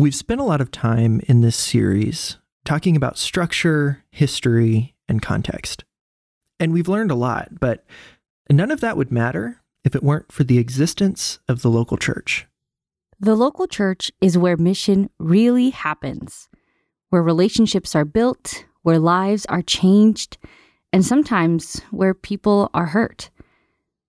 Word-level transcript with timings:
We've 0.00 0.14
spent 0.14 0.40
a 0.40 0.44
lot 0.44 0.60
of 0.60 0.70
time 0.70 1.20
in 1.26 1.40
this 1.40 1.56
series 1.56 2.38
talking 2.64 2.94
about 2.94 3.18
structure, 3.18 4.04
history, 4.12 4.94
and 5.08 5.20
context. 5.20 5.82
And 6.60 6.72
we've 6.72 6.86
learned 6.86 7.10
a 7.10 7.16
lot, 7.16 7.58
but 7.58 7.84
none 8.48 8.70
of 8.70 8.78
that 8.78 8.96
would 8.96 9.10
matter 9.10 9.60
if 9.82 9.96
it 9.96 10.04
weren't 10.04 10.30
for 10.30 10.44
the 10.44 10.58
existence 10.58 11.40
of 11.48 11.62
the 11.62 11.68
local 11.68 11.96
church. 11.96 12.46
The 13.18 13.34
local 13.34 13.66
church 13.66 14.12
is 14.20 14.38
where 14.38 14.56
mission 14.56 15.10
really 15.18 15.70
happens, 15.70 16.48
where 17.10 17.20
relationships 17.20 17.96
are 17.96 18.04
built, 18.04 18.66
where 18.82 19.00
lives 19.00 19.46
are 19.46 19.62
changed, 19.62 20.38
and 20.92 21.04
sometimes 21.04 21.80
where 21.90 22.14
people 22.14 22.70
are 22.72 22.86
hurt. 22.86 23.30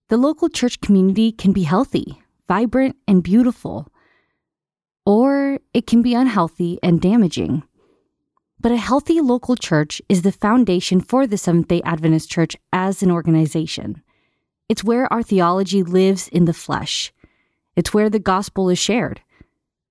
The 0.10 0.18
local 0.18 0.50
church 0.50 0.82
community 0.82 1.32
can 1.32 1.52
be 1.52 1.64
healthy, 1.64 2.22
vibrant, 2.48 2.96
and 3.08 3.24
beautiful 3.24 3.88
or 5.10 5.58
it 5.74 5.88
can 5.88 6.04
be 6.04 6.14
unhealthy 6.14 6.78
and 6.84 7.02
damaging. 7.02 7.64
But 8.60 8.72
a 8.72 8.78
healthy 8.78 9.20
local 9.22 9.56
church 9.56 10.04
is 10.08 10.22
the 10.22 10.32
foundation 10.32 11.02
for 11.02 11.26
the 11.26 11.36
Seventh 11.36 11.68
day 11.68 11.82
Adventist 11.82 12.30
Church 12.30 12.56
as 12.72 13.02
an 13.02 13.10
organization. 13.10 14.04
It's 14.70 14.84
where 14.84 15.12
our 15.12 15.24
theology 15.24 15.82
lives 15.82 16.28
in 16.28 16.46
the 16.46 16.54
flesh. 16.54 17.12
It's 17.76 17.92
where 17.92 18.12
the 18.12 18.20
gospel 18.20 18.70
is 18.70 18.78
shared. 18.78 19.22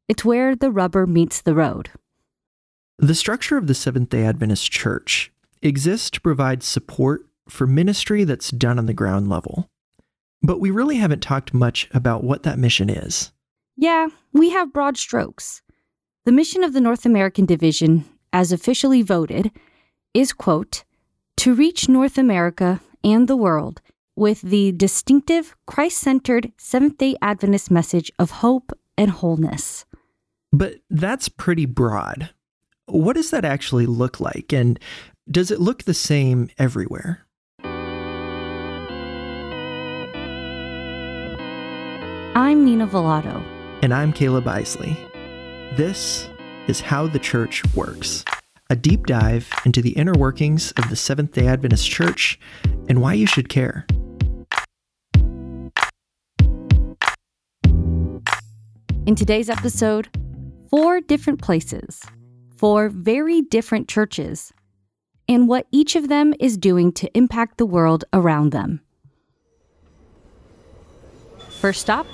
It's 0.07 0.25
where 0.25 0.55
the 0.55 0.71
rubber 0.71 1.05
meets 1.05 1.41
the 1.41 1.55
road. 1.55 1.91
The 3.01 3.17
structure 3.17 3.57
of 3.57 3.67
the 3.67 3.75
Seventh 3.75 4.11
day 4.11 4.23
Adventist 4.23 4.71
Church 4.71 5.33
exists 5.63 6.11
to 6.11 6.21
provide 6.21 6.63
support 6.63 7.27
for 7.49 7.67
ministry 7.67 8.23
that's 8.23 8.53
done 8.53 8.79
on 8.79 8.87
the 8.87 8.95
ground 8.95 9.29
level. 9.29 9.69
But 10.45 10.61
we 10.61 10.71
really 10.71 10.99
haven't 10.99 11.25
talked 11.25 11.53
much 11.53 11.89
about 11.91 12.23
what 12.23 12.45
that 12.45 12.61
mission 12.61 12.89
is. 12.89 13.33
Yeah, 13.81 14.09
we 14.33 14.51
have 14.51 14.73
broad 14.73 14.97
strokes. 14.97 15.63
The 16.25 16.33
mission 16.33 16.65
of 16.65 16.73
the 16.73 16.81
North 16.81 17.07
American 17.07 17.47
Division, 17.47 18.07
as 18.33 18.51
officially 18.51 19.03
voted, 19.03 19.53
is, 20.13 20.33
quote, 20.33 20.83
to 21.37 21.55
reach 21.55 21.89
North 21.89 22.19
America 22.19 22.81
and 23.05 23.29
the 23.29 23.37
world 23.37 23.81
with 24.17 24.43
the 24.43 24.73
distinctive 24.73 25.55
Christ 25.69 25.99
centered 25.99 26.51
Seventh 26.59 26.99
day 26.99 27.15
Adventist 27.23 27.71
message 27.71 28.11
of 28.19 28.33
hope 28.43 28.73
and 28.97 29.13
wholeness. 29.13 29.85
But 30.53 30.81
that's 30.91 31.29
pretty 31.29 31.67
broad. 31.67 32.31
What 32.87 33.15
does 33.15 33.31
that 33.31 33.45
actually 33.45 33.87
look 33.87 34.19
like? 34.19 34.53
And 34.53 34.81
does 35.31 35.53
it 35.53 35.61
look 35.61 35.85
the 35.85 35.95
same 35.95 36.51
everywhere? 36.59 37.25
I'm 42.35 42.65
Nina 42.65 42.89
Velato. 42.89 43.58
And 43.81 43.95
I'm 43.95 44.13
Caleb 44.13 44.49
Isley. 44.49 44.97
This 45.77 46.29
is 46.67 46.81
How 46.81 47.07
the 47.07 47.21
Church 47.21 47.63
Works, 47.77 48.25
a 48.69 48.75
deep 48.75 49.07
dive 49.07 49.49
into 49.65 49.81
the 49.81 49.91
inner 49.91 50.15
workings 50.19 50.73
of 50.73 50.91
the 50.91 50.97
Seventh 50.97 51.31
day 51.31 51.47
Adventist 51.47 51.89
Church 51.89 52.41
and 52.89 53.01
why 53.01 53.15
you 53.15 53.25
should 53.25 53.49
care. 53.49 53.87
In 59.07 59.15
today's 59.15 59.49
episode, 59.49 60.09
four 60.69 61.01
different 61.01 61.41
places, 61.41 62.03
four 62.57 62.89
very 62.89 63.43
different 63.43 63.87
churches, 63.87 64.53
and 65.29 65.47
what 65.47 65.69
each 65.71 65.95
of 65.95 66.09
them 66.09 66.35
is 66.41 66.57
doing 66.57 66.91
to 66.95 67.17
impact 67.17 67.59
the 67.59 67.67
world 67.67 68.05
around 68.13 68.51
them. 68.51 68.81
First 71.49 71.81
stop, 71.81 72.09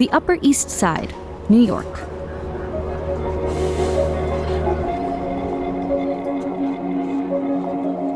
the 0.00 0.10
Upper 0.12 0.38
East 0.40 0.70
Side, 0.70 1.14
New 1.50 1.60
York. 1.60 1.98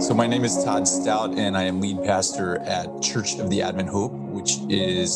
So, 0.01 0.15
my 0.15 0.27
name 0.27 0.47
is 0.47 0.65
Todd 0.65 0.89
Stout, 0.89 1.37
and 1.37 1.55
I 1.55 1.65
am 1.65 1.83
lead 1.83 2.03
pastor 2.03 2.59
at 2.61 3.03
Church 3.03 3.39
of 3.39 3.51
the 3.51 3.61
Advent 3.61 3.91
Hope, 3.91 4.13
which 4.13 4.57
is 4.71 5.15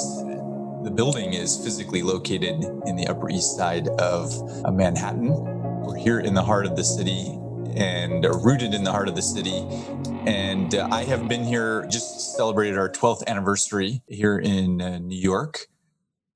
the 0.85 0.93
building 0.95 1.33
is 1.33 1.57
physically 1.57 2.03
located 2.03 2.63
in 2.85 2.97
the 2.97 3.07
Upper 3.07 3.31
East 3.31 3.57
Side 3.57 3.89
of 3.99 4.31
Manhattan. 4.71 5.31
We're 5.87 5.97
here 5.97 6.21
in 6.21 6.35
the 6.35 6.43
heart 6.43 6.67
of 6.67 6.77
the 6.77 6.85
city 6.85 7.29
and 7.77 8.27
rooted 8.45 8.75
in 8.75 8.85
the 8.85 8.93
heart 8.93 9.09
of 9.09 9.15
the 9.15 9.23
city. 9.23 9.67
And 10.27 10.75
uh, 10.75 10.87
I 10.93 11.05
have 11.05 11.29
been 11.29 11.45
here, 11.45 11.87
just 11.89 12.37
celebrated 12.37 12.77
our 12.77 12.91
12th 12.91 13.27
anniversary 13.27 14.03
here 14.07 14.39
in 14.39 14.83
uh, 14.83 14.99
New 14.99 15.19
York. 15.19 15.69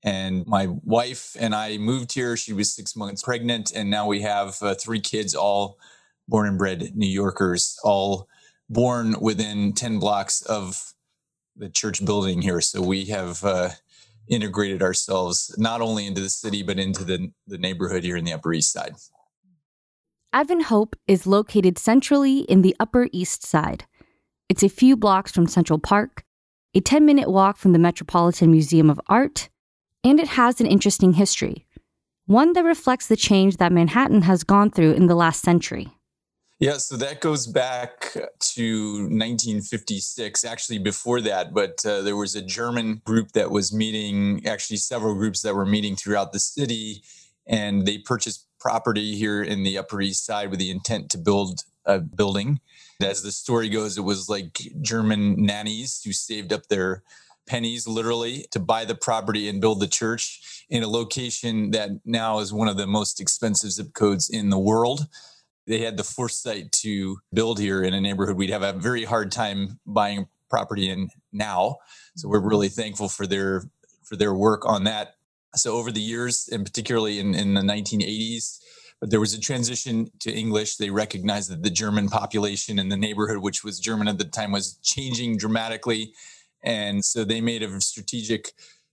And 0.05 0.47
my 0.47 0.67
wife 0.67 1.37
and 1.39 1.55
I 1.55 1.79
moved 1.79 2.13
here. 2.13 2.37
She 2.37 2.53
was 2.53 2.75
six 2.75 2.97
months 2.97 3.23
pregnant, 3.23 3.71
and 3.75 3.89
now 3.89 4.07
we 4.07 4.23
have 4.23 4.57
uh, 4.61 4.75
three 4.75 5.01
kids, 5.01 5.35
all 5.35 5.79
born 6.29 6.49
and 6.49 6.59
bred 6.59 6.97
New 6.97 7.07
Yorkers, 7.09 7.79
all 7.85 8.29
born 8.69 9.17
within 9.21 9.73
10 9.75 9.99
blocks 9.99 10.43
of 10.43 10.95
the 11.57 11.69
church 11.69 12.05
building 12.05 12.43
here. 12.43 12.61
So 12.61 12.81
we 12.83 13.07
have 13.07 13.45
uh, 13.45 13.71
integrated 14.29 14.83
ourselves 14.83 15.55
not 15.59 15.81
only 15.81 16.07
into 16.07 16.21
the 16.21 16.31
city, 16.31 16.63
but 16.63 16.79
into 16.79 17.05
the, 17.05 17.31
the 17.47 17.59
neighborhood 17.59 18.03
here 18.03 18.17
in 18.17 18.25
the 18.25 18.33
Upper 18.33 18.53
East 18.53 18.73
Side. 18.73 18.95
Advent 20.33 20.65
Hope 20.65 20.97
is 21.07 21.27
located 21.27 21.79
centrally 21.79 22.41
in 22.41 22.63
the 22.63 22.75
Upper 22.81 23.09
East 23.13 23.45
Side. 23.45 23.85
It's 24.49 24.63
a 24.63 24.69
few 24.69 24.97
blocks 24.97 25.31
from 25.31 25.47
Central 25.47 25.79
Park, 25.79 26.25
a 26.75 26.81
10 26.81 27.05
minute 27.05 27.31
walk 27.31 27.59
from 27.59 27.73
the 27.73 27.79
Metropolitan 27.79 28.51
Museum 28.51 28.89
of 28.89 29.01
Art, 29.09 29.51
and 30.05 30.21
it 30.21 30.29
has 30.29 30.61
an 30.61 30.67
interesting 30.67 31.15
history, 31.15 31.67
one 32.27 32.53
that 32.55 32.65
reflects 32.65 33.07
the 33.07 33.17
change 33.17 33.57
that 33.57 33.73
Manhattan 33.73 34.23
has 34.23 34.45
gone 34.45 34.71
through 34.71 34.93
in 34.93 35.07
the 35.07 35.15
last 35.15 35.43
century. 35.43 35.89
Yeah, 36.59 36.77
so 36.77 36.97
that 36.99 37.21
goes 37.21 37.49
back 37.49 38.13
to 38.13 38.93
1956, 39.11 40.45
actually 40.45 40.79
before 40.79 41.21
that, 41.23 41.53
but 41.53 41.85
uh, 41.85 42.03
there 42.03 42.15
was 42.15 42.37
a 42.37 42.43
German 42.43 43.03
group 43.05 43.33
that 43.33 43.51
was 43.51 43.73
meeting, 43.73 44.47
actually, 44.47 44.77
several 44.77 45.15
groups 45.15 45.43
that 45.43 45.57
were 45.57 45.67
meeting 45.67 45.97
throughout 45.97 46.33
the 46.33 46.39
city, 46.39 47.03
and 47.49 47.85
they 47.85 47.99
purchased 47.99 48.47
property 48.61 49.17
here 49.17 49.43
in 49.43 49.65
the 49.65 49.77
Upper 49.77 50.01
East 50.01 50.25
Side 50.25 50.51
with 50.51 50.61
the 50.61 50.71
intent 50.71 51.11
to 51.11 51.19
build 51.19 51.65
a 51.85 51.99
building. 51.99 52.61
As 53.01 53.23
the 53.23 53.33
story 53.33 53.69
goes, 53.69 53.99
it 53.99 54.03
was 54.03 54.29
like 54.29 54.61
German 54.81 55.45
nannies 55.45 56.01
who 56.05 56.13
saved 56.13 56.53
up 56.53 56.69
their 56.69 57.03
pennies 57.47 57.87
literally 57.87 58.47
to 58.51 58.61
buy 58.61 58.85
the 58.85 58.95
property 58.95 59.49
and 59.49 59.61
build 59.61 59.81
the 59.81 59.89
church 59.89 60.65
in 60.71 60.83
a 60.83 60.89
location 60.89 61.71
that 61.73 61.91
now 62.05 62.39
is 62.39 62.53
one 62.53 62.69
of 62.69 62.77
the 62.77 62.87
most 62.87 63.21
expensive 63.21 63.73
zip 63.73 63.93
codes 63.95 64.31
in 64.31 64.51
the 64.51 64.59
world. 64.59 65.07
They 65.67 65.81
had 65.81 65.97
the 65.97 66.05
foresight 66.05 66.73
to 66.73 67.19
build 67.33 67.59
here 67.59 67.83
in 67.83 67.95
a 67.95 68.01
neighborhood 68.01 68.37
we'd 68.37 68.51
have 68.51 68.63
a 68.63 68.73
very 68.73 69.05
hard 69.05 69.31
time 69.31 69.79
buying 69.87 70.27
property 70.51 70.91
in 70.91 71.09
now. 71.33 71.77
So 72.17 72.29
we're 72.29 72.47
really 72.47 72.69
thankful 72.69 73.09
for 73.09 73.27
their 73.27 73.65
for 74.05 74.17
their 74.17 74.35
work 74.35 74.67
on 74.67 74.85
that. 74.85 75.15
So 75.55 75.75
over 75.75 75.91
the 75.91 76.01
years, 76.01 76.49
and 76.51 76.65
particularly 76.65 77.19
in, 77.19 77.35
in 77.35 77.55
the 77.55 77.61
1980s, 77.61 78.59
but 79.01 79.11
there 79.11 79.21
was 79.21 79.35
a 79.35 79.41
transition 79.41 80.11
to 80.21 80.33
English. 80.33 80.77
They 80.77 80.91
recognized 80.91 81.51
that 81.51 81.63
the 81.63 81.71
German 81.71 82.09
population 82.09 82.79
in 82.79 82.89
the 82.89 82.97
neighborhood, 82.97 83.39
which 83.39 83.65
was 83.65 83.81
German 83.81 84.07
at 84.07 84.19
the 84.19 84.25
time, 84.25 84.53
was 84.53 84.79
changing 84.83 85.39
dramatically. 85.39 86.15
And 86.63 87.05
so 87.05 87.25
they 87.25 87.41
made 87.41 87.63
a 87.63 87.81
strategic 87.81 88.53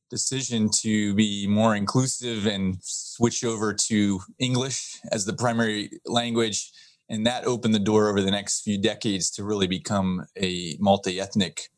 decision 0.09 0.69
to 0.81 1.13
be 1.13 1.47
more 1.47 1.75
inclusive 1.75 2.47
and 2.47 2.78
switch 2.81 3.44
over 3.44 3.74
to 3.74 4.22
English 4.40 5.00
as 5.12 5.25
the 5.25 5.34
primary 5.34 5.91
language. 6.06 6.72
And 7.09 7.25
that 7.25 7.46
opened 7.46 7.74
the 7.74 7.80
door 7.80 8.09
over 8.09 8.22
the 8.22 8.31
next 8.31 8.62
few 8.62 8.80
decades 8.80 9.30
to 9.31 9.44
really 9.44 9.68
become 9.68 10.25
a 10.38 10.78
multi 10.80 11.19
ethnic 11.19 11.69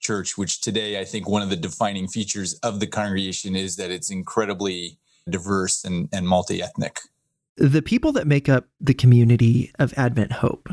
church, 0.00 0.38
which 0.38 0.60
today 0.60 0.98
I 0.98 1.04
think 1.04 1.28
one 1.28 1.42
of 1.42 1.50
the 1.50 1.56
defining 1.56 2.08
features 2.08 2.54
of 2.62 2.80
the 2.80 2.86
congregation 2.86 3.54
is 3.54 3.76
that 3.76 3.90
it's 3.90 4.10
incredibly 4.10 4.98
diverse 5.28 5.84
and, 5.84 6.08
and 6.12 6.26
multi 6.26 6.62
ethnic. 6.62 6.98
The 7.56 7.82
people 7.82 8.12
that 8.12 8.26
make 8.26 8.48
up 8.48 8.68
the 8.80 8.94
community 8.94 9.70
of 9.78 9.92
Advent 9.96 10.32
Hope 10.32 10.68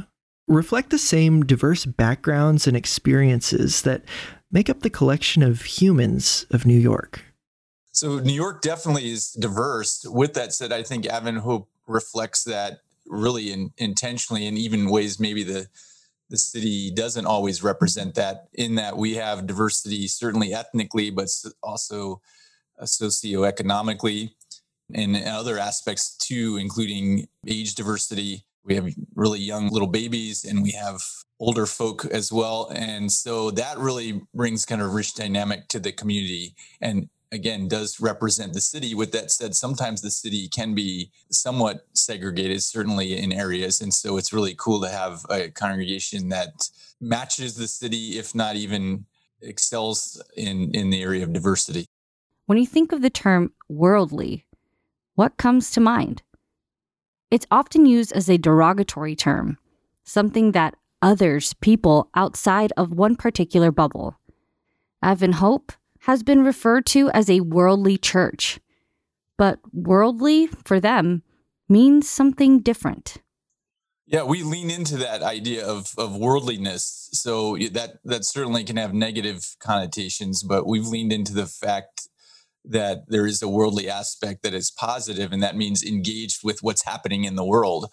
reflect 0.47 0.89
the 0.89 0.97
same 0.97 1.45
diverse 1.45 1.85
backgrounds 1.85 2.67
and 2.67 2.77
experiences 2.77 3.81
that 3.81 4.03
make 4.51 4.69
up 4.69 4.81
the 4.81 4.89
collection 4.89 5.43
of 5.43 5.61
humans 5.61 6.45
of 6.51 6.65
New 6.65 6.77
York? 6.77 7.23
So, 7.91 8.19
New 8.19 8.33
York 8.33 8.61
definitely 8.61 9.09
is 9.09 9.31
diverse. 9.31 10.05
With 10.05 10.33
that 10.35 10.53
said, 10.53 10.71
I 10.71 10.83
think 10.83 11.07
Advent 11.07 11.39
Hope 11.39 11.69
reflects 11.87 12.43
that 12.43 12.81
really 13.07 13.51
in, 13.51 13.71
intentionally, 13.77 14.45
in 14.45 14.57
even 14.57 14.89
ways 14.89 15.19
maybe 15.19 15.43
the 15.43 15.67
the 16.29 16.37
city 16.37 16.91
doesn't 16.91 17.25
always 17.25 17.63
represent 17.63 18.15
that. 18.15 18.49
In 18.53 18.75
that 18.75 18.97
we 18.97 19.15
have 19.15 19.47
diversity, 19.47 20.07
certainly 20.07 20.53
ethnically, 20.53 21.09
but 21.09 21.29
also 21.63 22.21
uh, 22.77 22.83
socioeconomically, 22.83 24.31
and 24.93 25.15
other 25.15 25.57
aspects 25.57 26.15
too, 26.17 26.57
including 26.57 27.27
age 27.47 27.75
diversity. 27.75 28.45
We 28.67 28.75
have 28.75 28.93
really 29.15 29.39
young 29.39 29.69
little 29.69 29.87
babies, 29.87 30.45
and 30.45 30.61
we 30.61 30.71
have 30.71 31.01
older 31.39 31.65
folk 31.65 32.05
as 32.05 32.31
well. 32.31 32.69
And 32.73 33.11
so 33.11 33.51
that 33.51 33.77
really 33.77 34.21
brings 34.33 34.65
kind 34.65 34.81
of 34.81 34.93
rich 34.93 35.13
dynamic 35.13 35.67
to 35.69 35.79
the 35.79 35.91
community. 35.91 36.55
And 36.81 37.09
again 37.31 37.67
does 37.67 37.99
represent 37.99 38.53
the 38.53 38.61
city 38.61 38.95
with 38.95 39.11
that 39.11 39.31
said 39.31 39.55
sometimes 39.55 40.01
the 40.01 40.11
city 40.11 40.47
can 40.47 40.73
be 40.73 41.11
somewhat 41.29 41.85
segregated 41.93 42.63
certainly 42.63 43.17
in 43.17 43.31
areas 43.31 43.81
and 43.81 43.93
so 43.93 44.17
it's 44.17 44.31
really 44.31 44.55
cool 44.55 44.81
to 44.81 44.89
have 44.89 45.25
a 45.29 45.49
congregation 45.49 46.29
that 46.29 46.69
matches 47.01 47.55
the 47.55 47.67
city 47.67 48.17
if 48.17 48.33
not 48.33 48.55
even 48.55 49.05
excels 49.41 50.21
in 50.35 50.71
in 50.73 50.89
the 50.89 51.01
area 51.01 51.23
of 51.23 51.33
diversity 51.33 51.85
when 52.45 52.57
you 52.57 52.65
think 52.65 52.91
of 52.91 53.01
the 53.01 53.09
term 53.09 53.51
worldly 53.67 54.45
what 55.15 55.37
comes 55.37 55.69
to 55.71 55.81
mind 55.81 56.23
it's 57.29 57.45
often 57.51 57.85
used 57.85 58.11
as 58.13 58.29
a 58.29 58.37
derogatory 58.37 59.15
term 59.15 59.57
something 60.03 60.53
that 60.53 60.75
others 61.01 61.53
people 61.55 62.09
outside 62.15 62.71
of 62.77 62.91
one 62.91 63.15
particular 63.15 63.71
bubble 63.71 64.15
advent 65.01 65.35
hope 65.35 65.71
has 66.01 66.23
been 66.23 66.43
referred 66.43 66.85
to 66.85 67.09
as 67.11 67.29
a 67.29 67.41
worldly 67.41 67.97
church. 67.97 68.59
But 69.37 69.59
worldly, 69.71 70.47
for 70.47 70.79
them, 70.79 71.23
means 71.69 72.09
something 72.09 72.61
different. 72.61 73.17
Yeah, 74.05 74.23
we 74.23 74.41
lean 74.41 74.71
into 74.71 74.97
that 74.97 75.21
idea 75.21 75.65
of, 75.65 75.93
of 75.97 76.15
worldliness. 76.15 77.09
So 77.11 77.57
that 77.57 77.99
that 78.05 78.25
certainly 78.25 78.63
can 78.63 78.77
have 78.77 78.93
negative 78.93 79.55
connotations, 79.59 80.43
but 80.43 80.65
we've 80.65 80.87
leaned 80.87 81.11
into 81.11 81.33
the 81.33 81.45
fact 81.45 82.07
that 82.69 83.03
there 83.07 83.25
is 83.25 83.41
a 83.41 83.49
worldly 83.49 83.89
aspect 83.89 84.43
that 84.43 84.53
is 84.53 84.71
positive, 84.71 85.31
and 85.31 85.41
that 85.43 85.55
means 85.55 85.83
engaged 85.83 86.41
with 86.43 86.59
what's 86.61 86.85
happening 86.85 87.23
in 87.23 87.35
the 87.35 87.45
world 87.45 87.87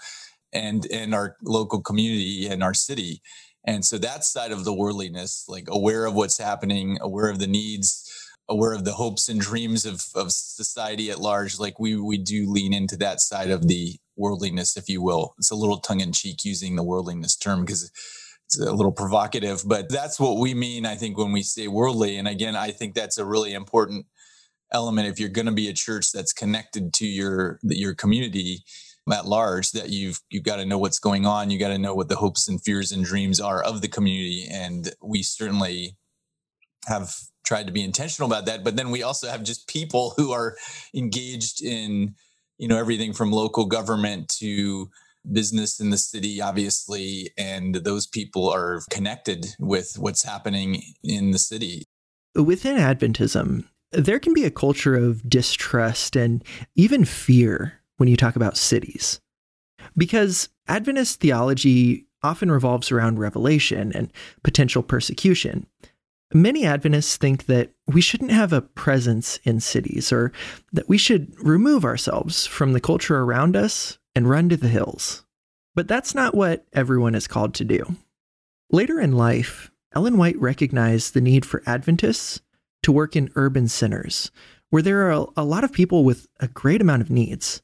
and 0.53 0.85
in 0.87 1.15
our 1.15 1.37
local 1.43 1.81
community 1.81 2.47
and 2.47 2.63
our 2.63 2.75
city. 2.75 3.21
And 3.67 3.85
so 3.85 3.99
that 3.99 4.25
side 4.25 4.53
of 4.53 4.65
the 4.65 4.75
worldliness, 4.75 5.45
like 5.49 5.65
aware 5.69 6.05
of 6.07 6.15
what's 6.15 6.39
happening, 6.39 6.99
aware 7.01 7.31
of 7.31 7.39
the 7.39 7.47
needs, 7.47 8.11
aware 8.49 8.75
of 8.75 8.85
the 8.85 8.93
hopes 8.93 9.29
and 9.29 9.41
dreams 9.41 9.87
of, 9.87 10.03
of 10.15 10.33
society 10.33 11.11
at 11.11 11.19
large, 11.19 11.59
like 11.59 11.79
we 11.79 11.97
we 11.97 12.19
do 12.19 12.45
lean 12.47 12.75
into 12.75 12.97
that 12.99 13.21
side 13.21 13.51
of 13.51 13.69
the 13.69 13.97
worldliness, 14.17 14.77
if 14.77 14.89
you 14.89 15.03
will. 15.03 15.35
It's 15.39 15.51
a 15.51 15.57
little 15.57 15.79
tongue 15.79 16.01
in 16.01 16.13
cheek 16.13 16.45
using 16.45 16.77
the 16.77 16.85
worldliness 16.85 17.37
term 17.37 17.65
because 17.65 17.91
it's 18.47 18.61
a 18.61 18.73
little 18.73 18.93
provocative, 18.93 19.63
but 19.67 19.89
that's 19.89 20.21
what 20.21 20.39
we 20.39 20.53
mean, 20.53 20.85
I 20.85 20.97
think, 20.97 21.17
when 21.17 21.33
we 21.33 21.43
say 21.43 21.67
worldly. 21.67 22.19
And 22.19 22.29
again, 22.29 22.55
I 22.55 22.71
think 22.71 22.95
that's 22.95 23.19
a 23.19 23.25
really 23.25 23.55
important 23.55 24.07
element 24.73 25.09
if 25.09 25.19
you're 25.19 25.29
going 25.29 25.47
to 25.47 25.53
be 25.53 25.69
a 25.69 25.73
church 25.73 26.13
that's 26.13 26.33
connected 26.33 26.93
to 26.95 27.07
your 27.07 27.59
your 27.63 27.95
community 27.95 28.65
at 29.13 29.27
large 29.27 29.71
that 29.73 29.91
you've 29.91 30.21
you've 30.31 30.45
got 30.45 30.57
to 30.57 30.65
know 30.65 30.79
what's 30.79 30.99
going 30.99 31.27
on 31.27 31.51
you 31.51 31.59
got 31.59 31.69
to 31.69 31.79
know 31.79 31.95
what 31.95 32.09
the 32.09 32.17
hopes 32.17 32.49
and 32.49 32.63
fears 32.63 32.91
and 32.91 33.05
dreams 33.05 33.41
are 33.41 33.63
of 33.63 33.81
the 33.81 33.89
community 33.89 34.47
and 34.51 34.93
we 35.03 35.23
certainly 35.23 35.97
have 36.87 37.15
tried 37.45 37.67
to 37.67 37.73
be 37.73 37.83
intentional 37.83 38.31
about 38.31 38.47
that 38.47 38.65
but 38.65 38.77
then 38.77 38.91
we 38.91 39.03
also 39.03 39.29
have 39.29 39.43
just 39.43 39.69
people 39.69 40.15
who 40.17 40.33
are 40.33 40.57
engaged 40.95 41.63
in 41.63 42.15
you 42.59 42.67
know 42.67 42.79
everything 42.79 43.13
from 43.13 43.31
local 43.31 43.67
government 43.67 44.29
to 44.29 44.89
business 45.31 45.81
in 45.81 45.91
the 45.91 45.99
city 45.99 46.41
obviously 46.41 47.31
and 47.37 47.77
those 47.77 48.07
people 48.07 48.49
are 48.49 48.81
connected 48.91 49.47
with 49.59 49.97
what's 49.99 50.23
happening 50.23 50.83
in 51.03 51.31
the 51.31 51.39
city. 51.39 51.85
Within 52.35 52.77
adventism 52.77 53.65
there 53.97 54.19
can 54.19 54.35
be 54.35 54.45
a 54.45 54.51
culture 54.51 54.95
of 54.95 55.29
distrust 55.29 56.17
and 56.17 56.45
even 56.75 57.05
fear 57.05 57.81
when 57.97 58.09
you 58.09 58.17
talk 58.17 58.37
about 58.37 58.57
cities. 58.57 59.21
Because 59.97 60.49
Adventist 60.67 61.21
theology 61.21 62.07
often 62.23 62.51
revolves 62.51 62.91
around 62.91 63.19
revelation 63.19 63.93
and 63.95 64.13
potential 64.43 64.83
persecution. 64.83 65.67
Many 66.33 66.65
Adventists 66.65 67.17
think 67.17 67.47
that 67.47 67.71
we 67.87 68.01
shouldn't 68.01 68.33
have 68.33 68.53
a 68.53 68.63
presence 68.63 69.39
in 69.45 69.61
cities 69.61 70.11
or 70.11 70.33
that 70.73 70.89
we 70.89 70.99
should 70.99 71.33
remove 71.39 71.85
ourselves 71.85 72.47
from 72.47 72.73
the 72.73 72.81
culture 72.81 73.21
around 73.21 73.57
us 73.57 73.99
and 74.17 74.29
run 74.29 74.49
to 74.49 74.57
the 74.57 74.69
hills. 74.69 75.25
But 75.75 75.87
that's 75.87 76.15
not 76.15 76.35
what 76.35 76.67
everyone 76.73 77.15
is 77.15 77.29
called 77.29 77.55
to 77.55 77.65
do. 77.65 77.97
Later 78.71 78.99
in 78.99 79.13
life, 79.13 79.71
Ellen 79.95 80.17
White 80.17 80.39
recognized 80.41 81.15
the 81.15 81.21
need 81.21 81.45
for 81.45 81.63
Adventists 81.67 82.41
to 82.85 82.93
work 82.93 83.17
in 83.17 83.31
urban 83.35 83.69
centers, 83.69 84.31
where 84.71 84.83
there 84.83 85.11
are 85.11 85.27
a 85.37 85.45
lot 85.45 85.65
of 85.65 85.73
people 85.73 86.05
with 86.05 86.27
a 86.41 86.49
great 86.49 86.81
amount 86.81 87.03
of 87.03 87.11
needs 87.11 87.63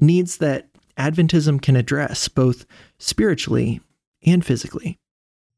needs 0.00 0.38
that 0.38 0.68
Adventism 0.98 1.62
can 1.62 1.76
address 1.76 2.28
both 2.28 2.66
spiritually 2.98 3.80
and 4.26 4.44
physically. 4.44 4.98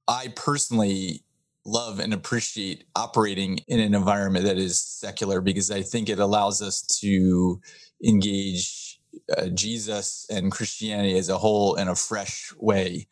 I 0.07 0.33
personally 0.37 1.23
love 1.65 1.99
and 1.99 2.13
appreciate 2.13 2.85
operating 2.95 3.59
in 3.67 3.81
an 3.81 3.95
environment 3.95 4.45
that 4.45 4.59
is 4.59 4.81
secular 4.81 5.41
because 5.41 5.71
I 5.71 5.83
think 5.83 6.09
it 6.09 6.19
allows 6.19 6.61
us 6.61 6.83
to 7.01 7.61
engage 8.05 9.01
uh, 9.37 9.47
Jesus 9.49 10.27
and 10.31 10.53
Christianity 10.53 11.17
as 11.17 11.29
a 11.29 11.39
whole 11.39 11.77
in 11.77 11.89
a 11.89 11.97
fresh 11.97 12.53
way. 12.59 13.07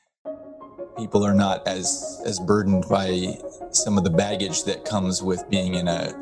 People 0.96 1.24
are 1.24 1.34
not 1.34 1.66
as 1.66 2.20
as 2.26 2.38
burdened 2.40 2.86
by 2.88 3.38
some 3.70 3.96
of 3.96 4.04
the 4.04 4.10
baggage 4.10 4.64
that 4.64 4.84
comes 4.84 5.22
with 5.22 5.48
being 5.48 5.74
in 5.74 5.88
a 5.88 6.12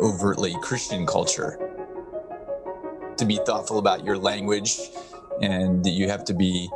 overtly 0.00 0.56
Christian 0.62 1.06
culture 1.06 1.58
to 3.16 3.24
be 3.24 3.38
thoughtful 3.46 3.78
about 3.78 4.04
your 4.04 4.18
language 4.18 4.78
and 5.40 5.86
you 5.86 6.08
have 6.08 6.24
to 6.24 6.34
be 6.34 6.68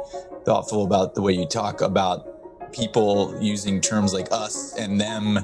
thoughtful 0.44 0.84
about 0.84 1.14
the 1.14 1.22
way 1.22 1.32
you 1.32 1.46
talk 1.46 1.80
about 1.80 2.72
people 2.72 3.36
using 3.40 3.80
terms 3.80 4.12
like 4.12 4.28
us 4.30 4.76
and 4.78 5.00
them 5.00 5.38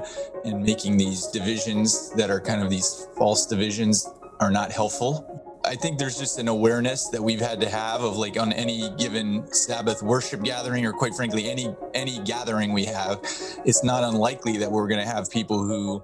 and 0.44 0.62
making 0.62 0.96
these 0.96 1.26
divisions 1.28 2.10
that 2.12 2.30
are 2.30 2.40
kind 2.40 2.62
of 2.62 2.70
these 2.70 3.08
false 3.16 3.46
divisions 3.46 4.08
are 4.40 4.50
not 4.50 4.70
helpful. 4.70 5.41
I 5.64 5.76
think 5.76 5.98
there's 5.98 6.18
just 6.18 6.38
an 6.38 6.48
awareness 6.48 7.08
that 7.08 7.22
we've 7.22 7.40
had 7.40 7.60
to 7.60 7.68
have 7.68 8.02
of 8.02 8.16
like 8.16 8.38
on 8.38 8.52
any 8.52 8.90
given 8.98 9.46
Sabbath 9.52 10.02
worship 10.02 10.42
gathering 10.42 10.84
or 10.84 10.92
quite 10.92 11.14
frankly 11.14 11.48
any 11.50 11.74
any 11.94 12.18
gathering 12.20 12.72
we 12.72 12.84
have, 12.86 13.20
it's 13.64 13.84
not 13.84 14.02
unlikely 14.02 14.56
that 14.58 14.70
we're 14.70 14.88
going 14.88 15.00
to 15.00 15.06
have 15.06 15.30
people 15.30 15.64
who 15.64 16.02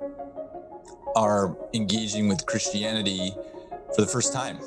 are 1.17 1.57
engaging 1.75 2.29
with 2.29 2.47
Christianity 2.47 3.33
for 3.95 4.03
the 4.03 4.07
first 4.07 4.33
time 4.33 4.59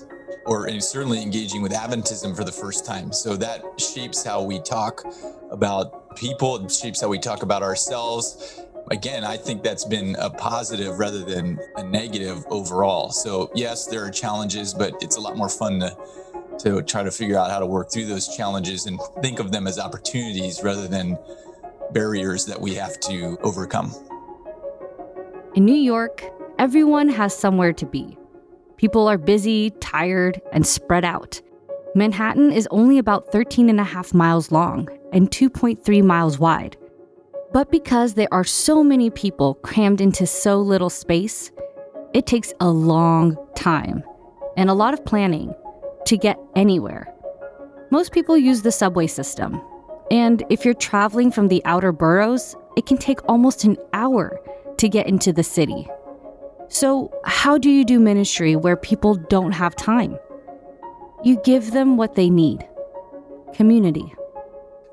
or 0.45 0.67
certainly 0.81 1.21
engaging 1.21 1.61
with 1.61 1.71
Adventism 1.71 2.35
for 2.35 2.44
the 2.44 2.51
first 2.51 2.85
time. 2.85 3.13
So 3.13 3.37
that 3.37 3.63
shapes 3.77 4.23
how 4.23 4.44
we 4.44 4.59
talk 4.59 5.03
about 5.51 6.15
people, 6.15 6.65
it 6.65 6.71
shapes 6.71 7.01
how 7.01 7.07
we 7.07 7.19
talk 7.19 7.44
about 7.44 7.63
ourselves. 7.63 8.61
Again, 8.91 9.23
I 9.23 9.38
think 9.38 9.63
that's 9.63 9.85
been 9.85 10.15
a 10.19 10.29
positive 10.29 10.99
rather 10.99 11.23
than 11.23 11.57
a 11.77 11.83
negative 11.83 12.45
overall. 12.49 13.09
So, 13.09 13.49
yes, 13.55 13.88
there 13.88 14.05
are 14.05 14.11
challenges, 14.11 14.73
but 14.73 14.93
it's 15.01 15.15
a 15.15 15.21
lot 15.21 15.38
more 15.38 15.49
fun 15.49 15.79
to 15.79 15.97
to 16.59 16.81
try 16.83 17.01
to 17.01 17.09
figure 17.09 17.38
out 17.38 17.49
how 17.49 17.59
to 17.59 17.65
work 17.65 17.92
through 17.92 18.06
those 18.06 18.35
challenges 18.35 18.85
and 18.85 18.99
think 19.21 19.39
of 19.39 19.51
them 19.51 19.66
as 19.66 19.80
opportunities 19.80 20.61
rather 20.63 20.87
than 20.87 21.18
barriers 21.92 22.45
that 22.45 22.59
we 22.59 22.75
have 22.75 22.99
to 22.99 23.37
overcome. 23.42 23.92
In 25.56 25.66
New 25.66 25.73
York, 25.73 26.23
everyone 26.59 27.09
has 27.09 27.35
somewhere 27.35 27.73
to 27.73 27.85
be. 27.85 28.18
People 28.77 29.07
are 29.07 29.18
busy, 29.18 29.71
tired, 29.80 30.42
and 30.51 30.66
spread 30.68 31.06
out. 31.06 31.42
Manhattan 31.95 32.51
is 32.51 32.68
only 32.71 32.97
about 32.97 33.31
13 33.31 33.69
and 33.69 33.80
a 33.80 33.83
half 33.83 34.13
miles 34.13 34.51
long 34.51 34.87
and 35.11 35.31
2.3 35.31 36.04
miles 36.04 36.37
wide. 36.37 36.77
But 37.53 37.69
because 37.69 38.13
there 38.13 38.31
are 38.31 38.45
so 38.45 38.81
many 38.83 39.09
people 39.09 39.55
crammed 39.55 39.99
into 39.99 40.25
so 40.25 40.59
little 40.59 40.89
space, 40.89 41.51
it 42.13 42.25
takes 42.25 42.53
a 42.61 42.69
long 42.69 43.37
time 43.55 44.03
and 44.55 44.69
a 44.69 44.73
lot 44.73 44.93
of 44.93 45.03
planning 45.03 45.53
to 46.05 46.17
get 46.17 46.39
anywhere. 46.55 47.13
Most 47.89 48.13
people 48.13 48.37
use 48.37 48.61
the 48.61 48.71
subway 48.71 49.07
system, 49.07 49.61
and 50.09 50.43
if 50.49 50.63
you're 50.63 50.73
traveling 50.73 51.29
from 51.29 51.49
the 51.49 51.61
outer 51.65 51.91
boroughs, 51.91 52.55
it 52.77 52.85
can 52.85 52.97
take 52.97 53.19
almost 53.29 53.65
an 53.65 53.77
hour 53.91 54.39
to 54.77 54.87
get 54.87 55.07
into 55.07 55.33
the 55.33 55.43
city. 55.43 55.87
So, 56.69 57.11
how 57.25 57.57
do 57.57 57.69
you 57.69 57.83
do 57.83 57.99
ministry 57.99 58.55
where 58.55 58.77
people 58.77 59.15
don't 59.15 59.51
have 59.51 59.75
time? 59.75 60.17
You 61.21 61.39
give 61.43 61.71
them 61.71 61.97
what 61.97 62.15
they 62.15 62.29
need 62.29 62.65
community. 63.53 64.13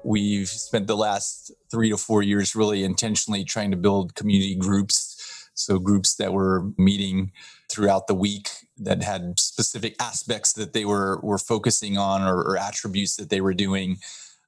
We've 0.03 0.49
spent 0.49 0.89
the 0.89 0.97
last 0.97 1.53
three 1.71 1.91
to 1.91 1.97
four 1.97 2.23
years 2.23 2.55
really 2.55 2.85
intentionally 2.85 3.45
trying 3.45 3.71
to 3.71 3.77
build 3.77 4.15
community 4.15 4.55
groups. 4.55 5.15
So, 5.55 5.79
groups 5.79 6.15
that 6.17 6.33
were 6.33 6.71
meeting 6.79 7.33
throughout 7.71 8.07
the 8.07 8.15
week 8.15 8.49
that 8.79 9.03
had 9.03 9.39
specific 9.39 9.97
aspects 10.01 10.53
that 10.53 10.73
they 10.73 10.85
were, 10.85 11.21
were 11.23 11.39
focusing 11.39 11.99
on 11.99 12.23
or, 12.23 12.41
or 12.41 12.57
attributes 12.57 13.17
that 13.17 13.29
they 13.29 13.41
were 13.41 13.55
doing. 13.55 13.97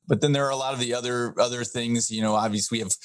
But 0.06 0.20
then 0.20 0.32
there 0.32 0.46
are 0.46 0.50
a 0.50 0.56
lot 0.56 0.72
of 0.72 0.80
the 0.80 0.94
other 0.94 1.34
other 1.38 1.64
things, 1.64 2.10
you 2.10 2.22
know, 2.22 2.34
obviously 2.34 2.78
we 2.78 2.82
have 2.82 2.96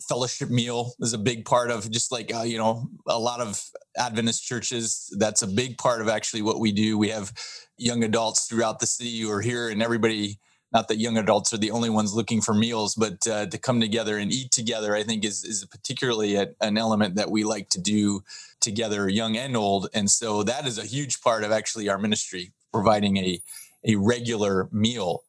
fellowship 0.00 0.50
meal 0.50 0.92
is 1.00 1.12
a 1.12 1.18
big 1.18 1.44
part 1.44 1.70
of 1.70 1.90
just 1.90 2.12
like 2.12 2.32
uh, 2.34 2.42
you 2.42 2.58
know 2.58 2.88
a 3.06 3.18
lot 3.18 3.40
of 3.40 3.62
adventist 3.96 4.44
churches 4.44 5.12
that's 5.18 5.42
a 5.42 5.46
big 5.46 5.76
part 5.78 6.00
of 6.00 6.08
actually 6.08 6.42
what 6.42 6.60
we 6.60 6.70
do 6.70 6.96
we 6.96 7.08
have 7.08 7.32
young 7.78 8.04
adults 8.04 8.46
throughout 8.46 8.78
the 8.78 8.86
city 8.86 9.20
who 9.20 9.30
are 9.30 9.40
here 9.40 9.68
and 9.68 9.82
everybody 9.82 10.38
not 10.72 10.88
that 10.88 10.98
young 10.98 11.16
adults 11.16 11.52
are 11.52 11.58
the 11.58 11.70
only 11.70 11.90
ones 11.90 12.14
looking 12.14 12.40
for 12.40 12.54
meals, 12.54 12.94
but 12.94 13.26
uh, 13.26 13.46
to 13.46 13.58
come 13.58 13.80
together 13.80 14.18
and 14.18 14.32
eat 14.32 14.50
together, 14.50 14.94
I 14.94 15.02
think 15.02 15.24
is 15.24 15.44
is 15.44 15.64
particularly 15.64 16.36
a, 16.36 16.48
an 16.60 16.76
element 16.76 17.14
that 17.16 17.30
we 17.30 17.44
like 17.44 17.70
to 17.70 17.80
do 17.80 18.22
together, 18.60 19.08
young 19.08 19.36
and 19.36 19.56
old. 19.56 19.88
And 19.94 20.10
so 20.10 20.42
that 20.42 20.66
is 20.66 20.78
a 20.78 20.84
huge 20.84 21.20
part 21.22 21.44
of 21.44 21.52
actually 21.52 21.88
our 21.88 21.98
ministry, 21.98 22.52
providing 22.72 23.16
a 23.16 23.40
a 23.84 23.96
regular 23.96 24.68
meal. 24.72 25.24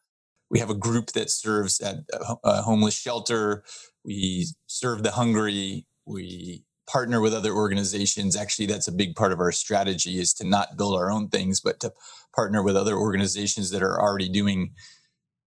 We 0.49 0.59
have 0.59 0.69
a 0.71 0.75
group 0.75 1.11
that 1.13 1.29
serves 1.29 1.79
at 1.79 1.97
a 2.43 2.61
homeless 2.63 2.95
shelter. 2.95 3.63
We 4.03 4.47
serve 4.67 5.03
the 5.03 5.11
hungry. 5.11 5.85
We 6.05 6.63
partner 6.89 7.21
with 7.21 7.35
other 7.35 7.53
organizations. 7.53 8.35
Actually, 8.35 8.65
that's 8.65 8.87
a 8.87 8.91
big 8.91 9.15
part 9.15 9.31
of 9.31 9.39
our 9.39 9.51
strategy 9.51 10.19
is 10.19 10.33
to 10.33 10.43
not 10.47 10.75
build 10.75 10.95
our 10.95 11.11
own 11.11 11.29
things, 11.29 11.61
but 11.61 11.79
to 11.81 11.93
partner 12.35 12.63
with 12.63 12.75
other 12.75 12.95
organizations 12.95 13.69
that 13.69 13.83
are 13.83 14.01
already 14.01 14.27
doing 14.27 14.71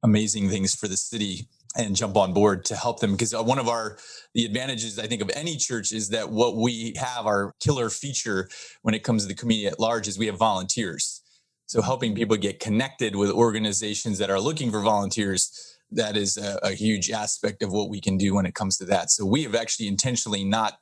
amazing 0.02 0.48
things 0.48 0.74
for 0.74 0.88
the 0.88 0.96
city 0.96 1.48
and 1.76 1.96
jump 1.96 2.16
on 2.16 2.32
board 2.32 2.64
to 2.66 2.76
help 2.76 3.00
them. 3.00 3.12
Because 3.12 3.32
uh, 3.32 3.42
one 3.42 3.58
of 3.58 3.68
our 3.68 3.96
the 4.34 4.44
advantages 4.44 4.98
i 4.98 5.06
think 5.06 5.20
of 5.22 5.30
any 5.34 5.56
church 5.56 5.92
is 5.92 6.08
that 6.10 6.30
what 6.30 6.56
we 6.56 6.94
have 6.96 7.26
our 7.26 7.54
killer 7.60 7.90
feature 7.90 8.48
when 8.82 8.94
it 8.94 9.02
comes 9.02 9.22
to 9.22 9.28
the 9.28 9.34
community 9.34 9.66
at 9.66 9.78
large 9.78 10.08
is 10.08 10.18
we 10.18 10.26
have 10.26 10.38
volunteers. 10.38 11.20
So 11.66 11.80
helping 11.80 12.14
people 12.14 12.36
get 12.36 12.60
connected 12.60 13.16
with 13.16 13.30
organizations 13.30 14.18
that 14.18 14.30
are 14.30 14.40
looking 14.40 14.70
for 14.70 14.80
volunteers 14.80 15.78
that 15.90 16.16
is 16.16 16.36
a, 16.36 16.58
a 16.62 16.72
huge 16.72 17.10
aspect 17.10 17.62
of 17.62 17.72
what 17.72 17.88
we 17.88 18.00
can 18.00 18.16
do 18.16 18.34
when 18.34 18.46
it 18.46 18.54
comes 18.54 18.78
to 18.78 18.84
that. 18.86 19.10
So 19.10 19.24
we 19.26 19.42
have 19.42 19.54
actually 19.54 19.88
intentionally 19.88 20.44
not 20.44 20.78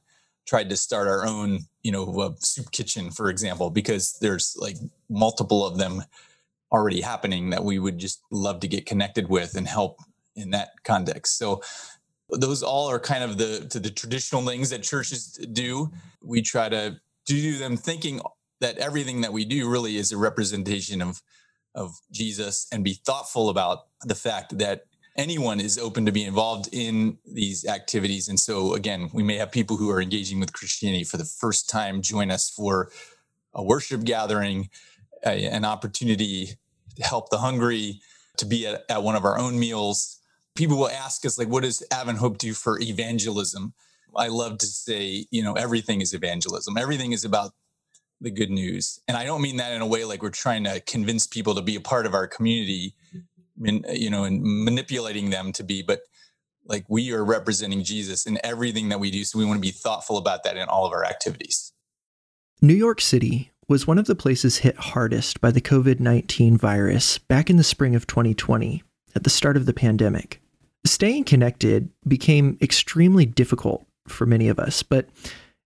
tried 0.46 0.70
to 0.70 0.76
start 0.76 1.06
our 1.06 1.26
own 1.26 1.60
you 1.82 1.92
know 1.92 2.34
soup 2.40 2.70
kitchen 2.72 3.10
for 3.10 3.30
example 3.30 3.70
because 3.70 4.18
there's 4.20 4.56
like 4.58 4.76
multiple 5.08 5.64
of 5.66 5.78
them 5.78 6.02
already 6.72 7.00
happening 7.00 7.50
that 7.50 7.64
we 7.64 7.78
would 7.78 7.98
just 7.98 8.22
love 8.30 8.60
to 8.60 8.68
get 8.68 8.86
connected 8.86 9.28
with 9.28 9.56
and 9.56 9.66
help 9.66 9.98
in 10.36 10.50
that 10.50 10.70
context. 10.84 11.38
So 11.38 11.62
those 12.30 12.62
all 12.62 12.88
are 12.88 13.00
kind 13.00 13.24
of 13.24 13.38
the 13.38 13.66
to 13.70 13.80
the 13.80 13.90
traditional 13.90 14.46
things 14.46 14.70
that 14.70 14.82
churches 14.82 15.32
do. 15.52 15.90
We 16.22 16.42
try 16.42 16.68
to 16.68 17.00
do 17.26 17.58
them 17.58 17.76
thinking 17.76 18.20
that 18.60 18.78
everything 18.78 19.22
that 19.22 19.32
we 19.32 19.44
do 19.44 19.68
really 19.68 19.96
is 19.96 20.12
a 20.12 20.16
representation 20.16 21.02
of 21.02 21.22
of 21.74 22.00
Jesus 22.10 22.66
and 22.72 22.82
be 22.82 22.94
thoughtful 22.94 23.48
about 23.48 23.86
the 24.02 24.14
fact 24.14 24.58
that 24.58 24.84
anyone 25.16 25.60
is 25.60 25.78
open 25.78 26.06
to 26.06 26.12
be 26.12 26.24
involved 26.24 26.68
in 26.72 27.18
these 27.24 27.66
activities. 27.66 28.28
And 28.28 28.38
so 28.38 28.74
again, 28.74 29.10
we 29.12 29.22
may 29.22 29.36
have 29.36 29.52
people 29.52 29.76
who 29.76 29.90
are 29.90 30.00
engaging 30.00 30.40
with 30.40 30.52
Christianity 30.52 31.04
for 31.04 31.16
the 31.16 31.24
first 31.24 31.68
time 31.68 32.02
join 32.02 32.30
us 32.30 32.50
for 32.50 32.90
a 33.54 33.62
worship 33.62 34.04
gathering, 34.04 34.70
a, 35.24 35.46
an 35.46 35.64
opportunity 35.64 36.50
to 36.96 37.02
help 37.02 37.30
the 37.30 37.38
hungry, 37.38 38.00
to 38.36 38.46
be 38.46 38.66
at, 38.66 38.84
at 38.88 39.02
one 39.02 39.16
of 39.16 39.24
our 39.24 39.38
own 39.38 39.58
meals. 39.58 40.18
People 40.54 40.76
will 40.76 40.90
ask 40.90 41.24
us, 41.24 41.38
like, 41.38 41.48
what 41.48 41.62
does 41.62 41.82
Advent 41.90 42.18
Hope 42.18 42.38
do 42.38 42.52
for 42.54 42.80
evangelism? 42.80 43.72
I 44.16 44.28
love 44.28 44.58
to 44.58 44.66
say, 44.66 45.26
you 45.30 45.42
know, 45.42 45.54
everything 45.54 46.00
is 46.00 46.14
evangelism. 46.14 46.76
Everything 46.76 47.12
is 47.12 47.24
about 47.24 47.52
the 48.20 48.30
good 48.30 48.50
news. 48.50 49.00
And 49.08 49.16
I 49.16 49.24
don't 49.24 49.40
mean 49.40 49.56
that 49.58 49.72
in 49.72 49.80
a 49.80 49.86
way 49.86 50.04
like 50.04 50.22
we're 50.22 50.30
trying 50.30 50.64
to 50.64 50.80
convince 50.80 51.26
people 51.26 51.54
to 51.54 51.62
be 51.62 51.76
a 51.76 51.80
part 51.80 52.06
of 52.06 52.12
our 52.12 52.26
community, 52.26 52.94
you 53.62 54.10
know, 54.10 54.24
and 54.24 54.42
manipulating 54.42 55.30
them 55.30 55.52
to 55.52 55.62
be, 55.62 55.82
but 55.82 56.00
like 56.66 56.84
we 56.88 57.12
are 57.12 57.24
representing 57.24 57.82
Jesus 57.82 58.26
in 58.26 58.38
everything 58.44 58.90
that 58.90 59.00
we 59.00 59.10
do. 59.10 59.24
So 59.24 59.38
we 59.38 59.44
want 59.44 59.56
to 59.56 59.62
be 59.62 59.70
thoughtful 59.70 60.18
about 60.18 60.44
that 60.44 60.56
in 60.56 60.68
all 60.68 60.84
of 60.84 60.92
our 60.92 61.04
activities. 61.04 61.72
New 62.60 62.74
York 62.74 63.00
City 63.00 63.50
was 63.70 63.86
one 63.86 63.98
of 63.98 64.06
the 64.06 64.16
places 64.16 64.58
hit 64.58 64.76
hardest 64.76 65.40
by 65.40 65.52
the 65.52 65.60
COVID 65.60 66.00
19 66.00 66.56
virus 66.56 67.18
back 67.18 67.48
in 67.48 67.56
the 67.56 67.62
spring 67.62 67.94
of 67.94 68.04
2020, 68.04 68.82
at 69.14 69.22
the 69.22 69.30
start 69.30 69.56
of 69.56 69.64
the 69.64 69.72
pandemic. 69.72 70.42
Staying 70.84 71.22
connected 71.22 71.88
became 72.06 72.58
extremely 72.60 73.24
difficult 73.24 73.86
for 74.08 74.26
many 74.26 74.48
of 74.48 74.58
us, 74.58 74.82
but 74.82 75.08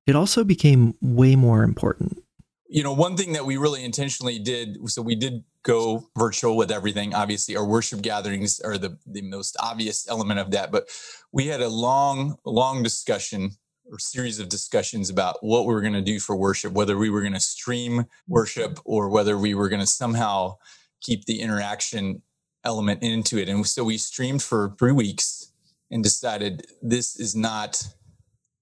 it 0.05 0.17
also 0.17 0.43
became 0.43 0.95
way 1.01 1.37
more 1.37 1.63
important. 1.63 2.21
You 2.67 2.83
know, 2.83 2.91
one 2.91 3.15
thing 3.15 3.31
that 3.33 3.45
we 3.45 3.55
really 3.55 3.85
intentionally 3.85 4.37
did, 4.37 4.77
so 4.89 5.01
we 5.01 5.15
did 5.15 5.45
go 5.63 6.09
virtual 6.17 6.57
with 6.57 6.71
everything. 6.71 7.13
Obviously, 7.13 7.55
our 7.55 7.65
worship 7.65 8.01
gatherings 8.01 8.59
are 8.59 8.77
the, 8.77 8.97
the 9.05 9.21
most 9.21 9.55
obvious 9.61 10.09
element 10.09 10.41
of 10.41 10.51
that, 10.51 10.73
but 10.73 10.89
we 11.31 11.47
had 11.47 11.61
a 11.61 11.69
long, 11.69 12.35
long 12.43 12.83
discussion 12.83 13.51
series 13.99 14.39
of 14.39 14.49
discussions 14.49 15.09
about 15.09 15.37
what 15.41 15.65
we 15.65 15.73
were 15.73 15.81
going 15.81 15.93
to 15.93 16.01
do 16.01 16.19
for 16.19 16.35
worship, 16.35 16.73
whether 16.73 16.97
we 16.97 17.09
were 17.09 17.21
going 17.21 17.33
to 17.33 17.39
stream 17.39 17.91
mm-hmm. 17.93 18.33
worship 18.33 18.79
or 18.85 19.09
whether 19.09 19.37
we 19.37 19.53
were 19.53 19.69
going 19.69 19.81
to 19.81 19.87
somehow 19.87 20.57
keep 21.01 21.25
the 21.25 21.41
interaction 21.41 22.21
element 22.63 23.03
into 23.03 23.37
it. 23.37 23.49
And 23.49 23.65
so 23.67 23.83
we 23.83 23.97
streamed 23.97 24.41
for 24.41 24.75
three 24.79 24.91
weeks 24.91 25.51
and 25.91 26.03
decided 26.03 26.65
this 26.81 27.19
is 27.19 27.35
not 27.35 27.83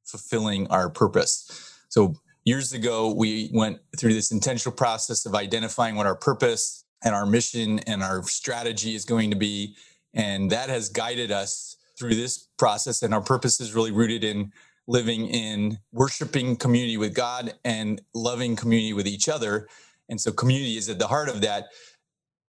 fulfilling 0.04 0.68
our 0.68 0.90
purpose. 0.90 1.78
So 1.90 2.16
years 2.44 2.74
ago, 2.74 3.14
we 3.14 3.50
went 3.54 3.80
through 3.98 4.14
this 4.14 4.32
intentional 4.32 4.76
process 4.76 5.26
of 5.26 5.36
identifying 5.36 5.96
what 5.96 6.08
our 6.08 6.16
purpose 6.16 6.84
and 7.04 7.16
our 7.16 7.26
mission 7.26 7.80
and 7.80 8.04
our 8.04 8.24
strategy 8.24 8.96
is 8.96 9.06
going 9.06 9.30
to 9.30 9.36
be. 9.36 9.76
And 10.14 10.50
that 10.52 10.70
has 10.70 10.90
guided 10.90 11.32
us 11.32 11.78
through 11.98 12.16
this 12.16 12.50
process. 12.58 13.02
And 13.02 13.14
our 13.14 13.22
purpose 13.22 13.62
is 13.62 13.74
really 13.74 13.92
rooted 13.92 14.24
in 14.24 14.52
living 14.92 15.26
in 15.28 15.80
worshiping 15.94 16.58
community 16.58 16.98
with 16.98 17.14
God 17.14 17.54
and 17.64 18.02
loving 18.14 18.58
community 18.58 18.92
with 18.92 19.08
each 19.08 19.30
other. 19.30 19.70
And 20.10 20.20
so 20.20 20.34
community 20.34 20.76
is 20.76 20.90
at 20.90 21.00
the 21.00 21.08
heart 21.08 21.30
of 21.30 21.40
that. 21.42 21.68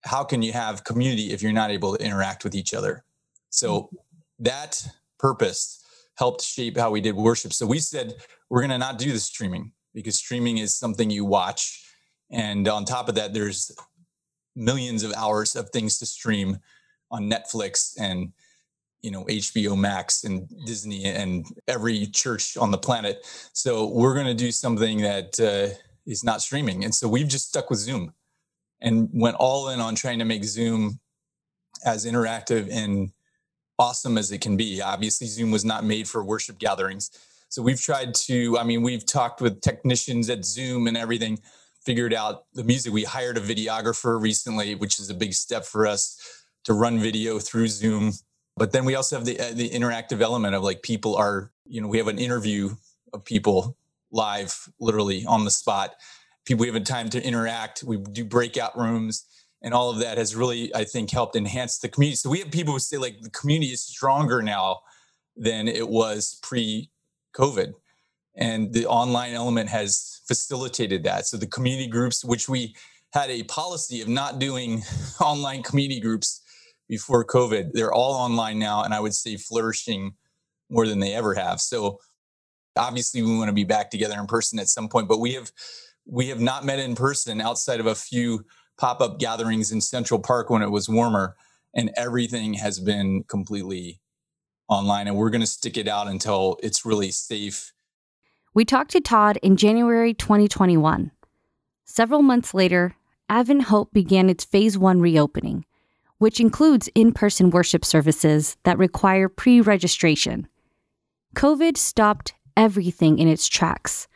How 0.05 0.23
can 0.23 0.41
you 0.41 0.51
have 0.51 0.83
community 0.83 1.31
if 1.31 1.43
you're 1.43 1.51
not 1.53 1.69
able 1.69 1.95
to 1.95 2.03
interact 2.03 2.43
with 2.43 2.55
each 2.55 2.73
other? 2.73 3.03
So 3.51 3.69
mm-hmm. 3.69 3.95
that 4.39 4.83
purpose 5.19 5.85
helped 6.17 6.41
shape 6.41 6.77
how 6.77 6.89
we 6.89 6.99
did 6.99 7.15
worship. 7.15 7.53
So 7.53 7.67
we 7.67 7.77
said 7.77 8.15
we're 8.49 8.61
going 8.61 8.71
to 8.71 8.79
not 8.79 8.97
do 8.97 9.11
the 9.11 9.19
streaming 9.19 9.71
because 9.93 10.17
streaming 10.17 10.57
is 10.57 10.75
something 10.75 11.11
you 11.11 11.25
watch. 11.25 11.93
And 12.31 12.67
on 12.67 12.85
top 12.85 13.07
of 13.07 13.13
that, 13.15 13.35
there's 13.35 13.71
millions 14.55 15.03
of 15.03 15.13
hours 15.15 15.55
of 15.55 15.69
things 15.69 15.99
to 15.99 16.07
stream 16.07 16.57
on 17.11 17.29
Netflix 17.29 17.93
and 17.99 18.33
you 19.01 19.11
know 19.11 19.23
HBO 19.25 19.77
Max 19.77 20.23
and 20.23 20.47
Disney 20.65 21.05
and 21.05 21.45
every 21.67 22.07
church 22.07 22.57
on 22.57 22.71
the 22.71 22.77
planet. 22.77 23.25
So 23.53 23.87
we're 23.87 24.13
going 24.13 24.27
to 24.27 24.33
do 24.33 24.51
something 24.51 25.01
that 25.01 25.39
uh, 25.39 25.75
is 26.05 26.23
not 26.23 26.41
streaming, 26.41 26.83
and 26.83 26.93
so 26.93 27.07
we've 27.07 27.27
just 27.27 27.49
stuck 27.49 27.69
with 27.69 27.79
Zoom 27.79 28.13
and 28.81 29.09
went 29.13 29.37
all 29.37 29.69
in 29.69 29.79
on 29.79 29.95
trying 29.95 30.19
to 30.19 30.25
make 30.25 30.43
Zoom 30.43 30.99
as 31.85 32.05
interactive 32.05 32.69
and 32.71 33.11
awesome 33.79 34.17
as 34.17 34.31
it 34.31 34.41
can 34.41 34.57
be. 34.57 34.81
Obviously, 34.81 35.27
Zoom 35.27 35.51
was 35.51 35.65
not 35.65 35.83
made 35.83 36.07
for 36.07 36.23
worship 36.23 36.59
gatherings. 36.59 37.11
So 37.49 37.61
we've 37.61 37.81
tried 37.81 38.13
to, 38.13 38.57
I 38.57 38.63
mean, 38.63 38.81
we've 38.81 39.05
talked 39.05 39.41
with 39.41 39.61
technicians 39.61 40.29
at 40.29 40.45
Zoom 40.45 40.87
and 40.87 40.95
everything, 40.95 41.39
figured 41.83 42.13
out 42.13 42.45
the 42.53 42.63
music. 42.63 42.93
We 42.93 43.03
hired 43.03 43.37
a 43.37 43.41
videographer 43.41 44.21
recently, 44.21 44.75
which 44.75 44.99
is 44.99 45.09
a 45.09 45.13
big 45.13 45.33
step 45.33 45.65
for 45.65 45.85
us 45.85 46.17
to 46.63 46.73
run 46.73 46.99
video 46.99 47.39
through 47.39 47.67
Zoom 47.67 48.13
but 48.57 48.71
then 48.71 48.85
we 48.85 48.95
also 48.95 49.15
have 49.15 49.25
the 49.25 49.39
uh, 49.39 49.51
the 49.53 49.69
interactive 49.69 50.21
element 50.21 50.55
of 50.55 50.63
like 50.63 50.81
people 50.81 51.15
are 51.15 51.51
you 51.65 51.81
know 51.81 51.87
we 51.87 51.97
have 51.97 52.07
an 52.07 52.19
interview 52.19 52.71
of 53.13 53.23
people 53.25 53.77
live 54.11 54.69
literally 54.79 55.25
on 55.25 55.45
the 55.45 55.51
spot. 55.51 55.95
People 56.45 56.61
we 56.61 56.67
have 56.67 56.75
a 56.75 56.79
time 56.79 57.09
to 57.09 57.23
interact 57.23 57.83
we 57.83 57.97
do 57.97 58.25
breakout 58.25 58.77
rooms 58.77 59.25
and 59.61 59.73
all 59.73 59.91
of 59.91 59.99
that 59.99 60.17
has 60.17 60.35
really 60.35 60.73
i 60.75 60.83
think 60.83 61.11
helped 61.11 61.35
enhance 61.35 61.77
the 61.77 61.89
community. 61.89 62.15
So 62.15 62.29
we 62.29 62.39
have 62.39 62.51
people 62.51 62.73
who 62.73 62.79
say 62.79 62.97
like 62.97 63.21
the 63.21 63.29
community 63.29 63.71
is 63.71 63.81
stronger 63.81 64.41
now 64.41 64.81
than 65.35 65.67
it 65.67 65.87
was 65.87 66.39
pre 66.41 66.89
covid 67.33 67.73
and 68.35 68.73
the 68.73 68.85
online 68.87 69.33
element 69.33 69.69
has 69.69 70.21
facilitated 70.25 71.03
that. 71.03 71.27
So 71.27 71.37
the 71.37 71.47
community 71.47 71.87
groups 71.87 72.25
which 72.25 72.49
we 72.49 72.75
had 73.13 73.29
a 73.29 73.43
policy 73.43 74.01
of 74.01 74.07
not 74.07 74.39
doing 74.39 74.83
online 75.21 75.63
community 75.63 75.99
groups 75.99 76.40
before 76.91 77.23
COVID. 77.23 77.71
They're 77.71 77.93
all 77.93 78.11
online 78.15 78.59
now, 78.59 78.83
and 78.83 78.93
I 78.93 78.99
would 78.99 79.15
say 79.15 79.37
flourishing 79.37 80.11
more 80.69 80.85
than 80.85 80.99
they 80.99 81.13
ever 81.13 81.33
have. 81.33 81.61
So 81.61 81.99
obviously, 82.75 83.21
we 83.21 83.37
want 83.37 83.47
to 83.47 83.53
be 83.53 83.63
back 83.63 83.89
together 83.89 84.19
in 84.19 84.27
person 84.27 84.59
at 84.59 84.67
some 84.67 84.89
point, 84.89 85.07
but 85.07 85.21
we 85.21 85.33
have 85.33 85.53
we 86.05 86.27
have 86.27 86.41
not 86.41 86.65
met 86.65 86.79
in 86.79 86.95
person 86.95 87.39
outside 87.39 87.79
of 87.79 87.85
a 87.85 87.95
few 87.95 88.43
pop-up 88.77 89.19
gatherings 89.19 89.71
in 89.71 89.79
Central 89.79 90.19
Park 90.19 90.49
when 90.49 90.61
it 90.61 90.69
was 90.69 90.89
warmer, 90.89 91.37
and 91.73 91.91
everything 91.95 92.55
has 92.55 92.77
been 92.77 93.23
completely 93.23 94.01
online. 94.67 95.07
And 95.07 95.15
we're 95.15 95.29
going 95.29 95.41
to 95.41 95.47
stick 95.47 95.77
it 95.77 95.87
out 95.87 96.07
until 96.07 96.59
it's 96.61 96.85
really 96.85 97.11
safe. 97.11 97.71
We 98.53 98.65
talked 98.65 98.91
to 98.91 98.99
Todd 98.99 99.39
in 99.41 99.55
January 99.55 100.13
2021. 100.13 101.11
Several 101.85 102.21
months 102.21 102.53
later, 102.53 102.95
Advent 103.29 103.63
Hope 103.63 103.93
began 103.93 104.29
its 104.29 104.43
phase 104.43 104.77
one 104.77 104.99
reopening 104.99 105.63
which 106.21 106.39
includes 106.39 106.87
in 106.93 107.11
person 107.11 107.49
worship 107.49 107.83
services 107.83 108.55
that 108.61 108.77
require 108.77 109.27
pre 109.27 109.59
registration. 109.59 110.47
COVID 111.35 111.77
stopped 111.77 112.35
everything 112.55 113.17
in 113.17 113.27
its 113.27 113.47
tracks, 113.47 114.07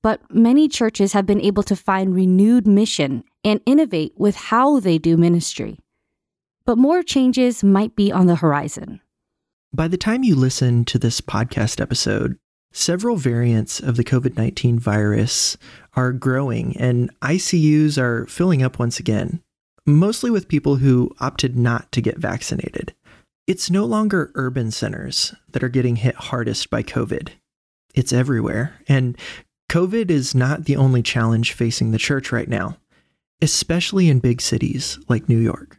but 0.00 0.20
many 0.32 0.68
churches 0.68 1.12
have 1.12 1.26
been 1.26 1.40
able 1.40 1.64
to 1.64 1.74
find 1.74 2.14
renewed 2.14 2.68
mission 2.68 3.24
and 3.42 3.60
innovate 3.66 4.12
with 4.16 4.36
how 4.36 4.78
they 4.78 4.96
do 4.96 5.16
ministry. 5.16 5.76
but 6.64 6.78
more 6.78 7.02
changes 7.02 7.64
might 7.64 7.96
be 7.96 8.12
on 8.12 8.26
the 8.26 8.36
horizon. 8.36 9.00
By 9.74 9.88
the 9.88 9.96
time 9.96 10.22
you 10.22 10.36
listen 10.36 10.84
to 10.84 11.00
this 11.00 11.20
podcast 11.20 11.80
episode, 11.80 12.38
several 12.70 13.16
variants 13.16 13.80
of 13.80 13.96
the 13.96 14.04
COVID 14.04 14.36
19 14.36 14.78
virus 14.78 15.56
are 15.94 16.12
growing 16.12 16.76
and 16.76 17.10
ICUs 17.22 17.98
are 17.98 18.24
filling 18.26 18.62
up 18.62 18.78
once 18.78 19.00
again, 19.00 19.42
mostly 19.94 20.30
with 20.30 20.48
people 20.48 20.76
who 20.76 21.14
opted 21.20 21.56
not 21.56 21.90
to 21.92 22.00
get 22.00 22.18
vaccinated. 22.18 22.94
It's 23.46 23.70
no 23.70 23.84
longer 23.84 24.30
urban 24.34 24.70
centers 24.70 25.34
that 25.50 25.64
are 25.64 25.68
getting 25.68 25.96
hit 25.96 26.14
hardest 26.14 26.70
by 26.70 26.82
COVID. 26.82 27.30
It's 27.94 28.12
everywhere. 28.12 28.74
And 28.86 29.16
COVID 29.70 30.10
is 30.10 30.34
not 30.34 30.64
the 30.64 30.76
only 30.76 31.02
challenge 31.02 31.52
facing 31.52 31.90
the 31.90 31.98
church 31.98 32.32
right 32.32 32.48
now, 32.48 32.76
especially 33.42 34.08
in 34.08 34.20
big 34.20 34.40
cities 34.40 34.98
like 35.08 35.28
New 35.28 35.38
York. 35.38 35.78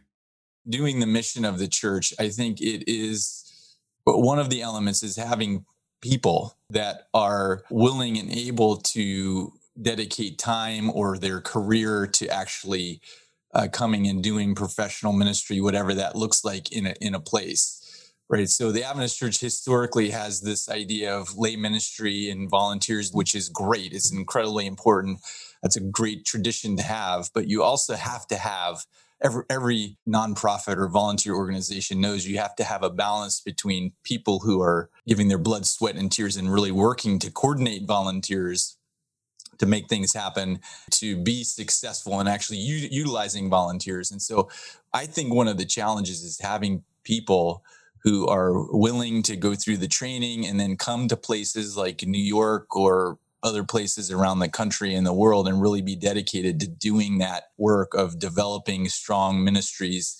Doing 0.68 1.00
the 1.00 1.06
mission 1.06 1.44
of 1.44 1.58
the 1.58 1.68
church, 1.68 2.12
I 2.18 2.28
think 2.28 2.60
it 2.60 2.84
is 2.90 3.76
one 4.04 4.38
of 4.38 4.50
the 4.50 4.62
elements 4.62 5.02
is 5.02 5.16
having 5.16 5.64
people 6.00 6.56
that 6.70 7.06
are 7.14 7.62
willing 7.70 8.18
and 8.18 8.30
able 8.30 8.76
to 8.76 9.52
dedicate 9.80 10.38
time 10.38 10.90
or 10.90 11.16
their 11.16 11.40
career 11.40 12.06
to 12.06 12.28
actually 12.28 13.00
uh, 13.52 13.68
coming 13.72 14.06
and 14.06 14.22
doing 14.22 14.54
professional 14.54 15.12
ministry, 15.12 15.60
whatever 15.60 15.94
that 15.94 16.16
looks 16.16 16.44
like 16.44 16.72
in 16.72 16.86
a, 16.86 16.94
in 17.00 17.14
a 17.14 17.20
place. 17.20 17.78
Right. 18.28 18.48
So 18.48 18.72
the 18.72 18.82
Adventist 18.82 19.18
Church 19.18 19.40
historically 19.40 20.08
has 20.10 20.40
this 20.40 20.70
idea 20.70 21.14
of 21.14 21.36
lay 21.36 21.54
ministry 21.54 22.30
and 22.30 22.48
volunteers, 22.48 23.10
which 23.12 23.34
is 23.34 23.50
great. 23.50 23.92
It's 23.92 24.10
incredibly 24.10 24.66
important. 24.66 25.20
That's 25.62 25.76
a 25.76 25.80
great 25.80 26.24
tradition 26.24 26.76
to 26.78 26.82
have. 26.82 27.28
But 27.34 27.48
you 27.48 27.62
also 27.62 27.94
have 27.94 28.26
to 28.28 28.36
have 28.36 28.86
every, 29.22 29.44
every 29.50 29.98
nonprofit 30.08 30.78
or 30.78 30.88
volunteer 30.88 31.34
organization 31.34 32.00
knows 32.00 32.26
you 32.26 32.38
have 32.38 32.56
to 32.56 32.64
have 32.64 32.82
a 32.82 32.88
balance 32.88 33.40
between 33.40 33.92
people 34.02 34.38
who 34.38 34.62
are 34.62 34.88
giving 35.06 35.28
their 35.28 35.36
blood, 35.36 35.66
sweat, 35.66 35.96
and 35.96 36.10
tears 36.10 36.36
and 36.36 36.52
really 36.52 36.72
working 36.72 37.18
to 37.18 37.30
coordinate 37.30 37.86
volunteers 37.86 38.78
to 39.58 39.66
make 39.66 39.88
things 39.88 40.12
happen, 40.12 40.60
to 40.92 41.16
be 41.16 41.44
successful 41.44 42.20
and 42.20 42.28
actually 42.28 42.58
u- 42.58 42.88
utilizing 42.90 43.50
volunteers. 43.50 44.10
And 44.10 44.20
so 44.20 44.48
I 44.92 45.06
think 45.06 45.32
one 45.32 45.48
of 45.48 45.58
the 45.58 45.66
challenges 45.66 46.22
is 46.22 46.40
having 46.40 46.84
people 47.04 47.62
who 48.02 48.26
are 48.26 48.52
willing 48.72 49.22
to 49.22 49.36
go 49.36 49.54
through 49.54 49.76
the 49.76 49.88
training 49.88 50.46
and 50.46 50.58
then 50.58 50.76
come 50.76 51.08
to 51.08 51.16
places 51.16 51.76
like 51.76 52.02
New 52.02 52.22
York 52.22 52.74
or 52.74 53.18
other 53.42 53.64
places 53.64 54.10
around 54.10 54.38
the 54.38 54.48
country 54.48 54.94
and 54.94 55.06
the 55.06 55.12
world 55.12 55.48
and 55.48 55.60
really 55.60 55.82
be 55.82 55.96
dedicated 55.96 56.60
to 56.60 56.68
doing 56.68 57.18
that 57.18 57.44
work 57.58 57.92
of 57.94 58.18
developing 58.18 58.88
strong 58.88 59.42
ministries 59.42 60.16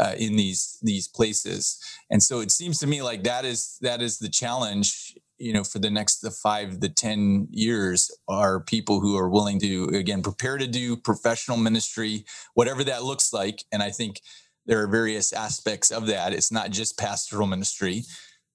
uh, 0.00 0.14
in 0.18 0.34
these 0.34 0.76
these 0.82 1.06
places 1.06 1.80
and 2.10 2.20
so 2.20 2.40
it 2.40 2.50
seems 2.50 2.80
to 2.80 2.86
me 2.86 3.00
like 3.00 3.22
that 3.22 3.44
is 3.44 3.78
that 3.80 4.02
is 4.02 4.18
the 4.18 4.28
challenge 4.28 5.16
you 5.38 5.52
know 5.52 5.64
for 5.64 5.78
the 5.78 5.90
next 5.90 6.20
the 6.20 6.30
five 6.30 6.80
the 6.80 6.88
ten 6.88 7.48
years 7.50 8.10
are 8.28 8.60
people 8.60 9.00
who 9.00 9.16
are 9.16 9.28
willing 9.28 9.58
to 9.60 9.84
again 9.86 10.22
prepare 10.22 10.58
to 10.58 10.66
do 10.66 10.96
professional 10.96 11.56
ministry 11.56 12.24
whatever 12.54 12.84
that 12.84 13.04
looks 13.04 13.32
like 13.32 13.64
and 13.72 13.82
i 13.82 13.90
think 13.90 14.20
there 14.66 14.82
are 14.82 14.88
various 14.88 15.32
aspects 15.32 15.90
of 15.90 16.06
that 16.06 16.32
it's 16.32 16.52
not 16.52 16.70
just 16.70 16.98
pastoral 16.98 17.46
ministry 17.46 18.02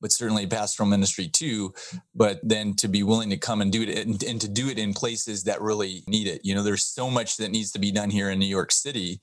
but 0.01 0.12
certainly 0.12 0.48
pastoral 0.48 0.88
ministry 0.88 1.27
too. 1.27 1.74
But 2.15 2.39
then 2.43 2.74
to 2.75 2.88
be 2.88 3.03
willing 3.03 3.29
to 3.31 3.38
come 3.38 3.62
and 3.62 3.71
do 3.71 3.81
it 3.83 4.07
and, 4.07 4.21
and, 4.24 4.41
to 4.41 4.48
do 4.48 4.69
it 4.69 4.79
in 4.79 4.93
places 4.93 5.43
that 5.43 5.62
really 5.62 6.03
need 6.07 6.27
it. 6.27 6.41
You 6.43 6.55
know, 6.55 6.63
there's 6.63 6.83
so 6.83 7.09
much 7.09 7.38
that 7.38 7.51
needs 7.51 7.71
to 7.71 7.79
be 7.79 7.91
done 7.91 8.09
here 8.09 8.29
in 8.29 8.39
New 8.39 8.45
York 8.45 8.71
City. 8.71 9.19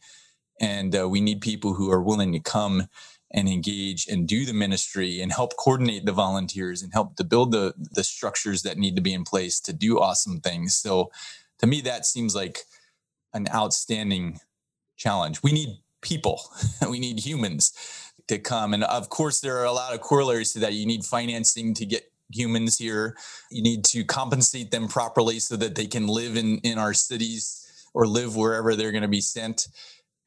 And 0.61 0.97
uh, 0.99 1.09
we 1.09 1.21
need 1.21 1.41
people 1.41 1.75
who 1.75 1.91
are 1.91 2.03
willing 2.03 2.33
to 2.33 2.41
come 2.41 2.89
and 3.31 3.49
engage 3.49 4.07
and 4.07 4.29
do 4.29 4.47
the 4.47 4.53
ministry 4.53 5.21
and 5.21 5.33
help 5.33 5.57
coordinate 5.57 6.07
the 6.07 6.13
volunteers 6.13 6.83
and 6.83 6.93
help 6.93 7.17
to 7.17 7.25
build 7.25 7.53
the, 7.53 7.75
the 7.77 8.05
structures 8.05 8.63
that 8.63 8.79
need 8.79 8.95
to 8.97 9.03
be 9.03 9.13
in 9.13 9.25
place 9.25 9.61
to 9.61 9.73
do 9.73 9.99
awesome 9.99 10.41
things. 10.41 10.77
So 10.77 11.11
to 11.59 11.67
me, 11.67 11.81
that 11.83 12.07
seems 12.07 12.35
like 12.35 12.61
an 13.35 13.49
outstanding 13.53 14.41
challenge. 14.97 15.43
We 15.43 15.53
need 15.53 15.79
people, 16.03 16.41
we 16.89 16.99
need 16.99 17.21
humans 17.21 17.73
to 18.29 18.39
come. 18.39 18.75
And 18.75 18.85
of 18.85 19.09
course, 19.09 19.41
there 19.41 19.59
are 19.59 19.65
a 19.65 19.73
lot 19.73 19.95
of 19.95 20.01
corollaries 20.01 20.53
to 20.53 20.61
that. 20.61 20.73
You 20.73 20.87
need 20.87 21.05
financing 21.05 21.75
to 21.75 21.87
get 21.87 22.11
humans 22.33 22.79
here. 22.79 23.17
You 23.51 23.63
need 23.63 23.85
to 23.87 24.05
compensate 24.05 24.71
them 24.71 24.89
properly 24.89 25.39
so 25.39 25.57
that 25.57 25.75
they 25.75 25.87
can 25.87 26.07
live 26.07 26.37
in, 26.37 26.59
in 26.59 26.79
our 26.79 26.93
cities 26.95 27.63
or 27.95 28.07
live 28.07 28.37
wherever 28.37 28.75
they're 28.75 28.93
going 28.93 29.03
to 29.03 29.09
be 29.09 29.21
sent. 29.21 29.69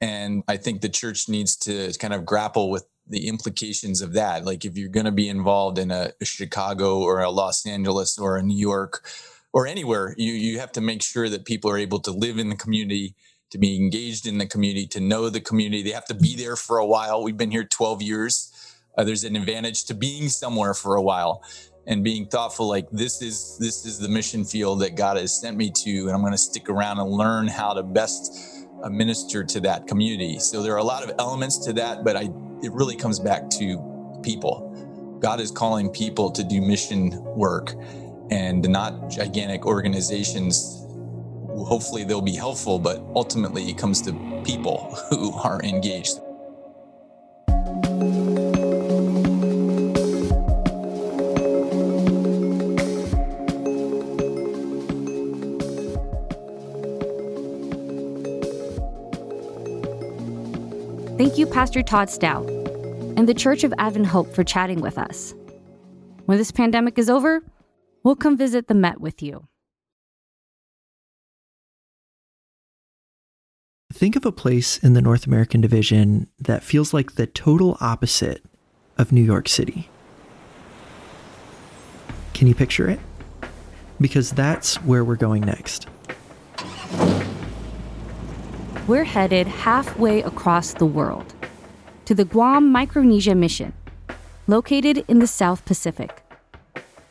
And 0.02 0.44
I 0.48 0.58
think 0.58 0.82
the 0.82 0.90
church 0.90 1.28
needs 1.28 1.56
to 1.58 1.92
kind 2.00 2.14
of 2.14 2.26
grapple 2.26 2.70
with 2.70 2.86
the 3.08 3.28
implications 3.28 4.02
of 4.02 4.14
that. 4.14 4.46
Like 4.46 4.64
if 4.64 4.78
you're 4.78 4.90
going 4.90 5.06
to 5.06 5.12
be 5.12 5.28
involved 5.28 5.78
in 5.78 5.92
a, 5.92 6.12
a 6.22 6.26
Chicago 6.26 7.00
or 7.00 7.22
a 7.22 7.30
Los 7.30 7.66
Angeles 7.66 8.18
or 8.18 8.38
a 8.38 8.44
New 8.44 8.58
York 8.58 9.06
or 9.52 9.68
anywhere, 9.68 10.14
you, 10.18 10.32
you 10.32 10.60
have 10.60 10.72
to 10.74 10.82
make 10.82 11.02
sure 11.02 11.28
that 11.28 11.46
people 11.46 11.72
are 11.72 11.78
able 11.78 12.00
to 12.02 12.12
live 12.12 12.38
in 12.38 12.50
the 12.50 12.56
community 12.56 13.16
to 13.50 13.58
be 13.58 13.76
engaged 13.76 14.28
in 14.28 14.38
the 14.38 14.46
community, 14.46 14.86
to 14.86 15.00
know 15.00 15.28
the 15.30 15.42
community. 15.42 15.82
They 15.82 15.90
have 15.90 16.06
to 16.06 16.14
be 16.14 16.36
there 16.36 16.56
for 16.56 16.78
a 16.78 16.86
while. 16.86 17.24
We've 17.24 17.36
been 17.36 17.50
here 17.50 17.64
12 17.64 18.02
years. 18.04 18.78
Uh, 18.96 19.04
there's 19.04 19.24
an 19.24 19.36
advantage 19.36 19.86
to 19.86 19.96
being 19.96 20.30
somewhere 20.30 20.76
for 20.76 20.96
a 20.96 21.02
while 21.02 21.44
and 21.88 22.04
being 22.04 22.28
thoughtful 22.28 22.68
like 22.68 22.88
this 22.92 23.22
is 23.22 23.58
this 23.58 23.86
is 23.86 23.98
the 23.98 24.10
mission 24.10 24.46
field 24.46 24.82
that 24.82 24.96
God 24.96 25.18
has 25.18 25.40
sent 25.40 25.58
me 25.58 25.72
to 25.72 26.02
and 26.02 26.12
I'm 26.12 26.22
going 26.22 26.34
to 26.34 26.38
stick 26.38 26.70
around 26.70 27.00
and 27.00 27.10
learn 27.10 27.48
how 27.48 27.74
to 27.74 27.82
best 27.82 28.59
uh, 28.84 28.90
minister 28.90 29.44
to 29.44 29.60
that 29.62 29.88
community. 29.88 30.40
So 30.40 30.62
there 30.64 30.74
are 30.74 30.78
a 30.78 30.84
lot 30.84 31.04
of 31.04 31.12
elements 31.20 31.58
to 31.66 31.74
that, 31.74 32.04
but 32.04 32.16
I 32.16 32.30
it 32.62 32.72
really 32.74 32.96
comes 32.96 33.20
back 33.20 33.50
to 33.52 34.20
people. 34.22 35.18
God 35.20 35.40
is 35.40 35.52
calling 35.52 35.90
people 35.90 36.30
to 36.32 36.44
do 36.44 36.62
mission 36.62 37.12
work 37.36 37.74
and 38.30 38.68
not 38.68 39.10
gigantic 39.10 39.66
organizations 39.66 40.80
hopefully 41.66 42.04
they'll 42.04 42.22
be 42.22 42.36
helpful, 42.36 42.80
but 42.80 43.02
ultimately 43.16 43.70
it 43.70 43.78
comes 43.78 44.02
to 44.04 44.14
people 44.44 44.96
who 45.10 45.34
are 45.34 45.62
engaged. 45.64 46.20
You, 61.40 61.48
Pastor 61.48 61.82
Todd 61.82 62.10
Stout 62.10 62.46
and 62.50 63.28
the 63.28 63.34
Church 63.34 63.64
of 63.64 63.74
Advent 63.78 64.08
Hope 64.08 64.34
for 64.36 64.44
chatting 64.44 64.82
with 64.82 64.98
us. 64.98 65.34
When 66.26 66.38
this 66.38 66.52
pandemic 66.52 67.00
is 67.00 67.10
over, 67.10 67.42
we'll 68.04 68.18
come 68.18 68.36
visit 68.36 68.68
the 68.68 68.76
Met 68.76 69.00
with 69.00 69.24
you. 69.24 69.48
Think 73.94 74.18
of 74.18 74.26
a 74.26 74.34
place 74.34 74.78
in 74.80 74.94
the 74.94 75.02
North 75.02 75.26
American 75.26 75.62
division 75.62 76.28
that 76.40 76.62
feels 76.62 76.94
like 76.94 77.16
the 77.16 77.26
total 77.26 77.78
opposite 77.80 78.44
of 78.98 79.14
New 79.14 79.24
York 79.24 79.48
City. 79.48 79.90
Can 82.34 82.48
you 82.48 82.56
picture 82.56 82.90
it? 82.90 83.00
Because 84.00 84.32
that's 84.32 84.76
where 84.84 85.06
we're 85.06 85.16
going 85.16 85.42
next. 85.46 85.88
We're 88.90 89.04
headed 89.04 89.46
halfway 89.46 90.24
across 90.24 90.74
the 90.74 90.88
world 90.88 91.36
to 92.06 92.16
the 92.16 92.26
Guam 92.26 92.72
Micronesia 92.72 93.36
Mission, 93.36 93.72
located 94.48 95.06
in 95.08 95.20
the 95.20 95.28
South 95.28 95.64
Pacific. 95.64 96.24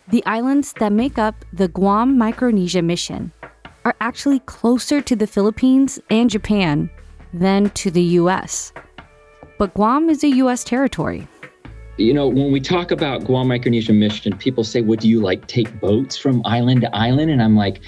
The 0.09 0.27
islands 0.27 0.75
that 0.81 0.91
make 0.91 1.19
up 1.19 1.37
the 1.53 1.69
Guam 1.69 2.19
Micronesia 2.19 2.83
Mission 2.83 3.31
are 3.85 3.95
actually 4.01 4.41
closer 4.41 5.01
to 5.01 5.15
the 5.15 5.29
Philippines 5.29 6.01
and 6.11 6.29
Japan 6.29 6.91
than 7.33 7.71
to 7.71 7.93
the 7.93 8.19
US. 8.23 8.73
But 9.57 9.73
Guam 9.75 10.11
is 10.11 10.25
a 10.25 10.35
US 10.43 10.65
territory. 10.65 11.29
You 11.97 12.13
know, 12.13 12.27
when 12.27 12.51
we 12.51 12.59
talk 12.59 12.91
about 12.91 13.23
Guam 13.23 13.47
Micronesia 13.47 13.93
Mission, 13.93 14.37
people 14.37 14.65
say, 14.65 14.81
What 14.81 14.99
do 14.99 15.09
you 15.09 15.21
like 15.21 15.47
take 15.47 15.81
boats 15.81 16.17
from 16.17 16.43
island 16.45 16.81
to 16.81 16.93
island? 16.93 17.31
And 17.31 17.41
I'm 17.41 17.55
like, 17.55 17.81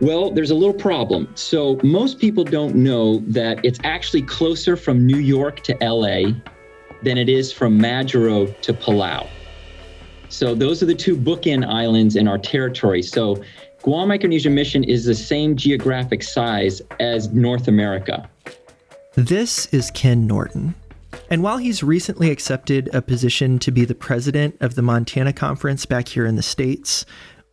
well, 0.00 0.30
there's 0.30 0.50
a 0.50 0.54
little 0.54 0.74
problem. 0.74 1.28
So, 1.34 1.80
most 1.82 2.18
people 2.18 2.44
don't 2.44 2.74
know 2.74 3.18
that 3.28 3.64
it's 3.64 3.78
actually 3.84 4.22
closer 4.22 4.76
from 4.76 5.06
New 5.06 5.18
York 5.18 5.60
to 5.60 5.76
LA 5.80 6.32
than 7.02 7.18
it 7.18 7.28
is 7.28 7.52
from 7.52 7.78
Majuro 7.78 8.58
to 8.60 8.74
Palau. 8.74 9.26
So, 10.28 10.54
those 10.54 10.82
are 10.82 10.86
the 10.86 10.94
two 10.94 11.16
bookend 11.16 11.66
islands 11.66 12.16
in 12.16 12.28
our 12.28 12.38
territory. 12.38 13.02
So, 13.02 13.42
Guam 13.82 14.08
Micronesia 14.08 14.50
Mission 14.50 14.84
is 14.84 15.04
the 15.04 15.14
same 15.14 15.56
geographic 15.56 16.22
size 16.22 16.82
as 16.98 17.32
North 17.32 17.68
America. 17.68 18.28
This 19.14 19.66
is 19.66 19.90
Ken 19.92 20.26
Norton. 20.26 20.74
And 21.30 21.42
while 21.42 21.56
he's 21.56 21.82
recently 21.82 22.30
accepted 22.30 22.90
a 22.92 23.00
position 23.00 23.58
to 23.60 23.70
be 23.70 23.84
the 23.84 23.94
president 23.94 24.56
of 24.60 24.74
the 24.74 24.82
Montana 24.82 25.32
Conference 25.32 25.86
back 25.86 26.08
here 26.08 26.26
in 26.26 26.36
the 26.36 26.42
States, 26.42 27.06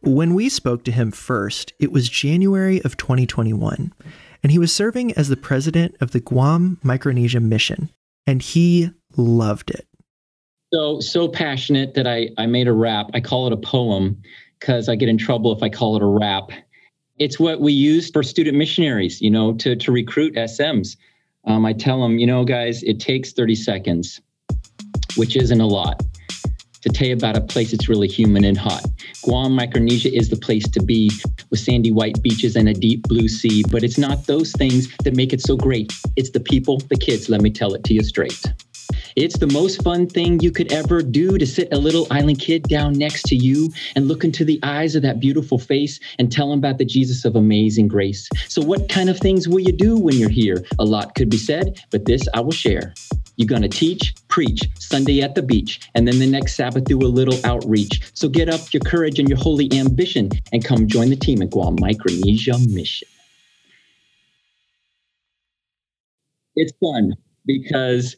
when 0.03 0.33
we 0.33 0.49
spoke 0.49 0.83
to 0.83 0.91
him 0.91 1.11
first, 1.11 1.73
it 1.79 1.91
was 1.91 2.09
January 2.09 2.81
of 2.83 2.97
2021, 2.97 3.93
and 4.41 4.51
he 4.51 4.59
was 4.59 4.73
serving 4.73 5.13
as 5.13 5.29
the 5.29 5.37
president 5.37 5.95
of 6.01 6.11
the 6.11 6.19
Guam 6.19 6.77
Micronesia 6.83 7.39
Mission. 7.39 7.89
and 8.25 8.41
he 8.41 8.89
loved 9.17 9.69
it. 9.69 9.85
So, 10.73 10.99
so 11.01 11.27
passionate 11.27 11.93
that 11.93 12.07
I, 12.07 12.29
I 12.37 12.45
made 12.45 12.67
a 12.67 12.73
rap. 12.73 13.11
I 13.13 13.19
call 13.19 13.47
it 13.47 13.53
a 13.53 13.57
poem 13.57 14.21
because 14.59 14.87
I 14.87 14.95
get 14.95 15.09
in 15.09 15.17
trouble 15.17 15.51
if 15.55 15.61
I 15.61 15.69
call 15.69 15.95
it 15.97 16.01
a 16.01 16.05
rap. 16.05 16.49
It's 17.19 17.39
what 17.39 17.59
we 17.59 17.73
use 17.73 18.09
for 18.09 18.23
student 18.23 18.57
missionaries, 18.57 19.21
you 19.21 19.29
know, 19.29 19.53
to, 19.55 19.75
to 19.75 19.91
recruit 19.91 20.35
SMs. 20.35 20.95
Um, 21.45 21.65
I 21.65 21.73
tell 21.73 22.01
them, 22.01 22.17
you 22.17 22.25
know, 22.25 22.43
guys, 22.45 22.81
it 22.83 22.99
takes 22.99 23.33
30 23.33 23.55
seconds, 23.55 24.21
which 25.15 25.35
isn't 25.35 25.61
a 25.61 25.67
lot, 25.67 26.01
to 26.83 26.89
tell 26.89 27.07
you 27.07 27.13
about 27.13 27.37
a 27.37 27.41
place 27.41 27.71
that's 27.71 27.89
really 27.89 28.07
human 28.07 28.43
and 28.43 28.57
hot. 28.57 28.85
Guam, 29.23 29.53
Micronesia 29.53 30.13
is 30.13 30.29
the 30.29 30.35
place 30.35 30.67
to 30.69 30.83
be 30.83 31.09
with 31.49 31.59
sandy 31.59 31.91
white 31.91 32.21
beaches 32.21 32.55
and 32.55 32.69
a 32.69 32.73
deep 32.73 33.03
blue 33.03 33.27
sea. 33.27 33.63
But 33.69 33.83
it's 33.83 33.97
not 33.97 34.27
those 34.27 34.51
things 34.51 34.95
that 35.03 35.15
make 35.15 35.33
it 35.33 35.41
so 35.41 35.55
great. 35.55 35.91
It's 36.15 36.31
the 36.31 36.39
people, 36.39 36.77
the 36.77 36.97
kids, 36.97 37.29
let 37.29 37.41
me 37.41 37.49
tell 37.49 37.73
it 37.73 37.83
to 37.85 37.93
you 37.93 38.03
straight. 38.03 38.53
It's 39.15 39.37
the 39.37 39.47
most 39.47 39.83
fun 39.83 40.07
thing 40.07 40.39
you 40.39 40.51
could 40.51 40.71
ever 40.71 41.01
do 41.01 41.37
to 41.37 41.45
sit 41.45 41.71
a 41.71 41.77
little 41.77 42.07
island 42.09 42.39
kid 42.39 42.63
down 42.63 42.93
next 42.93 43.23
to 43.27 43.35
you 43.35 43.71
and 43.95 44.07
look 44.07 44.23
into 44.23 44.43
the 44.43 44.59
eyes 44.63 44.95
of 44.95 45.03
that 45.03 45.19
beautiful 45.19 45.59
face 45.59 45.99
and 46.17 46.31
tell 46.31 46.51
him 46.51 46.59
about 46.59 46.79
the 46.79 46.85
Jesus 46.85 47.23
of 47.25 47.35
amazing 47.35 47.87
grace. 47.87 48.27
So, 48.47 48.61
what 48.61 48.89
kind 48.89 49.09
of 49.09 49.19
things 49.19 49.47
will 49.47 49.59
you 49.59 49.71
do 49.71 49.97
when 49.97 50.17
you're 50.17 50.29
here? 50.29 50.63
A 50.79 50.85
lot 50.85 51.15
could 51.15 51.29
be 51.29 51.37
said, 51.37 51.79
but 51.91 52.05
this 52.05 52.27
I 52.33 52.39
will 52.41 52.51
share. 52.51 52.93
You're 53.35 53.47
going 53.47 53.63
to 53.63 53.69
teach, 53.69 54.13
preach 54.27 54.61
Sunday 54.79 55.21
at 55.21 55.35
the 55.35 55.41
beach, 55.41 55.89
and 55.95 56.07
then 56.07 56.19
the 56.19 56.27
next 56.27 56.55
Sabbath 56.55 56.83
do 56.85 56.99
a 56.99 57.09
little 57.09 57.39
outreach. 57.45 58.01
So 58.13 58.29
get 58.29 58.49
up 58.49 58.61
your 58.73 58.81
courage 58.81 59.19
and 59.19 59.27
your 59.27 59.37
holy 59.37 59.71
ambition 59.73 60.29
and 60.51 60.63
come 60.63 60.87
join 60.87 61.09
the 61.09 61.15
team 61.15 61.41
at 61.41 61.49
Guam 61.49 61.75
Micronesia 61.79 62.57
Mission. 62.69 63.07
It's 66.55 66.73
fun 66.79 67.13
because 67.45 68.15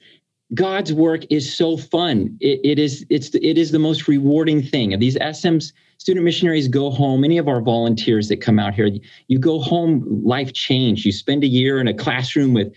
God's 0.54 0.94
work 0.94 1.24
is 1.32 1.52
so 1.52 1.78
fun. 1.78 2.38
It, 2.40 2.60
it 2.64 2.80
is 2.80 3.06
it's 3.10 3.34
it 3.36 3.58
is 3.58 3.72
the 3.72 3.80
most 3.80 4.08
rewarding 4.08 4.62
thing. 4.62 4.98
These 5.00 5.18
SMs 5.18 5.74
student 5.98 6.24
missionaries 6.24 6.68
go 6.68 6.92
home. 6.92 7.24
Any 7.24 7.38
of 7.38 7.48
our 7.48 7.62
volunteers 7.62 8.28
that 8.28 8.42
come 8.42 8.60
out 8.60 8.76
here, 8.76 8.90
you 9.28 9.40
go 9.40 9.60
home 9.60 10.22
life 10.24 10.54
changed. 10.54 11.06
You 11.06 11.12
spend 11.12 11.44
a 11.44 11.48
year 11.48 11.80
in 11.80 11.88
a 11.88 11.94
classroom 11.94 12.54
with 12.54 12.72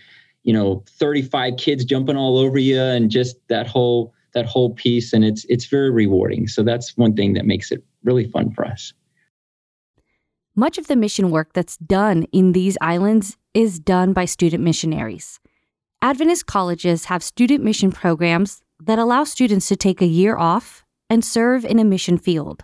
you 0.49 0.53
know 0.53 0.83
35 0.87 1.57
kids 1.57 1.85
jumping 1.85 2.17
all 2.17 2.39
over 2.39 2.57
you 2.57 2.81
and 2.81 3.11
just 3.11 3.35
that 3.49 3.67
whole 3.67 4.15
that 4.33 4.47
whole 4.47 4.73
piece. 4.73 5.13
And 5.13 5.23
it's 5.23 5.45
it's 5.47 5.65
very 5.65 5.91
rewarding. 5.91 6.47
So 6.47 6.63
that's 6.63 6.97
one 6.97 7.15
thing 7.15 7.33
that 7.33 7.45
makes 7.45 7.71
it 7.71 7.83
really 8.03 8.25
fun 8.25 8.49
for 8.49 8.65
us. 8.65 8.91
Much 10.55 10.79
of 10.79 10.87
the 10.87 10.95
mission 10.95 11.29
work 11.29 11.53
that's 11.53 11.77
done 11.77 12.23
in 12.31 12.53
these 12.53 12.79
islands 12.81 13.37
is 13.53 13.79
done 13.79 14.11
by 14.11 14.25
student 14.25 14.63
missionaries. 14.63 15.39
Adventist 16.01 16.47
colleges 16.47 17.05
have 17.05 17.21
student 17.21 17.63
mission 17.63 17.91
programs 17.91 18.63
that 18.79 18.97
allow 18.97 19.23
students 19.25 19.67
to 19.67 19.75
take 19.75 20.01
a 20.01 20.07
year 20.07 20.35
off 20.35 20.83
and 21.11 21.23
serve 21.23 21.63
in 21.63 21.77
a 21.77 21.83
mission 21.83 22.17
field. 22.17 22.63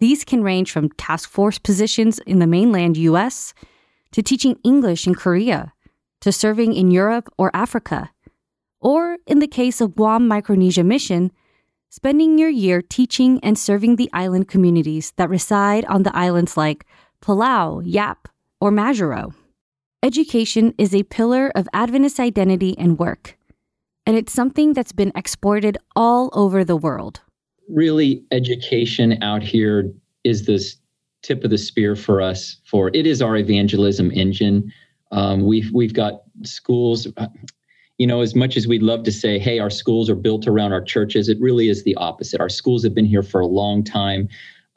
These 0.00 0.22
can 0.24 0.42
range 0.42 0.70
from 0.70 0.90
task 0.90 1.30
force 1.30 1.58
positions 1.58 2.18
in 2.26 2.40
the 2.40 2.46
mainland 2.46 2.98
us 2.98 3.54
to 4.12 4.22
teaching 4.22 4.58
english 4.64 5.06
in 5.06 5.14
korea 5.14 5.72
to 6.20 6.32
serving 6.32 6.74
in 6.74 6.90
Europe 6.90 7.32
or 7.38 7.50
Africa. 7.54 8.10
Or, 8.80 9.18
in 9.26 9.40
the 9.40 9.46
case 9.46 9.80
of 9.80 9.94
Guam 9.94 10.26
Micronesia 10.26 10.84
Mission, 10.84 11.32
spending 11.90 12.38
your 12.38 12.48
year 12.48 12.80
teaching 12.80 13.40
and 13.42 13.58
serving 13.58 13.96
the 13.96 14.08
island 14.12 14.48
communities 14.48 15.12
that 15.16 15.28
reside 15.28 15.84
on 15.86 16.04
the 16.04 16.16
islands 16.16 16.56
like 16.56 16.86
Palau, 17.20 17.82
Yap, 17.84 18.28
or 18.60 18.70
Majuro. 18.70 19.34
Education 20.02 20.72
is 20.78 20.94
a 20.94 21.02
pillar 21.02 21.52
of 21.54 21.68
Adventist 21.74 22.18
identity 22.18 22.74
and 22.78 22.98
work, 22.98 23.36
and 24.06 24.16
it's 24.16 24.32
something 24.32 24.72
that's 24.72 24.92
been 24.92 25.12
exported 25.14 25.76
all 25.94 26.30
over 26.32 26.64
the 26.64 26.76
world. 26.76 27.20
Really, 27.68 28.24
education 28.30 29.22
out 29.22 29.42
here 29.42 29.92
is 30.24 30.46
this 30.46 30.76
tip 31.22 31.44
of 31.44 31.50
the 31.50 31.58
spear 31.58 31.94
for 31.94 32.22
us 32.22 32.56
for 32.64 32.90
it 32.94 33.06
is 33.06 33.20
our 33.20 33.36
evangelism 33.36 34.10
engine 34.12 34.72
um, 35.10 35.46
we've 35.46 35.70
we've 35.72 35.94
got 35.94 36.22
schools. 36.42 37.06
Uh, 37.16 37.26
you 37.98 38.06
know, 38.06 38.22
as 38.22 38.34
much 38.34 38.56
as 38.56 38.66
we'd 38.66 38.82
love 38.82 39.02
to 39.04 39.12
say, 39.12 39.38
"Hey, 39.38 39.58
our 39.58 39.70
schools 39.70 40.08
are 40.08 40.14
built 40.14 40.46
around 40.46 40.72
our 40.72 40.82
churches," 40.82 41.28
it 41.28 41.38
really 41.40 41.68
is 41.68 41.84
the 41.84 41.94
opposite. 41.96 42.40
Our 42.40 42.48
schools 42.48 42.82
have 42.84 42.94
been 42.94 43.04
here 43.04 43.22
for 43.22 43.40
a 43.40 43.46
long 43.46 43.84
time. 43.84 44.28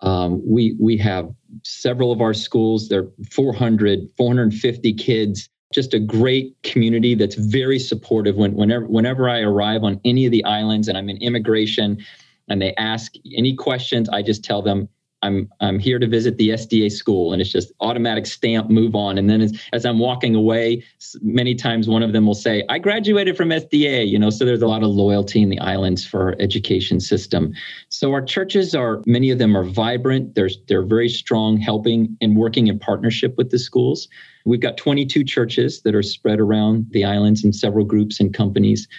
Um, 0.02 0.42
we 0.46 0.76
we 0.80 0.98
have 0.98 1.34
several 1.64 2.12
of 2.12 2.22
our 2.22 2.34
schools. 2.34 2.90
They're 2.90 3.08
400, 3.32 4.10
450 4.18 4.94
kids. 4.94 5.50
Just 5.74 5.94
a 5.94 6.00
great 6.00 6.56
community 6.64 7.16
that's 7.16 7.36
very 7.36 7.80
supportive. 7.80 8.36
When 8.36 8.54
whenever 8.54 8.86
whenever 8.86 9.30
I 9.30 9.40
arrive 9.40 9.84
on 9.84 10.00
any 10.04 10.26
of 10.26 10.32
the 10.32 10.44
islands 10.44 10.88
and 10.88 10.98
I'm 10.98 11.10
in 11.10 11.18
immigration, 11.18 12.04
and 12.50 12.62
they 12.62 12.74
ask 12.76 13.14
any 13.36 13.56
questions, 13.56 14.10
I 14.10 14.22
just 14.22 14.44
tell 14.44 14.62
them 14.62 14.90
I'm 15.24 15.50
I'm 15.62 15.80
here 15.80 15.98
to 15.98 16.08
visit 16.08 16.38
the 16.38 16.50
SDA 16.50 16.92
school, 16.92 17.32
and 17.34 17.42
it's 17.42 17.52
just 17.52 17.72
automatic 17.80 18.26
stamp, 18.26 18.70
move 18.70 18.94
on. 18.94 19.18
And 19.18 19.30
then 19.30 19.42
as, 19.42 19.60
as 19.72 19.86
I'm 19.86 19.98
walking 19.98 20.36
away, 20.36 20.84
many 21.22 21.56
times 21.56 21.88
one 21.88 22.04
of 22.04 22.14
them 22.14 22.28
will 22.28 22.36
say, 22.36 22.64
"I 22.70 22.78
graduated 22.78 23.36
from 23.36 23.50
SDA," 23.50 24.08
you 24.08 24.20
know. 24.20 24.30
So 24.30 24.46
there's 24.46 24.62
a 24.62 24.68
lot 24.68 24.84
of 24.84 24.90
loyalty 24.90 25.42
in 25.42 25.50
the 25.50 25.60
islands 25.60 26.06
for 26.06 26.22
our 26.22 26.36
education 26.40 27.00
system. 27.00 27.54
So 27.90 28.12
our 28.12 28.22
churches 28.22 28.76
are 28.76 29.02
many 29.08 29.32
of 29.32 29.40
them 29.40 29.56
are 29.58 29.64
vibrant. 29.64 30.36
They're 30.36 30.50
they're 30.68 30.86
very 30.86 31.10
strong, 31.10 31.58
helping 31.58 32.16
and 32.22 32.36
working 32.36 32.68
in 32.68 32.78
partnership 32.78 33.36
with 33.38 33.50
the 33.50 33.60
schools. 33.60 34.10
We've 34.46 34.60
got 34.60 34.76
22 34.76 35.24
churches 35.24 35.82
that 35.84 35.96
are 35.96 36.04
spread 36.04 36.40
around 36.42 36.88
the 36.92 37.06
islands 37.06 37.46
in 37.46 37.54
several 37.54 37.86
groups 37.86 38.20
and 38.20 38.34
companies. 38.34 38.90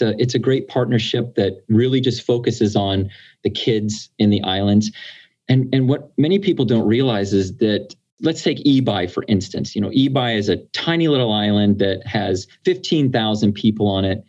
A, 0.00 0.14
it's 0.18 0.34
a 0.34 0.38
great 0.38 0.68
partnership 0.68 1.36
that 1.36 1.64
really 1.68 2.00
just 2.00 2.22
focuses 2.22 2.76
on 2.76 3.10
the 3.44 3.50
kids 3.50 4.10
in 4.18 4.30
the 4.30 4.42
islands. 4.42 4.90
And 5.48 5.72
and 5.74 5.88
what 5.88 6.12
many 6.16 6.38
people 6.38 6.64
don't 6.64 6.86
realize 6.86 7.32
is 7.32 7.56
that 7.58 7.94
let's 8.20 8.42
take 8.42 8.58
Ebeye 8.64 9.10
for 9.10 9.24
instance. 9.28 9.74
You 9.74 9.82
know, 9.82 9.90
Ebeye 9.90 10.36
is 10.36 10.48
a 10.48 10.56
tiny 10.72 11.08
little 11.08 11.32
island 11.32 11.78
that 11.80 12.06
has 12.06 12.46
15,000 12.64 13.52
people 13.52 13.86
on 13.86 14.04
it. 14.04 14.24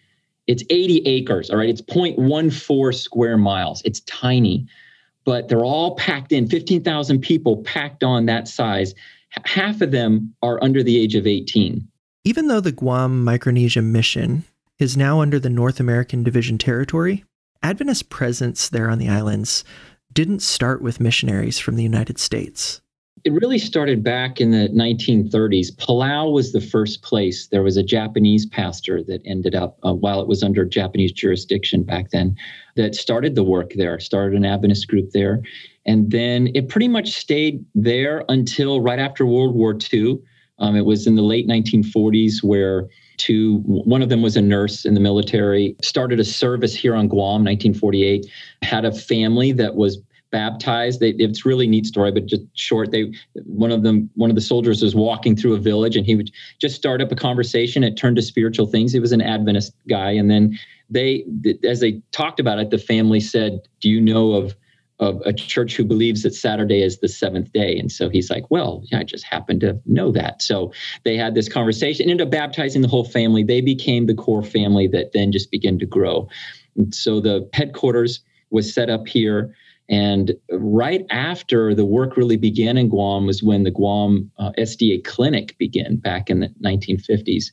It's 0.48 0.64
80 0.70 1.08
acres, 1.08 1.50
all 1.50 1.58
right? 1.58 1.70
It's 1.70 1.82
0.14 1.82 2.94
square 2.94 3.38
miles. 3.38 3.82
It's 3.84 4.02
tiny, 4.02 4.68
but 5.24 5.48
they're 5.48 5.66
all 5.66 5.96
packed 5.96 6.32
in 6.32 6.48
15,000 6.48 7.20
people 7.20 7.64
packed 7.64 8.04
on 8.04 8.28
that 8.28 8.48
size. 8.48 8.94
Half 9.46 9.82
of 9.82 9.92
them 9.92 10.34
are 10.44 10.64
under 10.64 10.84
the 10.84 11.00
age 11.00 11.16
of 11.16 11.26
18. 11.26 11.88
Even 12.24 12.48
though 12.48 12.60
the 12.60 12.72
Guam 12.72 13.24
Micronesia 13.24 13.82
mission 13.82 14.44
is 14.78 14.96
now 14.96 15.22
under 15.22 15.40
the 15.40 15.50
North 15.50 15.80
American 15.80 16.24
Division 16.24 16.58
territory, 16.58 17.24
Adventist 17.64 18.10
presence 18.10 18.70
there 18.70 18.90
on 18.90 19.00
the 19.00 19.10
islands 19.10 19.64
didn't 20.16 20.42
start 20.42 20.82
with 20.82 21.00
missionaries 21.00 21.60
from 21.60 21.76
the 21.76 21.84
United 21.84 22.18
States. 22.18 22.82
It 23.26 23.34
really 23.34 23.58
started 23.58 24.04
back 24.04 24.40
in 24.40 24.52
the 24.52 24.70
1930s. 24.70 25.76
Palau 25.76 26.32
was 26.32 26.52
the 26.52 26.62
first 26.62 27.02
place. 27.02 27.48
There 27.48 27.64
was 27.64 27.76
a 27.76 27.84
Japanese 27.84 28.46
pastor 28.46 29.04
that 29.04 29.22
ended 29.26 29.56
up, 29.56 29.78
uh, 29.84 29.94
while 29.94 30.22
it 30.22 30.28
was 30.28 30.42
under 30.42 30.64
Japanese 30.64 31.12
jurisdiction 31.12 31.84
back 31.84 32.12
then, 32.12 32.36
that 32.76 32.96
started 32.96 33.36
the 33.36 33.44
work 33.44 33.74
there, 33.76 34.00
started 34.00 34.38
an 34.38 34.46
Adventist 34.46 34.88
group 34.88 35.12
there. 35.12 35.42
And 35.86 36.12
then 36.12 36.50
it 36.56 36.70
pretty 36.70 36.88
much 36.88 37.12
stayed 37.12 37.66
there 37.74 38.24
until 38.30 38.80
right 38.80 39.00
after 39.00 39.26
World 39.26 39.56
War 39.56 39.78
II. 39.92 40.20
Um, 40.60 40.76
it 40.76 40.86
was 40.86 41.08
in 41.08 41.16
the 41.16 41.24
late 41.24 41.48
1940s 41.48 42.44
where 42.44 42.88
two 43.18 43.58
one 43.66 44.02
of 44.02 44.10
them 44.10 44.22
was 44.22 44.36
a 44.36 44.42
nurse 44.42 44.86
in 44.86 44.94
the 44.94 45.00
military 45.00 45.76
started 45.82 46.20
a 46.20 46.24
service 46.24 46.76
here 46.76 46.96
on 46.96 47.08
guam 47.08 47.44
1948 47.44 48.26
had 48.62 48.86
a 48.86 48.92
family 48.92 49.52
that 49.52 49.76
was 49.76 50.00
baptized. 50.36 51.00
They, 51.00 51.12
it's 51.12 51.46
really 51.46 51.66
neat 51.66 51.86
story, 51.86 52.12
but 52.12 52.26
just 52.26 52.42
short. 52.56 52.92
They 52.92 53.14
one 53.46 53.72
of 53.72 53.84
them 53.84 54.10
one 54.16 54.30
of 54.30 54.36
the 54.36 54.42
soldiers 54.42 54.82
was 54.82 54.94
walking 54.94 55.34
through 55.34 55.54
a 55.54 55.60
village, 55.60 55.96
and 55.96 56.06
he 56.06 56.14
would 56.14 56.30
just 56.60 56.76
start 56.76 57.02
up 57.02 57.10
a 57.10 57.16
conversation. 57.16 57.86
It 57.86 57.96
turned 57.96 58.18
to 58.18 58.22
spiritual 58.22 58.66
things. 58.66 58.92
He 58.92 59.00
was 59.00 59.14
an 59.14 59.22
Adventist 59.22 59.74
guy, 59.88 60.12
and 60.12 60.30
then 60.30 60.60
they, 60.90 61.24
as 61.64 61.80
they 61.80 62.02
talked 62.12 62.42
about 62.42 62.60
it, 62.60 62.70
the 62.70 62.78
family 62.78 63.22
said, 63.22 63.62
"Do 63.80 63.90
you 63.90 64.02
know 64.02 64.34
of?" 64.34 64.56
Of 65.00 65.22
a 65.26 65.34
church 65.34 65.76
who 65.76 65.84
believes 65.84 66.24
that 66.24 66.34
Saturday 66.34 66.82
is 66.82 67.00
the 67.00 67.10
seventh 67.10 67.52
day. 67.52 67.78
And 67.78 67.92
so 67.92 68.08
he's 68.08 68.30
like, 68.30 68.50
Well, 68.50 68.82
yeah, 68.86 69.00
I 69.00 69.04
just 69.04 69.26
happen 69.26 69.60
to 69.60 69.78
know 69.86 70.12
that. 70.14 70.42
So 70.42 70.72
they 71.04 71.18
had 71.18 71.36
this 71.36 71.50
conversation, 71.50 72.10
ended 72.10 72.26
up 72.26 72.32
baptizing 72.32 72.82
the 72.82 72.88
whole 72.88 73.04
family. 73.04 73.44
They 73.44 73.60
became 73.60 74.06
the 74.06 74.14
core 74.14 74.44
family 74.44 74.88
that 74.88 75.12
then 75.12 75.34
just 75.34 75.52
began 75.52 75.80
to 75.80 75.86
grow. 75.86 76.30
And 76.78 76.96
so 76.96 77.20
the 77.20 77.50
headquarters 77.54 78.22
was 78.52 78.74
set 78.74 78.90
up 78.90 79.08
here. 79.08 79.54
And 79.88 80.34
right 80.52 81.06
after 81.10 81.76
the 81.76 81.86
work 81.86 82.18
really 82.18 82.38
began 82.38 82.78
in 82.78 82.90
Guam 82.90 83.26
was 83.26 83.44
when 83.44 83.64
the 83.64 83.72
Guam 83.72 84.32
uh, 84.40 84.52
SDA 84.58 85.04
clinic 85.04 85.58
began 85.58 85.98
back 85.98 86.30
in 86.30 86.40
the 86.40 86.48
1950s. 86.64 87.52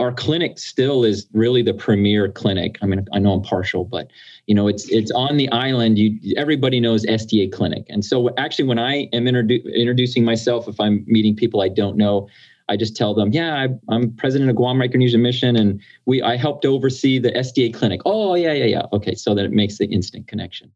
Our 0.00 0.12
clinic 0.12 0.58
still 0.58 1.04
is 1.04 1.26
really 1.32 1.62
the 1.62 1.74
premier 1.74 2.28
clinic. 2.28 2.78
I 2.82 2.86
mean, 2.86 3.06
I 3.12 3.18
know 3.18 3.32
I'm 3.32 3.42
partial, 3.42 3.84
but 3.84 4.10
you 4.46 4.54
know, 4.54 4.66
it's 4.66 4.88
it's 4.88 5.10
on 5.10 5.36
the 5.36 5.48
island. 5.50 5.98
You 5.98 6.34
everybody 6.36 6.80
knows 6.80 7.04
SDA 7.04 7.52
clinic, 7.52 7.84
and 7.90 8.04
so 8.04 8.34
actually, 8.36 8.64
when 8.64 8.78
I 8.78 9.08
am 9.12 9.24
introdu- 9.26 9.62
introducing 9.74 10.24
myself, 10.24 10.66
if 10.66 10.80
I'm 10.80 11.04
meeting 11.06 11.36
people 11.36 11.60
I 11.60 11.68
don't 11.68 11.96
know, 11.98 12.28
I 12.70 12.76
just 12.76 12.96
tell 12.96 13.14
them, 13.14 13.32
yeah, 13.32 13.66
I, 13.90 13.94
am 13.94 14.12
president 14.12 14.48
of 14.48 14.56
Guam 14.56 14.78
Micronesian 14.78 15.20
Mission, 15.20 15.56
and 15.56 15.82
we 16.06 16.22
I 16.22 16.36
helped 16.36 16.64
oversee 16.64 17.18
the 17.18 17.32
SDA 17.32 17.74
clinic. 17.74 18.00
Oh 18.06 18.36
yeah, 18.36 18.52
yeah, 18.52 18.64
yeah. 18.64 18.82
Okay, 18.92 19.14
so 19.14 19.34
that 19.34 19.44
it 19.44 19.52
makes 19.52 19.78
the 19.78 19.86
instant 19.86 20.28
connection. 20.28 20.70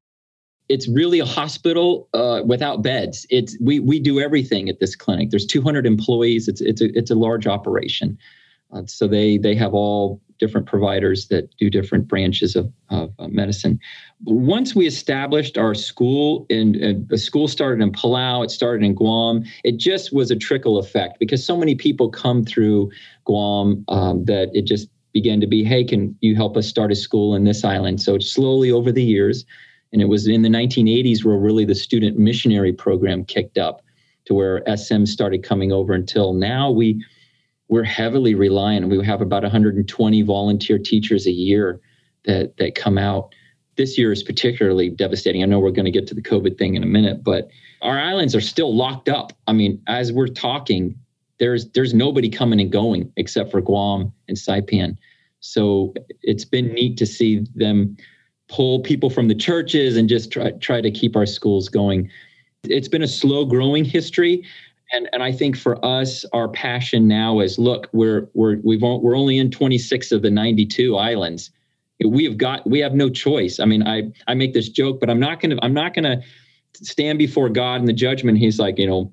It's 0.68 0.88
really 0.88 1.20
a 1.20 1.26
hospital 1.26 2.08
uh, 2.12 2.42
without 2.44 2.82
beds. 2.82 3.26
It's 3.30 3.56
we 3.60 3.78
we 3.78 4.00
do 4.00 4.18
everything 4.18 4.68
at 4.68 4.80
this 4.80 4.96
clinic. 4.96 5.30
There's 5.30 5.46
200 5.46 5.86
employees. 5.86 6.48
It's 6.48 6.60
it's 6.60 6.82
a 6.82 6.86
it's 6.98 7.10
a 7.12 7.14
large 7.14 7.46
operation. 7.46 8.18
Uh, 8.74 8.82
so 8.86 9.06
they 9.06 9.38
they 9.38 9.54
have 9.54 9.72
all 9.72 10.20
different 10.38 10.66
providers 10.66 11.28
that 11.28 11.48
do 11.58 11.70
different 11.70 12.08
branches 12.08 12.56
of, 12.56 12.70
of 12.90 13.12
uh, 13.18 13.28
medicine. 13.28 13.78
Once 14.24 14.74
we 14.74 14.86
established 14.86 15.56
our 15.56 15.74
school, 15.74 16.44
and 16.50 17.08
the 17.08 17.18
school 17.18 17.46
started 17.46 17.80
in 17.80 17.92
Palau, 17.92 18.44
it 18.44 18.50
started 18.50 18.84
in 18.84 18.94
Guam. 18.94 19.44
It 19.62 19.78
just 19.78 20.12
was 20.12 20.30
a 20.30 20.36
trickle 20.36 20.78
effect 20.78 21.18
because 21.20 21.44
so 21.44 21.56
many 21.56 21.74
people 21.74 22.10
come 22.10 22.44
through 22.44 22.90
Guam 23.24 23.84
um, 23.88 24.24
that 24.24 24.50
it 24.54 24.66
just 24.66 24.88
began 25.12 25.40
to 25.40 25.46
be, 25.46 25.62
hey, 25.62 25.84
can 25.84 26.16
you 26.20 26.34
help 26.34 26.56
us 26.56 26.66
start 26.66 26.90
a 26.90 26.96
school 26.96 27.36
in 27.36 27.44
this 27.44 27.64
island? 27.64 28.02
So 28.02 28.18
slowly 28.18 28.72
over 28.72 28.90
the 28.90 29.04
years, 29.04 29.44
and 29.92 30.02
it 30.02 30.06
was 30.06 30.26
in 30.26 30.42
the 30.42 30.48
1980s 30.48 31.24
where 31.24 31.36
really 31.36 31.64
the 31.64 31.74
student 31.76 32.18
missionary 32.18 32.72
program 32.72 33.24
kicked 33.24 33.56
up 33.56 33.82
to 34.24 34.34
where 34.34 34.62
SM 34.76 35.04
started 35.04 35.44
coming 35.44 35.70
over 35.70 35.92
until 35.92 36.32
now 36.32 36.70
we 36.70 37.04
we're 37.74 37.82
heavily 37.82 38.36
reliant. 38.36 38.88
We 38.88 39.04
have 39.04 39.20
about 39.20 39.42
120 39.42 40.22
volunteer 40.22 40.78
teachers 40.78 41.26
a 41.26 41.32
year 41.32 41.80
that 42.24 42.56
that 42.58 42.76
come 42.76 42.96
out. 42.96 43.34
This 43.74 43.98
year 43.98 44.12
is 44.12 44.22
particularly 44.22 44.90
devastating. 44.90 45.42
I 45.42 45.46
know 45.46 45.58
we're 45.58 45.72
going 45.72 45.84
to 45.84 45.90
get 45.90 46.06
to 46.06 46.14
the 46.14 46.22
COVID 46.22 46.56
thing 46.56 46.76
in 46.76 46.84
a 46.84 46.86
minute, 46.86 47.24
but 47.24 47.48
our 47.82 47.98
islands 47.98 48.32
are 48.36 48.40
still 48.40 48.72
locked 48.72 49.08
up. 49.08 49.32
I 49.48 49.54
mean, 49.54 49.82
as 49.88 50.12
we're 50.12 50.28
talking, 50.28 50.94
there's 51.40 51.68
there's 51.70 51.92
nobody 51.92 52.28
coming 52.28 52.60
and 52.60 52.70
going 52.70 53.12
except 53.16 53.50
for 53.50 53.60
Guam 53.60 54.12
and 54.28 54.36
Saipan. 54.36 54.96
So 55.40 55.94
it's 56.22 56.44
been 56.44 56.68
neat 56.74 56.96
to 56.98 57.06
see 57.06 57.44
them 57.56 57.96
pull 58.48 58.82
people 58.82 59.10
from 59.10 59.26
the 59.26 59.34
churches 59.34 59.96
and 59.96 60.08
just 60.08 60.30
try 60.30 60.52
try 60.52 60.80
to 60.80 60.92
keep 60.92 61.16
our 61.16 61.26
schools 61.26 61.68
going. 61.68 62.08
It's 62.62 62.86
been 62.86 63.02
a 63.02 63.08
slow 63.08 63.44
growing 63.44 63.84
history 63.84 64.44
and 64.94 65.08
and 65.12 65.22
I 65.22 65.32
think 65.32 65.56
for 65.56 65.84
us, 65.84 66.24
our 66.32 66.48
passion 66.48 67.08
now 67.08 67.40
is 67.40 67.58
look, 67.58 67.88
we're 67.92 68.28
we're 68.34 68.58
we've 68.62 68.82
we're 68.82 69.16
only 69.16 69.38
in 69.38 69.50
26 69.50 70.12
of 70.12 70.22
the 70.22 70.30
92 70.30 70.96
islands. 70.96 71.50
We 72.04 72.24
have 72.24 72.38
got 72.38 72.66
we 72.68 72.78
have 72.80 72.94
no 72.94 73.10
choice. 73.10 73.60
I 73.60 73.64
mean, 73.64 73.86
I 73.86 74.12
I 74.26 74.34
make 74.34 74.54
this 74.54 74.68
joke, 74.68 75.00
but 75.00 75.10
I'm 75.10 75.20
not 75.20 75.40
gonna 75.40 75.56
I'm 75.62 75.74
not 75.74 75.94
gonna 75.94 76.22
stand 76.74 77.18
before 77.18 77.48
God 77.48 77.80
in 77.80 77.86
the 77.86 77.92
judgment. 77.92 78.38
He's 78.38 78.58
like, 78.58 78.78
you 78.78 78.86
know, 78.86 79.12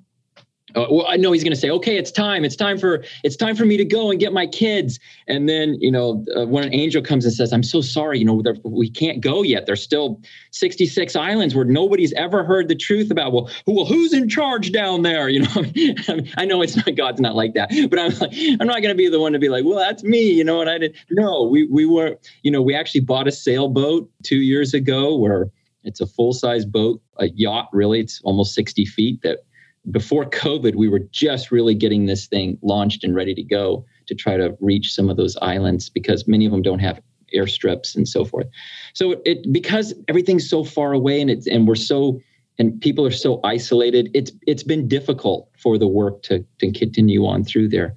uh, 0.75 0.85
well, 0.89 1.05
I 1.07 1.17
know 1.17 1.31
he's 1.31 1.43
going 1.43 1.53
to 1.53 1.59
say, 1.59 1.69
"Okay, 1.69 1.97
it's 1.97 2.11
time. 2.11 2.45
It's 2.45 2.55
time 2.55 2.77
for 2.77 3.03
it's 3.23 3.35
time 3.35 3.55
for 3.55 3.65
me 3.65 3.77
to 3.77 3.85
go 3.85 4.11
and 4.11 4.19
get 4.19 4.33
my 4.33 4.47
kids." 4.47 4.99
And 5.27 5.47
then, 5.47 5.77
you 5.79 5.91
know, 5.91 6.25
uh, 6.35 6.45
when 6.45 6.63
an 6.63 6.73
angel 6.73 7.01
comes 7.01 7.25
and 7.25 7.33
says, 7.33 7.53
"I'm 7.53 7.63
so 7.63 7.81
sorry, 7.81 8.19
you 8.19 8.25
know, 8.25 8.41
we 8.63 8.89
can't 8.89 9.21
go 9.21 9.43
yet. 9.43 9.65
There's 9.65 9.83
still 9.83 10.21
66 10.51 11.15
islands 11.15 11.55
where 11.55 11.65
nobody's 11.65 12.13
ever 12.13 12.43
heard 12.43 12.67
the 12.67 12.75
truth 12.75 13.11
about." 13.11 13.33
Well, 13.33 13.49
who, 13.65 13.75
well, 13.75 13.85
who's 13.85 14.13
in 14.13 14.29
charge 14.29 14.71
down 14.71 15.01
there? 15.03 15.29
You 15.31 15.39
know, 15.43 16.19
I 16.37 16.45
know 16.45 16.61
it's 16.61 16.75
not 16.75 16.93
God's 16.95 17.21
not 17.21 17.35
like 17.35 17.53
that, 17.53 17.69
but 17.89 17.97
I'm 17.97 18.17
like, 18.19 18.31
I'm 18.59 18.67
not 18.67 18.81
going 18.81 18.89
to 18.89 18.95
be 18.95 19.07
the 19.07 19.19
one 19.19 19.33
to 19.33 19.39
be 19.39 19.49
like, 19.49 19.63
"Well, 19.63 19.77
that's 19.77 20.03
me," 20.03 20.33
you 20.33 20.43
know. 20.43 20.57
what 20.57 20.67
I 20.67 20.77
did 20.77 20.95
no, 21.09 21.43
we 21.43 21.65
we 21.67 21.85
were, 21.85 22.17
you 22.43 22.51
know, 22.51 22.61
we 22.61 22.75
actually 22.75 23.01
bought 23.01 23.27
a 23.27 23.31
sailboat 23.31 24.09
two 24.23 24.37
years 24.37 24.73
ago 24.73 25.15
where 25.15 25.49
it's 25.83 26.01
a 26.01 26.05
full 26.05 26.33
size 26.33 26.65
boat, 26.65 27.01
a 27.17 27.29
yacht. 27.29 27.69
Really, 27.73 27.99
it's 27.99 28.21
almost 28.23 28.53
60 28.53 28.85
feet 28.85 29.21
that 29.23 29.39
before 29.89 30.25
COVID, 30.25 30.75
we 30.75 30.87
were 30.87 30.99
just 31.11 31.51
really 31.51 31.73
getting 31.73 32.05
this 32.05 32.27
thing 32.27 32.57
launched 32.61 33.03
and 33.03 33.15
ready 33.15 33.33
to 33.33 33.43
go 33.43 33.85
to 34.07 34.13
try 34.13 34.37
to 34.37 34.55
reach 34.59 34.93
some 34.93 35.09
of 35.09 35.17
those 35.17 35.35
islands 35.41 35.89
because 35.89 36.27
many 36.27 36.45
of 36.45 36.51
them 36.51 36.61
don't 36.61 36.79
have 36.79 37.01
airstrips 37.35 37.95
and 37.95 38.07
so 38.07 38.23
forth. 38.25 38.47
So 38.93 39.21
it 39.25 39.51
because 39.51 39.93
everything's 40.07 40.49
so 40.49 40.63
far 40.63 40.93
away 40.93 41.21
and 41.21 41.29
it's 41.29 41.47
and 41.47 41.67
we're 41.67 41.75
so 41.75 42.19
and 42.59 42.79
people 42.79 43.05
are 43.07 43.11
so 43.11 43.39
isolated, 43.43 44.11
it's 44.13 44.31
it's 44.45 44.63
been 44.63 44.87
difficult 44.87 45.49
for 45.57 45.77
the 45.77 45.87
work 45.87 46.21
to 46.23 46.45
to 46.59 46.71
continue 46.71 47.25
on 47.25 47.43
through 47.43 47.69
there. 47.69 47.95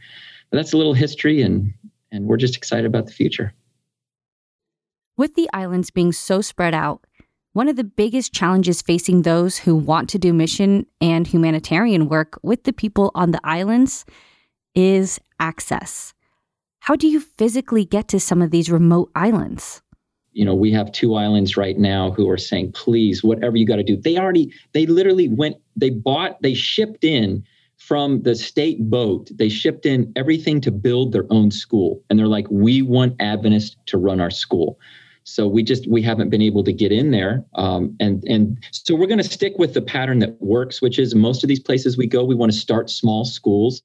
But 0.51 0.59
that's 0.59 0.73
a 0.73 0.79
little 0.79 0.95
history 0.95 1.43
and 1.43 1.75
and 2.13 2.27
we're 2.27 2.37
just 2.37 2.57
excited 2.57 2.87
about 2.87 3.07
the 3.07 3.13
future. 3.13 3.53
With 5.17 5.35
the 5.35 5.49
islands 5.53 5.91
being 5.91 6.13
so 6.13 6.41
spread 6.41 6.75
out, 6.75 7.07
one 7.55 7.69
of 7.69 7.77
the 7.77 7.85
biggest 7.85 8.33
challenges 8.33 8.83
facing 8.83 9.23
those 9.23 9.57
who 9.57 9.77
want 9.77 10.09
to 10.11 10.19
do 10.19 10.35
mission 10.35 10.85
and 11.01 11.27
humanitarian 11.27 12.09
work 12.09 12.39
with 12.43 12.65
the 12.65 12.73
people 12.73 13.13
on 13.15 13.31
the 13.31 13.41
islands 13.45 14.05
is 14.75 15.21
access. 15.39 16.15
How 16.81 16.97
do 16.97 17.07
you 17.07 17.21
physically 17.21 17.85
get 17.85 18.09
to 18.09 18.19
some 18.19 18.43
of 18.43 18.51
these 18.51 18.71
remote 18.71 19.11
islands? 19.15 19.83
You 20.33 20.45
know, 20.45 20.55
we 20.55 20.73
have 20.73 20.91
two 20.91 21.15
islands 21.15 21.57
right 21.57 21.79
now 21.79 22.11
who 22.11 22.29
are 22.29 22.37
saying, 22.37 22.73
please, 22.73 23.23
whatever 23.23 23.57
you 23.57 23.67
got 23.67 23.77
to 23.77 23.85
do. 23.85 23.97
They 23.97 24.19
already, 24.19 24.53
they 24.73 24.87
literally 24.87 25.29
went, 25.29 25.57
they 25.77 25.91
bought, 25.91 26.43
they 26.43 26.55
shipped 26.55 27.05
in 27.05 27.45
from 27.77 28.23
the 28.23 28.35
state 28.35 28.91
boat, 28.91 29.31
they 29.33 29.49
shipped 29.49 29.87
in 29.87 30.13
everything 30.17 30.61
to 30.63 30.73
build 30.73 31.13
their 31.13 31.27
own 31.31 31.53
school. 31.53 32.03
And 32.11 32.19
they're 32.19 32.27
like, 32.27 32.49
we 32.51 32.83
want 32.83 33.15
Adventists 33.21 33.77
to 33.87 33.97
run 33.97 34.21
our 34.21 34.31
school. 34.31 34.81
So 35.25 35.49
we 35.49 35.63
just 35.63 35.89
we 35.91 36.03
haven't 36.03 36.29
been 36.29 36.43
able 36.43 36.63
to 36.65 36.73
get 36.73 36.93
in 36.93 37.11
there, 37.11 37.45
um, 37.55 37.97
and 37.99 38.23
and 38.25 38.63
so 38.71 38.95
we're 38.95 39.07
going 39.07 39.19
to 39.19 39.25
stick 39.25 39.55
with 39.59 39.73
the 39.75 39.81
pattern 39.83 40.19
that 40.19 40.41
works, 40.41 40.83
which 40.83 40.99
is 40.99 41.15
most 41.15 41.43
of 41.43 41.49
these 41.49 41.61
places 41.61 41.97
we 41.97 42.07
go, 42.07 42.25
we 42.25 42.35
want 42.35 42.53
to 42.53 42.59
start 42.59 42.91
small 42.91 43.25
schools. 43.25 43.83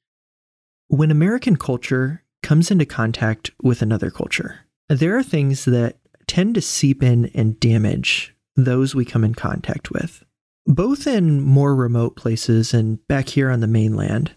When 0.87 1.11
American 1.11 1.55
culture 1.55 2.23
comes 2.43 2.71
into 2.71 2.85
contact 2.85 3.51
with 3.63 3.81
another 3.81 4.11
culture, 4.11 4.59
there 4.89 5.17
are 5.17 5.23
things 5.23 5.65
that 5.65 5.97
tend 6.27 6.55
to 6.55 6.61
seep 6.61 7.01
in 7.01 7.27
and 7.33 7.59
damage 7.59 8.35
those 8.55 8.93
we 8.93 9.05
come 9.05 9.23
in 9.23 9.33
contact 9.33 9.91
with. 9.91 10.23
Both 10.65 11.07
in 11.07 11.41
more 11.41 11.75
remote 11.75 12.15
places 12.15 12.73
and 12.73 13.05
back 13.07 13.29
here 13.29 13.49
on 13.49 13.61
the 13.61 13.67
mainland, 13.67 14.35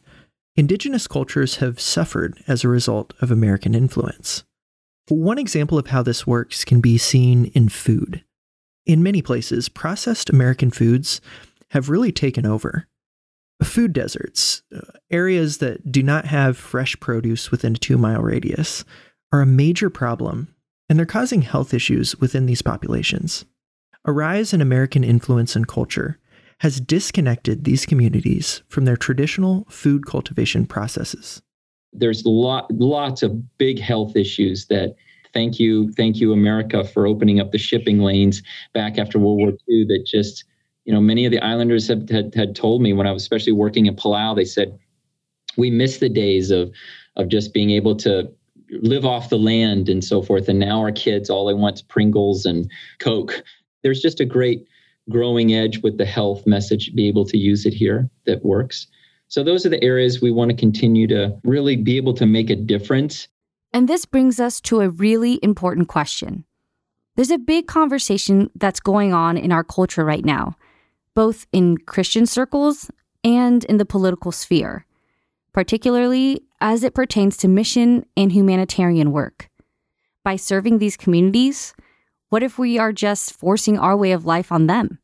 indigenous 0.57 1.07
cultures 1.07 1.57
have 1.57 1.81
suffered 1.81 2.43
as 2.47 2.65
a 2.65 2.69
result 2.69 3.12
of 3.21 3.31
American 3.31 3.75
influence. 3.75 4.45
One 5.12 5.37
example 5.37 5.77
of 5.77 5.88
how 5.88 6.03
this 6.03 6.27
works 6.27 6.64
can 6.64 6.81
be 6.81 6.96
seen 6.96 7.44
in 7.55 7.68
food. 7.68 8.25
In 8.87 9.03
many 9.03 9.20
places, 9.20 9.68
processed 9.68 10.31
American 10.31 10.70
foods 10.70 11.20
have 11.72 11.90
really 11.90 12.11
taken 12.11 12.46
over. 12.46 12.88
Food 13.62 13.92
deserts, 13.92 14.62
uh, 14.75 14.81
areas 15.11 15.59
that 15.59 15.92
do 15.92 16.03
not 16.03 16.25
have 16.25 16.57
fresh 16.57 16.98
produce 16.98 17.51
within 17.51 17.75
a 17.75 17.79
two 17.79 17.98
mile 17.98 18.22
radius, 18.22 18.87
are 19.33 19.42
a 19.42 19.46
major 19.46 19.90
problem, 19.90 20.55
and 20.88 20.98
they're 20.98 21.05
causing 21.05 21.42
health 21.42 21.75
issues 21.75 22.18
within 22.18 22.46
these 22.46 22.62
populations. 22.62 23.44
A 24.07 24.12
rise 24.12 24.55
in 24.55 24.62
American 24.62 25.05
influence 25.05 25.55
and 25.55 25.68
culture 25.68 26.18
has 26.61 26.81
disconnected 26.81 27.64
these 27.64 27.85
communities 27.85 28.62
from 28.66 28.87
their 28.87 28.96
traditional 28.96 29.66
food 29.68 30.07
cultivation 30.07 30.64
processes 30.64 31.42
there's 31.92 32.24
lot 32.24 32.70
lots 32.72 33.22
of 33.22 33.59
big 33.59 33.78
health 33.78 34.16
issues 34.16 34.66
that 34.66 34.94
thank 35.33 35.59
you 35.59 35.92
thank 35.92 36.16
you 36.16 36.33
america 36.33 36.85
for 36.85 37.07
opening 37.07 37.40
up 37.40 37.52
the 37.52 37.59
shipping 37.59 38.00
lanes 38.00 38.42
back 38.72 38.98
after 38.98 39.18
world 39.18 39.38
war 39.38 39.52
ii 39.70 39.85
that 39.85 40.05
just 40.07 40.44
you 40.85 40.92
know 40.92 41.00
many 41.00 41.24
of 41.24 41.31
the 41.31 41.40
islanders 41.40 41.87
have, 41.88 42.09
had, 42.09 42.35
had 42.35 42.55
told 42.57 42.83
me 42.83 42.92
when 42.92 43.07
i 43.07 43.12
was 43.12 43.22
especially 43.22 43.52
working 43.52 43.87
in 43.87 43.94
palau 43.94 44.35
they 44.35 44.44
said 44.44 44.78
we 45.57 45.70
miss 45.70 45.98
the 45.98 46.09
days 46.09 46.50
of 46.50 46.72
of 47.16 47.28
just 47.28 47.52
being 47.52 47.70
able 47.70 47.94
to 47.94 48.31
live 48.81 49.05
off 49.05 49.28
the 49.28 49.38
land 49.38 49.88
and 49.88 50.02
so 50.02 50.22
forth. 50.22 50.48
And 50.48 50.59
now 50.59 50.81
our 50.81 50.92
kids 50.92 51.28
all 51.28 51.46
they 51.46 51.55
want 51.55 51.76
is 51.76 51.83
pringles 51.83 52.46
and 52.46 52.70
coke. 53.00 53.42
There's 53.83 54.00
just 54.00 54.20
a 54.20 54.24
great 54.24 54.66
growing 55.11 55.52
edge 55.52 55.83
with 55.83 55.98
the 55.98 56.05
health 56.05 56.46
message 56.46 56.94
be 56.94 57.09
able 57.09 57.26
to 57.26 57.37
use 57.37 57.66
it 57.66 57.74
here 57.74 58.09
that 58.24 58.44
works 58.44 58.87
so 59.33 59.42
those 59.42 59.64
are 59.64 59.71
the 59.71 59.83
areas 59.83 60.21
we 60.21 60.31
want 60.31 60.51
to 60.51 60.55
continue 60.55 61.07
to 61.07 61.35
really 61.42 61.75
be 61.75 61.97
able 61.97 62.12
to 62.12 62.27
make 62.27 62.51
a 62.51 62.55
difference. 62.55 63.29
And 63.73 63.88
this 63.88 64.05
brings 64.05 64.38
us 64.38 64.61
to 64.61 64.83
a 64.83 64.90
really 64.90 65.38
important 65.42 65.88
question. 65.88 66.45
There's 67.16 67.31
a 67.31 67.38
big 67.38 67.66
conversation 67.66 68.51
that's 68.57 68.79
going 68.79 69.14
on 69.14 69.38
in 69.38 69.51
our 69.51 69.64
culture 69.64 70.05
right 70.05 70.23
now, 70.23 70.57
both 71.14 71.47
in 71.51 71.79
Christian 71.79 72.27
circles 72.27 72.90
and 73.25 73.64
in 73.64 73.79
the 73.79 73.87
political 73.87 74.33
sphere, 74.33 74.85
particularly 75.55 76.42
as 76.61 76.85
it 76.85 76.95
pertains 76.95 77.38
to 77.38 77.49
mission 77.49 78.05
and 78.14 78.33
humanitarian 78.33 79.12
work. 79.12 79.49
By 80.25 80.37
serving 80.37 80.77
these 80.77 80.99
communities, 80.99 81.73
what 82.29 82.42
if 82.42 82.59
we 82.59 82.79
are 82.79 82.92
just 82.92 83.33
forcing 83.33 83.79
our 83.79 83.97
way 83.97 84.12
of 84.12 84.27
life 84.27 84.53
on 84.53 84.66
them? 84.66 84.99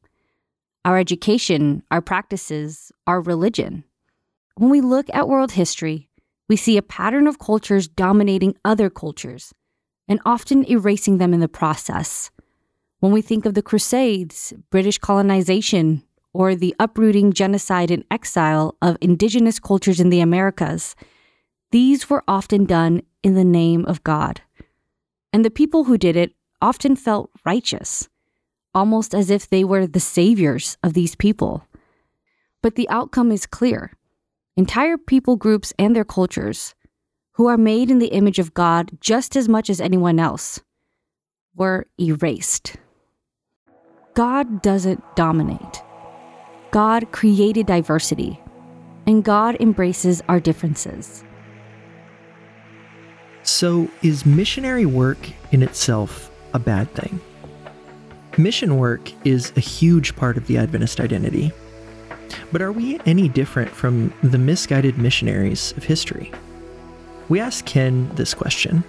Our 0.84 0.98
education, 0.98 1.82
our 1.90 2.02
practices, 2.02 2.92
our 3.06 3.22
religion. 3.22 3.84
When 4.58 4.70
we 4.70 4.80
look 4.80 5.06
at 5.14 5.28
world 5.28 5.52
history, 5.52 6.08
we 6.48 6.56
see 6.56 6.76
a 6.76 6.82
pattern 6.82 7.28
of 7.28 7.38
cultures 7.38 7.86
dominating 7.86 8.56
other 8.64 8.90
cultures 8.90 9.54
and 10.08 10.18
often 10.26 10.68
erasing 10.68 11.18
them 11.18 11.32
in 11.32 11.38
the 11.38 11.46
process. 11.46 12.32
When 12.98 13.12
we 13.12 13.22
think 13.22 13.46
of 13.46 13.54
the 13.54 13.62
Crusades, 13.62 14.52
British 14.68 14.98
colonization, 14.98 16.02
or 16.34 16.56
the 16.56 16.74
uprooting 16.80 17.32
genocide 17.32 17.92
and 17.92 18.02
exile 18.10 18.76
of 18.82 18.98
indigenous 19.00 19.60
cultures 19.60 20.00
in 20.00 20.10
the 20.10 20.18
Americas, 20.18 20.96
these 21.70 22.10
were 22.10 22.24
often 22.26 22.64
done 22.64 23.02
in 23.22 23.36
the 23.36 23.44
name 23.44 23.86
of 23.86 24.02
God. 24.02 24.40
And 25.32 25.44
the 25.44 25.52
people 25.52 25.84
who 25.84 25.96
did 25.96 26.16
it 26.16 26.32
often 26.60 26.96
felt 26.96 27.30
righteous, 27.44 28.08
almost 28.74 29.14
as 29.14 29.30
if 29.30 29.48
they 29.48 29.62
were 29.62 29.86
the 29.86 30.00
saviors 30.00 30.76
of 30.82 30.94
these 30.94 31.14
people. 31.14 31.64
But 32.60 32.74
the 32.74 32.88
outcome 32.88 33.30
is 33.30 33.46
clear. 33.46 33.92
Entire 34.58 34.98
people 34.98 35.36
groups 35.36 35.72
and 35.78 35.94
their 35.94 36.04
cultures, 36.04 36.74
who 37.34 37.46
are 37.46 37.56
made 37.56 37.92
in 37.92 38.00
the 38.00 38.08
image 38.08 38.40
of 38.40 38.54
God 38.54 38.90
just 39.00 39.36
as 39.36 39.48
much 39.48 39.70
as 39.70 39.80
anyone 39.80 40.18
else, 40.18 40.60
were 41.54 41.86
erased. 42.00 42.74
God 44.14 44.60
doesn't 44.60 45.00
dominate. 45.14 45.80
God 46.72 47.12
created 47.12 47.66
diversity, 47.66 48.40
and 49.06 49.22
God 49.22 49.56
embraces 49.60 50.22
our 50.28 50.40
differences. 50.40 51.22
So, 53.44 53.88
is 54.02 54.26
missionary 54.26 54.86
work 54.86 55.18
in 55.52 55.62
itself 55.62 56.32
a 56.52 56.58
bad 56.58 56.92
thing? 56.96 57.20
Mission 58.36 58.76
work 58.76 59.12
is 59.24 59.52
a 59.56 59.60
huge 59.60 60.16
part 60.16 60.36
of 60.36 60.48
the 60.48 60.58
Adventist 60.58 60.98
identity. 60.98 61.52
But 62.52 62.62
are 62.62 62.72
we 62.72 63.00
any 63.06 63.28
different 63.28 63.70
from 63.70 64.12
the 64.22 64.38
misguided 64.38 64.98
missionaries 64.98 65.72
of 65.76 65.84
history? 65.84 66.32
We 67.28 67.40
asked 67.40 67.66
Ken 67.66 68.10
this 68.14 68.34
question. 68.34 68.84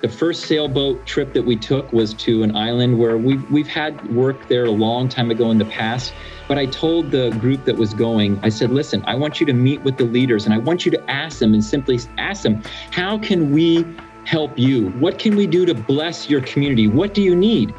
The 0.00 0.08
first 0.08 0.46
sailboat 0.46 1.04
trip 1.04 1.34
that 1.34 1.44
we 1.44 1.56
took 1.56 1.92
was 1.92 2.14
to 2.14 2.42
an 2.42 2.56
island 2.56 2.98
where 2.98 3.18
we've, 3.18 3.50
we've 3.50 3.68
had 3.68 4.14
work 4.14 4.48
there 4.48 4.64
a 4.64 4.70
long 4.70 5.10
time 5.10 5.30
ago 5.30 5.50
in 5.50 5.58
the 5.58 5.66
past. 5.66 6.14
But 6.48 6.56
I 6.56 6.64
told 6.66 7.10
the 7.10 7.30
group 7.32 7.66
that 7.66 7.76
was 7.76 7.92
going, 7.92 8.40
I 8.42 8.48
said, 8.48 8.70
listen, 8.70 9.04
I 9.06 9.14
want 9.14 9.40
you 9.40 9.46
to 9.46 9.52
meet 9.52 9.82
with 9.82 9.98
the 9.98 10.04
leaders 10.04 10.46
and 10.46 10.54
I 10.54 10.58
want 10.58 10.86
you 10.86 10.90
to 10.92 11.10
ask 11.10 11.38
them 11.38 11.52
and 11.52 11.62
simply 11.62 12.00
ask 12.16 12.42
them, 12.42 12.62
how 12.92 13.18
can 13.18 13.52
we 13.52 13.84
help 14.24 14.58
you? 14.58 14.88
What 14.92 15.18
can 15.18 15.36
we 15.36 15.46
do 15.46 15.66
to 15.66 15.74
bless 15.74 16.30
your 16.30 16.40
community? 16.40 16.88
What 16.88 17.12
do 17.12 17.20
you 17.20 17.36
need? 17.36 17.74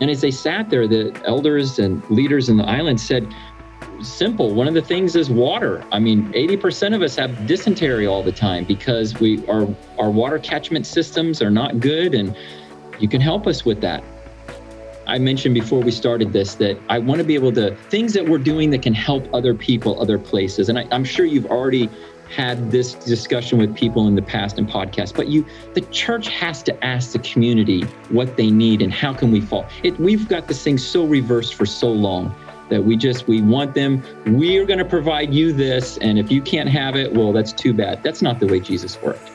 And 0.00 0.10
as 0.10 0.20
they 0.20 0.30
sat 0.30 0.70
there, 0.70 0.88
the 0.88 1.18
elders 1.26 1.78
and 1.78 2.08
leaders 2.10 2.48
in 2.48 2.56
the 2.56 2.64
island 2.64 3.00
said, 3.00 3.32
simple. 4.02 4.54
One 4.54 4.66
of 4.66 4.74
the 4.74 4.82
things 4.82 5.16
is 5.16 5.30
water. 5.30 5.84
I 5.92 5.98
mean, 5.98 6.32
80% 6.32 6.94
of 6.94 7.02
us 7.02 7.16
have 7.16 7.46
dysentery 7.46 8.06
all 8.06 8.22
the 8.22 8.32
time 8.32 8.64
because 8.64 9.18
we 9.20 9.46
our 9.46 9.68
our 9.98 10.10
water 10.10 10.38
catchment 10.38 10.86
systems 10.86 11.42
are 11.42 11.50
not 11.50 11.80
good 11.80 12.14
and 12.14 12.36
you 12.98 13.08
can 13.08 13.20
help 13.20 13.46
us 13.46 13.64
with 13.64 13.80
that. 13.82 14.02
I 15.06 15.18
mentioned 15.18 15.54
before 15.54 15.80
we 15.80 15.90
started 15.90 16.32
this 16.32 16.54
that 16.56 16.78
I 16.88 16.98
want 16.98 17.18
to 17.18 17.24
be 17.24 17.34
able 17.34 17.52
to 17.52 17.74
things 17.88 18.12
that 18.12 18.24
we're 18.24 18.38
doing 18.38 18.70
that 18.70 18.82
can 18.82 18.94
help 18.94 19.28
other 19.34 19.54
people, 19.54 20.00
other 20.00 20.18
places. 20.18 20.68
And 20.68 20.78
I, 20.78 20.86
I'm 20.92 21.04
sure 21.04 21.26
you've 21.26 21.46
already 21.46 21.88
had 22.30 22.70
this 22.70 22.94
discussion 22.94 23.58
with 23.58 23.74
people 23.74 24.06
in 24.06 24.14
the 24.14 24.22
past 24.22 24.56
and 24.58 24.68
podcasts, 24.68 25.14
but 25.14 25.28
you 25.28 25.44
the 25.74 25.80
church 25.92 26.28
has 26.28 26.62
to 26.62 26.84
ask 26.84 27.12
the 27.12 27.18
community 27.18 27.82
what 28.10 28.36
they 28.36 28.50
need 28.50 28.82
and 28.82 28.92
how 28.92 29.12
can 29.12 29.32
we 29.32 29.40
fall. 29.40 29.66
It, 29.82 29.98
we've 29.98 30.28
got 30.28 30.46
this 30.46 30.62
thing 30.62 30.78
so 30.78 31.04
reversed 31.04 31.54
for 31.54 31.66
so 31.66 31.90
long 31.90 32.34
that 32.68 32.82
we 32.82 32.96
just 32.96 33.26
we 33.26 33.42
want 33.42 33.74
them 33.74 34.00
we're 34.26 34.64
going 34.64 34.78
to 34.78 34.84
provide 34.84 35.34
you 35.34 35.52
this 35.52 35.98
and 35.98 36.20
if 36.20 36.30
you 36.30 36.40
can't 36.40 36.68
have 36.68 36.94
it 36.94 37.12
well 37.12 37.32
that's 37.32 37.52
too 37.52 37.74
bad. 37.74 38.02
That's 38.02 38.22
not 38.22 38.38
the 38.38 38.46
way 38.46 38.60
jesus 38.60 39.00
worked. 39.02 39.28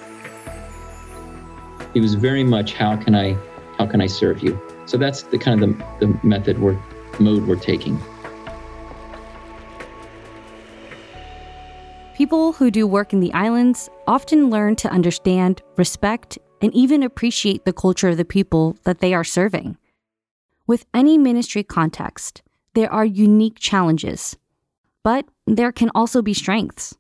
He 1.94 2.00
was 2.00 2.16
very 2.16 2.44
much 2.44 2.74
how 2.74 2.96
can 2.96 3.14
i 3.14 3.38
how 3.78 3.86
can 3.86 4.00
i 4.00 4.08
serve 4.08 4.42
you? 4.42 4.60
So 4.86 4.98
that's 4.98 5.24
the 5.24 5.38
kind 5.38 5.62
of 5.64 5.78
the, 5.78 6.08
the 6.08 6.20
method 6.26 6.60
we're 6.60 6.80
mode 7.20 7.46
we're 7.46 7.56
taking 7.56 8.00
people 12.26 12.54
who 12.54 12.72
do 12.72 12.88
work 12.88 13.14
in 13.14 13.20
the 13.20 13.32
islands 13.34 13.88
often 14.08 14.50
learn 14.50 14.76
to 14.76 14.90
understand 14.90 15.62
respect 15.78 16.40
and 16.60 16.74
even 16.74 17.04
appreciate 17.04 17.66
the 17.66 17.72
culture 17.72 18.10
of 18.10 18.18
the 18.18 18.26
people 18.26 18.76
that 18.84 18.98
they 18.98 19.14
are 19.14 19.24
serving 19.24 19.78
with 20.66 20.88
any 20.92 21.20
ministry 21.20 21.62
context 21.64 22.42
there 22.74 22.92
are 22.92 23.06
unique 23.06 23.60
challenges, 23.60 24.36
but 25.04 25.24
there 25.46 25.72
can 25.72 25.92
also 25.94 26.24
be 26.24 26.34
strengths. 26.34 26.96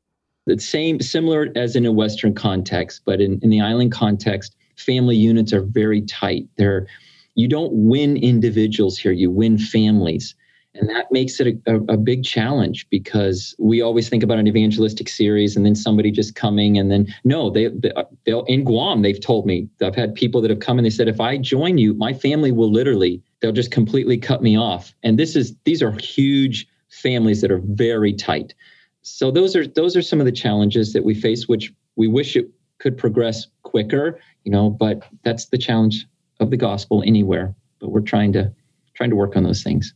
The 0.45 0.59
same, 0.59 0.99
similar 1.01 1.51
as 1.55 1.75
in 1.75 1.87
a 1.87 1.91
Western 1.91 2.35
context, 2.35 3.01
but 3.03 3.19
in, 3.19 3.39
in 3.41 3.49
the 3.49 3.61
island 3.61 3.93
context, 3.93 4.55
family 4.77 5.15
units 5.15 5.51
are 5.53 5.63
very 5.63 6.01
tight. 6.03 6.47
They're, 6.59 6.85
you 7.33 7.47
don't 7.47 7.73
win 7.73 8.15
individuals 8.15 8.95
here, 8.99 9.11
you 9.11 9.31
win 9.31 9.57
families. 9.57 10.35
And 10.75 10.89
that 10.89 11.11
makes 11.11 11.39
it 11.39 11.47
a, 11.47 11.73
a, 11.73 11.93
a, 11.93 11.97
big 11.97 12.23
challenge 12.23 12.85
because 12.89 13.55
we 13.57 13.81
always 13.81 14.09
think 14.09 14.23
about 14.23 14.39
an 14.39 14.47
evangelistic 14.47 15.07
series 15.07 15.55
and 15.55 15.65
then 15.65 15.73
somebody 15.73 16.11
just 16.11 16.35
coming 16.35 16.77
and 16.77 16.91
then 16.91 17.13
no, 17.23 17.49
they, 17.49 17.67
they 17.69 17.91
they'll 18.25 18.43
in 18.43 18.65
Guam 18.65 19.01
they've 19.01 19.19
told 19.19 19.45
me 19.45 19.69
I've 19.81 19.95
had 19.95 20.13
people 20.15 20.41
that 20.41 20.49
have 20.49 20.59
come 20.59 20.77
and 20.77 20.85
they 20.85 20.89
said 20.89 21.07
if 21.07 21.21
I 21.21 21.37
join 21.37 21.77
you, 21.77 21.93
my 21.93 22.13
family 22.13 22.51
will 22.51 22.71
literally 22.71 23.21
they'll 23.39 23.53
just 23.53 23.71
completely 23.71 24.17
cut 24.17 24.41
me 24.41 24.57
off. 24.57 24.93
And 25.03 25.17
this 25.17 25.35
is 25.35 25.55
these 25.63 25.81
are 25.81 25.91
huge 25.91 26.67
families 26.89 27.41
that 27.41 27.51
are 27.51 27.61
very 27.63 28.13
tight. 28.13 28.53
So 29.01 29.31
those 29.31 29.55
are 29.55 29.65
those 29.65 29.95
are 29.95 30.01
some 30.01 30.19
of 30.19 30.25
the 30.25 30.31
challenges 30.31 30.93
that 30.93 31.03
we 31.03 31.13
face, 31.13 31.47
which 31.47 31.71
we 31.95 32.07
wish 32.07 32.35
it 32.35 32.49
could 32.79 32.97
progress 32.97 33.47
quicker, 33.63 34.19
you 34.43 34.51
know, 34.51 34.69
but 34.69 35.03
that's 35.23 35.45
the 35.45 35.57
challenge 35.57 36.05
of 36.39 36.49
the 36.49 36.57
gospel 36.57 37.03
anywhere. 37.05 37.55
But 37.79 37.89
we're 37.89 38.01
trying 38.01 38.33
to 38.33 38.51
trying 38.93 39.09
to 39.11 39.15
work 39.15 39.35
on 39.35 39.43
those 39.43 39.63
things. 39.63 39.93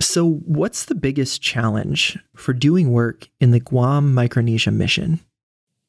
So, 0.00 0.28
what's 0.44 0.86
the 0.86 0.94
biggest 0.94 1.40
challenge 1.40 2.18
for 2.34 2.52
doing 2.52 2.90
work 2.90 3.28
in 3.40 3.52
the 3.52 3.60
Guam 3.60 4.12
Micronesia 4.12 4.70
mission? 4.70 5.20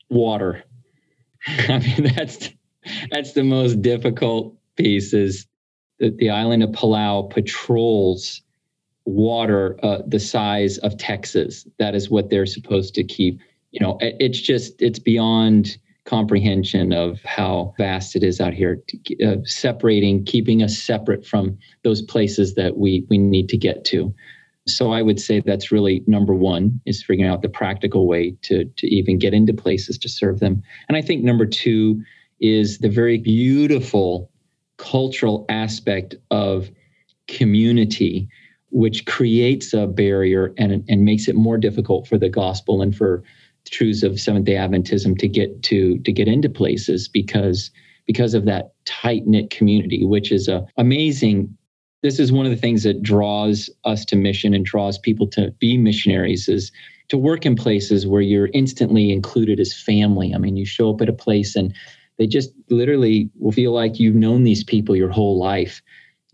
Water. 0.09 0.63
I 1.47 1.79
mean, 1.79 2.13
that's 2.15 2.49
that's 3.11 3.33
the 3.33 3.43
most 3.43 3.81
difficult 3.81 4.55
piece. 4.75 5.13
Is 5.13 5.47
that 5.99 6.17
the 6.17 6.29
island 6.29 6.63
of 6.63 6.69
Palau 6.71 7.29
patrols 7.29 8.41
water 9.05 9.77
uh, 9.83 9.99
the 10.05 10.19
size 10.19 10.77
of 10.79 10.97
Texas. 10.97 11.67
That 11.77 11.95
is 11.95 12.09
what 12.09 12.29
they're 12.29 12.45
supposed 12.45 12.93
to 12.95 13.03
keep. 13.03 13.39
You 13.71 13.79
know, 13.79 13.97
it's 14.01 14.39
just 14.39 14.81
it's 14.81 14.99
beyond 14.99 15.77
comprehension 16.05 16.93
of 16.93 17.21
how 17.23 17.73
vast 17.77 18.15
it 18.15 18.23
is 18.23 18.39
out 18.39 18.53
here, 18.53 18.81
uh, 19.25 19.37
separating, 19.43 20.23
keeping 20.23 20.61
us 20.61 20.77
separate 20.77 21.25
from 21.25 21.57
those 21.83 22.01
places 22.01 22.53
that 22.55 22.77
we 22.77 23.05
we 23.09 23.17
need 23.17 23.49
to 23.49 23.57
get 23.57 23.83
to. 23.85 24.13
So 24.67 24.91
I 24.91 25.01
would 25.01 25.19
say 25.19 25.41
that's 25.41 25.71
really 25.71 26.03
number 26.07 26.33
one 26.33 26.79
is 26.85 27.03
figuring 27.03 27.29
out 27.29 27.41
the 27.41 27.49
practical 27.49 28.07
way 28.07 28.35
to 28.43 28.65
to 28.65 28.87
even 28.87 29.17
get 29.19 29.33
into 29.33 29.53
places 29.53 29.97
to 29.99 30.09
serve 30.09 30.39
them. 30.39 30.61
And 30.87 30.95
I 30.95 31.01
think 31.01 31.23
number 31.23 31.45
two 31.45 32.01
is 32.39 32.79
the 32.79 32.89
very 32.89 33.17
beautiful 33.17 34.29
cultural 34.77 35.45
aspect 35.49 36.15
of 36.31 36.69
community 37.27 38.27
which 38.71 39.05
creates 39.05 39.73
a 39.73 39.87
barrier 39.87 40.53
and, 40.57 40.83
and 40.89 41.05
makes 41.05 41.29
it 41.29 41.35
more 41.35 41.57
difficult 41.57 42.05
for 42.07 42.17
the 42.17 42.27
gospel 42.27 42.81
and 42.81 42.93
for 42.93 43.23
truths 43.69 44.03
of 44.03 44.19
Seventh 44.19 44.45
Day 44.45 44.53
Adventism 44.53 45.17
to 45.19 45.27
get 45.27 45.63
to 45.63 45.97
to 45.99 46.11
get 46.11 46.27
into 46.27 46.49
places 46.49 47.07
because 47.07 47.71
because 48.05 48.33
of 48.33 48.45
that 48.45 48.73
tight 48.85 49.25
knit 49.25 49.49
community, 49.49 50.05
which 50.05 50.31
is 50.31 50.47
a 50.47 50.65
amazing. 50.77 51.55
This 52.03 52.19
is 52.19 52.31
one 52.31 52.45
of 52.45 52.51
the 52.51 52.57
things 52.57 52.83
that 52.83 53.01
draws 53.01 53.67
us 53.83 54.05
to 54.05 54.15
mission 54.15 54.53
and 54.53 54.63
draws 54.63 54.99
people 54.99 55.25
to 55.29 55.49
be 55.59 55.75
missionaries 55.75 56.47
is 56.47 56.71
to 57.07 57.17
work 57.17 57.45
in 57.45 57.55
places 57.55 58.05
where 58.05 58.21
you're 58.21 58.49
instantly 58.53 59.11
included 59.11 59.59
as 59.59 59.73
family. 59.73 60.33
I 60.33 60.37
mean, 60.37 60.55
you 60.55 60.65
show 60.65 60.91
up 60.93 61.01
at 61.01 61.09
a 61.09 61.13
place 61.13 61.55
and 61.55 61.73
they 62.17 62.27
just 62.27 62.51
literally 62.69 63.29
will 63.39 63.51
feel 63.51 63.73
like 63.73 63.99
you've 63.99 64.15
known 64.15 64.43
these 64.43 64.63
people 64.63 64.95
your 64.95 65.09
whole 65.09 65.39
life 65.39 65.81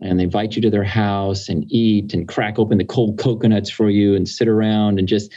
and 0.00 0.18
they 0.18 0.24
invite 0.24 0.56
you 0.56 0.62
to 0.62 0.70
their 0.70 0.84
house 0.84 1.48
and 1.48 1.64
eat 1.70 2.12
and 2.12 2.28
crack 2.28 2.58
open 2.58 2.78
the 2.78 2.84
cold 2.84 3.18
coconuts 3.18 3.70
for 3.70 3.88
you 3.88 4.14
and 4.14 4.28
sit 4.28 4.48
around 4.48 4.98
and 4.98 5.08
just 5.08 5.32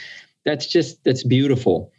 that's 0.46 0.66
just 0.66 1.04
that's 1.04 1.24
beautiful. 1.24 1.92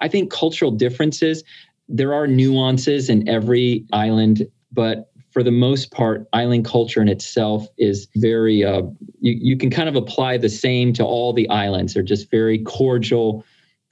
I 0.00 0.08
think 0.08 0.32
cultural 0.32 0.72
differences 0.72 1.44
there 1.88 2.14
are 2.14 2.26
nuances 2.26 3.10
in 3.10 3.28
every 3.28 3.84
island 3.92 4.46
but 4.72 5.10
for 5.30 5.42
the 5.42 5.50
most 5.50 5.90
part 5.90 6.26
island 6.32 6.64
culture 6.64 7.02
in 7.02 7.08
itself 7.08 7.66
is 7.76 8.08
very 8.16 8.64
uh, 8.64 8.82
you, 9.20 9.36
you 9.40 9.56
can 9.56 9.70
kind 9.70 9.88
of 9.88 9.96
apply 9.96 10.38
the 10.38 10.48
same 10.48 10.92
to 10.94 11.04
all 11.04 11.32
the 11.32 11.48
islands. 11.48 11.94
They're 11.94 12.02
just 12.02 12.30
very 12.30 12.58
cordial 12.58 13.44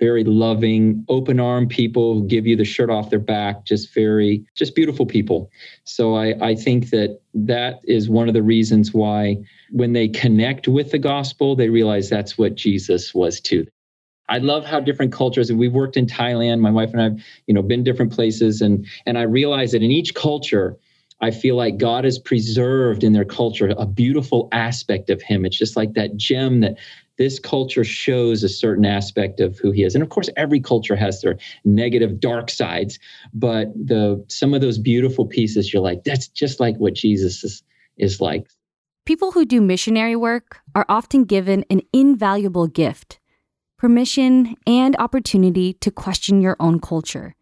very 0.03 0.25
loving, 0.25 1.05
open 1.09 1.39
arm 1.39 1.69
people 1.69 2.15
who 2.15 2.27
give 2.27 2.45
you 2.45 2.57
the 2.57 2.65
shirt 2.65 2.91
off 2.91 3.09
their 3.09 3.21
back, 3.21 3.65
just 3.65 3.95
very, 3.95 4.45
just 4.57 4.75
beautiful 4.75 5.07
people. 5.07 5.49
So 5.85 6.17
I, 6.17 6.35
I 6.41 6.57
think 6.57 6.91
that 6.91 7.21
that 7.35 7.79
is 7.85 8.11
one 8.11 8.27
of 8.27 8.35
the 8.35 8.43
reasons 8.43 8.93
why 8.93 9.37
when 9.71 9.93
they 9.93 10.09
connect 10.09 10.67
with 10.67 10.91
the 10.91 10.99
gospel, 10.99 11.55
they 11.55 11.69
realize 11.69 12.11
that's 12.11 12.37
what 12.37 12.57
Jesus 12.57 13.15
was 13.15 13.41
too. 13.41 13.65
I 14.29 14.39
love 14.39 14.65
how 14.65 14.81
different 14.81 15.13
cultures, 15.13 15.51
and 15.51 15.59
we've 15.59 15.73
worked 15.73 15.97
in 15.97 16.07
Thailand, 16.07 16.59
my 16.59 16.73
wife 16.73 16.91
and 16.93 17.01
I 17.01 17.05
have, 17.05 17.21
you 17.47 17.55
know, 17.55 17.63
been 17.63 17.85
different 17.85 18.13
places, 18.13 18.61
and 18.61 18.85
and 19.07 19.19
I 19.19 19.23
realize 19.23 19.71
that 19.71 19.83
in 19.83 19.91
each 19.91 20.15
culture, 20.15 20.77
I 21.21 21.31
feel 21.31 21.55
like 21.55 21.77
God 21.79 22.05
has 22.05 22.19
preserved 22.19 23.05
in 23.05 23.13
their 23.13 23.25
culture 23.25 23.73
a 23.79 23.87
beautiful 23.87 24.49
aspect 24.51 25.11
of 25.11 25.23
Him. 25.23 25.45
It's 25.45 25.59
just 25.59 25.77
like 25.77 25.93
that 25.95 26.17
gem 26.17 26.61
that 26.61 26.79
this 27.23 27.39
culture 27.39 27.85
shows 27.85 28.43
a 28.43 28.49
certain 28.49 28.85
aspect 28.85 29.39
of 29.39 29.57
who 29.61 29.71
he 29.71 29.85
is. 29.85 29.95
And 29.95 30.03
of 30.03 30.11
course, 30.11 30.29
every 30.37 30.59
culture 30.59 30.97
has 30.97 31.21
their 31.21 31.39
negative, 31.65 32.19
dark 32.19 32.51
sides, 32.51 32.99
but 33.33 33.69
the 33.77 34.25
some 34.29 34.55
of 34.55 34.61
those 34.61 34.77
beautiful 34.77 35.25
pieces, 35.25 35.73
you're 35.73 35.83
like, 35.83 36.03
that's 36.03 36.27
just 36.27 36.59
like 36.59 36.77
what 36.79 36.95
Jesus 36.95 37.45
is, 37.45 37.63
is 37.97 38.21
like. 38.21 38.49
People 39.07 39.31
who 39.31 39.45
do 39.45 39.61
missionary 39.61 40.17
work 40.17 40.59
are 40.75 40.85
often 40.89 41.23
given 41.25 41.65
an 41.71 41.83
invaluable 41.93 42.67
gift 42.67 43.21
permission 43.79 44.57
and 44.67 44.97
opportunity 44.99 45.73
to 45.75 45.91
question 45.91 46.41
your 46.41 46.57
own 46.59 46.81
culture. 46.81 47.35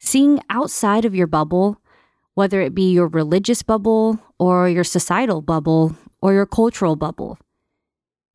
Seeing 0.00 0.40
outside 0.48 1.04
of 1.04 1.14
your 1.14 1.26
bubble, 1.26 1.80
whether 2.34 2.60
it 2.60 2.74
be 2.74 2.92
your 2.92 3.08
religious 3.08 3.62
bubble 3.62 4.18
or 4.38 4.68
your 4.68 4.84
societal 4.84 5.42
bubble 5.42 5.96
or 6.20 6.32
your 6.32 6.46
cultural 6.46 6.94
bubble, 6.94 7.38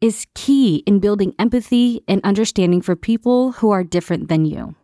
is 0.01 0.25
key 0.33 0.77
in 0.87 0.99
building 0.99 1.33
empathy 1.37 2.03
and 2.07 2.19
understanding 2.23 2.81
for 2.81 2.95
people 2.95 3.53
who 3.53 3.69
are 3.69 3.83
different 3.83 4.27
than 4.27 4.45
you. 4.45 4.75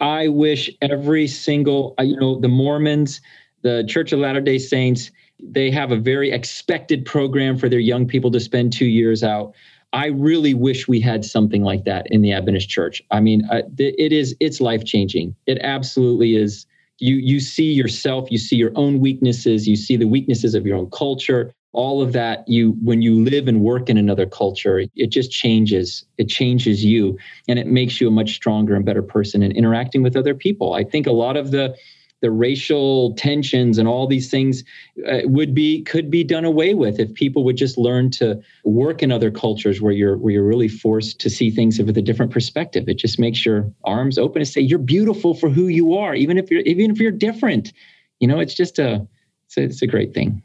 I 0.00 0.28
wish 0.28 0.70
every 0.80 1.26
single, 1.26 1.94
uh, 1.98 2.04
you 2.04 2.16
know, 2.16 2.40
the 2.40 2.48
Mormons, 2.48 3.20
the 3.62 3.84
Church 3.86 4.12
of 4.12 4.20
Latter 4.20 4.40
day 4.40 4.58
Saints, 4.58 5.10
they 5.40 5.70
have 5.70 5.92
a 5.92 5.96
very 5.96 6.30
expected 6.30 7.04
program 7.04 7.56
for 7.58 7.68
their 7.68 7.78
young 7.78 8.06
people 8.06 8.30
to 8.30 8.40
spend 8.40 8.72
two 8.72 8.86
years 8.86 9.22
out. 9.22 9.54
I 9.92 10.06
really 10.06 10.54
wish 10.54 10.86
we 10.86 11.00
had 11.00 11.24
something 11.24 11.62
like 11.62 11.84
that 11.84 12.06
in 12.10 12.22
the 12.22 12.32
Adventist 12.32 12.68
Church. 12.68 13.02
I 13.10 13.20
mean, 13.20 13.44
uh, 13.50 13.62
it 13.78 14.12
is 14.12 14.36
it's 14.40 14.60
life 14.60 14.84
changing. 14.84 15.34
It 15.46 15.58
absolutely 15.62 16.36
is. 16.36 16.66
You 16.98 17.16
you 17.16 17.40
see 17.40 17.72
yourself, 17.72 18.30
you 18.30 18.38
see 18.38 18.56
your 18.56 18.72
own 18.74 19.00
weaknesses, 19.00 19.66
you 19.66 19.76
see 19.76 19.96
the 19.96 20.06
weaknesses 20.06 20.54
of 20.54 20.66
your 20.66 20.76
own 20.76 20.90
culture, 20.90 21.54
all 21.72 22.00
of 22.00 22.12
that 22.12 22.44
you 22.48 22.76
when 22.82 23.02
you 23.02 23.22
live 23.22 23.46
and 23.46 23.60
work 23.60 23.90
in 23.90 23.98
another 23.98 24.26
culture 24.26 24.82
it 24.94 25.10
just 25.10 25.30
changes. 25.30 26.04
It 26.16 26.28
changes 26.28 26.84
you 26.84 27.18
and 27.46 27.58
it 27.58 27.66
makes 27.66 28.00
you 28.00 28.08
a 28.08 28.10
much 28.10 28.34
stronger 28.34 28.74
and 28.74 28.84
better 28.84 29.02
person 29.02 29.42
in 29.42 29.52
interacting 29.52 30.02
with 30.02 30.16
other 30.16 30.34
people. 30.34 30.74
I 30.74 30.84
think 30.84 31.06
a 31.06 31.12
lot 31.12 31.36
of 31.36 31.50
the 31.50 31.76
the 32.20 32.30
racial 32.32 33.14
tensions 33.14 33.78
and 33.78 33.86
all 33.86 34.06
these 34.06 34.28
things 34.28 34.64
uh, 35.08 35.20
would 35.24 35.54
be 35.54 35.82
could 35.82 36.10
be 36.10 36.24
done 36.24 36.44
away 36.44 36.74
with 36.74 36.98
if 36.98 37.14
people 37.14 37.44
would 37.44 37.56
just 37.56 37.78
learn 37.78 38.10
to 38.10 38.40
work 38.64 39.02
in 39.02 39.12
other 39.12 39.30
cultures 39.30 39.80
where 39.80 39.92
you're 39.92 40.16
where 40.16 40.32
you're 40.32 40.46
really 40.46 40.68
forced 40.68 41.20
to 41.20 41.30
see 41.30 41.50
things 41.50 41.78
with 41.78 41.96
a 41.96 42.02
different 42.02 42.32
perspective. 42.32 42.88
It 42.88 42.98
just 42.98 43.20
makes 43.20 43.46
your 43.46 43.72
arms 43.84 44.18
open 44.18 44.40
and 44.40 44.48
say 44.48 44.60
you're 44.60 44.80
beautiful 44.80 45.34
for 45.34 45.48
who 45.48 45.68
you 45.68 45.94
are 45.94 46.14
even 46.14 46.38
if 46.38 46.50
you're 46.50 46.62
even 46.62 46.90
if 46.90 46.98
you're 46.98 47.12
different. 47.12 47.72
You 48.20 48.26
know 48.26 48.40
it's 48.40 48.54
just 48.54 48.78
a 48.78 49.06
it's 49.46 49.56
a, 49.56 49.62
it's 49.62 49.82
a 49.82 49.86
great 49.86 50.12
thing 50.12 50.42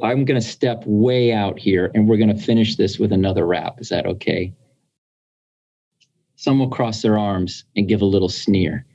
I'm 0.00 0.24
going 0.24 0.40
to 0.40 0.46
step 0.46 0.84
way 0.86 1.32
out 1.32 1.58
here 1.58 1.90
and 1.94 2.08
we're 2.08 2.18
going 2.18 2.34
to 2.34 2.42
finish 2.42 2.76
this 2.76 2.98
with 2.98 3.12
another 3.12 3.46
rap. 3.46 3.80
Is 3.80 3.88
that 3.88 4.06
okay? 4.06 4.52
Some 6.36 6.60
will 6.60 6.70
cross 6.70 7.02
their 7.02 7.18
arms 7.18 7.64
and 7.74 7.88
give 7.88 8.00
a 8.00 8.06
little 8.06 8.28
sneer. 8.28 8.86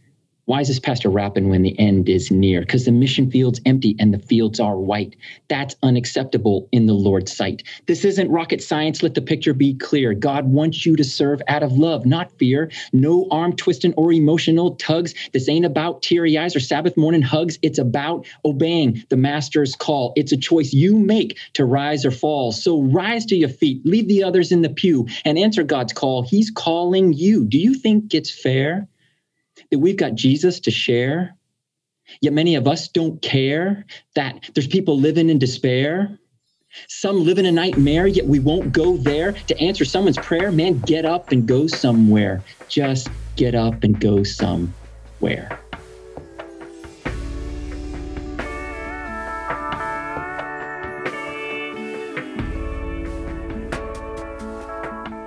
Why 0.46 0.60
is 0.60 0.68
this 0.68 0.80
pastor 0.80 1.10
rapping 1.10 1.50
when 1.50 1.62
the 1.62 1.78
end 1.80 2.10
is 2.10 2.30
near? 2.30 2.60
Because 2.60 2.84
the 2.84 2.91
mission 2.91 3.32
field's 3.32 3.62
empty 3.66 3.96
and 3.98 4.14
the 4.14 4.20
fields 4.20 4.60
are 4.60 4.78
white. 4.78 5.16
That's 5.48 5.78
unacceptable 5.84 6.68
in 6.74 6.86
the 6.86 6.94
Lord's 6.94 7.34
sight. 7.34 7.64
This 7.86 8.04
isn't 8.04 8.30
rocket 8.30 8.62
science. 8.62 9.02
Let 9.02 9.14
the 9.14 9.22
picture 9.22 9.54
be 9.54 9.74
clear. 9.74 10.14
God 10.14 10.46
wants 10.46 10.86
you 10.86 10.98
to 10.98 11.04
serve 11.06 11.41
out 11.48 11.64
of 11.64 11.72
love, 11.72 12.06
not 12.06 12.30
fear. 12.39 12.70
No 12.91 13.26
arm 13.32 13.56
twisting 13.56 13.94
or 13.94 14.12
emotional 14.12 14.76
tugs. 14.76 15.14
This 15.32 15.48
ain't 15.48 15.66
about 15.66 16.02
teary 16.02 16.38
eyes 16.38 16.58
or 16.58 16.60
Sabbath 16.60 16.98
morning 16.98 17.22
hugs. 17.22 17.58
It's 17.62 17.80
about 17.80 18.26
obeying 18.44 19.02
the 19.08 19.18
master's 19.18 19.78
call. 19.78 20.12
It's 20.18 20.34
a 20.34 20.38
choice 20.38 20.74
you 20.74 21.00
make 21.00 21.38
to 21.54 21.64
rise 21.64 22.06
or 22.06 22.12
fall. 22.12 22.52
So 22.52 22.82
rise 22.82 23.26
to 23.28 23.36
your 23.38 23.48
feet, 23.48 23.86
leave 23.86 24.10
the 24.10 24.24
others 24.24 24.52
in 24.52 24.62
the 24.62 24.70
pew, 24.70 25.08
and 25.24 25.38
answer 25.38 25.64
God's 25.64 25.94
call. 25.94 26.24
He's 26.24 26.52
calling 26.52 27.14
you. 27.14 27.46
Do 27.46 27.58
you 27.58 27.74
think 27.76 28.14
it's 28.14 28.30
fair? 28.30 28.89
That 29.74 29.80
we've 29.80 29.98
got 29.98 30.14
Jesus 30.14 30.60
to 30.60 30.70
share, 30.72 31.36
yet 32.22 32.32
many 32.32 32.54
of 32.54 32.68
us 32.68 32.88
don't 32.88 33.20
care 33.24 33.88
that 34.14 34.52
there's 34.54 34.68
people 34.68 35.00
living 35.00 35.32
in 35.32 35.40
despair. 35.40 36.20
Some 36.88 37.24
live 37.24 37.40
in 37.40 37.48
a 37.48 37.52
nightmare, 37.52 38.06
yet 38.06 38.28
we 38.28 38.38
won't 38.38 38.72
go 38.72 38.98
there 38.98 39.32
to 39.32 39.60
answer 39.60 39.84
someone's 39.84 40.20
prayer. 40.20 40.52
Man, 40.52 40.80
get 40.82 41.06
up 41.06 41.32
and 41.32 41.48
go 41.48 41.66
somewhere. 41.66 42.44
Just 42.70 43.10
get 43.36 43.56
up 43.56 43.84
and 43.84 44.00
go 44.00 44.22
somewhere. 44.22 45.60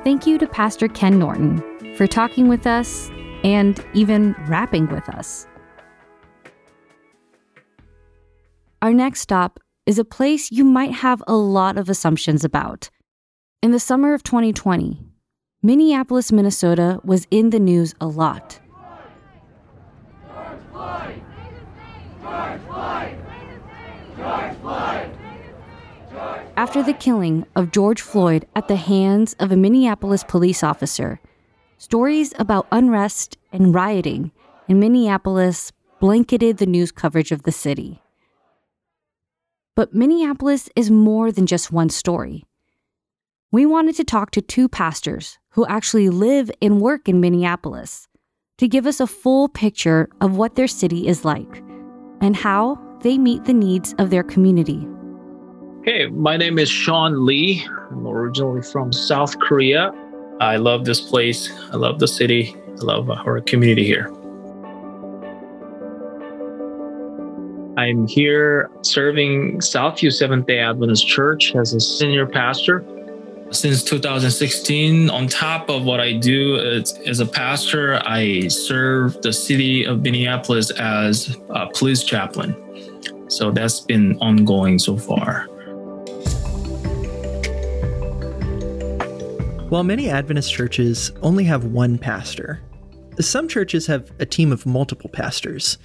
Thank 0.05 0.25
you 0.25 0.39
to 0.39 0.47
Pastor 0.47 0.87
Ken 0.87 1.19
Norton 1.19 1.61
for 1.97 2.07
talking 2.07 2.47
with 2.47 2.65
us 2.65 3.11
and 3.47 3.83
even 3.95 4.35
rapping 4.49 4.89
with 4.89 5.09
us. 5.09 5.47
Our 8.83 8.93
next 8.93 9.21
stop 9.21 9.61
is 9.87 10.01
a 10.01 10.05
place 10.05 10.51
you 10.51 10.65
might 10.65 10.91
have 10.91 11.23
a 11.29 11.37
lot 11.37 11.79
of 11.79 11.89
assumptions 11.89 12.45
about. 12.45 12.91
In 13.63 13.71
the 13.71 13.79
summer 13.79 14.15
of 14.15 14.25
2020, 14.25 15.01
Minneapolis, 15.63 16.33
Minnesota 16.33 17.01
was 17.05 17.29
in 17.31 17.51
the 17.51 17.61
news 17.61 17.95
a 18.01 18.09
lot. 18.09 18.59
After 26.57 26.83
the 26.83 26.95
killing 26.99 27.47
of 27.55 27.71
George 27.71 28.01
Floyd 28.01 28.45
at 28.57 28.67
the 28.67 28.77
hands 28.77 29.37
of 29.39 29.53
a 29.53 29.57
Minneapolis 29.57 30.25
police 30.25 30.65
officer, 30.65 31.21
Stories 31.79 32.33
about 32.39 32.66
unrest 32.72 33.37
and 33.53 33.74
rioting 33.74 34.33
in 34.66 34.81
Minneapolis 34.81 35.72
blanketed 36.01 36.57
the 36.57 36.64
news 36.64 36.91
coverage 36.91 37.33
of 37.33 37.43
the 37.43 37.53
city. 37.53 38.01
But 39.74 39.95
Minneapolis 39.95 40.70
is 40.74 40.91
more 40.91 41.31
than 41.31 41.45
just 41.45 41.70
one 41.70 41.91
story. 41.91 42.45
We 43.53 43.66
wanted 43.66 43.95
to 43.97 44.05
talk 44.05 44.31
to 44.31 44.41
two 44.41 44.70
pastors 44.70 45.39
who 45.51 45.66
actually 45.66 46.09
live 46.09 46.51
and 46.62 46.81
work 46.81 47.11
in 47.11 47.20
Minneapolis 47.20 48.09
to 48.57 48.68
give 48.68 48.87
us 48.87 48.99
a 48.99 49.07
full 49.07 49.47
picture 49.51 50.09
of 50.22 50.39
what 50.39 50.55
their 50.55 50.66
city 50.66 51.07
is 51.07 51.27
like 51.27 51.62
and 52.22 52.35
how 52.35 52.81
they 53.03 53.18
meet 53.18 53.45
the 53.45 53.53
needs 53.53 53.95
of 53.99 54.09
their 54.09 54.22
community. 54.22 54.89
Hey, 55.85 56.07
my 56.07 56.39
name 56.39 56.59
is 56.59 56.70
Sean 56.70 57.27
Lee. 57.27 57.66
I'm 57.91 58.07
originally 58.07 58.62
from 58.62 58.95
South 58.95 59.39
Korea. 59.41 59.93
I 60.41 60.57
love 60.57 60.84
this 60.84 61.01
place. 61.01 61.51
I 61.72 61.76
love 61.76 61.99
the 61.99 62.07
city. 62.07 62.55
I 62.68 62.84
love 62.84 63.11
our 63.11 63.41
community 63.41 63.84
here. 63.84 64.12
I'm 67.78 68.07
here 68.07 68.70
serving 68.82 69.61
Southview 69.61 70.12
Seventh 70.12 70.47
day 70.47 70.59
Adventist 70.59 71.07
Church 71.07 71.55
as 71.55 71.72
a 71.72 71.80
senior 71.80 72.26
pastor. 72.26 72.84
Since 73.51 73.84
2016, 73.84 75.09
on 75.09 75.28
top 75.28 75.70
of 75.70 75.84
what 75.84 76.01
I 76.01 76.12
do 76.12 76.57
as 76.57 77.20
a 77.20 77.26
pastor, 77.26 78.03
I 78.05 78.49
serve 78.49 79.22
the 79.22 79.32
city 79.32 79.84
of 79.84 80.03
Minneapolis 80.03 80.70
as 80.72 81.34
a 81.49 81.66
police 81.68 82.03
chaplain. 82.03 82.57
So 83.28 83.51
that's 83.51 83.80
been 83.80 84.18
ongoing 84.18 84.78
so 84.78 84.97
far. 84.97 85.49
While 89.69 89.83
many 89.83 90.09
Adventist 90.09 90.53
churches 90.53 91.11
only 91.23 91.43
have 91.43 91.64
one 91.64 91.99
pastor, 91.99 92.62
some 93.19 93.49
churches 93.49 93.89
have 93.89 94.12
a 94.21 94.25
team 94.25 94.53
of 94.53 94.64
multiple 94.64 95.11
pastors, 95.11 95.79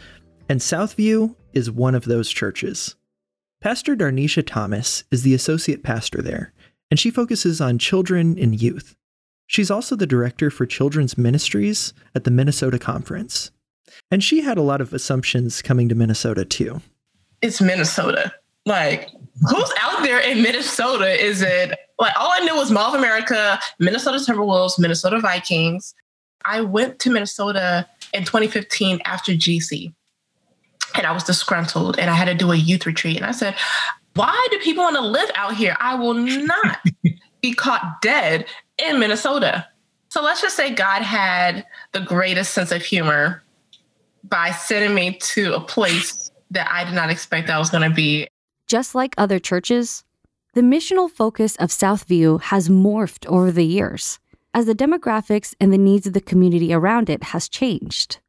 and 0.47 0.59
Southview 0.59 1.35
is 1.53 1.71
one 1.71 1.95
of 1.95 2.05
those 2.05 2.29
churches. 2.29 2.95
Pastor 3.59 3.95
Darnisha 3.95 4.45
Thomas 4.45 5.03
is 5.09 5.23
the 5.23 5.33
associate 5.33 5.81
pastor 5.81 6.21
there, 6.21 6.53
and 6.91 6.99
she 6.99 7.09
focuses 7.09 7.59
on 7.59 7.79
children 7.79 8.37
and 8.37 8.61
youth. 8.61 8.95
She's 9.47 9.71
also 9.71 9.95
the 9.95 10.05
director 10.05 10.51
for 10.51 10.67
children's 10.67 11.17
ministries 11.17 11.95
at 12.13 12.23
the 12.23 12.31
Minnesota 12.31 12.77
Conference. 12.77 13.49
And 14.11 14.23
she 14.23 14.41
had 14.41 14.59
a 14.59 14.63
lot 14.63 14.81
of 14.81 14.93
assumptions 14.93 15.63
coming 15.63 15.89
to 15.89 15.95
Minnesota 15.95 16.45
too. 16.45 16.81
It's 17.41 17.59
Minnesota. 17.59 18.31
Like, 18.65 19.09
who's 19.49 19.71
out 19.79 20.03
there 20.03 20.19
in 20.19 20.41
Minnesota? 20.41 21.23
Is 21.23 21.41
it 21.41 21.77
like 22.01 22.13
all 22.19 22.31
I 22.31 22.39
knew 22.39 22.55
was 22.55 22.71
Mall 22.71 22.93
of 22.93 22.99
America, 22.99 23.59
Minnesota 23.79 24.17
Timberwolves, 24.17 24.79
Minnesota 24.79 25.19
Vikings. 25.19 25.93
I 26.43 26.61
went 26.61 26.97
to 26.99 27.11
Minnesota 27.11 27.87
in 28.13 28.25
2015 28.25 28.99
after 29.05 29.33
GC 29.33 29.93
and 30.95 31.05
I 31.05 31.11
was 31.11 31.23
disgruntled 31.23 31.99
and 31.99 32.09
I 32.09 32.15
had 32.15 32.25
to 32.25 32.33
do 32.33 32.51
a 32.51 32.55
youth 32.55 32.87
retreat. 32.87 33.17
And 33.17 33.25
I 33.25 33.31
said, 33.31 33.55
why 34.15 34.47
do 34.49 34.59
people 34.59 34.83
want 34.83 34.95
to 34.95 35.01
live 35.01 35.29
out 35.35 35.55
here? 35.55 35.77
I 35.79 35.93
will 35.95 36.15
not 36.15 36.79
be 37.41 37.53
caught 37.53 38.01
dead 38.01 38.45
in 38.83 38.99
Minnesota. 38.99 39.67
So 40.09 40.21
let's 40.23 40.41
just 40.41 40.57
say 40.57 40.73
God 40.73 41.03
had 41.03 41.65
the 41.93 42.01
greatest 42.01 42.53
sense 42.53 42.71
of 42.71 42.81
humor 42.81 43.43
by 44.23 44.51
sending 44.51 44.93
me 44.93 45.17
to 45.19 45.53
a 45.53 45.61
place 45.61 46.31
that 46.49 46.67
I 46.69 46.83
did 46.83 46.93
not 46.93 47.09
expect 47.09 47.49
I 47.49 47.59
was 47.59 47.69
going 47.69 47.87
to 47.87 47.95
be. 47.95 48.27
Just 48.71 48.95
like 48.95 49.13
other 49.17 49.37
churches, 49.37 50.05
the 50.53 50.61
missional 50.61 51.11
focus 51.11 51.57
of 51.57 51.71
Southview 51.71 52.41
has 52.43 52.69
morphed 52.69 53.25
over 53.25 53.51
the 53.51 53.65
years 53.65 54.17
as 54.53 54.65
the 54.65 54.73
demographics 54.73 55.53
and 55.59 55.73
the 55.73 55.77
needs 55.77 56.07
of 56.07 56.13
the 56.13 56.21
community 56.21 56.73
around 56.73 57.09
it 57.09 57.21
has 57.21 57.49
changed. 57.49 58.19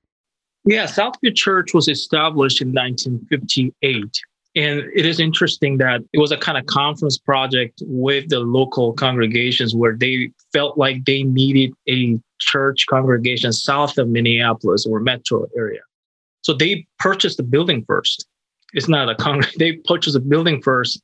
Yeah, 0.64 0.86
Southview 0.86 1.36
Church 1.36 1.72
was 1.72 1.86
established 1.86 2.60
in 2.60 2.72
1958. 2.72 4.20
And 4.56 4.80
it 4.92 5.06
is 5.06 5.20
interesting 5.20 5.78
that 5.78 6.00
it 6.12 6.18
was 6.18 6.32
a 6.32 6.36
kind 6.36 6.58
of 6.58 6.66
conference 6.66 7.18
project 7.18 7.80
with 7.86 8.28
the 8.28 8.40
local 8.40 8.94
congregations 8.94 9.76
where 9.76 9.96
they 9.96 10.32
felt 10.52 10.76
like 10.76 11.04
they 11.04 11.22
needed 11.22 11.72
a 11.88 12.18
church 12.40 12.86
congregation 12.90 13.52
south 13.52 13.96
of 13.96 14.08
Minneapolis 14.08 14.86
or 14.86 14.98
metro 14.98 15.46
area. 15.56 15.82
So 16.40 16.52
they 16.52 16.84
purchased 16.98 17.36
the 17.36 17.44
building 17.44 17.84
first. 17.86 18.26
It's 18.72 18.88
not 18.88 19.08
a 19.08 19.14
con. 19.14 19.42
They 19.58 19.72
purchased 19.72 20.16
a 20.16 20.20
building 20.20 20.62
first, 20.62 21.02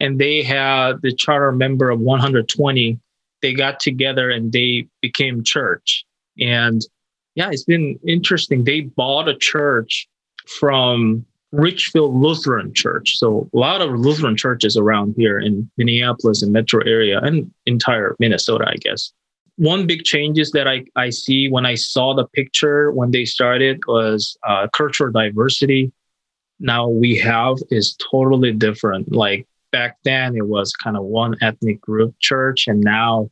and 0.00 0.18
they 0.18 0.42
had 0.42 1.02
the 1.02 1.14
charter 1.14 1.52
member 1.52 1.90
of 1.90 2.00
120. 2.00 2.98
They 3.42 3.54
got 3.54 3.80
together 3.80 4.30
and 4.30 4.52
they 4.52 4.86
became 5.00 5.42
church. 5.42 6.04
And 6.38 6.82
yeah, 7.34 7.50
it's 7.50 7.64
been 7.64 7.98
interesting. 8.06 8.64
They 8.64 8.82
bought 8.82 9.28
a 9.28 9.36
church 9.36 10.08
from 10.46 11.24
Richfield 11.52 12.14
Lutheran 12.14 12.72
Church. 12.74 13.16
So 13.16 13.48
a 13.54 13.58
lot 13.58 13.80
of 13.80 13.90
Lutheran 13.98 14.36
churches 14.36 14.76
around 14.76 15.14
here 15.16 15.38
in 15.38 15.70
Minneapolis 15.76 16.42
and 16.42 16.52
metro 16.52 16.80
area 16.86 17.20
and 17.20 17.50
entire 17.66 18.16
Minnesota, 18.18 18.66
I 18.68 18.76
guess. 18.76 19.12
One 19.56 19.86
big 19.86 20.04
changes 20.04 20.52
that 20.52 20.68
I, 20.68 20.84
I 20.96 21.10
see 21.10 21.50
when 21.50 21.66
I 21.66 21.74
saw 21.74 22.14
the 22.14 22.26
picture 22.26 22.92
when 22.92 23.10
they 23.10 23.24
started 23.24 23.80
was 23.86 24.36
uh, 24.48 24.68
cultural 24.72 25.12
diversity. 25.12 25.92
Now 26.60 26.88
we 26.88 27.16
have 27.18 27.56
is 27.70 27.96
totally 28.10 28.52
different. 28.52 29.12
Like 29.12 29.46
back 29.72 29.96
then, 30.04 30.36
it 30.36 30.46
was 30.46 30.74
kind 30.74 30.96
of 30.96 31.04
one 31.04 31.36
ethnic 31.40 31.80
group 31.80 32.14
church, 32.20 32.66
and 32.68 32.80
now 32.80 33.30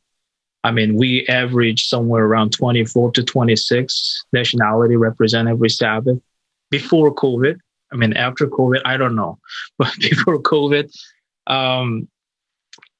I 0.63 0.71
mean, 0.71 0.95
we 0.95 1.25
average 1.27 1.85
somewhere 1.85 2.25
around 2.25 2.51
24 2.51 3.11
to 3.13 3.23
26 3.23 4.25
nationality 4.33 4.97
represent 4.97 5.47
every 5.47 5.69
Sabbath 5.69 6.19
before 6.69 7.13
COVID. 7.15 7.57
I 7.91 7.95
mean, 7.95 8.13
after 8.13 8.45
COVID, 8.45 8.81
I 8.85 8.97
don't 8.97 9.15
know, 9.15 9.39
but 9.77 9.93
before 9.99 10.41
COVID, 10.41 10.91
um, 11.47 12.07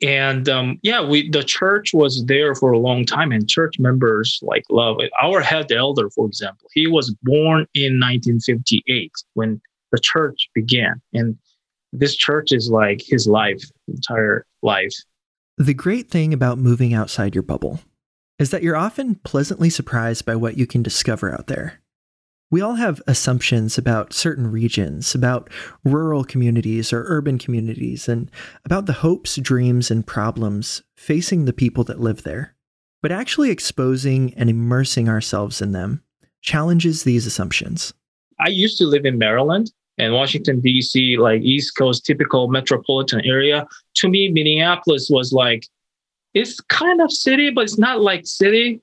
and 0.02 0.48
um, 0.48 0.80
yeah, 0.82 1.06
we 1.06 1.30
the 1.30 1.44
church 1.44 1.94
was 1.94 2.26
there 2.26 2.56
for 2.56 2.72
a 2.72 2.80
long 2.80 3.06
time, 3.06 3.34
and 3.34 3.50
church 3.50 3.78
members 3.80 4.40
like 4.42 4.64
love 4.70 4.98
it. 5.00 5.12
Our 5.22 5.42
head 5.42 5.72
elder, 5.74 6.10
for 6.10 6.26
example, 6.26 6.70
he 6.74 6.88
was 6.88 7.14
born 7.22 7.68
in 7.74 8.00
1958 8.00 9.12
when 9.34 9.62
the 9.92 10.00
church 10.00 10.50
began, 10.54 11.02
and 11.14 11.38
this 11.92 12.16
church 12.16 12.52
is 12.52 12.70
like 12.70 13.02
his 13.06 13.28
life, 13.28 13.64
entire 13.88 14.46
life. 14.62 14.94
The 15.58 15.74
great 15.74 16.10
thing 16.10 16.34
about 16.34 16.58
moving 16.58 16.94
outside 16.94 17.36
your 17.36 17.44
bubble 17.44 17.80
is 18.38 18.52
that 18.52 18.64
you're 18.64 18.76
often 18.76 19.16
pleasantly 19.16 19.70
surprised 19.70 20.26
by 20.26 20.36
what 20.36 20.58
you 20.58 20.66
can 20.66 20.82
discover 20.82 21.34
out 21.34 21.48
there. 21.48 21.82
We 22.52 22.62
all 22.62 22.76
have 22.76 23.02
assumptions 23.06 23.78
about 23.78 24.14
certain 24.14 24.50
regions, 24.50 25.14
about 25.14 25.52
rural 25.84 26.24
communities 26.24 26.92
or 26.92 27.04
urban 27.08 27.38
communities, 27.38 28.10
and 28.10 28.32
about 28.66 28.88
the 28.88 28.94
hopes, 28.94 29.36
dreams, 29.36 29.92
and 29.92 30.08
problems 30.08 30.82
facing 30.98 31.46
the 31.46 31.54
people 31.54 31.84
that 31.84 32.00
live 32.00 32.24
there. 32.24 32.56
But 33.04 33.12
actually 33.12 33.52
exposing 33.52 34.34
and 34.34 34.50
immersing 34.50 35.08
ourselves 35.08 35.62
in 35.62 35.74
them 35.74 36.02
challenges 36.42 37.04
these 37.04 37.28
assumptions. 37.28 37.94
I 38.40 38.50
used 38.50 38.78
to 38.80 38.88
live 38.88 39.06
in 39.06 39.18
Maryland 39.18 39.72
and 40.00 40.14
Washington, 40.14 40.62
D.C., 40.62 41.18
like 41.18 41.42
East 41.42 41.76
Coast, 41.78 42.06
typical 42.06 42.48
metropolitan 42.48 43.22
area. 43.26 43.68
To 43.96 44.10
me, 44.10 44.30
Minneapolis 44.30 45.10
was 45.10 45.34
like, 45.34 45.68
it's 46.34 46.60
kind 46.62 47.02
of 47.02 47.12
city, 47.12 47.50
but 47.50 47.66
it's 47.66 47.78
not 47.78 48.02
like 48.02 48.26
city, 48.26 48.82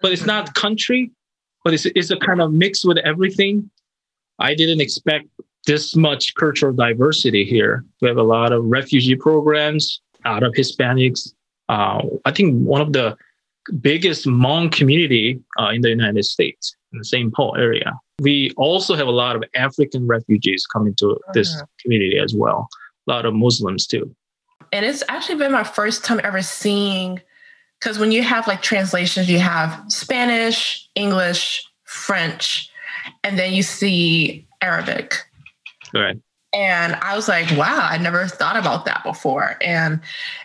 but 0.00 0.12
it's 0.12 0.26
not 0.26 0.54
country, 0.54 1.10
but 1.64 1.74
it's, 1.74 1.86
it's 1.86 2.10
a 2.10 2.16
kind 2.16 2.40
of 2.40 2.52
mix 2.52 2.84
with 2.84 2.98
everything. 2.98 3.70
I 4.38 4.54
didn't 4.54 4.80
expect 4.80 5.28
this 5.66 5.94
much 5.94 6.34
cultural 6.34 6.72
diversity 6.72 7.44
here. 7.44 7.84
We 8.00 8.08
have 8.08 8.16
a 8.16 8.22
lot 8.22 8.52
of 8.52 8.64
refugee 8.64 9.14
programs 9.14 10.00
out 10.24 10.42
of 10.42 10.52
Hispanics. 10.54 11.34
Uh, 11.68 12.02
I 12.24 12.32
think 12.32 12.66
one 12.66 12.80
of 12.80 12.92
the 12.92 13.16
biggest 13.80 14.26
Hmong 14.26 14.72
community 14.72 15.40
uh, 15.60 15.68
in 15.68 15.82
the 15.82 15.90
United 15.90 16.24
States 16.24 16.74
in 16.92 16.98
the 16.98 17.04
St. 17.04 17.32
Paul 17.34 17.56
area 17.56 17.92
we 18.22 18.52
also 18.56 18.94
have 18.94 19.08
a 19.08 19.12
lot 19.12 19.34
of 19.34 19.42
African 19.56 20.06
refugees 20.06 20.64
coming 20.66 20.94
to 20.94 21.18
this 21.34 21.54
uh-huh. 21.54 21.66
community 21.80 22.18
as 22.18 22.34
well. 22.34 22.68
A 23.08 23.10
lot 23.10 23.26
of 23.26 23.34
Muslims 23.34 23.86
too. 23.86 24.14
And 24.72 24.86
it's 24.86 25.02
actually 25.08 25.36
been 25.36 25.52
my 25.52 25.64
first 25.64 26.04
time 26.04 26.20
ever 26.22 26.40
seeing, 26.40 27.20
because 27.78 27.98
when 27.98 28.12
you 28.12 28.22
have 28.22 28.46
like 28.46 28.62
translations, 28.62 29.28
you 29.28 29.40
have 29.40 29.84
Spanish, 29.88 30.88
English, 30.94 31.66
French, 31.84 32.70
and 33.24 33.38
then 33.38 33.52
you 33.52 33.62
see 33.62 34.46
Arabic. 34.62 35.14
Right. 35.92 36.16
And 36.54 36.94
I 36.96 37.16
was 37.16 37.28
like, 37.28 37.50
wow, 37.56 37.88
I 37.90 37.98
never 37.98 38.26
thought 38.28 38.56
about 38.56 38.84
that 38.84 39.02
before. 39.02 39.56
And 39.62 40.00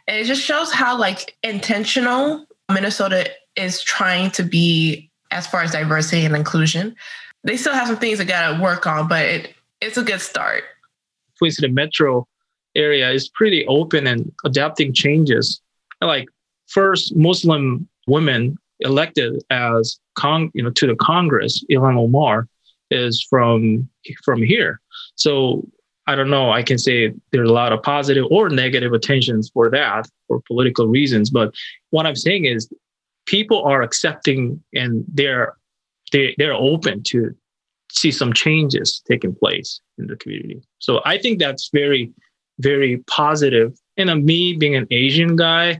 it 0.07 0.23
just 0.23 0.41
shows 0.41 0.71
how 0.71 0.97
like 0.97 1.37
intentional 1.43 2.45
Minnesota 2.71 3.29
is 3.55 3.81
trying 3.81 4.31
to 4.31 4.43
be 4.43 5.06
as 5.31 5.47
far 5.47 5.61
as 5.61 5.71
diversity 5.71 6.25
and 6.25 6.35
inclusion 6.35 6.95
they 7.43 7.57
still 7.57 7.73
have 7.73 7.87
some 7.87 7.97
things 7.97 8.17
they 8.19 8.25
got 8.25 8.55
to 8.55 8.61
work 8.61 8.85
on, 8.85 9.07
but 9.07 9.25
it, 9.25 9.53
it's 9.81 9.97
a 9.97 10.03
good 10.03 10.21
start. 10.21 10.63
Twin 11.37 11.51
City 11.51 11.71
Metro 11.71 12.27
area 12.75 13.09
is 13.09 13.29
pretty 13.29 13.65
open 13.67 14.05
and 14.05 14.31
adapting 14.45 14.93
changes. 14.93 15.61
Like 16.01 16.27
first 16.67 17.15
Muslim 17.15 17.87
women 18.05 18.57
elected 18.81 19.43
as 19.49 19.99
con, 20.15 20.51
you 20.53 20.61
know, 20.61 20.71
to 20.71 20.87
the 20.87 20.95
Congress, 20.95 21.63
Ilhan 21.71 21.97
Omar 21.97 22.47
is 22.91 23.25
from 23.29 23.89
from 24.23 24.41
here. 24.41 24.81
So 25.15 25.67
I 26.05 26.15
don't 26.15 26.29
know. 26.29 26.51
I 26.51 26.63
can 26.63 26.77
say 26.77 27.13
there's 27.31 27.49
a 27.49 27.53
lot 27.53 27.73
of 27.73 27.81
positive 27.81 28.25
or 28.29 28.49
negative 28.49 28.93
attentions 28.93 29.49
for 29.49 29.69
that 29.71 30.07
for 30.27 30.41
political 30.47 30.87
reasons. 30.87 31.29
But 31.29 31.53
what 31.89 32.05
I'm 32.05 32.15
saying 32.15 32.45
is 32.45 32.69
people 33.27 33.63
are 33.63 33.83
accepting 33.83 34.61
and 34.73 35.05
they're 35.07 35.55
they 36.11 36.33
they're 36.37 36.53
open 36.53 37.03
to 37.03 37.35
see 37.91 38.11
some 38.11 38.33
changes 38.33 39.01
taking 39.07 39.35
place 39.35 39.79
in 39.97 40.07
the 40.07 40.15
community. 40.15 40.61
So 40.79 41.01
I 41.05 41.17
think 41.17 41.39
that's 41.39 41.69
very 41.71 42.11
very 42.59 42.97
positive. 43.07 43.77
And 43.97 44.09
uh, 44.09 44.15
me 44.15 44.55
being 44.55 44.75
an 44.75 44.87
Asian 44.89 45.35
guy, 45.35 45.79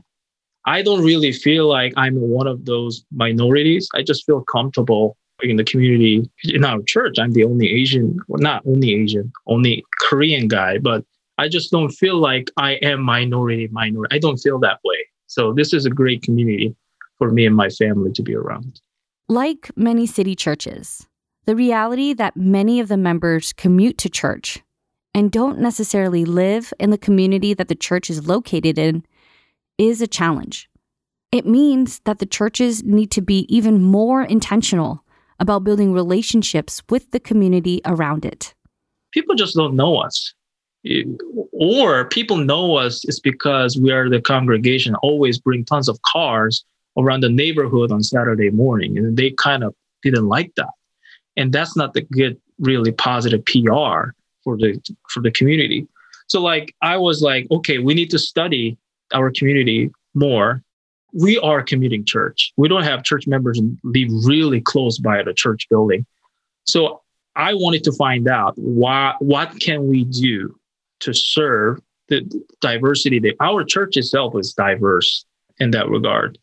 I 0.64 0.82
don't 0.82 1.04
really 1.04 1.32
feel 1.32 1.66
like 1.66 1.92
I'm 1.96 2.20
one 2.20 2.46
of 2.46 2.66
those 2.66 3.04
minorities. 3.10 3.88
I 3.94 4.02
just 4.02 4.24
feel 4.24 4.42
comfortable 4.42 5.16
in 5.42 5.56
the 5.56 5.64
community. 5.64 6.28
In 6.44 6.64
our 6.64 6.82
church, 6.82 7.16
I'm 7.18 7.32
the 7.32 7.44
only 7.44 7.68
Asian, 7.68 8.18
well, 8.28 8.40
not 8.40 8.62
only 8.66 8.94
Asian, 8.94 9.32
only 9.46 9.84
Korean 10.08 10.46
guy, 10.46 10.78
but 10.78 11.04
I 11.38 11.48
just 11.48 11.70
don't 11.70 11.90
feel 11.90 12.18
like 12.18 12.50
I 12.56 12.72
am 12.74 13.00
minority 13.02 13.68
minority. 13.68 14.14
I 14.14 14.18
don't 14.18 14.38
feel 14.38 14.58
that 14.60 14.80
way. 14.84 14.98
So 15.26 15.52
this 15.52 15.72
is 15.72 15.84
a 15.84 15.90
great 15.90 16.22
community 16.22 16.74
for 17.18 17.30
me 17.30 17.46
and 17.46 17.54
my 17.56 17.68
family 17.68 18.12
to 18.12 18.22
be 18.22 18.34
around. 18.34 18.80
Like 19.28 19.70
many 19.76 20.06
city 20.06 20.34
churches, 20.34 21.06
the 21.44 21.54
reality 21.54 22.14
that 22.14 22.36
many 22.36 22.80
of 22.80 22.88
the 22.88 22.96
members 22.96 23.52
commute 23.52 23.98
to 23.98 24.08
church 24.08 24.62
and 25.14 25.30
don't 25.30 25.58
necessarily 25.58 26.24
live 26.24 26.72
in 26.78 26.90
the 26.90 26.98
community 26.98 27.54
that 27.54 27.68
the 27.68 27.74
church 27.74 28.08
is 28.08 28.26
located 28.26 28.78
in 28.78 29.04
is 29.76 30.00
a 30.00 30.06
challenge. 30.06 30.68
It 31.30 31.46
means 31.46 32.00
that 32.04 32.20
the 32.20 32.26
churches 32.26 32.82
need 32.84 33.10
to 33.10 33.20
be 33.20 33.46
even 33.54 33.82
more 33.82 34.22
intentional 34.22 35.04
about 35.40 35.64
building 35.64 35.92
relationships 35.92 36.82
with 36.88 37.10
the 37.10 37.20
community 37.20 37.80
around 37.84 38.24
it. 38.24 38.54
People 39.12 39.34
just 39.34 39.54
don't 39.54 39.76
know 39.76 39.96
us. 39.96 40.34
Or 41.52 42.08
people 42.08 42.36
know 42.36 42.76
us 42.76 43.04
is 43.04 43.20
because 43.20 43.76
we 43.76 43.90
are 43.90 44.08
the 44.08 44.20
congregation, 44.20 44.94
always 44.96 45.38
bring 45.38 45.64
tons 45.64 45.88
of 45.88 46.00
cars 46.02 46.64
around 46.98 47.22
the 47.22 47.28
neighborhood 47.28 47.92
on 47.92 48.02
Saturday 48.02 48.50
morning. 48.50 48.98
And 48.98 49.16
they 49.16 49.30
kind 49.30 49.64
of 49.64 49.74
didn't 50.02 50.26
like 50.26 50.52
that. 50.56 50.70
And 51.36 51.52
that's 51.52 51.76
not 51.76 51.94
the 51.94 52.02
good, 52.02 52.38
really 52.58 52.92
positive 52.92 53.44
PR 53.44 54.10
for 54.42 54.56
the 54.56 54.80
for 55.08 55.22
the 55.22 55.30
community. 55.30 55.86
So 56.26 56.42
like 56.42 56.74
I 56.82 56.96
was 56.96 57.22
like, 57.22 57.46
okay, 57.50 57.78
we 57.78 57.94
need 57.94 58.10
to 58.10 58.18
study 58.18 58.76
our 59.14 59.30
community 59.30 59.90
more. 60.14 60.62
We 61.14 61.38
are 61.38 61.60
a 61.60 61.64
commuting 61.64 62.04
church. 62.04 62.52
We 62.56 62.68
don't 62.68 62.82
have 62.82 63.02
church 63.02 63.26
members 63.26 63.60
live 63.82 64.08
really 64.24 64.60
close 64.60 64.98
by 64.98 65.22
the 65.22 65.32
church 65.32 65.66
building. 65.70 66.04
So 66.64 67.00
I 67.34 67.54
wanted 67.54 67.84
to 67.84 67.92
find 67.92 68.28
out 68.28 68.54
why 68.58 69.14
what 69.20 69.58
can 69.60 69.88
we 69.88 70.04
do 70.04 70.58
to 71.00 71.14
serve 71.14 71.80
the 72.08 72.20
diversity 72.60 73.20
that 73.20 73.36
our 73.40 73.64
church 73.64 73.96
itself 73.96 74.34
is 74.36 74.52
diverse 74.52 75.24
in 75.58 75.70
that 75.70 75.88
regard 75.88 76.38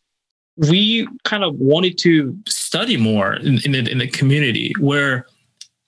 we 0.58 1.08
kind 1.24 1.44
of 1.44 1.56
wanted 1.56 1.98
to 2.00 2.38
study 2.48 2.98
more 2.98 3.34
in, 3.36 3.60
in, 3.66 3.72
the, 3.72 3.92
in 3.92 3.98
the 3.98 4.08
community 4.08 4.74
where 4.80 5.28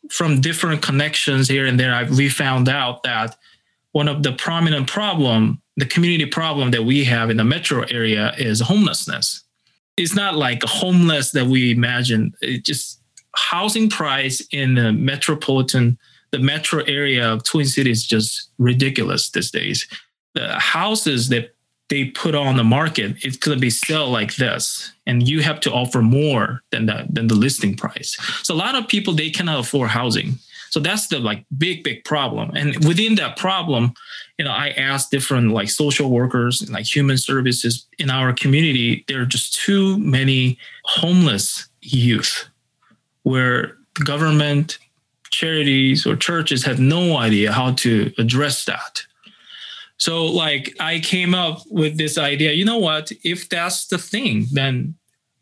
from 0.09 0.41
different 0.41 0.81
connections 0.81 1.47
here 1.47 1.65
and 1.65 1.79
there, 1.79 1.93
I, 1.93 2.03
we 2.03 2.29
found 2.29 2.69
out 2.69 3.03
that 3.03 3.37
one 3.91 4.07
of 4.07 4.23
the 4.23 4.33
prominent 4.33 4.87
problem, 4.87 5.61
the 5.75 5.85
community 5.85 6.25
problem 6.25 6.71
that 6.71 6.83
we 6.83 7.03
have 7.05 7.29
in 7.29 7.37
the 7.37 7.43
metro 7.43 7.83
area 7.89 8.33
is 8.37 8.59
homelessness. 8.59 9.43
It's 9.95 10.15
not 10.15 10.35
like 10.35 10.61
homeless 10.63 11.31
that 11.31 11.47
we 11.47 11.71
imagine. 11.71 12.33
It 12.41 12.63
just 12.63 13.01
housing 13.35 13.89
price 13.89 14.45
in 14.51 14.75
the 14.75 14.91
metropolitan, 14.91 15.97
the 16.31 16.39
metro 16.39 16.83
area 16.83 17.31
of 17.31 17.43
Twin 17.43 17.65
Cities 17.65 18.05
just 18.05 18.49
ridiculous 18.57 19.29
these 19.29 19.51
days. 19.51 19.87
The 20.35 20.53
houses 20.59 21.29
that 21.29 21.55
they 21.89 22.05
put 22.05 22.35
on 22.35 22.57
the 22.57 22.63
market, 22.63 23.15
it's 23.23 23.37
going 23.37 23.57
to 23.57 23.61
be 23.61 23.69
sell 23.69 24.09
like 24.09 24.35
this, 24.35 24.91
and 25.05 25.27
you 25.27 25.41
have 25.41 25.59
to 25.61 25.71
offer 25.71 26.01
more 26.01 26.61
than 26.71 26.85
that 26.87 27.13
than 27.13 27.27
the 27.27 27.35
listing 27.35 27.75
price. 27.75 28.17
So 28.43 28.53
a 28.53 28.55
lot 28.55 28.75
of 28.75 28.87
people 28.87 29.13
they 29.13 29.29
cannot 29.29 29.59
afford 29.59 29.89
housing. 29.89 30.35
So 30.69 30.81
that's 30.81 31.07
the 31.07 31.19
like 31.19 31.45
big 31.57 31.83
big 31.83 32.03
problem. 32.03 32.51
And 32.55 32.85
within 32.85 33.15
that 33.15 33.37
problem, 33.37 33.93
you 34.37 34.45
know, 34.45 34.51
I 34.51 34.69
asked 34.69 35.11
different 35.11 35.51
like 35.51 35.69
social 35.69 36.09
workers 36.09 36.61
and 36.61 36.71
like 36.71 36.85
human 36.85 37.17
services 37.17 37.87
in 37.97 38.09
our 38.09 38.33
community. 38.33 39.05
There 39.07 39.21
are 39.21 39.25
just 39.25 39.55
too 39.55 39.97
many 39.97 40.59
homeless 40.83 41.67
youth, 41.81 42.49
where 43.23 43.77
the 43.97 44.03
government, 44.03 44.77
charities, 45.31 46.05
or 46.05 46.17
churches 46.17 46.65
have 46.65 46.79
no 46.79 47.17
idea 47.17 47.53
how 47.53 47.71
to 47.75 48.11
address 48.17 48.65
that. 48.65 49.03
So 49.97 50.25
like 50.25 50.75
I 50.79 50.99
came 50.99 51.33
up 51.33 51.61
with 51.69 51.97
this 51.97 52.17
idea, 52.17 52.53
you 52.53 52.65
know 52.65 52.77
what? 52.77 53.11
If 53.23 53.49
that's 53.49 53.87
the 53.87 53.97
thing, 53.97 54.45
then 54.51 54.95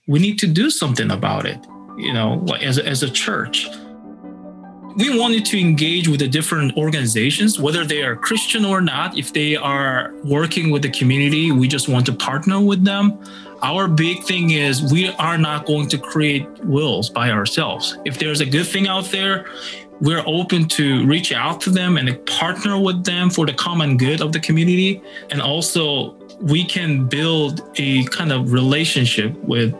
we 0.08 0.20
need 0.20 0.40
to 0.40 0.48
do 0.48 0.70
something 0.70 1.12
about 1.12 1.46
it, 1.46 1.60
you 1.98 2.14
know, 2.14 2.46
as, 2.62 2.78
as 2.78 3.04
a 3.04 3.10
church. 3.10 3.68
We 4.98 5.20
wanted 5.20 5.44
to 5.48 5.60
engage 5.60 6.08
with 6.08 6.22
the 6.22 6.28
different 6.30 6.78
organizations, 6.78 7.60
whether 7.60 7.84
they 7.84 8.02
are 8.02 8.16
Christian 8.16 8.64
or 8.64 8.80
not. 8.80 9.18
If 9.18 9.34
they 9.34 9.58
are 9.58 10.14
working 10.24 10.70
with 10.70 10.84
the 10.84 10.90
community, 10.90 11.52
we 11.52 11.68
just 11.68 11.90
want 11.90 12.06
to 12.06 12.14
partner 12.14 12.62
with 12.62 12.86
them. 12.86 13.20
Our 13.62 13.90
big 13.90 14.24
thing 14.24 14.52
is 14.52 14.90
we 14.94 15.10
are 15.16 15.38
not 15.38 15.66
going 15.66 15.90
to 15.90 15.98
create 15.98 16.48
wills 16.64 17.10
by 17.10 17.32
ourselves. 17.32 17.98
If 18.06 18.20
there's 18.20 18.40
a 18.40 18.46
good 18.46 18.68
thing 18.68 18.88
out 18.88 19.06
there, 19.06 19.48
we're 20.02 20.24
open 20.26 20.68
to 20.68 21.06
reach 21.06 21.32
out 21.32 21.62
to 21.62 21.70
them 21.70 21.98
and 21.98 22.26
partner 22.26 22.80
with 22.80 23.06
them 23.06 23.30
for 23.30 23.46
the 23.46 23.54
common 23.54 23.98
good 23.98 24.22
of 24.22 24.32
the 24.32 24.40
community. 24.40 25.02
And 25.32 25.42
also, 25.42 26.14
we 26.42 26.66
can 26.66 27.08
build 27.08 27.62
a 27.76 28.04
kind 28.06 28.32
of 28.32 28.52
relationship 28.52 29.34
with 29.44 29.74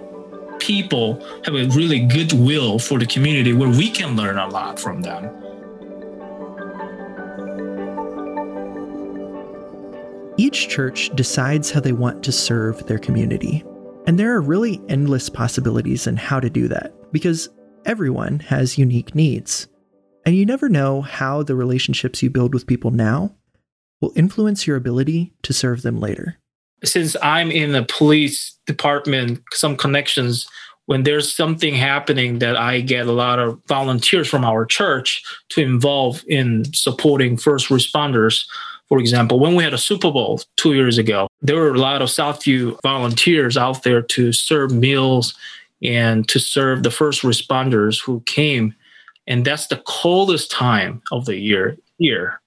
people, 0.60 1.22
have 1.44 1.56
a 1.56 1.68
really 1.76 2.00
good 2.00 2.32
will 2.34 2.80
for 2.80 2.98
the 2.98 3.06
community 3.06 3.54
where 3.54 3.70
we 3.70 3.90
can 3.90 4.16
learn 4.16 4.38
a 4.38 4.48
lot 4.48 4.80
from 4.80 5.02
them. 5.02 5.30
Each 10.38 10.68
church 10.68 11.10
decides 11.16 11.72
how 11.72 11.80
they 11.80 11.94
want 11.94 12.24
to 12.24 12.32
serve 12.32 12.86
their 12.88 13.00
community. 13.00 13.64
And 14.06 14.20
there 14.20 14.34
are 14.34 14.42
really 14.42 14.82
endless 14.90 15.30
possibilities 15.30 16.08
in 16.08 16.18
how 16.18 16.40
to 16.40 16.50
do 16.50 16.68
that 16.68 16.94
because 17.12 17.50
everyone 17.86 18.40
has 18.40 18.78
unique 18.78 19.16
needs. 19.16 19.68
And 20.26 20.36
you 20.36 20.46
never 20.46 20.70
know 20.70 21.02
how 21.02 21.44
the 21.44 21.56
relationships 21.56 22.24
you 22.24 22.30
build 22.30 22.54
with 22.54 22.66
people 22.66 22.92
now 22.92 23.36
will 24.02 24.12
influence 24.16 24.66
your 24.66 24.76
ability 24.76 25.34
to 25.44 25.54
serve 25.54 25.84
them 25.84 26.00
later. 26.00 26.38
Since 26.84 27.16
I'm 27.22 27.52
in 27.52 27.72
the 27.72 27.84
police 27.84 28.58
department, 28.66 29.42
some 29.54 29.78
connections, 29.78 30.48
when 30.88 31.04
there's 31.04 31.34
something 31.34 31.74
happening 31.74 32.40
that 32.40 32.58
I 32.58 32.82
get 32.82 33.08
a 33.08 33.12
lot 33.12 33.40
of 33.40 33.60
volunteers 33.68 34.28
from 34.28 34.44
our 34.44 34.66
church 34.66 35.24
to 35.50 35.62
involve 35.62 36.24
in 36.28 36.66
supporting 36.74 37.38
first 37.38 37.70
responders. 37.70 38.46
For 38.88 39.00
example, 39.00 39.40
when 39.40 39.56
we 39.56 39.64
had 39.64 39.74
a 39.74 39.80
Super 39.80 40.12
Bowl 40.12 40.42
two 40.58 40.74
years 40.74 40.98
ago, 41.00 41.28
there 41.42 41.56
were 41.56 41.74
a 41.74 41.80
lot 41.80 42.04
of 42.04 42.10
Southview 42.10 42.78
volunteers 42.84 43.58
out 43.58 43.84
there 43.84 44.02
to 44.02 44.32
serve 44.32 44.72
meals 44.72 45.34
and 45.82 46.28
to 46.28 46.40
serve 46.40 46.84
the 46.84 46.92
first 46.92 47.24
responders 47.24 48.02
who 48.02 48.22
came 48.22 48.76
and 49.28 49.46
that's 49.46 49.68
the 49.68 49.82
coldest 49.86 50.52
time 50.52 51.02
of 51.12 51.26
the 51.26 51.38
year 51.38 51.78
here. 51.98 52.42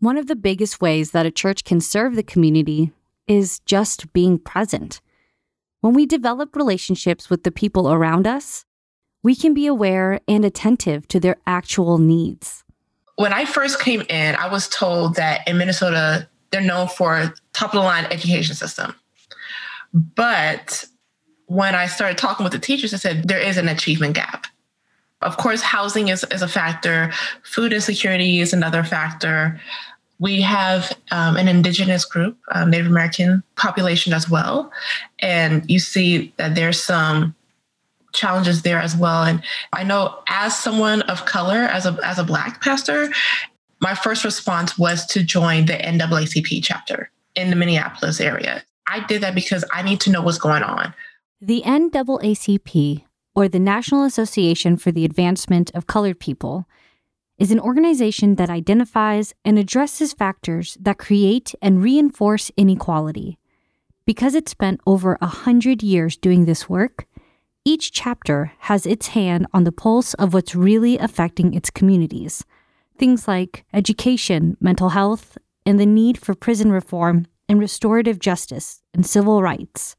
One 0.00 0.16
of 0.16 0.26
the 0.26 0.36
biggest 0.36 0.80
ways 0.80 1.12
that 1.12 1.26
a 1.26 1.30
church 1.30 1.64
can 1.64 1.80
serve 1.80 2.16
the 2.16 2.22
community 2.22 2.92
is 3.28 3.60
just 3.60 4.12
being 4.12 4.38
present. 4.38 5.00
When 5.80 5.94
we 5.94 6.06
develop 6.06 6.56
relationships 6.56 7.30
with 7.30 7.44
the 7.44 7.52
people 7.52 7.92
around 7.92 8.26
us, 8.26 8.64
we 9.22 9.36
can 9.36 9.54
be 9.54 9.66
aware 9.66 10.20
and 10.26 10.44
attentive 10.44 11.06
to 11.08 11.20
their 11.20 11.36
actual 11.46 11.98
needs. 11.98 12.64
When 13.16 13.32
I 13.32 13.44
first 13.44 13.80
came 13.80 14.02
in, 14.08 14.34
I 14.34 14.48
was 14.48 14.68
told 14.68 15.16
that 15.16 15.46
in 15.46 15.58
Minnesota, 15.58 16.28
they're 16.50 16.60
known 16.60 16.88
for 16.88 17.32
top 17.52 17.70
of 17.70 17.80
the 17.80 17.84
line 17.84 18.06
education 18.06 18.54
system. 18.54 18.94
But 19.92 20.84
when 21.46 21.74
I 21.74 21.86
started 21.86 22.18
talking 22.18 22.44
with 22.44 22.52
the 22.52 22.58
teachers, 22.58 22.94
I 22.94 22.96
said 22.96 23.28
there 23.28 23.38
is 23.38 23.56
an 23.56 23.68
achievement 23.68 24.14
gap. 24.14 24.46
Of 25.22 25.36
course, 25.36 25.62
housing 25.62 26.08
is, 26.08 26.24
is 26.30 26.42
a 26.42 26.48
factor, 26.48 27.12
food 27.42 27.72
insecurity 27.72 28.40
is 28.40 28.52
another 28.52 28.84
factor. 28.84 29.60
We 30.18 30.40
have 30.42 30.96
um, 31.10 31.36
an 31.36 31.48
indigenous 31.48 32.04
group, 32.04 32.38
um, 32.52 32.70
Native 32.70 32.86
American 32.86 33.42
population 33.56 34.12
as 34.12 34.30
well. 34.30 34.72
And 35.18 35.68
you 35.70 35.78
see 35.78 36.32
that 36.36 36.54
there's 36.54 36.82
some 36.82 37.34
challenges 38.12 38.62
there 38.62 38.78
as 38.78 38.94
well. 38.94 39.24
And 39.24 39.42
I 39.72 39.84
know 39.84 40.18
as 40.28 40.56
someone 40.56 41.02
of 41.02 41.24
color, 41.24 41.56
as 41.56 41.86
a, 41.86 41.98
as 42.04 42.18
a 42.18 42.24
Black 42.24 42.62
pastor, 42.62 43.10
my 43.80 43.94
first 43.94 44.24
response 44.24 44.78
was 44.78 45.04
to 45.06 45.24
join 45.24 45.66
the 45.66 45.74
NAACP 45.74 46.60
chapter 46.62 47.10
in 47.34 47.50
the 47.50 47.56
Minneapolis 47.56 48.20
area. 48.20 48.62
I 48.86 49.04
did 49.06 49.22
that 49.22 49.34
because 49.34 49.64
I 49.72 49.82
need 49.82 50.00
to 50.02 50.10
know 50.10 50.22
what's 50.22 50.38
going 50.38 50.62
on. 50.62 50.94
The 51.40 51.62
NAACP 51.66 53.02
or 53.34 53.48
the 53.48 53.58
National 53.58 54.04
Association 54.04 54.76
for 54.76 54.92
the 54.92 55.04
Advancement 55.04 55.70
of 55.74 55.86
Colored 55.86 56.20
People, 56.20 56.66
is 57.38 57.50
an 57.50 57.60
organization 57.60 58.36
that 58.36 58.50
identifies 58.50 59.34
and 59.44 59.58
addresses 59.58 60.12
factors 60.12 60.76
that 60.80 60.98
create 60.98 61.54
and 61.60 61.82
reinforce 61.82 62.50
inequality. 62.56 63.38
Because 64.04 64.34
it 64.34 64.48
spent 64.48 64.80
over 64.86 65.16
a 65.20 65.26
hundred 65.26 65.82
years 65.82 66.16
doing 66.16 66.44
this 66.44 66.68
work, 66.68 67.06
each 67.64 67.92
chapter 67.92 68.52
has 68.60 68.86
its 68.86 69.08
hand 69.08 69.46
on 69.52 69.64
the 69.64 69.72
pulse 69.72 70.14
of 70.14 70.34
what's 70.34 70.54
really 70.54 70.98
affecting 70.98 71.54
its 71.54 71.70
communities. 71.70 72.44
Things 72.98 73.26
like 73.28 73.64
education, 73.72 74.56
mental 74.60 74.90
health, 74.90 75.38
and 75.64 75.78
the 75.78 75.86
need 75.86 76.18
for 76.18 76.34
prison 76.34 76.72
reform 76.72 77.26
and 77.48 77.60
restorative 77.60 78.18
justice 78.18 78.82
and 78.92 79.06
civil 79.06 79.42
rights. 79.42 79.96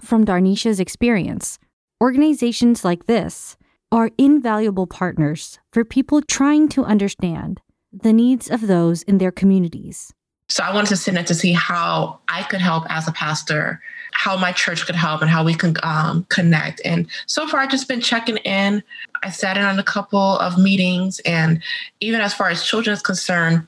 From 0.00 0.24
Darnisha's 0.24 0.80
experience, 0.80 1.58
Organizations 2.00 2.84
like 2.84 3.06
this 3.06 3.56
are 3.90 4.12
invaluable 4.18 4.86
partners 4.86 5.58
for 5.72 5.84
people 5.84 6.22
trying 6.22 6.68
to 6.68 6.84
understand 6.84 7.60
the 7.92 8.12
needs 8.12 8.48
of 8.48 8.68
those 8.68 9.02
in 9.02 9.18
their 9.18 9.32
communities. 9.32 10.12
So 10.48 10.62
I 10.62 10.72
wanted 10.72 10.90
to 10.90 10.96
sit 10.96 11.16
in 11.16 11.24
to 11.24 11.34
see 11.34 11.52
how 11.52 12.20
I 12.28 12.44
could 12.44 12.60
help 12.60 12.84
as 12.88 13.08
a 13.08 13.12
pastor, 13.12 13.82
how 14.12 14.36
my 14.36 14.52
church 14.52 14.86
could 14.86 14.94
help, 14.94 15.22
and 15.22 15.30
how 15.30 15.44
we 15.44 15.54
can 15.54 15.74
um, 15.82 16.24
connect. 16.28 16.80
And 16.84 17.08
so 17.26 17.48
far, 17.48 17.60
I've 17.60 17.70
just 17.70 17.88
been 17.88 18.00
checking 18.00 18.36
in. 18.38 18.84
I 19.24 19.30
sat 19.30 19.56
in 19.56 19.64
on 19.64 19.80
a 19.80 19.84
couple 19.84 20.38
of 20.38 20.56
meetings, 20.56 21.18
and 21.26 21.60
even 21.98 22.20
as 22.20 22.32
far 22.32 22.48
as 22.48 22.64
children 22.64 22.94
is 22.94 23.02
concerned, 23.02 23.66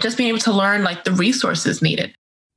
just 0.00 0.18
being 0.18 0.28
able 0.28 0.40
to 0.40 0.52
learn 0.52 0.84
like 0.84 1.04
the 1.04 1.12
resources 1.12 1.80
needed. 1.80 2.14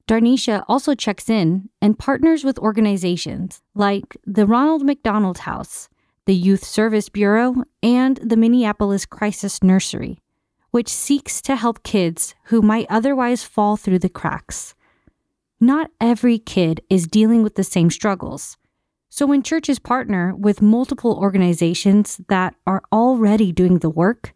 Darnisha 0.09 0.65
also 0.67 0.95
checks 0.95 1.29
in 1.29 1.69
and 1.83 1.99
partners 1.99 2.43
with 2.43 2.57
organizations 2.57 3.61
like 3.75 4.17
the 4.25 4.47
Ronald 4.47 4.83
McDonald 4.83 5.37
House, 5.39 5.87
the 6.25 6.33
Youth 6.33 6.63
Service 6.63 7.09
Bureau, 7.09 7.63
and 7.83 8.17
the 8.17 8.35
Minneapolis 8.35 9.05
Crisis 9.05 9.61
Nursery, 9.61 10.19
which 10.71 10.89
seeks 10.89 11.43
to 11.43 11.55
help 11.55 11.83
kids 11.83 12.33
who 12.45 12.63
might 12.63 12.87
otherwise 12.89 13.43
fall 13.43 13.77
through 13.77 13.99
the 13.99 14.09
cracks. 14.09 14.73
Not 15.59 15.91
every 16.01 16.39
kid 16.39 16.81
is 16.89 17.05
dealing 17.05 17.43
with 17.43 17.53
the 17.53 17.63
same 17.63 17.91
struggles. 17.91 18.57
So 19.09 19.27
when 19.27 19.43
churches 19.43 19.77
partner 19.77 20.35
with 20.35 20.59
multiple 20.59 21.19
organizations 21.21 22.19
that 22.29 22.55
are 22.65 22.81
already 22.91 23.51
doing 23.51 23.77
the 23.77 23.91
work, 23.91 24.33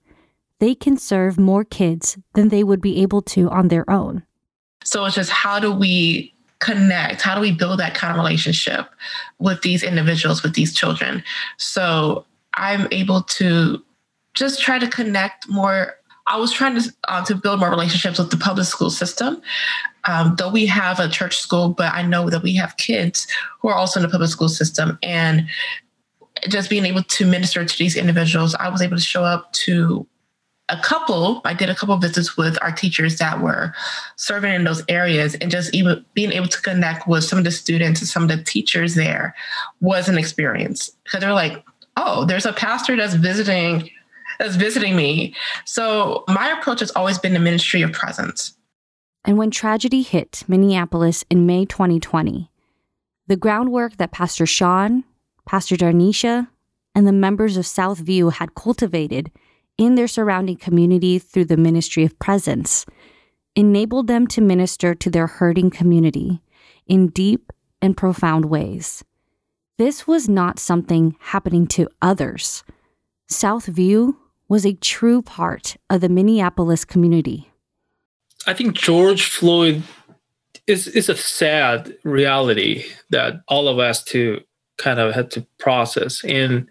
they 0.60 0.76
can 0.76 0.98
serve 0.98 1.40
more 1.40 1.64
kids 1.64 2.20
than 2.36 2.50
they 2.50 2.64
would 2.64 2.82
be 2.82 3.02
able 3.02 3.24
to 3.24 3.50
on 3.50 3.70
their 3.70 3.90
own. 3.90 4.22
So 4.84 5.06
it's 5.06 5.16
just 5.16 5.30
how 5.30 5.60
do 5.60 5.72
we 5.72 6.34
connect? 6.60 7.22
How 7.22 7.36
do 7.36 7.42
we 7.42 7.52
build 7.52 7.80
that 7.80 7.94
kind 7.94 8.12
of 8.12 8.18
relationship 8.18 8.90
with 9.40 9.62
these 9.62 9.84
individuals, 9.84 10.44
with 10.44 10.54
these 10.54 10.74
children? 10.74 11.24
So 11.58 12.26
I'm 12.54 12.88
able 12.92 13.24
to 13.24 13.84
just 14.34 14.62
try 14.62 14.80
to 14.80 14.88
connect 14.88 15.50
more. 15.50 15.96
I 16.28 16.38
was 16.38 16.54
trying 16.54 16.80
to 16.80 16.94
uh, 17.08 17.26
to 17.26 17.36
build 17.36 17.60
more 17.60 17.70
relationships 17.70 18.18
with 18.18 18.32
the 18.32 18.38
public 18.38 18.66
school 18.66 18.90
system. 18.90 19.42
Um, 20.06 20.36
though 20.38 20.52
we 20.52 20.66
have 20.66 21.00
a 21.00 21.08
church 21.08 21.38
school, 21.38 21.70
but 21.70 21.94
I 21.94 22.02
know 22.02 22.30
that 22.30 22.44
we 22.44 22.56
have 22.56 22.78
kids 22.78 23.28
who 23.62 23.70
are 23.70 23.76
also 23.76 24.00
in 24.00 24.06
the 24.06 24.10
public 24.10 24.30
school 24.30 24.50
system, 24.50 24.98
and 25.02 25.48
just 26.50 26.70
being 26.70 26.86
able 26.86 27.04
to 27.04 27.26
minister 27.26 27.64
to 27.64 27.78
these 27.78 27.96
individuals, 27.96 28.56
I 28.56 28.70
was 28.70 28.82
able 28.82 28.98
to 28.98 29.04
show 29.04 29.24
up 29.24 29.52
to 29.54 30.06
a 30.70 30.78
couple, 30.82 31.42
I 31.44 31.54
did 31.54 31.70
a 31.70 31.76
couple 31.76 31.96
visits 31.98 32.38
with 32.38 32.58
our 32.62 32.72
teachers 32.72 33.18
that 33.20 33.42
were 33.42 33.74
serving 34.16 34.54
in 34.54 34.64
those 34.64 34.82
areas 34.88 35.36
and 35.36 35.52
just 35.52 35.74
even 35.74 36.06
being 36.14 36.32
able 36.32 36.48
to 36.48 36.62
connect 36.62 37.08
with 37.08 37.24
some 37.24 37.38
of 37.38 37.44
the 37.44 37.52
students 37.52 38.00
and 38.00 38.08
some 38.08 38.24
of 38.24 38.30
the 38.30 38.42
teachers 38.44 38.96
there 38.96 39.36
was 39.82 40.08
an 40.08 40.18
experience 40.18 40.90
because 41.04 41.20
they're 41.20 41.34
like, 41.34 41.64
oh, 41.98 42.26
there's 42.26 42.46
a 42.46 42.54
pastor 42.54 42.96
that's 42.96 43.16
visiting 43.16 43.90
that's 44.40 44.56
visiting 44.56 44.96
me. 44.96 45.36
So 45.66 46.24
my 46.28 46.50
approach 46.50 46.80
has 46.80 46.92
always 46.92 47.20
been 47.20 47.34
the 47.34 47.40
ministry 47.40 47.82
of 47.82 47.92
presence. 47.92 48.56
And 49.26 49.38
when 49.38 49.52
tragedy 49.52 50.02
hit 50.02 50.44
Minneapolis 50.48 51.24
in 51.30 51.46
May 51.46 51.66
2020, 51.66 52.50
the 53.28 53.38
groundwork 53.38 53.98
that 53.98 54.12
Pastor 54.12 54.46
Sean, 54.46 55.04
Pastor 55.46 55.76
Darnisha, 55.76 56.48
and 56.96 57.08
the 57.08 57.14
members 57.14 57.58
of 57.58 57.66
Southview 57.66 58.34
had 58.34 58.56
cultivated 58.56 59.32
in 59.84 59.96
their 59.96 60.08
surrounding 60.08 60.56
community 60.56 61.20
through 61.20 61.46
the 61.46 61.58
ministry 61.58 62.04
of 62.04 62.18
presence 62.20 62.86
enabled 63.56 64.08
them 64.08 64.26
to 64.28 64.42
minister 64.42 64.96
to 64.96 65.10
their 65.10 65.28
hurting 65.28 65.70
community 65.70 66.42
in 66.88 67.08
deep 67.08 67.52
and 67.82 67.98
profound 67.98 68.46
ways. 68.46 69.04
This 69.78 70.08
was 70.08 70.30
not 70.30 70.58
something 70.58 71.16
happening 71.20 71.68
to 71.68 71.90
others. 72.02 72.64
Southview 73.30 74.16
was 74.48 74.66
a 74.66 74.74
true 74.76 75.22
part 75.22 75.76
of 75.90 76.02
the 76.02 76.10
Minneapolis 76.10 76.86
community. 76.86 77.52
I 78.48 78.54
think 78.54 78.74
George 78.74 79.26
Floyd 79.26 79.84
is 80.68 80.88
is 80.88 81.10
a 81.10 81.16
sad 81.16 81.94
reality 82.04 82.86
that 83.10 83.42
all 83.48 83.68
of 83.68 83.80
us 83.80 84.04
to 84.06 84.42
kind 84.78 85.00
of 85.00 85.14
had 85.14 85.32
to 85.32 85.46
process. 85.60 86.24
And 86.24 86.68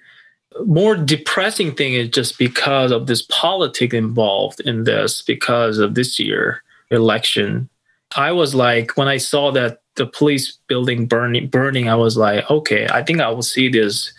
more 0.64 0.96
depressing 0.96 1.74
thing 1.74 1.94
is 1.94 2.08
just 2.08 2.38
because 2.38 2.90
of 2.90 3.06
this 3.06 3.22
politics 3.22 3.94
involved 3.94 4.60
in 4.60 4.84
this, 4.84 5.22
because 5.22 5.78
of 5.78 5.94
this 5.94 6.18
year 6.18 6.62
election. 6.90 7.68
I 8.16 8.32
was 8.32 8.54
like, 8.54 8.96
when 8.96 9.08
I 9.08 9.16
saw 9.16 9.50
that 9.52 9.80
the 9.96 10.06
police 10.06 10.58
building 10.66 11.06
burning, 11.06 11.48
burning, 11.48 11.88
I 11.88 11.94
was 11.94 12.16
like, 12.16 12.50
okay, 12.50 12.86
I 12.90 13.02
think 13.02 13.20
I 13.20 13.28
will 13.30 13.42
see 13.42 13.68
this 13.68 14.12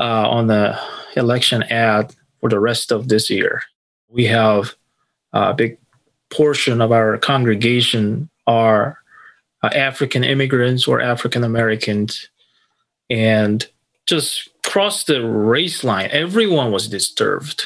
uh, 0.00 0.28
on 0.28 0.46
the 0.46 0.78
election 1.16 1.62
ad 1.64 2.14
for 2.40 2.48
the 2.48 2.60
rest 2.60 2.92
of 2.92 3.08
this 3.08 3.30
year. 3.30 3.62
We 4.08 4.24
have 4.26 4.74
a 5.32 5.54
big 5.54 5.78
portion 6.30 6.80
of 6.80 6.92
our 6.92 7.18
congregation 7.18 8.28
are 8.46 8.98
uh, 9.62 9.70
African 9.74 10.24
immigrants 10.24 10.86
or 10.86 11.00
African 11.00 11.44
Americans, 11.44 12.28
and 13.10 13.66
just 14.06 14.48
cross 14.68 15.04
the 15.04 15.24
race 15.24 15.82
line. 15.82 16.10
Everyone 16.12 16.70
was 16.70 16.88
disturbed. 16.88 17.64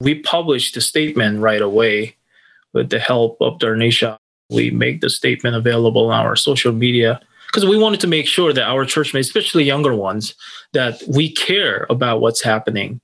We 0.00 0.20
published 0.20 0.74
the 0.74 0.80
statement 0.80 1.40
right 1.40 1.60
away 1.60 2.14
with 2.72 2.90
the 2.90 3.00
help 3.00 3.38
of 3.40 3.58
Darnisha. 3.58 4.16
We 4.48 4.70
make 4.70 5.00
the 5.00 5.10
statement 5.10 5.56
available 5.56 6.10
on 6.12 6.24
our 6.24 6.36
social 6.36 6.72
media 6.72 7.20
because 7.48 7.66
we 7.66 7.76
wanted 7.76 7.98
to 8.00 8.06
make 8.06 8.28
sure 8.28 8.52
that 8.52 8.68
our 8.68 8.84
churchmen, 8.84 9.20
especially 9.20 9.64
younger 9.64 9.96
ones, 9.96 10.36
that 10.74 11.02
we 11.08 11.32
care 11.32 11.86
about 11.90 12.20
what's 12.20 12.42
happening 12.42 13.00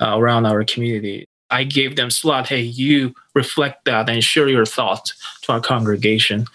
uh, 0.00 0.16
around 0.16 0.46
our 0.46 0.62
community. 0.62 1.26
I 1.50 1.64
gave 1.64 1.96
them 1.96 2.10
slot, 2.10 2.48
hey, 2.48 2.60
you 2.60 3.14
reflect 3.34 3.84
that 3.86 4.08
and 4.08 4.22
share 4.22 4.48
your 4.48 4.66
thoughts 4.66 5.12
to 5.42 5.52
our 5.52 5.60
congregation. 5.60 6.46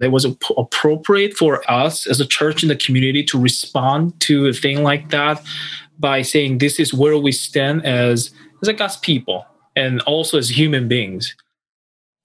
It 0.00 0.10
was 0.10 0.24
appropriate 0.24 1.36
for 1.36 1.68
us 1.70 2.06
as 2.06 2.20
a 2.20 2.26
church 2.26 2.62
in 2.62 2.68
the 2.68 2.76
community 2.76 3.22
to 3.24 3.40
respond 3.40 4.18
to 4.20 4.46
a 4.46 4.52
thing 4.52 4.82
like 4.82 5.10
that 5.10 5.42
by 5.98 6.22
saying 6.22 6.58
this 6.58 6.80
is 6.80 6.92
where 6.92 7.16
we 7.16 7.32
stand 7.32 7.84
as 7.84 8.30
as 8.60 8.68
a 8.68 8.72
God's 8.72 8.96
people 8.96 9.46
and 9.76 10.00
also 10.02 10.38
as 10.38 10.48
human 10.48 10.88
beings. 10.88 11.36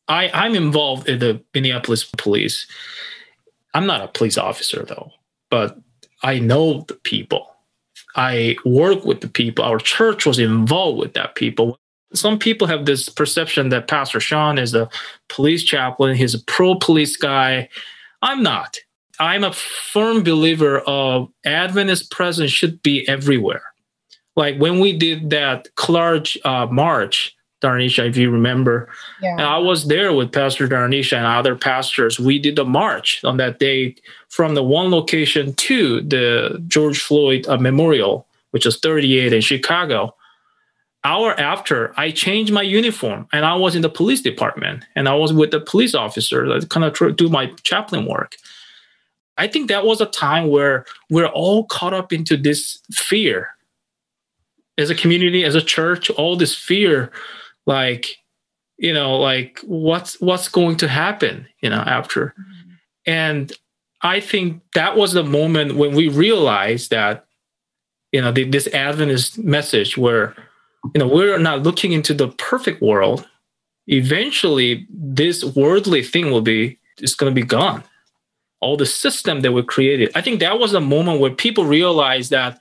I, 0.08 0.30
I'm 0.34 0.56
involved 0.56 1.08
in 1.08 1.20
the 1.20 1.42
Minneapolis 1.54 2.04
police. 2.18 2.66
I'm 3.76 3.86
not 3.86 4.02
a 4.02 4.08
police 4.08 4.38
officer 4.38 4.84
though, 4.84 5.12
but 5.52 5.78
I 6.24 6.40
know 6.40 6.86
the 6.88 6.96
people. 6.96 7.56
I 8.16 8.58
work 8.66 9.06
with 9.06 9.22
the 9.22 9.28
people. 9.28 9.64
Our 9.64 9.78
church 9.78 10.26
was 10.26 10.40
involved 10.40 10.98
with 10.98 11.14
that 11.14 11.36
people 11.36 11.78
some 12.14 12.40
people 12.40 12.68
have 12.68 12.86
this 12.86 13.10
perception 13.10 13.70
that 13.70 13.88
Pastor 13.88 14.20
Sean 14.20 14.58
is 14.58 14.74
a 14.74 14.90
police 15.28 15.64
chaplain, 15.64 16.16
he's 16.16 16.34
a 16.34 16.44
pro 16.44 16.76
police 16.76 17.16
guy. 17.18 17.70
I'm 18.22 18.44
not. 18.44 18.78
I'm 19.20 19.44
a 19.44 19.54
firm 19.54 20.24
believer 20.24 20.80
of 20.80 21.30
Adventist 21.46 22.10
presence 22.10 22.52
should 22.52 22.82
be 22.82 23.08
everywhere. 23.08 23.64
Like 24.36 24.58
when 24.58 24.80
we 24.80 24.98
did 24.98 25.30
that 25.32 25.68
Clark 25.76 26.28
uh, 26.46 26.68
march, 26.68 27.36
Darnisha, 27.62 28.08
if 28.08 28.16
you 28.16 28.32
remember, 28.32 28.88
yeah. 29.22 29.36
I 29.36 29.58
was 29.58 29.88
there 29.88 30.14
with 30.14 30.32
Pastor 30.32 30.68
Darnisha 30.68 31.18
and 31.18 31.26
other 31.26 31.58
pastors. 31.58 32.18
We 32.18 32.40
did 32.40 32.58
a 32.58 32.64
march 32.64 33.22
on 33.26 33.36
that 33.38 33.60
day 33.60 33.96
from 34.30 34.56
the 34.56 34.64
one 34.64 34.92
location 34.92 35.54
to 35.56 36.02
the 36.02 36.64
George 36.68 37.02
Floyd 37.02 37.46
uh, 37.50 37.58
Memorial, 37.58 38.26
which 38.52 38.66
is 38.66 38.80
38 38.80 39.34
in 39.34 39.42
Chicago 39.42 40.16
hour 41.04 41.40
after 41.40 41.94
I 41.98 42.12
changed 42.12 42.52
my 42.52 42.62
uniform 42.62 43.28
and 43.32 43.46
I 43.46 43.56
was 43.56 43.76
in 43.76 43.82
the 43.82 43.90
police 43.90 44.22
department 44.22 44.86
and 44.96 45.08
I 45.08 45.14
was 45.16 45.32
with 45.32 45.52
the 45.52 45.62
police 45.62 45.96
officer 45.96 46.48
that 46.48 46.70
kind 46.70 46.84
of 46.84 47.16
do 47.16 47.30
my 47.30 47.48
chaplain 47.64 48.06
work. 48.06 48.36
I 49.38 49.48
think 49.48 49.70
that 49.70 49.86
was 49.86 50.02
a 50.02 50.06
time 50.06 50.50
where 50.50 50.86
we're 51.10 51.28
all 51.28 51.66
caught 51.66 51.94
up 51.94 52.12
into 52.12 52.36
this 52.36 52.80
fear 52.92 53.50
as 54.78 54.90
a 54.90 54.96
community, 54.96 55.46
as 55.46 55.56
a 55.56 55.62
church, 55.62 56.10
all 56.10 56.36
this 56.36 56.56
fear, 56.56 57.12
like, 57.66 58.18
you 58.78 58.94
know, 58.94 59.18
like 59.18 59.60
what's 59.66 60.20
what's 60.20 60.50
going 60.50 60.76
to 60.78 60.88
happen, 60.88 61.48
you 61.62 61.70
know, 61.70 61.84
after. 61.86 62.28
Mm-hmm. 62.28 62.70
And 63.06 63.54
I 64.02 64.20
think 64.20 64.62
that 64.74 64.98
was 64.98 65.14
the 65.14 65.24
moment 65.24 65.76
when 65.76 65.96
we 65.96 66.10
realized 66.10 66.90
that, 66.92 67.26
you 68.12 68.22
know, 68.22 68.32
the, 68.32 68.44
this 68.44 68.68
Adventist 68.68 69.38
message 69.38 69.98
where 69.98 70.36
you 70.94 71.00
know 71.00 71.08
we're 71.08 71.38
not 71.38 71.64
looking 71.64 71.92
into 71.92 72.14
the 72.14 72.30
perfect 72.30 72.82
world. 72.82 73.28
Eventually 73.88 74.88
this 74.90 75.44
worldly 75.44 76.04
thing 76.04 76.32
will 76.32 76.42
be 76.42 76.78
it's 77.00 77.16
going 77.16 77.34
to 77.34 77.42
be 77.42 77.46
gone. 77.46 77.84
All 78.62 78.76
the 78.76 78.86
system 78.86 79.42
that 79.42 79.54
we 79.54 79.64
created. 79.64 80.12
I 80.16 80.22
think 80.22 80.40
that 80.42 80.60
was 80.60 80.74
a 80.74 80.82
moment 80.82 81.22
where 81.22 81.32
people 81.32 81.64
realized 81.66 82.32
that 82.32 82.60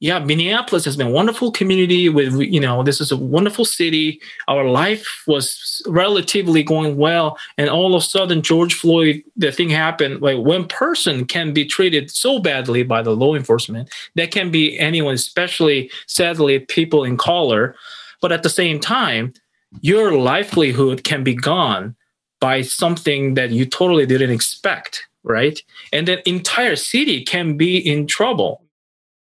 yeah, 0.00 0.18
Minneapolis 0.18 0.84
has 0.84 0.96
been 0.96 1.06
a 1.06 1.10
wonderful 1.10 1.52
community 1.52 2.08
with, 2.08 2.34
you 2.34 2.60
know, 2.60 2.82
this 2.82 3.00
is 3.00 3.12
a 3.12 3.16
wonderful 3.16 3.64
city. 3.64 4.20
Our 4.48 4.64
life 4.64 5.22
was 5.26 5.80
relatively 5.86 6.62
going 6.62 6.96
well. 6.96 7.38
And 7.56 7.70
all 7.70 7.94
of 7.94 8.02
a 8.02 8.04
sudden, 8.04 8.42
George 8.42 8.74
Floyd, 8.74 9.22
the 9.36 9.52
thing 9.52 9.70
happened. 9.70 10.20
Like 10.20 10.38
one 10.38 10.66
person 10.66 11.26
can 11.26 11.52
be 11.52 11.64
treated 11.64 12.10
so 12.10 12.38
badly 12.38 12.82
by 12.82 13.02
the 13.02 13.14
law 13.16 13.34
enforcement. 13.34 13.88
That 14.16 14.30
can 14.30 14.50
be 14.50 14.78
anyone, 14.78 15.14
especially 15.14 15.90
sadly, 16.06 16.58
people 16.58 17.04
in 17.04 17.16
color. 17.16 17.74
But 18.20 18.32
at 18.32 18.42
the 18.42 18.50
same 18.50 18.80
time, 18.80 19.32
your 19.80 20.12
livelihood 20.12 21.04
can 21.04 21.24
be 21.24 21.34
gone 21.34 21.96
by 22.40 22.62
something 22.62 23.34
that 23.34 23.52
you 23.52 23.64
totally 23.64 24.06
didn't 24.06 24.30
expect 24.30 25.06
right 25.22 25.62
and 25.92 26.06
the 26.06 26.28
entire 26.28 26.76
city 26.76 27.24
can 27.24 27.56
be 27.56 27.78
in 27.78 28.06
trouble 28.06 28.63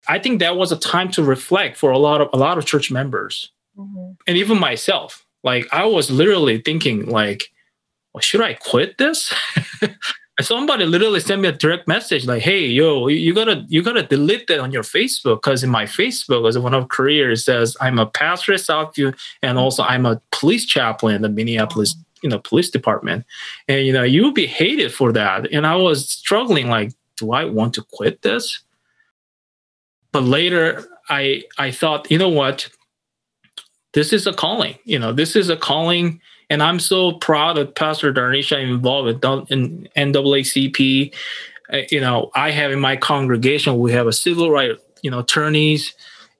I 0.07 0.19
think 0.19 0.39
that 0.39 0.57
was 0.57 0.71
a 0.71 0.77
time 0.77 1.09
to 1.11 1.23
reflect 1.23 1.77
for 1.77 1.91
a 1.91 1.97
lot 1.97 2.21
of 2.21 2.29
a 2.33 2.37
lot 2.37 2.57
of 2.57 2.65
church 2.65 2.91
members, 2.91 3.51
mm-hmm. 3.77 4.11
and 4.27 4.37
even 4.37 4.59
myself. 4.59 5.25
Like 5.43 5.67
I 5.71 5.85
was 5.85 6.09
literally 6.09 6.61
thinking, 6.61 7.05
like, 7.05 7.51
well, 8.13 8.21
should 8.21 8.41
I 8.41 8.53
quit 8.53 8.97
this? 8.97 9.33
Somebody 10.41 10.85
literally 10.85 11.19
sent 11.19 11.41
me 11.41 11.47
a 11.47 11.51
direct 11.51 11.87
message, 11.87 12.25
like, 12.25 12.41
"Hey, 12.41 12.65
yo, 12.65 13.07
you 13.07 13.33
gotta 13.33 13.65
you 13.67 13.83
gotta 13.83 14.03
delete 14.03 14.47
that 14.47 14.59
on 14.59 14.71
your 14.71 14.83
Facebook 14.83 15.37
because 15.37 15.63
in 15.63 15.69
my 15.69 15.85
Facebook, 15.85 16.47
as 16.47 16.57
one 16.57 16.73
of 16.73 16.89
careers, 16.89 17.45
says 17.45 17.77
I'm 17.79 17.99
a 17.99 18.07
pastor 18.07 18.53
at 18.53 18.59
Southview 18.59 19.15
and 19.41 19.57
also 19.57 19.83
I'm 19.83 20.05
a 20.05 20.19
police 20.31 20.65
chaplain 20.65 21.15
in 21.15 21.21
the 21.21 21.29
Minneapolis." 21.29 21.95
You 22.23 22.29
know, 22.29 22.39
police 22.39 22.69
department, 22.69 23.25
and 23.67 23.85
you 23.85 23.91
know, 23.91 24.03
you 24.03 24.23
will 24.23 24.31
be 24.31 24.47
hated 24.47 24.93
for 24.93 25.11
that. 25.11 25.51
And 25.51 25.67
I 25.67 25.75
was 25.75 26.09
struggling, 26.09 26.69
like, 26.69 26.93
do 27.17 27.33
I 27.33 27.43
want 27.43 27.73
to 27.73 27.83
quit 27.91 28.21
this? 28.21 28.63
But 30.13 30.23
later 30.23 30.85
I 31.09 31.43
I 31.57 31.71
thought, 31.71 32.09
you 32.09 32.17
know 32.17 32.29
what? 32.29 32.69
This 33.93 34.13
is 34.13 34.25
a 34.25 34.33
calling. 34.33 34.77
You 34.85 34.97
know, 34.97 35.11
this 35.11 35.35
is 35.35 35.49
a 35.49 35.57
calling, 35.57 36.21
and 36.49 36.63
I'm 36.63 36.79
so 36.79 37.13
proud 37.13 37.57
of 37.57 37.75
Pastor 37.75 38.13
Darnisha 38.13 38.61
involved 38.61 39.23
in 39.51 39.89
NAACP. 39.97 41.13
Uh, 41.71 41.77
you 41.91 41.99
know, 41.99 42.31
I 42.35 42.51
have 42.51 42.71
in 42.71 42.79
my 42.79 42.95
congregation 42.95 43.77
we 43.79 43.91
have 43.91 44.07
a 44.07 44.13
civil 44.13 44.49
right 44.49 44.77
you 45.01 45.11
know 45.11 45.19
attorneys 45.19 45.93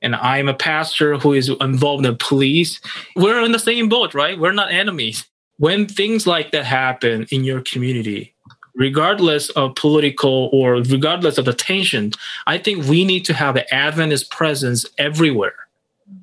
and 0.04 0.16
I'm 0.16 0.50
a 0.50 0.54
pastor 0.54 1.18
who 1.18 1.34
is 1.34 1.50
involved 1.50 2.06
in 2.06 2.18
police. 2.18 2.82
We're 3.16 3.44
in 3.44 3.54
the 3.54 3.60
same 3.60 3.88
boat, 3.88 4.14
right? 4.14 4.38
We're 4.38 4.52
not 4.52 4.72
enemies. 4.72 5.26
When 5.58 5.88
things 5.88 6.28
like 6.28 6.52
that 6.52 6.66
happen 6.66 7.26
in 7.32 7.46
your 7.46 7.62
community, 7.62 8.33
regardless 8.76 9.50
of 9.52 9.76
political 9.76 10.50
or 10.52 10.76
regardless 10.76 11.38
of 11.38 11.46
the 11.46 11.54
tension, 11.54 12.12
I 12.48 12.58
think 12.58 12.86
we 12.86 13.06
need 13.06 13.26
to 13.26 13.34
have 13.34 13.56
an 13.56 13.66
Adventist 13.72 14.32
presence 14.32 14.86
everywhere. 14.98 15.56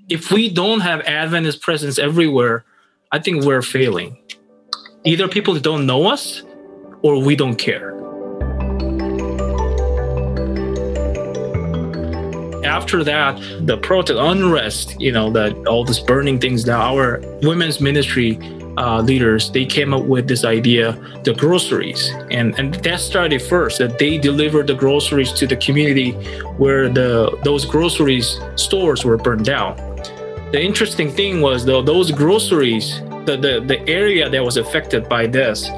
If 0.08 0.32
we 0.32 0.52
don't 0.52 0.80
have 0.80 1.00
Adventist 1.02 1.62
presence 1.62 1.98
everywhere, 1.98 2.64
I 3.12 3.18
think 3.18 3.44
we're 3.44 3.62
failing. 3.62 4.16
Either 5.04 5.28
people 5.28 5.58
don't 5.58 5.86
know 5.86 6.08
us 6.08 6.42
or 7.02 7.22
we 7.22 7.36
don't 7.36 7.56
care. 7.56 7.90
After 12.64 13.02
that, 13.04 13.40
the 13.66 13.78
protest 13.78 14.18
unrest, 14.18 15.00
you 15.00 15.12
know, 15.12 15.30
that 15.32 15.54
all 15.66 15.84
this 15.84 16.00
burning 16.00 16.38
things 16.38 16.64
down, 16.64 16.80
our 16.80 17.20
women's 17.42 17.80
ministry 17.80 18.38
uh, 18.80 19.02
leaders, 19.02 19.50
they 19.50 19.66
came 19.66 19.92
up 19.92 20.04
with 20.04 20.26
this 20.26 20.44
idea, 20.44 20.92
the 21.24 21.34
groceries. 21.34 22.10
And, 22.30 22.58
and 22.58 22.74
that 22.74 23.00
started 23.00 23.42
first, 23.42 23.78
that 23.78 23.98
they 23.98 24.16
delivered 24.16 24.66
the 24.66 24.74
groceries 24.74 25.32
to 25.34 25.46
the 25.46 25.56
community 25.56 26.12
where 26.56 26.88
the 26.88 27.38
those 27.44 27.64
groceries 27.64 28.40
stores 28.56 29.04
were 29.04 29.18
burned 29.18 29.44
down. 29.44 29.76
The 30.52 30.60
interesting 30.60 31.10
thing 31.12 31.40
was 31.40 31.64
though 31.64 31.82
those 31.82 32.10
groceries, 32.10 33.00
the, 33.26 33.36
the, 33.36 33.64
the 33.66 33.78
area 33.86 34.28
that 34.28 34.42
was 34.42 34.56
affected 34.56 35.08
by 35.08 35.26
this 35.26 35.68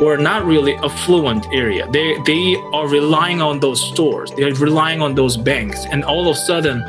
were 0.00 0.16
not 0.16 0.44
really 0.44 0.74
affluent 0.76 1.46
area. 1.52 1.88
They 1.92 2.16
they 2.26 2.56
are 2.72 2.88
relying 2.88 3.40
on 3.40 3.60
those 3.60 3.80
stores. 3.92 4.30
They're 4.36 4.54
relying 4.54 5.00
on 5.00 5.14
those 5.14 5.36
banks. 5.36 5.86
And 5.92 6.04
all 6.04 6.22
of 6.28 6.36
a 6.36 6.38
sudden 6.38 6.82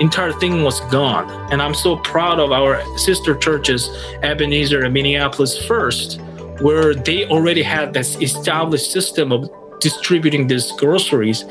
entire 0.00 0.32
thing 0.32 0.62
was 0.62 0.80
gone. 0.90 1.30
And 1.52 1.62
I'm 1.62 1.74
so 1.74 1.96
proud 1.96 2.40
of 2.40 2.52
our 2.52 2.82
sister 2.98 3.34
churches, 3.34 3.88
Ebenezer 4.22 4.84
and 4.84 4.94
Minneapolis 4.94 5.64
First, 5.66 6.20
where 6.60 6.94
they 6.94 7.26
already 7.26 7.62
had 7.62 7.92
this 7.92 8.16
established 8.20 8.92
system 8.92 9.32
of 9.32 9.50
distributing 9.80 10.46
these 10.46 10.72
groceries. 10.72 11.44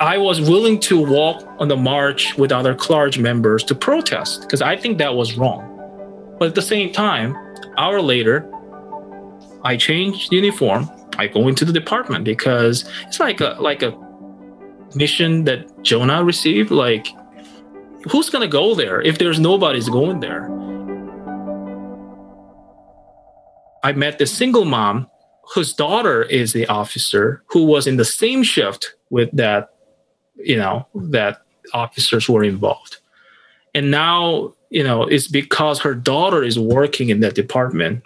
I 0.00 0.18
was 0.18 0.40
willing 0.40 0.78
to 0.80 1.00
walk 1.00 1.46
on 1.58 1.68
the 1.68 1.76
march 1.76 2.36
with 2.36 2.52
other 2.52 2.74
Clarge 2.74 3.18
members 3.18 3.64
to 3.64 3.74
protest 3.74 4.42
because 4.42 4.60
I 4.60 4.76
think 4.76 4.98
that 4.98 5.14
was 5.14 5.36
wrong. 5.36 5.72
But 6.38 6.48
at 6.48 6.54
the 6.54 6.62
same 6.62 6.92
time, 6.92 7.34
hour 7.78 8.02
later, 8.02 8.50
I 9.62 9.76
changed 9.76 10.32
uniform. 10.32 10.90
I 11.18 11.28
go 11.28 11.48
into 11.48 11.64
the 11.64 11.72
department 11.72 12.24
because 12.24 12.84
it's 13.06 13.20
like 13.20 13.40
a 13.40 13.56
like 13.58 13.82
a 13.82 13.96
mission 14.94 15.44
that 15.44 15.82
Jonah 15.82 16.22
received. 16.22 16.70
Like 16.70 17.08
who's 18.10 18.30
going 18.30 18.42
to 18.42 18.48
go 18.48 18.74
there 18.74 19.00
if 19.00 19.18
there's 19.18 19.38
nobody's 19.38 19.88
going 19.88 20.20
there? 20.20 20.50
I 23.82 23.92
met 23.92 24.18
the 24.18 24.26
single 24.26 24.64
mom 24.64 25.08
whose 25.54 25.72
daughter 25.72 26.22
is 26.24 26.52
the 26.52 26.66
officer 26.66 27.42
who 27.46 27.64
was 27.64 27.86
in 27.86 27.96
the 27.96 28.04
same 28.04 28.42
shift 28.42 28.94
with 29.10 29.30
that, 29.32 29.70
you 30.34 30.56
know, 30.56 30.86
that 30.94 31.42
officers 31.72 32.28
were 32.28 32.42
involved. 32.42 32.98
And 33.74 33.90
now, 33.90 34.54
you 34.70 34.82
know, 34.82 35.04
it's 35.04 35.28
because 35.28 35.80
her 35.80 35.94
daughter 35.94 36.42
is 36.42 36.58
working 36.58 37.10
in 37.10 37.20
that 37.20 37.34
department. 37.34 38.02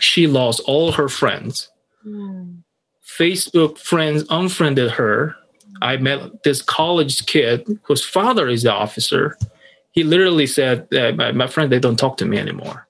She 0.00 0.26
lost 0.26 0.60
all 0.66 0.92
her 0.92 1.08
friends. 1.08 1.70
Mm. 2.06 2.62
Facebook 3.04 3.78
friends 3.78 4.24
unfriended 4.30 4.92
her 4.92 5.36
I 5.82 5.96
met 5.96 6.42
this 6.42 6.62
college 6.62 7.26
kid 7.26 7.66
whose 7.82 8.04
father 8.04 8.48
is 8.48 8.62
the 8.62 8.72
officer. 8.72 9.36
He 9.92 10.04
literally 10.04 10.46
said, 10.46 10.86
my, 10.92 11.32
my 11.32 11.46
friend, 11.46 11.70
they 11.72 11.78
don't 11.78 11.98
talk 11.98 12.16
to 12.18 12.26
me 12.26 12.38
anymore. 12.38 12.86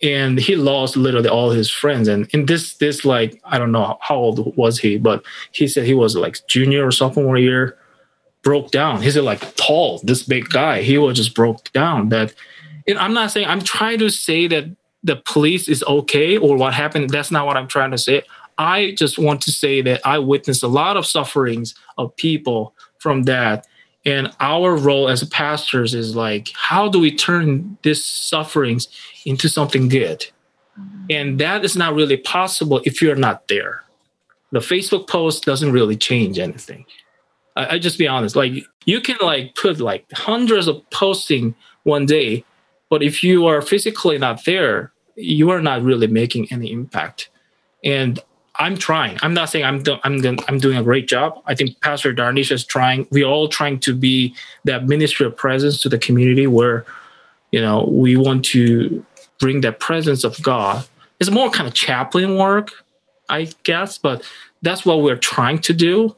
And 0.00 0.38
he 0.38 0.54
lost 0.54 0.96
literally 0.96 1.28
all 1.28 1.50
his 1.50 1.70
friends. 1.70 2.06
And 2.06 2.28
in 2.28 2.46
this, 2.46 2.74
this 2.74 3.04
like, 3.04 3.40
I 3.44 3.58
don't 3.58 3.72
know 3.72 3.98
how 4.00 4.16
old 4.16 4.56
was 4.56 4.78
he, 4.78 4.96
but 4.96 5.24
he 5.52 5.66
said 5.66 5.86
he 5.86 5.94
was 5.94 6.14
like 6.14 6.46
junior 6.46 6.86
or 6.86 6.92
sophomore 6.92 7.36
year, 7.36 7.76
broke 8.42 8.70
down. 8.70 9.02
He's 9.02 9.16
like 9.16 9.56
tall, 9.56 10.00
this 10.04 10.22
big 10.22 10.50
guy. 10.50 10.82
He 10.82 10.98
was 10.98 11.16
just 11.16 11.34
broke 11.34 11.72
down. 11.72 12.10
That, 12.10 12.32
and 12.86 12.98
I'm 12.98 13.12
not 13.12 13.32
saying 13.32 13.48
I'm 13.48 13.62
trying 13.62 13.98
to 13.98 14.08
say 14.08 14.46
that 14.46 14.66
the 15.02 15.16
police 15.16 15.68
is 15.68 15.82
okay 15.84 16.36
or 16.36 16.56
what 16.56 16.74
happened. 16.74 17.10
That's 17.10 17.30
not 17.30 17.46
what 17.46 17.56
I'm 17.56 17.68
trying 17.68 17.90
to 17.90 17.98
say. 17.98 18.22
I 18.58 18.94
just 18.96 19.18
want 19.18 19.40
to 19.42 19.52
say 19.52 19.80
that 19.82 20.00
I 20.04 20.18
witnessed 20.18 20.62
a 20.62 20.68
lot 20.68 20.96
of 20.96 21.06
sufferings 21.06 21.74
of 21.96 22.14
people 22.16 22.74
from 22.98 23.22
that. 23.24 23.66
And 24.04 24.32
our 24.40 24.76
role 24.76 25.08
as 25.08 25.22
pastors 25.24 25.94
is 25.94 26.16
like, 26.16 26.50
how 26.54 26.88
do 26.88 26.98
we 26.98 27.14
turn 27.14 27.78
these 27.82 28.04
sufferings 28.04 28.88
into 29.24 29.48
something 29.48 29.88
good? 29.88 30.26
Mm-hmm. 30.78 31.06
And 31.10 31.38
that 31.40 31.64
is 31.64 31.76
not 31.76 31.94
really 31.94 32.16
possible 32.16 32.80
if 32.84 33.00
you're 33.00 33.16
not 33.16 33.48
there. 33.48 33.84
The 34.50 34.60
Facebook 34.60 35.08
post 35.08 35.44
doesn't 35.44 35.72
really 35.72 35.96
change 35.96 36.38
anything. 36.38 36.86
I, 37.54 37.74
I 37.74 37.78
just 37.78 37.98
be 37.98 38.08
honest. 38.08 38.34
Like 38.34 38.52
you 38.86 39.00
can 39.00 39.16
like 39.20 39.54
put 39.54 39.78
like 39.78 40.06
hundreds 40.12 40.68
of 40.68 40.88
posting 40.90 41.54
one 41.82 42.06
day, 42.06 42.44
but 42.88 43.02
if 43.02 43.22
you 43.22 43.46
are 43.46 43.60
physically 43.60 44.18
not 44.18 44.44
there, 44.46 44.92
you 45.16 45.50
are 45.50 45.60
not 45.60 45.82
really 45.82 46.06
making 46.06 46.50
any 46.50 46.72
impact. 46.72 47.28
And 47.84 48.18
I'm 48.58 48.76
trying. 48.76 49.18
I'm 49.22 49.34
not 49.34 49.50
saying 49.50 49.64
I'm 49.64 49.82
do, 49.82 49.96
I'm 50.02 50.20
I'm 50.48 50.58
doing 50.58 50.76
a 50.76 50.82
great 50.82 51.06
job. 51.06 51.40
I 51.46 51.54
think 51.54 51.80
Pastor 51.80 52.12
Darnisha 52.12 52.52
is 52.52 52.64
trying. 52.64 53.06
We're 53.10 53.26
all 53.26 53.48
trying 53.48 53.78
to 53.80 53.94
be 53.94 54.34
that 54.64 54.86
ministry 54.86 55.26
of 55.26 55.36
presence 55.36 55.80
to 55.82 55.88
the 55.88 55.98
community 55.98 56.46
where, 56.46 56.84
you 57.52 57.60
know, 57.60 57.84
we 57.84 58.16
want 58.16 58.44
to 58.46 59.04
bring 59.38 59.60
that 59.60 59.78
presence 59.78 60.24
of 60.24 60.42
God. 60.42 60.86
It's 61.20 61.30
more 61.30 61.50
kind 61.50 61.68
of 61.68 61.74
chaplain 61.74 62.36
work, 62.36 62.72
I 63.28 63.48
guess, 63.62 63.96
but 63.98 64.22
that's 64.62 64.84
what 64.84 65.02
we're 65.02 65.16
trying 65.16 65.60
to 65.60 65.72
do. 65.72 66.16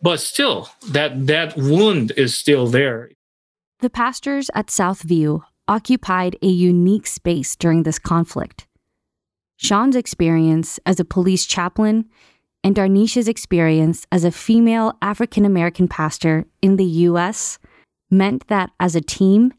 But 0.00 0.20
still, 0.20 0.68
that 0.90 1.26
that 1.26 1.56
wound 1.56 2.12
is 2.16 2.36
still 2.36 2.66
there. 2.66 3.10
The 3.80 3.90
pastors 3.90 4.50
at 4.54 4.68
Southview 4.68 5.42
occupied 5.66 6.36
a 6.42 6.46
unique 6.46 7.06
space 7.06 7.56
during 7.56 7.82
this 7.82 7.98
conflict. 7.98 8.66
Sean's 9.56 9.96
experience 9.96 10.80
as 10.84 10.98
a 10.98 11.04
police 11.04 11.46
chaplain 11.46 12.06
and 12.62 12.74
Darnisha's 12.74 13.28
experience 13.28 14.06
as 14.10 14.24
a 14.24 14.32
female 14.32 14.96
African 15.02 15.44
American 15.44 15.86
pastor 15.86 16.46
in 16.62 16.76
the 16.76 16.84
U.S. 16.84 17.58
meant 18.10 18.48
that 18.48 18.70
as 18.80 18.96
a 18.96 19.00
team, 19.00 19.52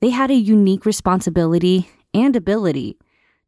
they 0.00 0.10
had 0.10 0.30
a 0.30 0.34
unique 0.34 0.86
responsibility 0.86 1.88
and 2.14 2.34
ability 2.34 2.98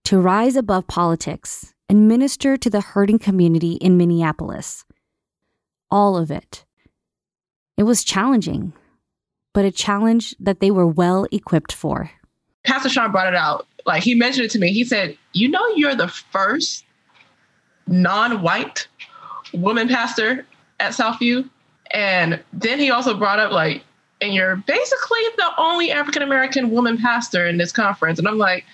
to 0.04 0.20
rise 0.20 0.56
above 0.56 0.86
politics 0.86 1.72
and 1.88 2.08
minister 2.08 2.56
to 2.56 2.70
the 2.70 2.80
hurting 2.80 3.18
community 3.18 3.72
in 3.74 3.96
Minneapolis. 3.96 4.84
All 5.90 6.16
of 6.16 6.30
it. 6.30 6.64
It 7.76 7.84
was 7.84 8.04
challenging, 8.04 8.72
but 9.52 9.64
a 9.64 9.70
challenge 9.70 10.34
that 10.38 10.60
they 10.60 10.70
were 10.70 10.86
well 10.86 11.26
equipped 11.32 11.72
for. 11.72 12.10
Pastor 12.64 12.88
Sean 12.88 13.10
brought 13.10 13.26
it 13.26 13.34
out 13.34 13.66
like 13.86 14.02
he 14.02 14.14
mentioned 14.14 14.46
it 14.46 14.50
to 14.52 14.58
me. 14.58 14.72
He 14.72 14.84
said, 14.84 15.16
"You 15.32 15.48
know, 15.48 15.66
you're 15.76 15.94
the 15.94 16.08
first 16.08 16.84
non-white 17.86 18.88
woman 19.52 19.88
pastor 19.88 20.46
at 20.80 20.92
Southview." 20.92 21.48
And 21.92 22.40
then 22.52 22.78
he 22.78 22.90
also 22.90 23.14
brought 23.14 23.38
up 23.38 23.52
like, 23.52 23.84
and 24.20 24.32
you're 24.32 24.56
basically 24.56 25.20
the 25.36 25.50
only 25.58 25.90
African 25.90 26.22
American 26.22 26.70
woman 26.70 26.96
pastor 26.96 27.46
in 27.46 27.58
this 27.58 27.72
conference. 27.72 28.18
And 28.18 28.26
I'm 28.26 28.38
like, 28.38 28.64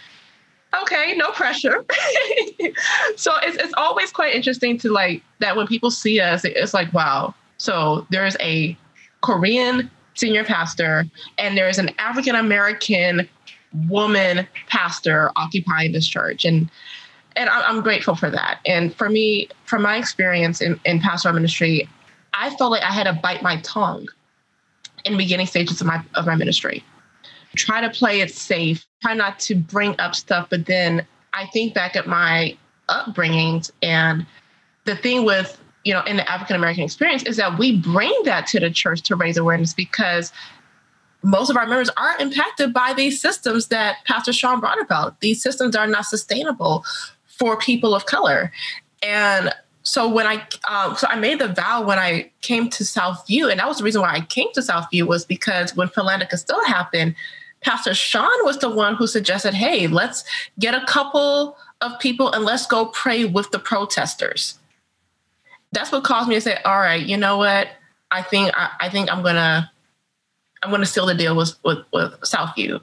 okay, 0.82 1.14
no 1.16 1.30
pressure. 1.32 1.84
so 3.16 3.32
it's 3.42 3.56
it's 3.56 3.74
always 3.76 4.12
quite 4.12 4.34
interesting 4.34 4.78
to 4.78 4.90
like 4.90 5.22
that 5.40 5.56
when 5.56 5.66
people 5.66 5.90
see 5.90 6.20
us, 6.20 6.44
it's 6.44 6.74
like, 6.74 6.92
wow. 6.92 7.34
So 7.58 8.06
there's 8.10 8.36
a 8.40 8.76
Korean 9.22 9.90
senior 10.14 10.44
pastor 10.44 11.06
and 11.38 11.56
there's 11.56 11.78
an 11.78 11.90
African 11.98 12.34
American 12.34 13.28
woman 13.88 14.46
pastor 14.68 15.30
occupying 15.36 15.92
this 15.92 16.06
church 16.06 16.44
and 16.44 16.70
and 17.38 17.48
I'm 17.48 17.82
grateful 17.82 18.16
for 18.16 18.30
that. 18.30 18.58
And 18.66 18.92
for 18.92 19.08
me, 19.08 19.48
from 19.64 19.82
my 19.82 19.96
experience 19.96 20.60
in, 20.60 20.80
in 20.84 20.98
pastoral 20.98 21.32
ministry, 21.34 21.88
I 22.34 22.50
felt 22.56 22.72
like 22.72 22.82
I 22.82 22.90
had 22.90 23.04
to 23.04 23.12
bite 23.12 23.42
my 23.42 23.60
tongue 23.60 24.08
in 25.04 25.16
beginning 25.16 25.46
stages 25.46 25.80
of 25.80 25.86
my 25.86 26.02
of 26.14 26.26
my 26.26 26.34
ministry. 26.34 26.84
Try 27.56 27.80
to 27.80 27.90
play 27.90 28.20
it 28.20 28.34
safe, 28.34 28.86
try 29.02 29.14
not 29.14 29.38
to 29.40 29.54
bring 29.54 29.94
up 30.00 30.14
stuff, 30.14 30.48
but 30.50 30.66
then 30.66 31.06
I 31.32 31.46
think 31.46 31.74
back 31.74 31.96
at 31.96 32.06
my 32.06 32.56
upbringings 32.88 33.70
and 33.82 34.26
the 34.84 34.96
thing 34.96 35.24
with 35.24 35.60
you 35.84 35.94
know 35.94 36.02
in 36.02 36.16
the 36.16 36.30
African 36.30 36.56
American 36.56 36.84
experience 36.84 37.22
is 37.22 37.36
that 37.36 37.58
we 37.58 37.78
bring 37.78 38.12
that 38.24 38.46
to 38.48 38.60
the 38.60 38.70
church 38.70 39.02
to 39.02 39.16
raise 39.16 39.36
awareness 39.36 39.72
because 39.74 40.32
most 41.22 41.50
of 41.50 41.56
our 41.56 41.66
members 41.66 41.90
are 41.96 42.16
impacted 42.18 42.72
by 42.72 42.94
these 42.94 43.20
systems 43.20 43.68
that 43.68 43.96
Pastor 44.04 44.32
Sean 44.32 44.60
brought 44.60 44.80
about. 44.80 45.20
These 45.20 45.42
systems 45.42 45.74
are 45.74 45.86
not 45.86 46.06
sustainable 46.06 46.84
for 47.26 47.56
people 47.56 47.94
of 47.94 48.06
color. 48.06 48.52
And 49.02 49.52
so 49.82 50.08
when 50.08 50.26
I 50.26 50.46
um, 50.68 50.96
so 50.96 51.06
I 51.08 51.16
made 51.16 51.38
the 51.38 51.48
vow 51.48 51.82
when 51.82 51.98
I 51.98 52.30
came 52.42 52.68
to 52.70 52.84
Southview, 52.84 53.50
and 53.50 53.58
that 53.58 53.66
was 53.66 53.78
the 53.78 53.84
reason 53.84 54.02
why 54.02 54.12
I 54.12 54.20
came 54.20 54.48
to 54.52 54.60
Southview 54.60 55.06
was 55.06 55.24
because 55.24 55.74
when 55.74 55.88
Philando 55.88 56.28
Castile 56.28 56.64
happened, 56.66 57.14
Pastor 57.62 57.94
Sean 57.94 58.44
was 58.44 58.58
the 58.58 58.68
one 58.68 58.96
who 58.96 59.06
suggested, 59.06 59.54
"Hey, 59.54 59.86
let's 59.86 60.24
get 60.58 60.74
a 60.74 60.84
couple 60.84 61.56
of 61.80 61.98
people 62.00 62.30
and 62.30 62.44
let's 62.44 62.66
go 62.66 62.86
pray 62.86 63.24
with 63.24 63.50
the 63.50 63.58
protesters." 63.58 64.58
That's 65.72 65.90
what 65.90 66.04
caused 66.04 66.28
me 66.28 66.34
to 66.34 66.40
say, 66.40 66.58
"All 66.64 66.78
right, 66.78 67.04
you 67.04 67.16
know 67.16 67.38
what? 67.38 67.68
I 68.10 68.22
think 68.22 68.52
I, 68.54 68.70
I 68.80 68.88
think 68.90 69.10
I'm 69.10 69.22
gonna 69.22 69.70
I'm 70.62 70.70
going 70.70 70.82
to 70.82 70.86
seal 70.86 71.06
the 71.06 71.14
deal 71.14 71.36
with, 71.36 71.54
with, 71.64 71.78
with 71.92 72.12
Southview, 72.20 72.80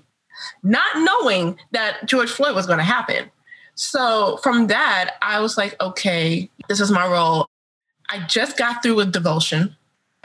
not 0.64 0.86
knowing 0.96 1.58
that 1.72 2.06
George 2.06 2.32
Floyd 2.32 2.56
was 2.56 2.66
going 2.66 2.80
to 2.80 2.84
happen. 2.84 3.30
So 3.76 4.38
from 4.38 4.68
that, 4.68 5.16
I 5.22 5.40
was 5.40 5.58
like, 5.58 5.80
okay, 5.82 6.50
this 6.70 6.80
is 6.80 6.92
my 6.92 7.06
role. 7.06 7.48
I 8.10 8.20
just 8.28 8.58
got 8.58 8.82
through 8.82 8.96
with 8.96 9.12
devotion, 9.12 9.76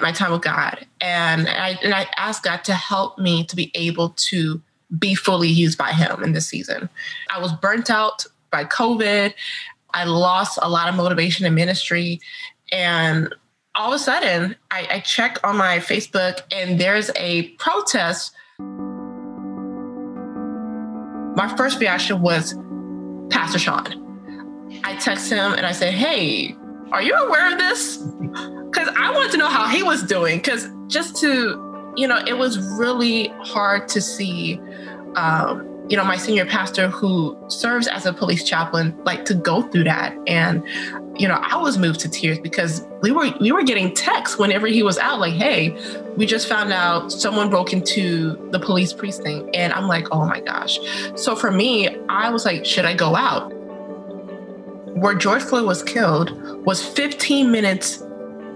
my 0.01 0.12
time 0.12 0.32
with 0.32 0.42
God, 0.42 0.86
and 1.01 1.48
I 1.48 1.78
and 1.82 1.94
I 1.94 2.07
asked 2.16 2.44
God 2.44 2.62
to 2.64 2.74
help 2.74 3.18
me 3.18 3.44
to 3.44 3.57
be 3.57 3.70
able 3.74 4.11
to 4.11 4.61
be 4.98 5.14
fully 5.14 5.48
used 5.48 5.78
by 5.78 5.92
Him 5.92 6.22
in 6.22 6.32
this 6.32 6.46
season. 6.46 6.88
I 7.34 7.40
was 7.40 7.53
burnt 7.53 7.90
out 7.90 8.26
by 8.51 8.64
COVID. 8.64 9.34
I 9.92 10.05
lost 10.05 10.59
a 10.62 10.68
lot 10.68 10.88
of 10.88 10.94
motivation 10.94 11.46
in 11.46 11.55
ministry, 11.55 12.20
and 12.70 13.34
all 13.75 13.93
of 13.93 13.95
a 13.95 13.99
sudden, 13.99 14.57
I, 14.71 14.87
I 14.91 15.01
check 15.01 15.39
on 15.45 15.57
my 15.57 15.79
Facebook, 15.79 16.43
and 16.51 16.79
there's 16.79 17.11
a 17.16 17.49
protest. 17.51 18.33
My 21.37 21.55
first 21.57 21.81
reaction 21.81 22.21
was 22.21 22.55
Pastor 23.31 23.59
Sean. 23.59 24.81
I 24.85 24.97
text 24.97 25.31
him 25.31 25.53
and 25.53 25.64
I 25.64 25.73
said, 25.73 25.95
Hey, 25.95 26.57
are 26.93 27.03
you 27.03 27.14
aware 27.14 27.53
of 27.53 27.59
this? 27.59 27.97
Because 27.97 28.89
I 28.97 29.12
wanted 29.12 29.33
to 29.33 29.39
know 29.39 29.49
how 29.49 29.68
he 29.68 29.83
was 29.83 30.03
doing. 30.03 30.39
Because 30.39 30.68
just 30.89 31.16
to, 31.16 31.93
you 31.97 32.07
know, 32.07 32.23
it 32.27 32.37
was 32.37 32.59
really 32.79 33.29
hard 33.41 33.89
to 33.89 34.01
see, 34.01 34.61
um, 35.14 35.66
you 35.89 35.97
know, 35.97 36.05
my 36.05 36.16
senior 36.16 36.45
pastor 36.45 36.89
who 36.89 37.37
serves 37.49 37.87
as 37.89 38.07
a 38.07 38.12
police 38.12 38.45
chaplain, 38.45 38.97
like 39.05 39.25
to 39.27 39.35
go 39.35 39.62
through 39.62 39.85
that. 39.85 40.16
And, 40.27 40.62
you 41.21 41.29
know, 41.29 41.39
I 41.41 41.57
was 41.59 41.77
moved 41.77 42.01
to 42.01 42.09
tears 42.09 42.39
because 42.39 42.87
we 43.03 43.12
were 43.12 43.31
we 43.41 43.53
were 43.53 43.62
getting 43.62 43.95
texts 43.95 44.39
whenever 44.39 44.66
he 44.66 44.83
was 44.83 44.97
out, 44.99 45.21
like, 45.21 45.35
"Hey, 45.35 45.77
we 46.16 46.25
just 46.25 46.49
found 46.49 46.73
out 46.73 47.12
someone 47.12 47.51
broke 47.51 47.75
into 47.75 48.37
the 48.53 48.59
police 48.59 48.95
precinct," 48.95 49.55
and 49.55 49.73
I'm 49.75 49.87
like, 49.87 50.07
"Oh 50.12 50.25
my 50.25 50.41
gosh!" 50.41 50.79
So 51.16 51.37
for 51.37 51.51
me, 51.51 51.95
I 52.09 52.31
was 52.31 52.47
like, 52.47 52.64
"Should 52.64 52.87
I 52.87 52.95
go 52.95 53.14
out?" 53.16 53.53
where 54.95 55.14
George 55.14 55.43
Floyd 55.43 55.66
was 55.66 55.83
killed 55.83 56.31
was 56.66 56.85
15 56.85 57.51
minutes 57.51 58.03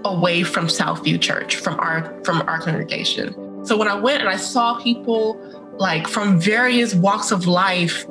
away 0.03 0.43
from 0.43 0.67
Southview 0.67 1.19
Church, 1.19 1.55
from 1.55 1.79
our 1.79 2.13
from 2.23 2.41
our 2.47 2.59
congregation. 2.59 3.33
So 3.65 3.77
when 3.77 3.87
I 3.87 3.95
went 3.95 4.21
and 4.21 4.29
I 4.29 4.35
saw 4.37 4.79
people 4.79 5.39
like 5.77 6.07
from 6.07 6.39
various 6.39 6.95
walks 6.95 7.31
of 7.31 7.47
life 7.47 8.05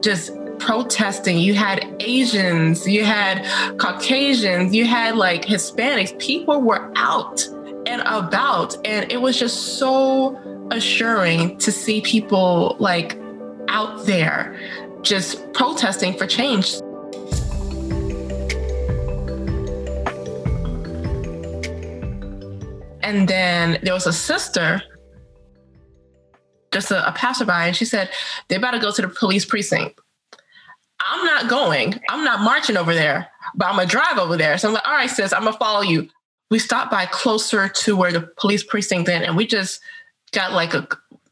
just 0.00 0.30
protesting, 0.58 1.38
you 1.38 1.54
had 1.54 1.96
Asians, 2.00 2.86
you 2.86 3.04
had 3.04 3.44
Caucasians, 3.78 4.74
you 4.74 4.84
had 4.84 5.16
like 5.16 5.44
Hispanics, 5.44 6.18
people 6.18 6.62
were 6.62 6.92
out 6.96 7.46
and 7.86 8.02
about 8.02 8.76
and 8.84 9.10
it 9.12 9.20
was 9.20 9.38
just 9.38 9.78
so 9.78 10.36
assuring 10.72 11.56
to 11.58 11.70
see 11.70 12.00
people 12.00 12.76
like 12.80 13.18
out 13.68 14.06
there 14.06 14.58
just 15.02 15.52
protesting 15.52 16.16
for 16.16 16.26
change. 16.26 16.76
And 23.02 23.28
then 23.28 23.78
there 23.84 23.94
was 23.94 24.08
a 24.08 24.12
sister, 24.12 24.82
just 26.72 26.90
a, 26.90 27.06
a 27.06 27.12
passerby, 27.12 27.52
and 27.52 27.76
she 27.76 27.84
said, 27.84 28.10
they 28.48 28.58
better 28.58 28.80
go 28.80 28.90
to 28.90 29.02
the 29.02 29.08
police 29.08 29.44
precinct. 29.44 30.00
I'm 31.08 31.24
not 31.24 31.48
going. 31.48 31.94
I'm 32.08 32.24
not 32.24 32.40
marching 32.40 32.76
over 32.76 32.94
there, 32.94 33.28
but 33.54 33.66
I'm 33.66 33.76
gonna 33.76 33.86
drive 33.86 34.18
over 34.18 34.36
there. 34.36 34.58
So 34.58 34.68
I'm 34.68 34.74
like, 34.74 34.86
all 34.86 34.94
right, 34.94 35.10
sis, 35.10 35.32
I'm 35.32 35.44
gonna 35.44 35.56
follow 35.56 35.82
you. 35.82 36.08
We 36.50 36.58
stopped 36.58 36.90
by 36.90 37.06
closer 37.06 37.68
to 37.68 37.96
where 37.96 38.12
the 38.12 38.22
police 38.36 38.62
precinct 38.62 39.06
then, 39.06 39.22
and 39.22 39.36
we 39.36 39.46
just 39.46 39.80
got 40.32 40.52
like 40.52 40.74
a, 40.74 40.86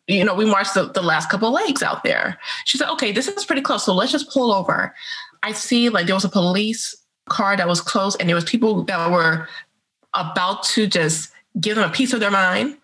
you 0.07 0.25
know, 0.25 0.35
we 0.35 0.45
marched 0.45 0.75
the, 0.75 0.91
the 0.91 1.03
last 1.03 1.31
couple 1.31 1.49
of 1.49 1.55
legs 1.55 1.83
out 1.83 2.05
there. 2.05 2.39
She 2.64 2.79
said, 2.79 2.91
okay, 2.91 3.12
this 3.12 3.29
is 3.29 3.45
pretty 3.45 3.62
close, 3.62 3.85
so 3.85 3.95
let's 3.95 4.12
just 4.12 4.31
pull 4.31 4.53
over. 4.53 4.95
I 5.43 5.53
see 5.53 5.89
like 5.89 6.07
there 6.07 6.14
was 6.14 6.25
a 6.25 6.29
police 6.29 6.95
car 7.29 7.57
that 7.57 7.68
was 7.68 7.81
close, 7.81 8.16
and 8.16 8.29
there 8.29 8.37
was 8.37 8.45
people 8.45 8.85
that 8.85 9.11
were 9.11 9.49
about 10.14 10.62
to 10.64 10.87
just 10.87 11.31
give 11.61 11.77
them 11.77 11.89
a 11.89 11.93
piece 11.93 12.12
of 12.12 12.20
their 12.20 12.31
mind, 12.31 12.77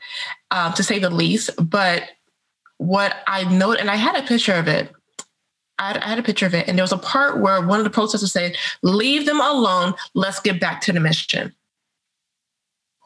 uh, 0.51 0.73
to 0.73 0.83
say 0.83 0.99
the 0.99 1.11
least. 1.11 1.51
But 1.59 2.05
what 2.79 3.17
I 3.27 3.45
noted, 3.45 3.81
and 3.81 3.91
I 3.91 3.97
had 3.97 4.17
a 4.17 4.27
picture 4.27 4.55
of 4.55 4.69
it. 4.69 4.93
I 5.81 5.99
had, 6.07 6.19
a 6.19 6.23
picture 6.23 6.47
of 6.47 6.55
it, 6.55 6.69
and 6.69 6.77
there 6.77 6.85
was 6.85 6.93
a 6.93 6.99
part 6.99 7.41
where 7.41 7.67
one 7.67 7.81
of 7.81 7.85
the 7.85 7.91
protesters 7.91 8.33
said, 8.33 8.57
"Leave 8.83 9.27
them 9.27 9.41
alone. 9.41 9.95
Let's 10.15 10.39
get 10.39 10.61
back 10.61 10.81
to 10.83 10.93
the 10.93 11.01
mission." 11.01 11.55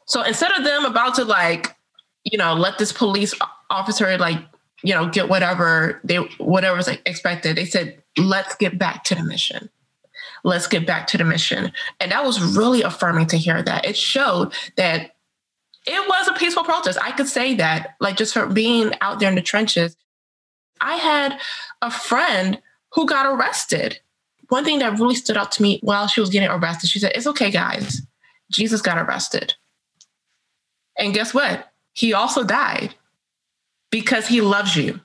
So 0.06 0.22
instead 0.22 0.52
of 0.52 0.64
them 0.64 0.84
about 0.84 1.14
to 1.14 1.24
like, 1.24 1.76
you 2.24 2.36
know, 2.36 2.54
let 2.54 2.78
this 2.78 2.92
police 2.92 3.32
officer 3.70 4.18
like, 4.18 4.38
you 4.82 4.92
know, 4.92 5.08
get 5.08 5.28
whatever 5.28 6.00
they 6.04 6.16
whatever's 6.38 6.88
expected, 6.88 7.56
they 7.56 7.64
said, 7.64 8.02
"Let's 8.18 8.54
get 8.56 8.78
back 8.78 9.04
to 9.04 9.14
the 9.14 9.22
mission." 9.22 9.70
Let's 10.46 10.66
get 10.66 10.86
back 10.86 11.06
to 11.08 11.18
the 11.18 11.24
mission. 11.24 11.72
And 12.00 12.12
that 12.12 12.22
was 12.22 12.56
really 12.56 12.82
affirming 12.82 13.28
to 13.28 13.38
hear 13.38 13.62
that. 13.62 13.86
It 13.86 13.96
showed 13.96 14.52
that 14.76 15.14
it 15.86 16.08
was 16.08 16.28
a 16.28 16.34
peaceful 16.34 16.64
protest. 16.64 16.98
I 17.02 17.12
could 17.12 17.28
say 17.28 17.54
that, 17.54 17.96
like 17.98 18.16
just 18.16 18.34
for 18.34 18.46
being 18.46 18.92
out 19.00 19.20
there 19.20 19.28
in 19.28 19.36
the 19.36 19.42
trenches. 19.42 19.96
I 20.80 20.96
had 20.96 21.38
a 21.80 21.90
friend 21.90 22.60
who 22.94 23.06
got 23.06 23.26
arrested. 23.26 24.00
One 24.48 24.64
thing 24.64 24.78
that 24.80 24.98
really 24.98 25.14
stood 25.14 25.36
out 25.36 25.52
to 25.52 25.62
me 25.62 25.80
while 25.82 26.06
she 26.06 26.20
was 26.20 26.30
getting 26.30 26.48
arrested, 26.48 26.90
she 26.90 26.98
said, 26.98 27.12
It's 27.14 27.26
okay, 27.26 27.50
guys. 27.50 28.02
Jesus 28.50 28.80
got 28.80 28.98
arrested. 28.98 29.54
And 30.98 31.14
guess 31.14 31.34
what? 31.34 31.72
He 31.92 32.12
also 32.12 32.44
died 32.44 32.94
because 33.90 34.26
he 34.26 34.40
loves 34.40 34.76
you 34.76 35.00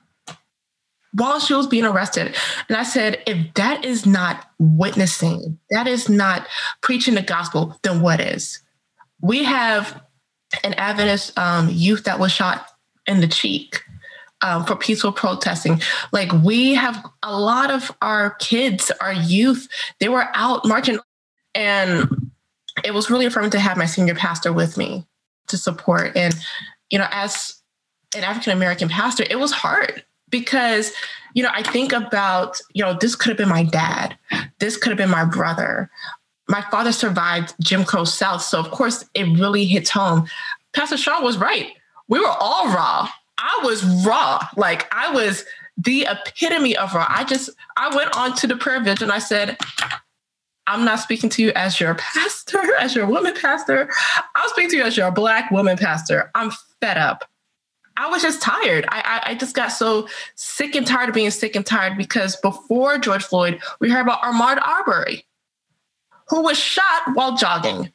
while 1.14 1.40
she 1.40 1.54
was 1.54 1.66
being 1.66 1.84
arrested. 1.84 2.36
And 2.68 2.76
I 2.76 2.84
said, 2.84 3.22
if 3.26 3.54
that 3.54 3.84
is 3.84 4.06
not 4.06 4.46
witnessing, 4.58 5.58
that 5.70 5.88
is 5.88 6.08
not 6.08 6.46
preaching 6.80 7.14
the 7.14 7.22
gospel, 7.22 7.78
then 7.82 8.00
what 8.00 8.20
is? 8.20 8.60
We 9.20 9.44
have 9.44 10.00
an 10.62 10.74
Adventist 10.74 11.36
um, 11.38 11.68
youth 11.70 12.04
that 12.04 12.18
was 12.18 12.30
shot 12.30 12.66
in 13.06 13.20
the 13.20 13.28
cheek 13.28 13.82
um, 14.42 14.64
for 14.64 14.76
peaceful 14.76 15.12
protesting. 15.12 15.80
Like 16.12 16.32
we 16.32 16.74
have 16.74 17.04
a 17.22 17.38
lot 17.38 17.70
of 17.70 17.90
our 18.02 18.30
kids, 18.34 18.90
our 19.00 19.12
youth, 19.12 19.68
they 19.98 20.08
were 20.08 20.28
out 20.34 20.66
marching. 20.66 20.98
And 21.54 22.30
it 22.84 22.94
was 22.94 23.10
really 23.10 23.26
affirming 23.26 23.50
to 23.50 23.60
have 23.60 23.76
my 23.76 23.86
senior 23.86 24.14
pastor 24.14 24.52
with 24.52 24.76
me 24.76 25.06
to 25.48 25.56
support. 25.56 26.16
And, 26.16 26.34
you 26.90 26.98
know, 26.98 27.08
as 27.10 27.60
an 28.16 28.24
African 28.24 28.52
American 28.52 28.88
pastor, 28.88 29.24
it 29.28 29.38
was 29.38 29.52
hard 29.52 30.04
because, 30.28 30.92
you 31.34 31.42
know, 31.42 31.50
I 31.52 31.62
think 31.62 31.92
about, 31.92 32.60
you 32.72 32.84
know, 32.84 32.96
this 32.98 33.14
could 33.16 33.30
have 33.30 33.36
been 33.36 33.48
my 33.48 33.64
dad, 33.64 34.16
this 34.58 34.76
could 34.76 34.90
have 34.90 34.98
been 34.98 35.10
my 35.10 35.24
brother 35.24 35.90
my 36.50 36.62
father 36.62 36.90
survived 36.92 37.54
Jim 37.60 37.84
Crow 37.84 38.04
South. 38.04 38.42
So, 38.42 38.58
of 38.58 38.70
course, 38.72 39.04
it 39.14 39.38
really 39.38 39.64
hits 39.64 39.88
home. 39.88 40.26
Pastor 40.72 40.96
Sean 40.96 41.22
was 41.22 41.38
right. 41.38 41.68
We 42.08 42.18
were 42.18 42.26
all 42.28 42.66
raw. 42.74 43.08
I 43.40 43.60
was 43.64 43.84
raw. 44.04 44.46
Like, 44.56 44.92
I 44.94 45.12
was 45.12 45.44
the 45.76 46.06
epitome 46.08 46.76
of 46.76 46.94
raw. 46.94 47.06
I 47.08 47.24
just, 47.24 47.50
I 47.76 47.94
went 47.94 48.16
on 48.16 48.34
to 48.36 48.46
the 48.46 48.56
prayer 48.56 48.82
vigil 48.82 49.04
and 49.04 49.12
I 49.12 49.18
said, 49.18 49.56
I'm 50.66 50.84
not 50.84 51.00
speaking 51.00 51.30
to 51.30 51.42
you 51.42 51.52
as 51.56 51.80
your 51.80 51.94
pastor, 51.98 52.60
as 52.78 52.94
your 52.94 53.06
woman 53.06 53.34
pastor. 53.40 53.90
I'm 54.36 54.48
speaking 54.50 54.70
to 54.70 54.76
you 54.76 54.82
as 54.82 54.96
your 54.96 55.10
black 55.10 55.50
woman 55.50 55.76
pastor. 55.76 56.30
I'm 56.34 56.52
fed 56.80 56.98
up. 56.98 57.24
I 57.96 58.08
was 58.08 58.22
just 58.22 58.40
tired. 58.40 58.86
I, 58.88 59.00
I, 59.04 59.30
I, 59.32 59.34
just 59.34 59.54
got 59.54 59.68
so 59.68 60.08
sick 60.34 60.74
and 60.74 60.86
tired 60.86 61.10
of 61.10 61.14
being 61.14 61.30
sick 61.30 61.54
and 61.54 61.66
tired 61.66 61.98
because 61.98 62.36
before 62.36 62.96
George 62.96 63.24
Floyd, 63.24 63.60
we 63.78 63.90
heard 63.90 64.00
about 64.00 64.22
Ahmaud 64.22 64.58
Arbery 64.62 65.26
who 66.28 66.42
was 66.42 66.58
shot 66.58 67.02
while 67.12 67.36
jogging. 67.36 67.92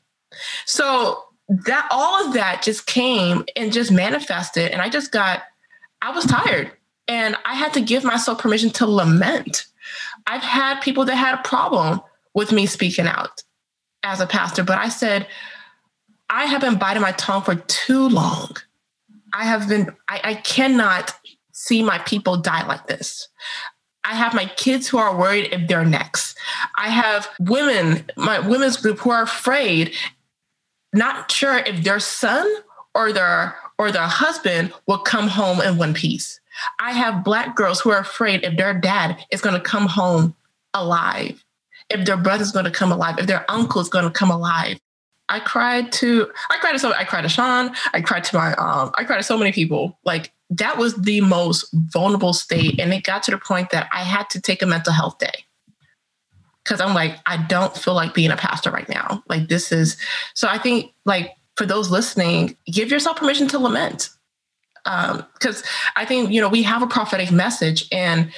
So 0.65 1.23
that 1.47 1.87
all 1.91 2.25
of 2.25 2.33
that 2.33 2.63
just 2.63 2.87
came 2.87 3.45
and 3.55 3.71
just 3.71 3.91
manifested. 3.91 4.71
And 4.71 4.81
I 4.81 4.89
just 4.89 5.11
got, 5.11 5.43
I 6.01 6.11
was 6.11 6.25
tired 6.25 6.71
and 7.07 7.35
I 7.45 7.53
had 7.53 7.73
to 7.73 7.81
give 7.81 8.03
myself 8.03 8.39
permission 8.39 8.71
to 8.71 8.87
lament. 8.87 9.65
I've 10.27 10.43
had 10.43 10.81
people 10.81 11.05
that 11.05 11.15
had 11.15 11.35
a 11.35 11.43
problem 11.43 12.01
with 12.33 12.51
me 12.51 12.65
speaking 12.65 13.05
out 13.07 13.43
as 14.03 14.19
a 14.19 14.27
pastor, 14.27 14.63
but 14.63 14.77
I 14.77 14.89
said, 14.89 15.27
I 16.29 16.45
have 16.45 16.61
been 16.61 16.79
biting 16.79 17.01
my 17.01 17.11
tongue 17.13 17.43
for 17.43 17.55
too 17.55 18.09
long. 18.09 18.57
I 19.33 19.43
have 19.43 19.69
been, 19.69 19.95
I, 20.07 20.21
I 20.23 20.33
cannot 20.35 21.13
see 21.51 21.83
my 21.83 21.99
people 21.99 22.37
die 22.37 22.65
like 22.65 22.87
this. 22.87 23.27
I 24.03 24.13
have 24.13 24.33
my 24.33 24.45
kids 24.45 24.87
who 24.87 24.97
are 24.97 25.17
worried 25.17 25.49
if 25.51 25.67
they're 25.67 25.85
next. 25.85 26.37
I 26.77 26.89
have 26.89 27.27
women, 27.39 28.05
my 28.15 28.39
women's 28.39 28.77
group 28.77 28.99
who 28.99 29.09
are 29.09 29.23
afraid, 29.23 29.93
not 30.95 31.31
sure 31.31 31.57
if 31.57 31.83
their 31.83 31.99
son 31.99 32.49
or 32.93 33.11
their 33.11 33.55
or 33.77 33.91
their 33.91 34.07
husband 34.07 34.73
will 34.87 34.99
come 34.99 35.27
home 35.27 35.61
in 35.61 35.77
one 35.77 35.93
piece. 35.93 36.39
I 36.79 36.93
have 36.93 37.23
black 37.23 37.55
girls 37.55 37.81
who 37.81 37.91
are 37.91 37.99
afraid 37.99 38.43
if 38.43 38.57
their 38.57 38.73
dad 38.73 39.25
is 39.31 39.41
going 39.41 39.55
to 39.55 39.61
come 39.61 39.87
home 39.87 40.35
alive, 40.73 41.43
if 41.89 42.05
their 42.05 42.15
brother's 42.15 42.53
going 42.53 42.65
to 42.65 42.71
come 42.71 42.91
alive, 42.91 43.19
if 43.19 43.27
their 43.27 43.49
uncle 43.51 43.81
is 43.81 43.89
going 43.89 44.05
to 44.05 44.11
come 44.11 44.31
alive. 44.31 44.79
I 45.27 45.39
cried 45.39 45.91
to 45.93 46.31
I 46.51 46.57
cried 46.59 46.73
to 46.73 46.79
so 46.79 46.93
I 46.93 47.03
cried 47.03 47.23
to 47.23 47.29
Sean. 47.29 47.75
I 47.93 48.01
cried 48.01 48.23
to 48.25 48.35
my 48.35 48.53
um 48.53 48.91
I 48.95 49.03
cried 49.03 49.17
to 49.17 49.23
so 49.23 49.37
many 49.37 49.51
people. 49.51 49.97
Like 50.05 50.31
that 50.51 50.77
was 50.77 50.95
the 50.95 51.21
most 51.21 51.67
vulnerable 51.73 52.33
state, 52.33 52.79
and 52.79 52.93
it 52.93 53.03
got 53.03 53.23
to 53.23 53.31
the 53.31 53.39
point 53.39 53.71
that 53.71 53.89
I 53.91 54.03
had 54.03 54.29
to 54.29 54.41
take 54.41 54.61
a 54.61 54.67
mental 54.67 54.93
health 54.93 55.17
day 55.17 55.45
because 56.65 56.81
I'm 56.81 56.93
like 56.93 57.17
I 57.25 57.37
don't 57.37 57.77
feel 57.77 57.93
like 57.93 58.13
being 58.13 58.31
a 58.31 58.37
pastor 58.37 58.71
right 58.71 58.89
now. 58.89 59.23
Like 59.29 59.47
this 59.47 59.71
is 59.71 59.97
so 60.33 60.47
I 60.47 60.57
think 60.57 60.93
like 61.05 61.31
for 61.55 61.65
those 61.65 61.89
listening, 61.89 62.57
give 62.65 62.91
yourself 62.91 63.17
permission 63.17 63.47
to 63.49 63.59
lament 63.59 64.09
because 64.83 65.61
um, 65.61 65.67
I 65.95 66.05
think 66.05 66.31
you 66.31 66.41
know 66.41 66.49
we 66.49 66.63
have 66.63 66.81
a 66.81 66.87
prophetic 66.87 67.31
message, 67.31 67.87
and 67.91 68.31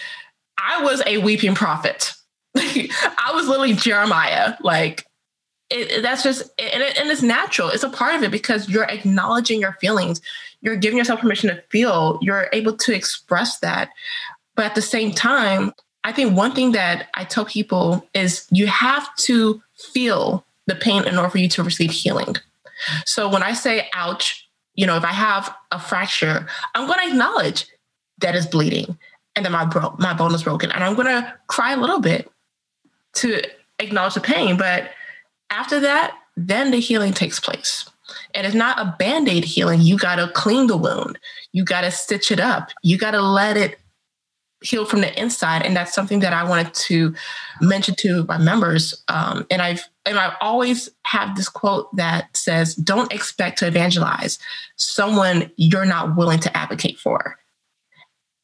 I 0.57 0.83
was 0.83 1.01
a 1.05 1.17
weeping 1.17 1.55
prophet. 1.55 2.13
I 2.55 3.31
was 3.33 3.47
literally 3.47 3.73
Jeremiah. 3.73 4.55
Like 4.61 5.05
it, 5.69 6.01
that's 6.01 6.23
just 6.23 6.43
and, 6.57 6.81
it, 6.81 6.97
and 6.97 7.09
it's 7.09 7.21
natural. 7.21 7.69
It's 7.69 7.83
a 7.83 7.89
part 7.89 8.15
of 8.15 8.23
it 8.23 8.31
because 8.31 8.69
you're 8.69 8.85
acknowledging 8.85 9.59
your 9.59 9.73
feelings. 9.81 10.21
You're 10.61 10.77
giving 10.77 10.97
yourself 10.97 11.19
permission 11.19 11.49
to 11.49 11.61
feel. 11.69 12.19
You're 12.21 12.49
able 12.53 12.77
to 12.77 12.95
express 12.95 13.59
that, 13.59 13.89
but 14.55 14.65
at 14.65 14.75
the 14.75 14.81
same 14.81 15.11
time, 15.11 15.73
I 16.03 16.11
think 16.11 16.35
one 16.35 16.53
thing 16.53 16.71
that 16.71 17.09
I 17.13 17.23
tell 17.25 17.45
people 17.45 18.07
is 18.13 18.47
you 18.51 18.67
have 18.67 19.13
to 19.17 19.61
feel 19.75 20.45
the 20.67 20.75
pain 20.75 21.05
in 21.07 21.17
order 21.17 21.29
for 21.29 21.37
you 21.37 21.49
to 21.49 21.63
receive 21.63 21.91
healing. 21.91 22.35
So 23.05 23.29
when 23.29 23.43
I 23.43 23.53
say 23.53 23.89
ouch, 23.93 24.47
you 24.75 24.85
know, 24.85 24.95
if 24.95 25.03
I 25.03 25.11
have 25.11 25.53
a 25.71 25.79
fracture, 25.79 26.47
I'm 26.75 26.87
going 26.87 26.99
to 26.99 27.07
acknowledge 27.07 27.65
that 28.19 28.35
it's 28.35 28.45
bleeding 28.45 28.97
and 29.35 29.45
that 29.45 29.51
my 29.51 29.65
bro- 29.65 29.95
my 29.99 30.13
bone 30.13 30.33
is 30.33 30.43
broken, 30.43 30.71
and 30.71 30.83
I'm 30.83 30.95
going 30.95 31.07
to 31.07 31.33
cry 31.47 31.73
a 31.73 31.77
little 31.77 31.99
bit 31.99 32.29
to 33.15 33.41
acknowledge 33.79 34.15
the 34.15 34.21
pain. 34.21 34.57
But 34.57 34.91
after 35.49 35.79
that, 35.79 36.15
then 36.35 36.71
the 36.71 36.79
healing 36.79 37.13
takes 37.13 37.39
place. 37.39 37.89
And 38.33 38.47
it's 38.47 38.55
not 38.55 38.79
a 38.79 38.95
band 38.97 39.27
aid 39.27 39.43
healing. 39.43 39.81
You 39.81 39.97
got 39.97 40.15
to 40.15 40.29
clean 40.29 40.67
the 40.67 40.77
wound. 40.77 41.19
You 41.51 41.65
got 41.65 41.81
to 41.81 41.91
stitch 41.91 42.31
it 42.31 42.39
up. 42.39 42.69
You 42.81 42.97
got 42.97 43.11
to 43.11 43.21
let 43.21 43.57
it 43.57 43.79
heal 44.61 44.85
from 44.85 45.01
the 45.01 45.19
inside. 45.19 45.63
And 45.63 45.75
that's 45.75 45.93
something 45.93 46.19
that 46.19 46.33
I 46.33 46.43
wanted 46.43 46.73
to 46.73 47.13
mention 47.61 47.95
to 47.99 48.23
my 48.25 48.37
members. 48.37 49.03
Um, 49.07 49.45
and 49.51 49.61
I've 49.61 49.87
and 50.05 50.17
I 50.17 50.35
always 50.39 50.89
have 51.03 51.35
this 51.35 51.49
quote 51.49 51.93
that 51.95 52.35
says, 52.35 52.75
"Don't 52.75 53.11
expect 53.13 53.59
to 53.59 53.67
evangelize 53.67 54.39
someone 54.77 55.51
you're 55.57 55.85
not 55.85 56.15
willing 56.15 56.39
to 56.39 56.57
advocate 56.57 56.97
for." 56.97 57.37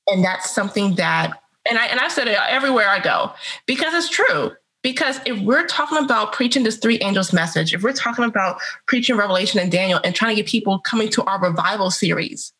And 0.07 0.23
that's 0.23 0.53
something 0.53 0.95
that, 0.95 1.41
and 1.67 1.79
I 1.79 1.85
and 1.85 1.99
I 1.99 2.09
said 2.09 2.27
it 2.27 2.37
everywhere 2.47 2.89
I 2.89 2.99
go 2.99 3.33
because 3.65 3.93
it's 3.93 4.09
true. 4.09 4.51
Because 4.81 5.21
if 5.25 5.39
we're 5.39 5.65
talking 5.65 5.97
about 5.97 6.33
preaching 6.33 6.63
this 6.63 6.75
three 6.75 6.99
angels 6.99 7.31
message, 7.31 7.73
if 7.73 7.83
we're 7.83 7.93
talking 7.93 8.25
about 8.25 8.59
preaching 8.85 9.15
Revelation 9.15 9.61
and 9.61 9.71
Daniel 9.71 10.01
and 10.03 10.13
trying 10.13 10.35
to 10.35 10.41
get 10.41 10.51
people 10.51 10.79
coming 10.79 11.07
to 11.11 11.23
our 11.23 11.39
revival 11.41 11.89
series, 11.89 12.51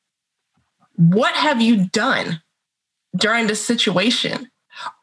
what 0.95 1.36
have 1.36 1.62
you 1.62 1.86
done 1.89 2.41
during 3.16 3.47
this 3.47 3.64
situation? 3.66 4.49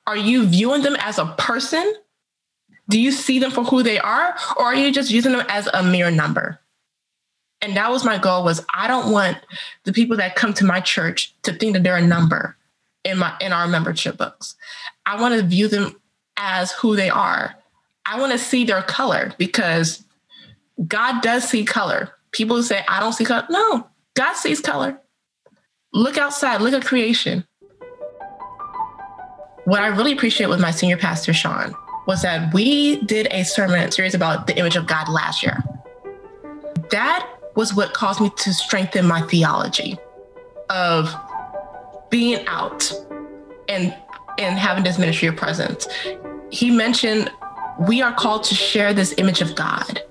Are 0.06 0.16
you 0.16 0.46
viewing 0.46 0.82
them 0.82 0.96
as 0.98 1.18
a 1.18 1.26
person? 1.38 1.94
Do 2.88 3.00
you 3.00 3.12
see 3.12 3.38
them 3.38 3.50
for 3.50 3.64
who 3.64 3.82
they 3.82 3.98
are? 3.98 4.36
Or 4.56 4.64
are 4.64 4.74
you 4.74 4.92
just 4.92 5.10
using 5.10 5.32
them 5.32 5.46
as 5.48 5.68
a 5.68 5.82
mere 5.82 6.10
number? 6.10 6.60
And 7.62 7.76
that 7.76 7.90
was 7.90 8.04
my 8.04 8.18
goal 8.18 8.42
was 8.44 8.64
I 8.72 8.88
don't 8.88 9.12
want 9.12 9.38
the 9.84 9.92
people 9.92 10.16
that 10.16 10.34
come 10.34 10.54
to 10.54 10.64
my 10.64 10.80
church 10.80 11.34
to 11.42 11.52
think 11.52 11.74
that 11.74 11.82
they're 11.82 11.96
a 11.96 12.06
number 12.06 12.56
in 13.04 13.18
my 13.18 13.36
in 13.40 13.52
our 13.52 13.68
membership 13.68 14.16
books. 14.16 14.56
I 15.06 15.20
want 15.20 15.34
to 15.34 15.42
view 15.42 15.68
them 15.68 16.00
as 16.36 16.72
who 16.72 16.96
they 16.96 17.10
are. 17.10 17.54
I 18.06 18.18
want 18.18 18.32
to 18.32 18.38
see 18.38 18.64
their 18.64 18.82
color 18.82 19.32
because 19.38 20.04
God 20.86 21.22
does 21.22 21.48
see 21.48 21.64
color. 21.64 22.10
People 22.32 22.62
say, 22.62 22.82
I 22.88 22.98
don't 23.00 23.12
see 23.12 23.24
color. 23.24 23.46
No, 23.50 23.86
God 24.14 24.34
sees 24.34 24.60
color. 24.60 24.98
Look 25.92 26.16
outside, 26.16 26.60
look 26.60 26.72
at 26.72 26.84
creation. 26.84 27.44
What 29.64 29.80
I 29.80 29.88
really 29.88 30.12
appreciate 30.12 30.48
with 30.48 30.60
my 30.60 30.70
senior 30.70 30.96
pastor, 30.96 31.32
Sean, 31.32 31.74
was 32.06 32.22
that 32.22 32.52
we 32.52 33.02
did 33.02 33.28
a 33.30 33.44
sermon 33.44 33.90
series 33.90 34.14
about 34.14 34.46
the 34.46 34.56
image 34.58 34.76
of 34.76 34.86
God 34.86 35.08
last 35.08 35.42
year. 35.42 35.62
That 36.90 37.28
was 37.56 37.74
what 37.74 37.92
caused 37.92 38.20
me 38.20 38.30
to 38.38 38.52
strengthen 38.52 39.06
my 39.06 39.22
theology 39.22 39.98
of 40.68 41.14
being 42.10 42.46
out 42.46 42.92
and 43.68 43.94
and 44.38 44.58
having 44.58 44.82
this 44.84 44.98
ministry 44.98 45.28
of 45.28 45.36
presence 45.36 45.86
he 46.50 46.70
mentioned 46.70 47.30
we 47.78 48.02
are 48.02 48.12
called 48.12 48.44
to 48.44 48.54
share 48.54 48.92
this 48.92 49.14
image 49.16 49.40
of 49.40 49.54
God. 49.54 50.02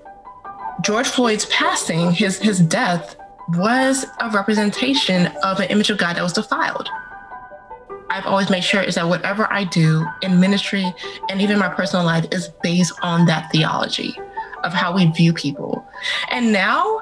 George 0.81 1.07
Floyd's 1.07 1.45
passing, 1.47 2.11
his, 2.11 2.39
his 2.39 2.59
death, 2.59 3.15
was 3.49 4.05
a 4.21 4.29
representation 4.29 5.27
of 5.43 5.59
an 5.59 5.69
image 5.69 5.89
of 5.89 5.97
God 5.97 6.15
that 6.15 6.23
was 6.23 6.33
defiled. 6.33 6.89
I've 8.09 8.25
always 8.25 8.49
made 8.49 8.63
sure 8.63 8.81
is 8.81 8.95
that 8.95 9.07
whatever 9.07 9.51
I 9.51 9.63
do 9.65 10.05
in 10.21 10.39
ministry 10.39 10.93
and 11.29 11.41
even 11.41 11.59
my 11.59 11.69
personal 11.69 12.05
life 12.05 12.25
is 12.31 12.49
based 12.63 12.93
on 13.01 13.25
that 13.27 13.51
theology 13.51 14.17
of 14.63 14.73
how 14.73 14.93
we 14.93 15.05
view 15.05 15.33
people. 15.33 15.85
And 16.29 16.51
now 16.51 17.01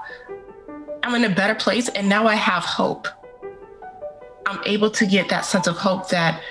I'm 1.04 1.16
in 1.16 1.30
a 1.30 1.34
better 1.34 1.56
place 1.56 1.90
and 1.90 2.10
now 2.10 2.28
I 2.28 2.36
have 2.36 2.64
hope. 2.64 3.08
I'm 4.46 4.60
able 4.66 4.90
to 4.92 5.06
get 5.06 5.30
that 5.30 5.46
sense 5.46 5.68
of 5.68 5.78
hope 5.78 6.10
that 6.10 6.42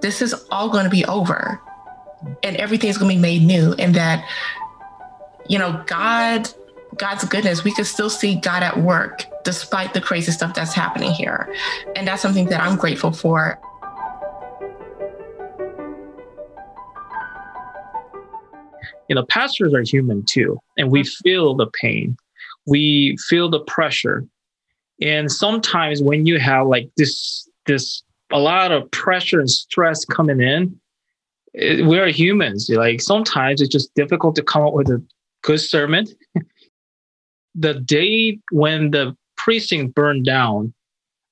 this 0.00 0.22
is 0.22 0.34
all 0.50 0.68
going 0.68 0.84
to 0.84 0.90
be 0.90 1.04
over 1.06 1.60
and 2.42 2.56
everything's 2.56 2.98
going 2.98 3.10
to 3.10 3.16
be 3.16 3.20
made 3.20 3.42
new 3.42 3.74
and 3.78 3.94
that 3.94 4.28
you 5.48 5.58
know 5.58 5.82
god 5.86 6.48
god's 6.96 7.24
goodness 7.24 7.64
we 7.64 7.72
can 7.72 7.84
still 7.84 8.10
see 8.10 8.34
god 8.36 8.62
at 8.62 8.78
work 8.80 9.24
despite 9.44 9.94
the 9.94 10.00
crazy 10.00 10.30
stuff 10.30 10.54
that's 10.54 10.72
happening 10.72 11.10
here 11.10 11.52
and 11.96 12.06
that's 12.06 12.22
something 12.22 12.46
that 12.46 12.60
i'm 12.60 12.76
grateful 12.76 13.10
for 13.10 13.58
you 19.12 19.14
know 19.14 19.26
pastors 19.26 19.74
are 19.74 19.82
human 19.82 20.24
too 20.24 20.58
and 20.78 20.90
we 20.90 21.04
feel 21.04 21.54
the 21.54 21.70
pain 21.80 22.16
we 22.66 23.16
feel 23.28 23.50
the 23.50 23.60
pressure 23.60 24.24
and 25.02 25.30
sometimes 25.30 26.02
when 26.02 26.24
you 26.26 26.38
have 26.38 26.66
like 26.66 26.90
this 26.96 27.48
this 27.66 28.02
a 28.32 28.38
lot 28.38 28.72
of 28.72 28.90
pressure 28.90 29.40
and 29.40 29.50
stress 29.50 30.04
coming 30.06 30.40
in 30.40 30.74
it, 31.54 31.86
we 31.86 31.98
are 31.98 32.08
humans. 32.08 32.70
Like 32.70 33.00
sometimes 33.00 33.60
it's 33.60 33.72
just 33.72 33.94
difficult 33.94 34.36
to 34.36 34.42
come 34.42 34.62
up 34.62 34.74
with 34.74 34.88
a 34.88 35.02
good 35.42 35.60
sermon. 35.60 36.06
the 37.54 37.74
day 37.74 38.38
when 38.50 38.90
the 38.90 39.16
precinct 39.36 39.94
burned 39.94 40.24
down, 40.24 40.72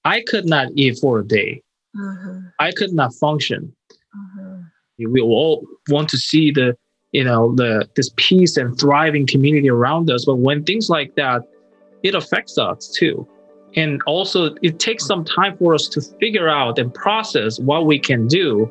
I 0.04 0.22
could 0.26 0.46
not 0.46 0.68
eat 0.74 0.98
for 1.00 1.20
a 1.20 1.26
day. 1.26 1.62
Mm-hmm. 1.96 2.40
I 2.58 2.72
could 2.72 2.92
not 2.92 3.14
function. 3.14 3.74
Mm-hmm. 4.38 5.12
We 5.12 5.20
all 5.20 5.66
want 5.88 6.08
to 6.10 6.18
see 6.18 6.50
the, 6.50 6.76
you 7.12 7.24
know, 7.24 7.54
the 7.54 7.88
this 7.96 8.10
peace 8.16 8.56
and 8.56 8.78
thriving 8.78 9.26
community 9.26 9.68
around 9.68 10.10
us. 10.10 10.24
But 10.24 10.36
when 10.36 10.64
things 10.64 10.88
like 10.88 11.14
that, 11.16 11.42
it 12.02 12.14
affects 12.14 12.58
us 12.58 12.88
too. 12.88 13.26
And 13.76 14.02
also, 14.06 14.54
it 14.62 14.80
takes 14.80 15.06
some 15.06 15.24
time 15.24 15.56
for 15.56 15.74
us 15.74 15.86
to 15.88 16.00
figure 16.18 16.48
out 16.48 16.78
and 16.78 16.92
process 16.92 17.60
what 17.60 17.86
we 17.86 17.98
can 17.98 18.26
do 18.26 18.68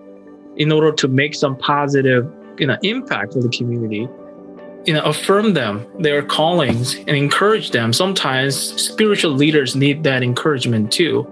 in 0.57 0.71
order 0.71 0.91
to 0.91 1.07
make 1.07 1.33
some 1.35 1.57
positive 1.57 2.29
you 2.59 2.67
know 2.67 2.77
impact 2.83 3.33
for 3.33 3.41
the 3.41 3.49
community 3.49 4.07
you 4.85 4.93
know 4.93 5.01
affirm 5.03 5.53
them 5.53 5.85
their 5.99 6.21
callings 6.21 6.95
and 6.95 7.11
encourage 7.11 7.71
them 7.71 7.93
sometimes 7.93 8.55
spiritual 8.55 9.31
leaders 9.31 9.75
need 9.75 10.03
that 10.03 10.21
encouragement 10.21 10.91
too 10.91 11.25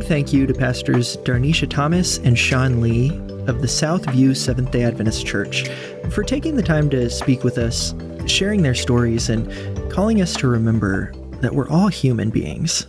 Big 0.00 0.08
thank 0.08 0.32
you 0.32 0.46
to 0.46 0.54
Pastors 0.54 1.18
Darnisha 1.18 1.68
Thomas 1.68 2.18
and 2.18 2.38
Sean 2.38 2.80
Lee 2.80 3.10
of 3.46 3.60
the 3.60 3.66
Southview 3.66 4.34
Seventh 4.34 4.70
day 4.70 4.82
Adventist 4.82 5.26
Church 5.26 5.68
for 6.10 6.22
taking 6.22 6.56
the 6.56 6.62
time 6.62 6.88
to 6.90 7.10
speak 7.10 7.44
with 7.44 7.58
us 7.58 7.94
sharing 8.26 8.62
their 8.62 8.74
stories 8.74 9.28
and 9.28 9.46
calling 9.92 10.22
us 10.22 10.34
to 10.36 10.48
remember 10.48 11.12
that 11.42 11.54
we're 11.54 11.68
all 11.68 11.88
human 11.88 12.30
beings. 12.30 12.86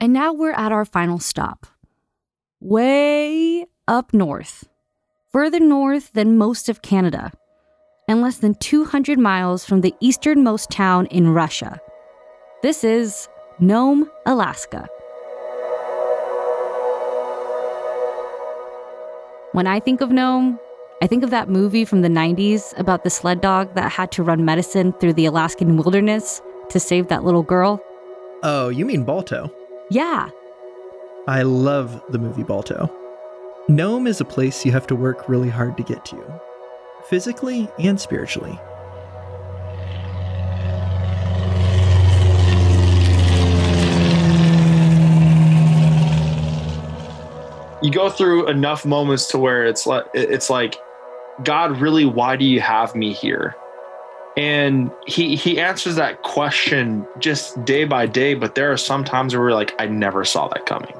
And 0.00 0.14
now 0.14 0.32
we're 0.32 0.52
at 0.52 0.72
our 0.72 0.86
final 0.86 1.18
stop. 1.18 1.66
Way 2.60 3.66
up 3.86 4.14
north, 4.14 4.66
further 5.30 5.60
north 5.60 6.12
than 6.14 6.38
most 6.38 6.70
of 6.70 6.80
Canada, 6.80 7.32
and 8.08 8.22
less 8.22 8.38
than 8.38 8.54
200 8.54 9.18
miles 9.18 9.64
from 9.64 9.82
the 9.82 9.94
easternmost 10.00 10.70
town 10.70 11.04
in 11.06 11.28
Russia. 11.28 11.78
This 12.62 12.84
is 12.84 13.28
Nome, 13.58 14.08
Alaska. 14.24 14.86
When 19.50 19.66
I 19.66 19.80
think 19.80 20.00
of 20.00 20.12
Nome, 20.12 20.60
I 21.02 21.08
think 21.08 21.24
of 21.24 21.30
that 21.30 21.48
movie 21.48 21.84
from 21.84 22.02
the 22.02 22.08
90s 22.08 22.78
about 22.78 23.02
the 23.02 23.10
sled 23.10 23.40
dog 23.40 23.74
that 23.74 23.90
had 23.90 24.12
to 24.12 24.22
run 24.22 24.44
medicine 24.44 24.92
through 25.00 25.14
the 25.14 25.26
Alaskan 25.26 25.76
wilderness 25.76 26.40
to 26.68 26.78
save 26.78 27.08
that 27.08 27.24
little 27.24 27.42
girl. 27.42 27.82
Oh, 28.44 28.68
you 28.68 28.86
mean 28.86 29.02
Balto? 29.02 29.52
Yeah. 29.90 30.30
I 31.26 31.42
love 31.42 32.00
the 32.10 32.18
movie 32.20 32.44
Balto. 32.44 32.88
Nome 33.66 34.06
is 34.06 34.20
a 34.20 34.24
place 34.24 34.64
you 34.64 34.70
have 34.70 34.86
to 34.86 34.94
work 34.94 35.28
really 35.28 35.48
hard 35.48 35.76
to 35.78 35.82
get 35.82 36.04
to, 36.04 36.40
physically 37.08 37.68
and 37.80 38.00
spiritually. 38.00 38.56
You 47.82 47.90
go 47.90 48.08
through 48.10 48.48
enough 48.48 48.84
moments 48.86 49.26
to 49.28 49.38
where 49.38 49.64
it's 49.64 49.86
like 49.86 50.04
it's 50.14 50.48
like, 50.48 50.76
God, 51.42 51.80
really, 51.80 52.04
why 52.04 52.36
do 52.36 52.44
you 52.44 52.60
have 52.60 52.94
me 52.94 53.12
here? 53.12 53.56
And 54.36 54.90
he 55.06 55.36
he 55.36 55.60
answers 55.60 55.96
that 55.96 56.22
question 56.22 57.06
just 57.18 57.64
day 57.64 57.84
by 57.84 58.06
day, 58.06 58.34
but 58.34 58.54
there 58.54 58.72
are 58.72 58.76
some 58.76 59.04
times 59.04 59.34
where 59.34 59.42
we're 59.42 59.54
like, 59.54 59.74
I 59.78 59.86
never 59.86 60.24
saw 60.24 60.48
that 60.48 60.64
coming 60.66 60.94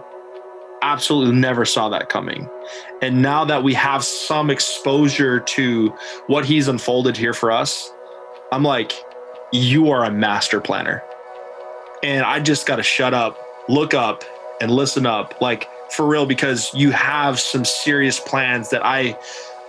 absolutely 0.83 1.35
never 1.35 1.65
saw 1.65 1.89
that 1.89 2.09
coming. 2.09 2.51
And 3.01 3.23
now 3.23 3.45
that 3.45 3.63
we 3.63 3.73
have 3.75 4.05
some 4.05 4.51
exposure 4.51 5.41
to 5.41 5.89
what 6.27 6.45
he's 6.45 6.69
unfolded 6.69 7.17
here 7.17 7.33
for 7.33 7.51
us, 7.51 7.91
I'm 8.51 8.65
like, 8.65 8.93
you 9.53 9.91
are 9.91 10.05
a 10.05 10.11
master 10.11 10.61
planner. 10.61 11.03
And 12.03 12.25
I 12.25 12.41
just 12.41 12.67
got 12.67 12.77
to 12.77 12.83
shut 12.83 13.15
up, 13.15 13.39
look 13.69 13.95
up, 13.95 14.25
and 14.61 14.71
listen 14.71 15.07
up. 15.07 15.41
Like, 15.41 15.69
for 15.93 16.07
real, 16.07 16.27
because 16.27 16.73
you 16.75 16.91
have 16.91 17.39
some 17.39 17.65
serious 17.65 18.19
plans 18.21 18.71
that 18.71 18.85
I. 18.85 19.19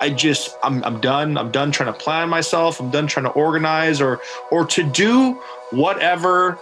I 0.01 0.09
just 0.09 0.57
I'm 0.63 0.83
I'm 0.83 0.99
done. 0.99 1.37
I'm 1.37 1.49
done 1.49 1.71
trying 1.71 1.93
to 1.93 1.97
plan 1.97 2.27
myself. 2.27 2.81
I'm 2.81 2.89
done 2.89 3.07
trying 3.07 3.23
to 3.25 3.31
organize 3.31 4.01
or 4.01 4.19
or 4.51 4.65
to 4.65 4.83
do 4.83 5.33
whatever 5.69 6.59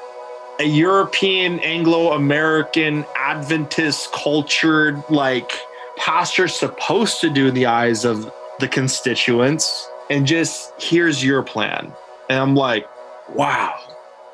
a 0.60 0.64
European, 0.66 1.60
Anglo 1.62 2.12
American, 2.12 3.04
Adventist 3.16 4.12
cultured, 4.12 5.04
like 5.10 5.54
pastor 5.98 6.48
supposed 6.48 7.20
to 7.22 7.32
do 7.32 7.48
in 7.48 7.56
the 7.56 7.66
eyes 7.66 8.06
of 8.06 8.32
the 8.60 8.68
constituents. 8.68 9.90
And 10.12 10.28
just 10.28 10.80
here's 10.80 11.24
your 11.24 11.42
plan. 11.42 11.92
And 12.30 12.38
I'm 12.38 12.54
like, 12.54 12.88
wow, 13.30 13.80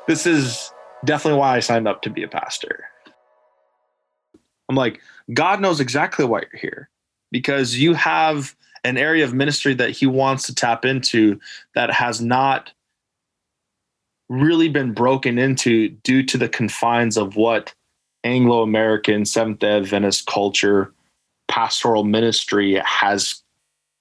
this 0.06 0.26
is 0.26 0.70
definitely 1.06 1.38
why 1.38 1.56
I 1.56 1.60
signed 1.60 1.88
up 1.88 2.02
to 2.02 2.10
be 2.10 2.24
a 2.24 2.28
pastor. 2.28 2.84
I'm 4.68 4.76
like, 4.76 5.00
God 5.32 5.60
knows 5.60 5.80
exactly 5.80 6.24
why 6.24 6.40
you're 6.40 6.60
here 6.60 6.90
because 7.30 7.76
you 7.76 7.94
have 7.94 8.54
an 8.84 8.96
area 8.96 9.24
of 9.24 9.34
ministry 9.34 9.74
that 9.74 9.90
He 9.90 10.06
wants 10.06 10.46
to 10.46 10.54
tap 10.54 10.84
into 10.84 11.40
that 11.74 11.90
has 11.92 12.20
not 12.20 12.72
really 14.28 14.68
been 14.68 14.92
broken 14.92 15.38
into 15.38 15.88
due 15.88 16.22
to 16.22 16.38
the 16.38 16.48
confines 16.48 17.16
of 17.16 17.36
what 17.36 17.74
Anglo 18.24 18.62
American 18.62 19.24
Seventh 19.24 19.60
day 19.60 19.76
Adventist 19.76 20.26
culture, 20.26 20.92
pastoral 21.48 22.04
ministry 22.04 22.80
has 22.84 23.42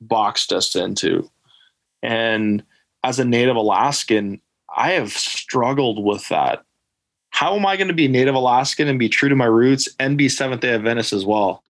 boxed 0.01 0.51
us 0.51 0.75
into. 0.75 1.29
And 2.03 2.63
as 3.03 3.19
a 3.19 3.25
native 3.25 3.55
Alaskan, 3.55 4.41
I 4.75 4.91
have 4.91 5.11
struggled 5.11 6.03
with 6.03 6.27
that. 6.29 6.63
How 7.37 7.55
am 7.55 7.67
I 7.67 7.77
going 7.77 7.87
to 7.87 7.93
be 7.93 8.07
native 8.07 8.33
Alaskan 8.33 8.87
and 8.87 8.97
be 8.97 9.09
true 9.09 9.29
to 9.29 9.35
my 9.35 9.45
roots 9.45 9.87
and 9.99 10.17
be 10.17 10.27
Seventh 10.27 10.61
day 10.61 10.73
Adventist 10.73 11.13
as 11.13 11.23
well? 11.23 11.63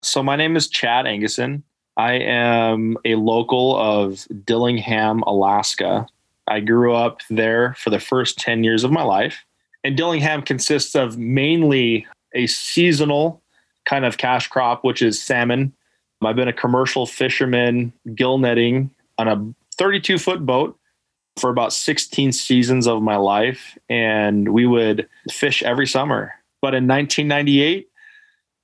So, 0.00 0.22
my 0.22 0.36
name 0.36 0.54
is 0.54 0.68
Chad 0.68 1.08
Anguson. 1.08 1.64
I 1.96 2.12
am 2.12 2.96
a 3.04 3.16
local 3.16 3.76
of 3.76 4.24
Dillingham, 4.44 5.22
Alaska. 5.22 6.06
I 6.46 6.60
grew 6.60 6.94
up 6.94 7.18
there 7.28 7.74
for 7.80 7.90
the 7.90 7.98
first 7.98 8.38
10 8.38 8.62
years 8.62 8.84
of 8.84 8.92
my 8.92 9.02
life. 9.02 9.44
And 9.82 9.96
Dillingham 9.96 10.42
consists 10.42 10.94
of 10.94 11.18
mainly 11.18 12.06
a 12.32 12.46
seasonal 12.46 13.42
kind 13.84 14.04
of 14.04 14.18
cash 14.18 14.46
crop, 14.46 14.84
which 14.84 15.02
is 15.02 15.20
salmon. 15.20 15.72
I've 16.24 16.36
been 16.36 16.46
a 16.46 16.52
commercial 16.52 17.06
fisherman, 17.06 17.92
gill 18.14 18.38
netting 18.38 18.88
on 19.18 19.26
a 19.26 19.52
32 19.74 20.18
foot 20.18 20.46
boat 20.46 20.78
for 21.38 21.50
about 21.50 21.72
16 21.72 22.32
seasons 22.32 22.86
of 22.86 23.02
my 23.02 23.16
life. 23.16 23.76
And 23.88 24.52
we 24.52 24.66
would 24.66 25.08
fish 25.30 25.62
every 25.62 25.86
summer. 25.86 26.32
But 26.60 26.74
in 26.74 26.86
1998, 26.86 27.88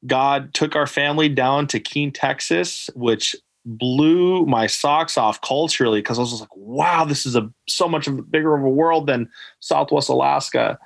God 0.07 0.55
took 0.55 0.77
our 0.77 0.87
family 0.87 1.29
down 1.29 1.67
to 1.69 1.81
Keene, 1.81 2.13
Texas, 2.13 2.89
which 2.95 3.35
blew 3.65 4.47
my 4.47 4.67
socks 4.67 5.19
off 5.19 5.41
culturally 5.41 6.01
because 6.01 6.19
I 6.19 6.23
was 6.23 6.41
like, 6.41 6.57
wow, 6.57 7.05
this 7.05 7.27
is 7.27 7.37
a 7.37 7.51
so 7.69 7.89
much 7.89 8.09
bigger 8.31 8.55
of 8.55 8.65
a 8.65 8.69
world 8.69 9.07
than 9.07 9.29
Southwest 9.61 10.09
Alaska. 10.09 10.79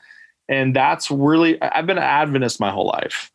And 0.48 0.74
that's 0.74 1.10
really 1.10 1.60
I've 1.62 1.86
been 1.86 1.98
an 1.98 2.04
Adventist 2.04 2.60
my 2.60 2.70
whole 2.70 2.86
life. 2.86 3.31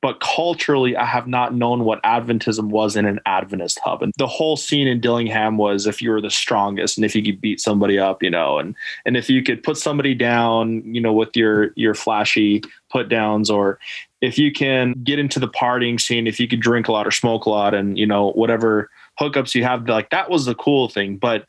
But 0.00 0.20
culturally, 0.20 0.96
I 0.96 1.04
have 1.04 1.26
not 1.26 1.54
known 1.54 1.84
what 1.84 2.00
Adventism 2.04 2.68
was 2.68 2.94
in 2.94 3.04
an 3.04 3.18
Adventist 3.26 3.80
hub. 3.80 4.00
And 4.00 4.12
the 4.16 4.28
whole 4.28 4.56
scene 4.56 4.86
in 4.86 5.00
Dillingham 5.00 5.58
was 5.58 5.86
if 5.86 6.00
you 6.00 6.10
were 6.10 6.20
the 6.20 6.30
strongest 6.30 6.96
and 6.96 7.04
if 7.04 7.16
you 7.16 7.22
could 7.22 7.40
beat 7.40 7.58
somebody 7.60 7.98
up, 7.98 8.22
you 8.22 8.30
know, 8.30 8.58
and 8.58 8.76
and 9.04 9.16
if 9.16 9.28
you 9.28 9.42
could 9.42 9.62
put 9.64 9.76
somebody 9.76 10.14
down, 10.14 10.82
you 10.84 11.00
know, 11.00 11.12
with 11.12 11.36
your 11.36 11.72
your 11.74 11.94
flashy 11.94 12.62
put 12.90 13.08
downs, 13.08 13.50
or 13.50 13.80
if 14.20 14.38
you 14.38 14.52
can 14.52 14.92
get 15.04 15.18
into 15.18 15.40
the 15.40 15.48
partying 15.48 16.00
scene, 16.00 16.26
if 16.26 16.38
you 16.38 16.46
could 16.46 16.60
drink 16.60 16.88
a 16.88 16.92
lot 16.92 17.06
or 17.06 17.10
smoke 17.10 17.46
a 17.46 17.50
lot 17.50 17.74
and, 17.74 17.98
you 17.98 18.06
know, 18.06 18.30
whatever 18.32 18.90
hookups 19.20 19.54
you 19.54 19.64
have, 19.64 19.88
like 19.88 20.10
that 20.10 20.30
was 20.30 20.44
the 20.44 20.54
cool 20.54 20.88
thing. 20.88 21.16
But 21.16 21.44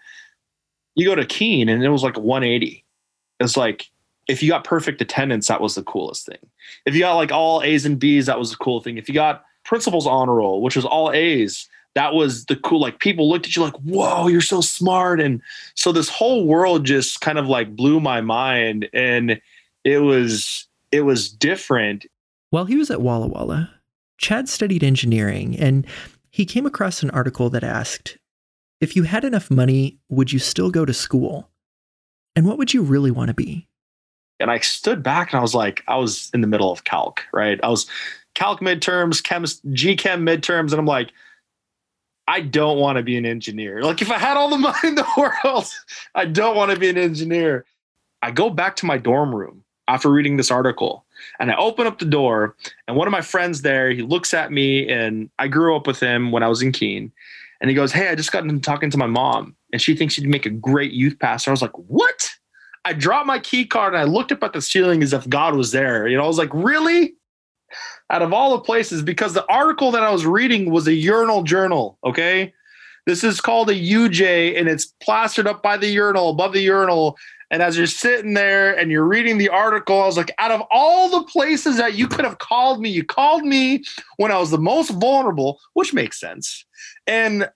you 0.96 1.06
go 1.06 1.16
to 1.16 1.26
Keene 1.26 1.70
and 1.70 1.84
it 1.84 1.90
was 1.90 2.04
like 2.04 2.18
180. 2.18 2.84
It's 3.40 3.56
like, 3.56 3.90
if 4.30 4.44
you 4.44 4.50
got 4.50 4.64
perfect 4.64 5.02
attendance, 5.02 5.48
that 5.48 5.60
was 5.60 5.74
the 5.74 5.84
coolest 5.84 6.28
thing. 6.28 6.38
If 6.86 6.94
you 6.94 7.02
got 7.02 7.16
like 7.16 7.32
all 7.32 7.64
A's 7.64 7.84
and 7.84 7.98
B's, 7.98 8.28
that 8.28 8.38
was 8.38 8.52
the 8.52 8.58
cool 8.58 8.80
thing. 8.80 8.98
If 8.98 9.10
you 9.10 9.16
got 9.16 9.44
principal's 9.66 10.06
honor 10.06 10.36
roll, 10.36 10.62
which 10.62 10.76
was 10.76 10.86
all 10.86 11.12
A's, 11.12 11.68
that 11.96 12.14
was 12.14 12.46
the 12.46 12.56
cool. 12.56 12.80
Like 12.80 13.00
people 13.00 13.28
looked 13.28 13.48
at 13.48 13.56
you 13.56 13.64
like, 13.64 13.76
whoa, 13.78 14.28
you're 14.28 14.40
so 14.40 14.62
smart. 14.62 15.20
And 15.20 15.42
so 15.74 15.92
this 15.92 16.10
whole 16.10 16.46
world 16.46 16.86
just 16.86 17.22
kind 17.22 17.40
of 17.40 17.48
like 17.48 17.76
blew 17.76 18.00
my 18.00 18.22
mind. 18.22 18.88
And 18.94 19.42
it 19.84 20.00
was, 20.00 20.68
it 20.92 21.02
was 21.02 21.32
different. 21.32 22.06
While 22.52 22.66
he 22.66 22.76
was 22.76 22.92
at 22.92 23.02
Walla 23.02 23.28
Walla, 23.28 23.74
Chad 24.20 24.48
studied 24.48 24.84
engineering 24.84 25.58
and 25.58 25.88
he 26.30 26.46
came 26.46 26.68
across 26.68 27.02
an 27.02 27.10
article 27.10 27.50
that 27.50 27.64
asked 27.64 28.20
If 28.80 28.96
you 28.96 29.04
had 29.04 29.24
enough 29.24 29.50
money, 29.50 29.98
would 30.08 30.32
you 30.32 30.38
still 30.38 30.70
go 30.70 30.86
to 30.86 30.94
school? 30.94 31.50
And 32.36 32.46
what 32.46 32.60
would 32.60 32.76
you 32.76 32.84
really 32.84 33.12
want 33.12 33.30
to 33.30 33.34
be? 33.34 33.69
And 34.40 34.50
I 34.50 34.60
stood 34.60 35.04
back 35.04 35.32
and 35.32 35.40
I 35.40 35.42
was 35.42 35.56
like, 35.56 35.84
I 35.88 35.98
was 35.98 36.30
in 36.34 36.42
the 36.42 36.48
middle 36.48 36.72
of 36.72 36.84
calc, 36.84 37.24
right? 37.34 37.60
I 37.64 37.70
was 37.70 37.88
calc 38.36 38.62
midterms, 38.62 39.24
chem, 39.24 39.44
GChem 39.44 40.22
midterms, 40.22 40.72
and 40.72 40.80
I'm 40.80 40.86
like, 40.86 41.12
I 42.28 42.42
don't 42.42 42.78
want 42.78 42.98
to 42.98 43.04
be 43.04 43.18
an 43.18 43.26
engineer. 43.26 43.82
Like, 43.82 44.02
if 44.02 44.12
I 44.12 44.18
had 44.20 44.38
all 44.38 44.50
the 44.50 44.58
money 44.60 44.78
in 44.84 44.96
the 44.96 45.08
world, 45.18 45.68
I 46.16 46.26
don't 46.26 46.56
want 46.56 46.72
to 46.72 46.80
be 46.80 46.90
an 46.90 46.98
engineer. 46.98 47.66
I 48.22 48.32
go 48.32 48.50
back 48.50 48.76
to 48.78 48.86
my 48.86 48.98
dorm 48.98 49.34
room 49.34 49.64
after 49.88 50.10
reading 50.10 50.38
this 50.38 50.52
article 50.52 51.06
and 51.40 51.52
I 51.52 51.56
open 51.56 51.88
up 51.88 52.00
the 52.00 52.06
door, 52.06 52.56
and 52.88 52.98
one 52.98 53.08
of 53.08 53.12
my 53.12 53.22
friends 53.22 53.62
there, 53.62 53.92
he 53.92 54.02
looks 54.02 54.34
at 54.34 54.52
me, 54.52 54.88
and 54.90 55.30
I 55.40 55.48
grew 55.48 55.76
up 55.76 55.88
with 55.88 56.00
him 56.00 56.32
when 56.32 56.44
I 56.44 56.48
was 56.48 56.62
in 56.62 56.72
Keene. 56.72 57.12
And 57.62 57.70
he 57.70 57.76
goes, 57.76 57.92
Hey, 57.92 58.08
I 58.08 58.16
just 58.16 58.32
got 58.32 58.44
into 58.44 58.60
talking 58.60 58.90
to 58.90 58.98
my 58.98 59.08
mom, 59.08 59.56
and 59.72 59.82
she 59.82 59.96
thinks 59.96 60.18
you'd 60.18 60.30
make 60.30 60.46
a 60.46 60.50
great 60.50 60.92
youth 60.92 61.20
pastor. 61.20 61.52
I 61.52 61.54
was 61.54 61.62
like, 61.62 61.78
What? 61.78 62.30
I 62.90 62.94
dropped 62.94 63.28
my 63.28 63.38
key 63.38 63.68
card 63.68 63.94
and 63.94 64.02
I 64.02 64.06
looked 64.06 64.32
up 64.32 64.44
at 64.44 64.54
the 64.54 64.64
ceiling 64.64 65.04
as 65.04 65.14
if 65.14 65.30
God 65.30 65.56
was 65.56 65.72
there. 65.72 66.08
You 66.08 66.18
know, 66.18 66.24
I 66.24 66.28
was 66.28 66.40
like, 66.40 66.54
Really? 66.54 67.14
Out 68.10 68.24
of 68.24 68.34
all 68.34 68.58
the 68.58 68.64
places, 68.64 69.04
because 69.04 69.36
the 69.36 69.46
article 69.48 69.92
that 69.92 70.02
I 70.02 70.10
was 70.10 70.26
reading 70.26 70.72
was 70.72 70.88
a 70.88 70.94
urinal 70.94 71.44
journal. 71.44 72.00
Okay. 72.04 72.52
This 73.06 73.24
is 73.24 73.40
called 73.40 73.70
a 73.70 73.76
UJ 73.76 74.60
and 74.60 74.68
it's 74.68 74.88
plastered 75.04 75.46
up 75.46 75.62
by 75.62 75.78
the 75.78 75.86
urinal, 75.86 76.32
above 76.32 76.54
the 76.54 76.62
urinal. 76.62 77.16
And 77.52 77.62
as 77.62 77.78
you're 77.78 77.86
sitting 77.86 78.34
there 78.34 78.76
and 78.76 78.90
you're 78.90 79.06
reading 79.06 79.38
the 79.38 79.50
article, 79.50 80.02
I 80.02 80.08
was 80.08 80.18
like, 80.18 80.34
out 80.40 80.50
of 80.50 80.64
all 80.72 81.10
the 81.10 81.28
places 81.28 81.78
that 81.78 81.94
you 81.94 82.08
could 82.08 82.26
have 82.26 82.40
called 82.40 82.82
me, 82.82 82.90
you 82.90 83.04
called 83.04 83.44
me 83.44 83.84
when 84.18 84.32
I 84.32 84.40
was 84.40 84.50
the 84.50 84.58
most 84.58 84.90
vulnerable, 84.90 85.60
which 85.74 85.94
makes 85.94 86.20
sense. 86.20 86.66
And 87.06 87.50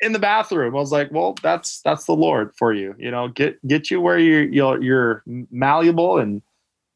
in 0.00 0.12
the 0.12 0.18
bathroom, 0.18 0.74
I 0.74 0.78
was 0.78 0.92
like, 0.92 1.10
well, 1.10 1.34
that's 1.42 1.80
that's 1.82 2.04
the 2.04 2.14
Lord 2.14 2.52
for 2.56 2.72
you. 2.72 2.94
You 2.98 3.10
know, 3.10 3.28
get 3.28 3.64
get 3.66 3.90
you 3.90 4.00
where 4.00 4.18
you're 4.18 4.44
you're, 4.44 4.82
you're 4.82 5.22
malleable 5.50 6.18
and 6.18 6.42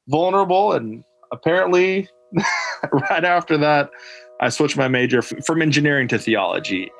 vulnerable. 0.09 0.72
And 0.72 1.05
apparently, 1.32 2.09
right 2.93 3.24
after 3.24 3.59
that, 3.59 3.90
I 4.40 4.48
switched 4.48 4.76
my 4.76 4.89
major 4.89 5.22
from 5.22 5.62
engineering 5.62 6.09
to 6.09 6.18
theology. 6.18 6.90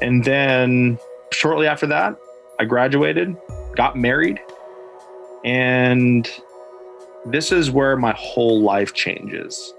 And 0.00 0.22
then 0.24 0.98
shortly 1.32 1.66
after 1.66 1.86
that, 1.86 2.16
I 2.60 2.64
graduated, 2.64 3.36
got 3.74 3.96
married, 3.96 4.38
and 5.44 6.30
this 7.26 7.50
is 7.50 7.70
where 7.70 7.96
my 7.96 8.12
whole 8.12 8.60
life 8.60 8.92
changes. 8.92 9.72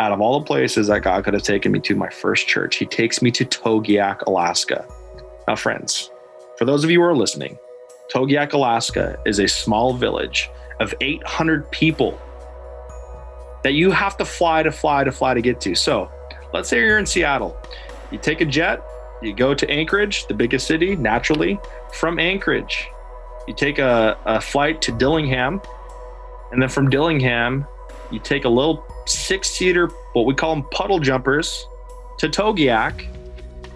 Out 0.00 0.12
of 0.12 0.20
all 0.20 0.40
the 0.40 0.46
places 0.46 0.88
that 0.88 1.02
God 1.02 1.24
could 1.24 1.34
have 1.34 1.42
taken 1.44 1.70
me 1.70 1.78
to, 1.80 1.94
my 1.94 2.08
first 2.08 2.48
church, 2.48 2.76
He 2.76 2.86
takes 2.86 3.22
me 3.22 3.30
to 3.30 3.44
Togiak, 3.44 4.22
Alaska. 4.26 4.86
Now, 5.46 5.56
friends, 5.56 6.10
For 6.58 6.64
those 6.64 6.84
of 6.84 6.90
you 6.90 7.00
who 7.00 7.06
are 7.06 7.16
listening, 7.16 7.58
Togiak, 8.12 8.52
Alaska 8.52 9.18
is 9.26 9.38
a 9.38 9.48
small 9.48 9.94
village 9.94 10.50
of 10.80 10.94
800 11.00 11.70
people 11.70 12.20
that 13.62 13.72
you 13.72 13.90
have 13.90 14.16
to 14.18 14.24
fly 14.24 14.62
to 14.62 14.70
fly 14.70 15.04
to 15.04 15.12
fly 15.12 15.34
to 15.34 15.40
get 15.40 15.60
to. 15.62 15.74
So 15.74 16.10
let's 16.52 16.68
say 16.68 16.80
you're 16.80 16.98
in 16.98 17.06
Seattle. 17.06 17.56
You 18.10 18.18
take 18.18 18.40
a 18.40 18.44
jet, 18.44 18.82
you 19.22 19.34
go 19.34 19.54
to 19.54 19.68
Anchorage, 19.70 20.26
the 20.26 20.34
biggest 20.34 20.66
city, 20.66 20.96
naturally. 20.96 21.58
From 21.92 22.18
Anchorage, 22.18 22.88
you 23.48 23.54
take 23.54 23.78
a, 23.78 24.18
a 24.26 24.40
flight 24.40 24.82
to 24.82 24.92
Dillingham. 24.92 25.60
And 26.52 26.60
then 26.62 26.68
from 26.68 26.90
Dillingham, 26.90 27.66
you 28.10 28.18
take 28.18 28.44
a 28.44 28.48
little 28.48 28.84
six 29.06 29.50
seater, 29.50 29.88
what 30.12 30.26
we 30.26 30.34
call 30.34 30.54
them 30.54 30.64
puddle 30.70 30.98
jumpers, 30.98 31.66
to 32.18 32.28
Togiak. 32.28 33.06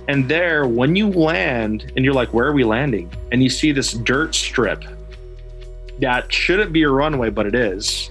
And 0.08 0.28
there, 0.28 0.66
when 0.66 0.96
you 0.96 1.10
land, 1.10 1.92
and 1.96 2.04
you're 2.04 2.14
like, 2.14 2.32
where 2.32 2.46
are 2.46 2.52
we 2.52 2.64
landing? 2.64 3.12
And 3.30 3.42
you 3.42 3.50
see 3.50 3.72
this 3.72 3.92
dirt 3.92 4.34
strip 4.34 4.84
that 6.00 6.32
shouldn't 6.32 6.72
be 6.72 6.82
a 6.84 6.88
runway, 6.88 7.28
but 7.28 7.46
it 7.46 7.54
is. 7.54 8.10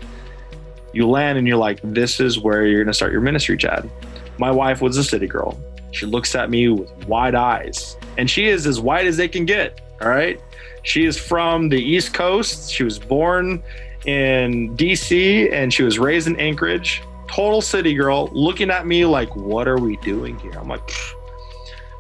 You 0.93 1.09
land 1.09 1.37
and 1.37 1.47
you're 1.47 1.57
like, 1.57 1.79
this 1.83 2.19
is 2.19 2.39
where 2.39 2.65
you're 2.65 2.83
going 2.83 2.87
to 2.87 2.93
start 2.93 3.11
your 3.11 3.21
ministry, 3.21 3.57
Chad. 3.57 3.89
My 4.37 4.51
wife 4.51 4.81
was 4.81 4.97
a 4.97 5.03
city 5.03 5.27
girl. 5.27 5.59
She 5.91 6.05
looks 6.05 6.35
at 6.35 6.49
me 6.49 6.67
with 6.69 7.07
wide 7.07 7.33
eyes, 7.33 7.97
and 8.17 8.29
she 8.29 8.47
is 8.47 8.67
as 8.67 8.79
white 8.79 9.07
as 9.07 9.17
they 9.17 9.27
can 9.27 9.45
get. 9.45 9.81
All 10.01 10.09
right. 10.09 10.39
She 10.83 11.05
is 11.05 11.17
from 11.17 11.69
the 11.69 11.81
East 11.81 12.13
Coast. 12.13 12.71
She 12.71 12.83
was 12.83 12.99
born 12.99 13.63
in 14.05 14.75
DC 14.77 15.51
and 15.51 15.73
she 15.73 15.83
was 15.83 15.99
raised 15.99 16.27
in 16.27 16.35
Anchorage. 16.37 17.01
Total 17.27 17.61
city 17.61 17.93
girl 17.93 18.29
looking 18.31 18.69
at 18.69 18.87
me 18.87 19.05
like, 19.05 19.35
what 19.35 19.67
are 19.67 19.79
we 19.79 19.97
doing 19.97 20.39
here? 20.39 20.53
I'm 20.53 20.67
like, 20.67 20.89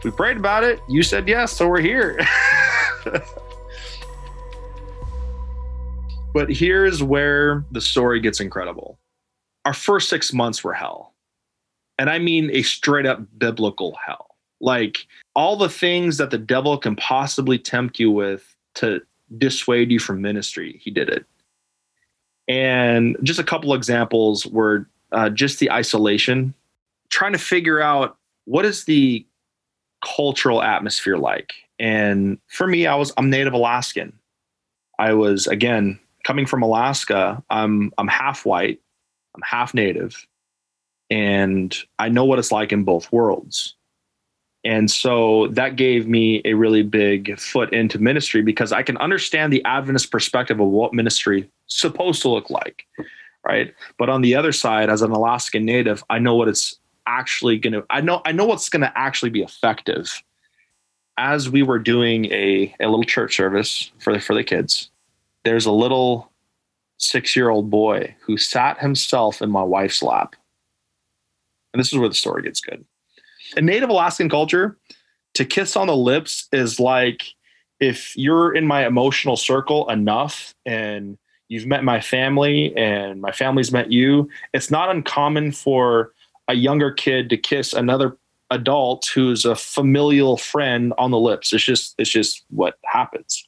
we 0.03 0.11
prayed 0.11 0.37
about 0.37 0.63
it. 0.63 0.79
You 0.87 1.03
said 1.03 1.27
yes, 1.27 1.51
so 1.51 1.67
we're 1.67 1.81
here. 1.81 2.19
but 6.33 6.49
here's 6.49 7.03
where 7.03 7.65
the 7.71 7.81
story 7.81 8.19
gets 8.19 8.39
incredible. 8.39 8.99
Our 9.65 9.73
first 9.73 10.07
six 10.07 10.31
months 10.31 10.63
were 10.63 10.73
hell. 10.73 11.13
And 11.99 12.09
I 12.09 12.19
mean 12.19 12.49
a 12.53 12.61
straight 12.61 13.05
up 13.05 13.21
biblical 13.37 13.97
hell. 14.05 14.35
Like 14.61 15.07
all 15.35 15.57
the 15.57 15.69
things 15.69 16.17
that 16.17 16.29
the 16.29 16.37
devil 16.37 16.77
can 16.77 16.95
possibly 16.95 17.59
tempt 17.59 17.99
you 17.99 18.11
with 18.11 18.55
to 18.75 19.01
dissuade 19.37 19.91
you 19.91 19.99
from 19.99 20.21
ministry, 20.21 20.79
he 20.81 20.91
did 20.91 21.09
it. 21.09 21.25
And 22.47 23.17
just 23.23 23.39
a 23.39 23.43
couple 23.43 23.73
examples 23.73 24.45
were 24.45 24.87
uh, 25.11 25.29
just 25.29 25.59
the 25.59 25.71
isolation, 25.71 26.53
trying 27.09 27.33
to 27.33 27.39
figure 27.39 27.81
out 27.81 28.17
what 28.45 28.65
is 28.65 28.85
the 28.85 29.25
cultural 30.03 30.61
atmosphere 30.61 31.17
like. 31.17 31.53
And 31.79 32.39
for 32.47 32.67
me, 32.67 32.87
I 32.87 32.95
was 32.95 33.13
I'm 33.17 33.29
Native 33.29 33.53
Alaskan. 33.53 34.13
I 34.99 35.13
was 35.13 35.47
again 35.47 35.99
coming 36.23 36.45
from 36.45 36.63
Alaska. 36.63 37.43
I'm 37.49 37.91
I'm 37.97 38.07
half 38.07 38.45
white, 38.45 38.81
I'm 39.35 39.41
half 39.43 39.73
Native, 39.73 40.27
and 41.09 41.75
I 41.99 42.09
know 42.09 42.25
what 42.25 42.39
it's 42.39 42.51
like 42.51 42.71
in 42.71 42.83
both 42.83 43.11
worlds. 43.11 43.76
And 44.67 44.91
so 44.91 45.47
that 45.51 45.77
gave 45.77 46.09
me 46.09 46.41
a 46.43 46.53
really 46.53 46.83
big 46.83 47.39
foot 47.39 47.71
into 47.71 47.99
ministry 47.99 48.41
because 48.41 48.73
I 48.73 48.83
can 48.83 48.97
understand 48.97 49.53
the 49.53 49.63
Adventist 49.63 50.11
perspective 50.11 50.59
of 50.59 50.67
what 50.67 50.93
ministry 50.93 51.49
supposed 51.67 52.21
to 52.23 52.27
look 52.27 52.49
like, 52.49 52.85
right? 53.45 53.73
But 53.97 54.09
on 54.09 54.23
the 54.23 54.35
other 54.35 54.51
side, 54.51 54.89
as 54.89 55.01
an 55.01 55.11
Alaskan 55.11 55.63
native, 55.63 56.03
I 56.09 56.19
know 56.19 56.35
what 56.35 56.49
it's 56.49 56.77
actually 57.07 57.57
going 57.57 57.75
to. 57.75 57.85
I 57.89 58.01
know 58.01 58.21
I 58.25 58.33
know 58.33 58.43
what's 58.43 58.67
going 58.67 58.81
to 58.81 58.91
actually 58.93 59.29
be 59.29 59.41
effective. 59.41 60.21
As 61.17 61.49
we 61.49 61.63
were 61.63 61.79
doing 61.79 62.25
a 62.25 62.75
a 62.81 62.87
little 62.87 63.05
church 63.05 63.37
service 63.37 63.93
for 63.99 64.11
the 64.11 64.19
for 64.19 64.35
the 64.35 64.43
kids, 64.43 64.89
there's 65.45 65.65
a 65.65 65.71
little 65.71 66.29
six 66.97 67.37
year 67.37 67.49
old 67.49 67.69
boy 67.69 68.13
who 68.19 68.35
sat 68.35 68.79
himself 68.79 69.41
in 69.41 69.49
my 69.49 69.63
wife's 69.63 70.03
lap, 70.03 70.35
and 71.71 71.79
this 71.79 71.93
is 71.93 71.97
where 71.97 72.09
the 72.09 72.15
story 72.15 72.43
gets 72.43 72.59
good 72.59 72.83
in 73.55 73.65
Native 73.65 73.89
Alaskan 73.89 74.29
culture, 74.29 74.77
to 75.35 75.45
kiss 75.45 75.75
on 75.75 75.87
the 75.87 75.95
lips 75.95 76.47
is 76.51 76.79
like 76.79 77.23
if 77.79 78.17
you're 78.17 78.53
in 78.53 78.65
my 78.65 78.85
emotional 78.87 79.37
circle 79.37 79.89
enough 79.89 80.55
and 80.65 81.17
you've 81.47 81.67
met 81.67 81.83
my 81.83 82.01
family 82.01 82.75
and 82.75 83.21
my 83.21 83.31
family's 83.31 83.71
met 83.71 83.91
you, 83.91 84.29
it's 84.53 84.71
not 84.71 84.89
uncommon 84.89 85.51
for 85.51 86.11
a 86.47 86.53
younger 86.53 86.91
kid 86.91 87.29
to 87.29 87.37
kiss 87.37 87.73
another 87.73 88.17
adult 88.49 89.09
who's 89.13 89.45
a 89.45 89.55
familial 89.55 90.37
friend 90.37 90.93
on 90.97 91.11
the 91.11 91.19
lips. 91.19 91.53
It's 91.53 91.63
just 91.63 91.95
it's 91.97 92.09
just 92.09 92.43
what 92.49 92.79
happens. 92.85 93.47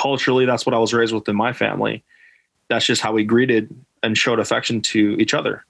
Culturally, 0.00 0.46
that's 0.46 0.64
what 0.64 0.74
I 0.74 0.78
was 0.78 0.92
raised 0.94 1.12
with 1.12 1.28
in 1.28 1.36
my 1.36 1.52
family. 1.52 2.02
That's 2.68 2.86
just 2.86 3.02
how 3.02 3.12
we 3.12 3.24
greeted 3.24 3.74
and 4.02 4.16
showed 4.16 4.40
affection 4.40 4.80
to 4.80 5.16
each 5.18 5.34
other. 5.34 5.64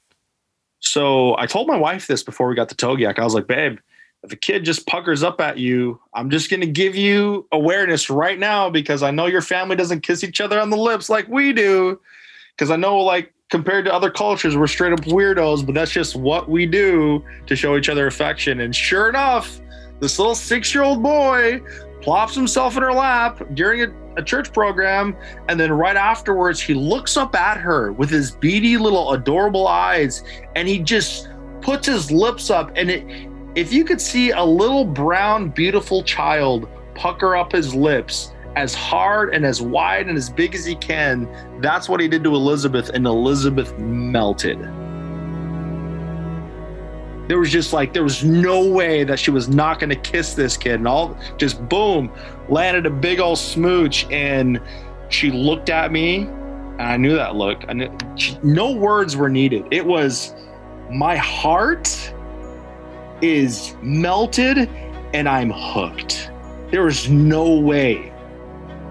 So 0.80 1.36
I 1.38 1.46
told 1.46 1.68
my 1.68 1.76
wife 1.76 2.06
this 2.06 2.22
before 2.22 2.48
we 2.48 2.54
got 2.54 2.68
to 2.70 2.74
Togiak. 2.74 3.18
I 3.18 3.24
was 3.24 3.34
like, 3.34 3.46
babe, 3.46 3.78
if 4.22 4.32
a 4.32 4.36
kid 4.36 4.64
just 4.64 4.86
puckers 4.86 5.22
up 5.22 5.40
at 5.40 5.58
you, 5.58 6.00
I'm 6.14 6.30
just 6.30 6.50
going 6.50 6.60
to 6.60 6.66
give 6.66 6.94
you 6.94 7.46
awareness 7.52 8.10
right 8.10 8.38
now 8.38 8.68
because 8.68 9.02
I 9.02 9.10
know 9.10 9.26
your 9.26 9.42
family 9.42 9.76
doesn't 9.76 10.00
kiss 10.00 10.24
each 10.24 10.40
other 10.40 10.58
on 10.58 10.70
the 10.70 10.76
lips 10.76 11.08
like 11.08 11.28
we 11.28 11.52
do. 11.52 12.00
Because 12.54 12.70
I 12.70 12.76
know, 12.76 12.98
like, 12.98 13.32
compared 13.50 13.84
to 13.86 13.94
other 13.94 14.10
cultures, 14.10 14.56
we're 14.56 14.66
straight 14.66 14.92
up 14.92 15.00
weirdos, 15.00 15.64
but 15.64 15.74
that's 15.74 15.90
just 15.90 16.16
what 16.16 16.48
we 16.48 16.66
do 16.66 17.24
to 17.46 17.56
show 17.56 17.76
each 17.76 17.88
other 17.88 18.06
affection. 18.06 18.60
And 18.60 18.74
sure 18.74 19.08
enough, 19.08 19.60
this 20.00 20.18
little 20.18 20.34
six 20.34 20.74
year 20.74 20.84
old 20.84 21.02
boy 21.02 21.60
plops 22.02 22.34
himself 22.34 22.76
in 22.76 22.82
her 22.82 22.92
lap 22.92 23.42
during 23.54 23.82
a 23.82 23.99
a 24.20 24.24
church 24.24 24.52
program, 24.52 25.16
and 25.48 25.58
then 25.58 25.72
right 25.72 25.96
afterwards, 25.96 26.60
he 26.60 26.74
looks 26.74 27.16
up 27.16 27.34
at 27.34 27.56
her 27.56 27.92
with 27.92 28.10
his 28.10 28.30
beady 28.30 28.76
little 28.76 29.12
adorable 29.12 29.66
eyes, 29.66 30.22
and 30.54 30.68
he 30.68 30.78
just 30.78 31.28
puts 31.60 31.86
his 31.86 32.10
lips 32.10 32.50
up. 32.50 32.70
And 32.76 32.90
it, 32.90 33.28
if 33.54 33.72
you 33.72 33.84
could 33.84 34.00
see 34.00 34.30
a 34.30 34.44
little 34.44 34.84
brown, 34.84 35.48
beautiful 35.48 36.02
child 36.04 36.68
pucker 36.94 37.34
up 37.34 37.52
his 37.52 37.74
lips 37.74 38.32
as 38.56 38.74
hard 38.74 39.34
and 39.34 39.44
as 39.44 39.62
wide 39.62 40.08
and 40.08 40.16
as 40.16 40.30
big 40.30 40.54
as 40.54 40.64
he 40.64 40.74
can, 40.76 41.28
that's 41.60 41.88
what 41.88 42.00
he 42.00 42.08
did 42.08 42.22
to 42.24 42.34
Elizabeth, 42.34 42.90
and 42.90 43.06
Elizabeth 43.06 43.76
melted 43.78 44.58
there 47.30 47.38
was 47.38 47.52
just 47.52 47.72
like 47.72 47.92
there 47.92 48.02
was 48.02 48.24
no 48.24 48.66
way 48.66 49.04
that 49.04 49.16
she 49.16 49.30
was 49.30 49.48
not 49.48 49.78
going 49.78 49.88
to 49.88 49.94
kiss 49.94 50.34
this 50.34 50.56
kid. 50.56 50.74
And 50.80 50.88
all 50.88 51.16
just 51.36 51.68
boom 51.68 52.10
landed 52.48 52.86
a 52.86 52.90
big 52.90 53.20
old 53.20 53.38
smooch 53.38 54.04
and 54.10 54.60
she 55.10 55.30
looked 55.30 55.70
at 55.70 55.92
me 55.92 56.22
and 56.22 56.82
i 56.82 56.96
knew 56.96 57.14
that 57.14 57.36
look. 57.36 57.62
She, 58.16 58.36
no 58.42 58.72
words 58.72 59.16
were 59.16 59.28
needed. 59.28 59.64
It 59.70 59.86
was 59.86 60.34
my 60.90 61.14
heart 61.14 62.12
is 63.22 63.76
melted 63.80 64.68
and 65.14 65.28
i'm 65.28 65.52
hooked. 65.52 66.32
There 66.72 66.82
was 66.82 67.08
no 67.08 67.60
way. 67.60 68.12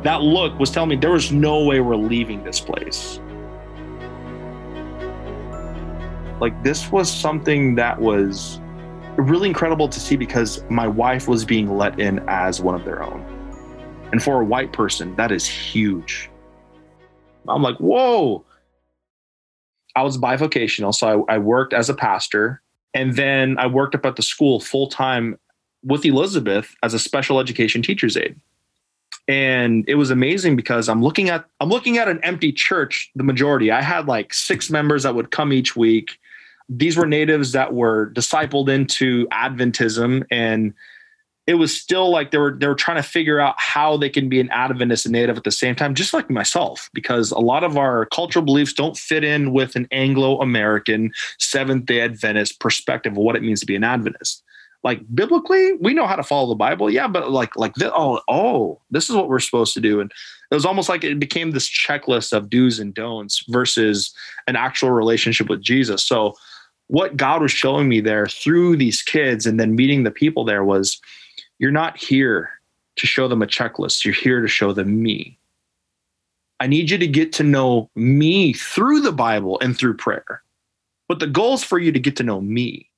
That 0.03 0.21
look 0.21 0.57
was 0.57 0.71
telling 0.71 0.91
me 0.91 0.95
there 0.95 1.11
was 1.11 1.29
no 1.29 1.65
way 1.65 1.81
we're 1.81 1.97
leaving 1.97 2.41
this 2.45 2.61
place 2.61 3.19
like 6.39 6.63
this 6.63 6.91
was 6.91 7.11
something 7.11 7.75
that 7.75 7.99
was 7.99 8.59
really 9.17 9.49
incredible 9.49 9.89
to 9.89 9.99
see 9.99 10.15
because 10.15 10.63
my 10.69 10.87
wife 10.87 11.27
was 11.27 11.43
being 11.43 11.77
let 11.77 11.99
in 11.99 12.19
as 12.27 12.61
one 12.61 12.75
of 12.75 12.85
their 12.85 13.03
own. 13.03 13.21
And 14.11 14.23
for 14.23 14.41
a 14.41 14.45
white 14.45 14.73
person, 14.73 15.15
that 15.17 15.31
is 15.31 15.45
huge. 15.45 16.29
I'm 17.47 17.61
like, 17.61 17.77
whoa. 17.77 18.45
I 19.95 20.03
was 20.03 20.17
bivocational. 20.17 20.95
So 20.95 21.25
I, 21.29 21.35
I 21.35 21.37
worked 21.37 21.73
as 21.73 21.89
a 21.89 21.93
pastor. 21.93 22.61
And 22.93 23.15
then 23.15 23.57
I 23.59 23.67
worked 23.67 23.95
up 23.95 24.05
at 24.05 24.15
the 24.15 24.21
school 24.21 24.59
full 24.59 24.87
time 24.87 25.37
with 25.83 26.05
Elizabeth 26.05 26.75
as 26.81 26.93
a 26.93 26.99
special 26.99 27.39
education 27.39 27.81
teacher's 27.81 28.17
aide. 28.17 28.39
And 29.27 29.85
it 29.87 29.95
was 29.95 30.09
amazing 30.09 30.55
because 30.55 30.89
I'm 30.89 31.03
looking 31.03 31.29
at 31.29 31.45
I'm 31.59 31.69
looking 31.69 31.99
at 31.99 32.07
an 32.07 32.19
empty 32.23 32.51
church, 32.51 33.11
the 33.15 33.23
majority. 33.23 33.69
I 33.69 33.81
had 33.81 34.07
like 34.07 34.33
six 34.33 34.71
members 34.71 35.03
that 35.03 35.13
would 35.13 35.29
come 35.29 35.53
each 35.53 35.75
week 35.75 36.17
these 36.69 36.95
were 36.95 37.07
natives 37.07 37.51
that 37.51 37.73
were 37.73 38.11
discipled 38.11 38.69
into 38.69 39.27
Adventism 39.27 40.23
and 40.31 40.73
it 41.49 41.57
was 41.57 41.75
still 41.75 42.11
like 42.11 42.29
they 42.29 42.37
were 42.37 42.55
they 42.59 42.67
were 42.67 42.75
trying 42.75 42.97
to 42.97 43.03
figure 43.03 43.39
out 43.39 43.55
how 43.57 43.97
they 43.97 44.07
can 44.07 44.29
be 44.29 44.39
an 44.39 44.51
Adventist 44.51 45.07
and 45.07 45.13
native 45.13 45.35
at 45.35 45.43
the 45.43 45.51
same 45.51 45.73
time, 45.73 45.95
just 45.95 46.13
like 46.13 46.29
myself, 46.29 46.91
because 46.93 47.31
a 47.31 47.39
lot 47.39 47.63
of 47.63 47.75
our 47.75 48.05
cultural 48.05 48.45
beliefs 48.45 48.71
don't 48.71 48.95
fit 48.95 49.23
in 49.23 49.51
with 49.51 49.75
an 49.75 49.87
Anglo-American 49.91 51.11
Seventh 51.39 51.87
Day 51.87 52.01
Adventist 52.01 52.59
perspective 52.59 53.13
of 53.13 53.17
what 53.17 53.35
it 53.35 53.41
means 53.41 53.61
to 53.61 53.65
be 53.65 53.75
an 53.75 53.83
Adventist. 53.83 54.43
Like 54.83 55.01
biblically, 55.11 55.73
we 55.73 55.95
know 55.95 56.05
how 56.05 56.15
to 56.15 56.23
follow 56.23 56.49
the 56.49 56.55
Bible, 56.55 56.87
yeah, 56.87 57.07
but 57.07 57.31
like 57.31 57.55
like 57.55 57.73
this, 57.73 57.89
oh 57.95 58.21
oh, 58.29 58.79
this 58.91 59.09
is 59.09 59.15
what 59.15 59.27
we're 59.27 59.39
supposed 59.39 59.73
to 59.73 59.81
do, 59.81 60.01
and 60.01 60.11
it 60.51 60.53
was 60.53 60.65
almost 60.65 60.87
like 60.87 61.03
it 61.03 61.19
became 61.19 61.49
this 61.49 61.67
checklist 61.67 62.31
of 62.31 62.51
do's 62.51 62.77
and 62.77 62.93
don'ts 62.93 63.43
versus 63.49 64.13
an 64.45 64.55
actual 64.55 64.91
relationship 64.91 65.49
with 65.49 65.63
Jesus. 65.63 66.05
So 66.05 66.35
what 66.89 67.15
God 67.15 67.41
was 67.41 67.51
showing 67.51 67.87
me 67.87 68.01
there 68.01 68.25
through 68.25 68.75
these 68.75 69.01
kids 69.03 69.45
and 69.45 69.59
then 69.59 69.75
meeting 69.75 70.03
the 70.03 70.11
people 70.11 70.43
there 70.43 70.63
was 70.63 70.99
you're 71.59 71.71
not 71.71 71.97
here 71.97 72.49
to 72.95 73.05
show 73.05 73.27
them 73.27 73.43
a 73.43 73.47
checklist. 73.47 74.03
You're 74.03 74.13
here 74.13 74.41
to 74.41 74.47
show 74.47 74.73
them 74.73 75.01
me. 75.01 75.37
I 76.59 76.67
need 76.67 76.89
you 76.89 76.97
to 76.97 77.07
get 77.07 77.31
to 77.33 77.43
know 77.43 77.89
me 77.95 78.53
through 78.53 79.01
the 79.01 79.11
Bible 79.11 79.59
and 79.61 79.77
through 79.77 79.97
prayer. 79.97 80.41
But 81.07 81.19
the 81.19 81.27
goal 81.27 81.53
is 81.53 81.63
for 81.63 81.77
you 81.79 81.91
to 81.91 81.99
get 81.99 82.15
to 82.17 82.23
know 82.23 82.41
me. 82.41 82.89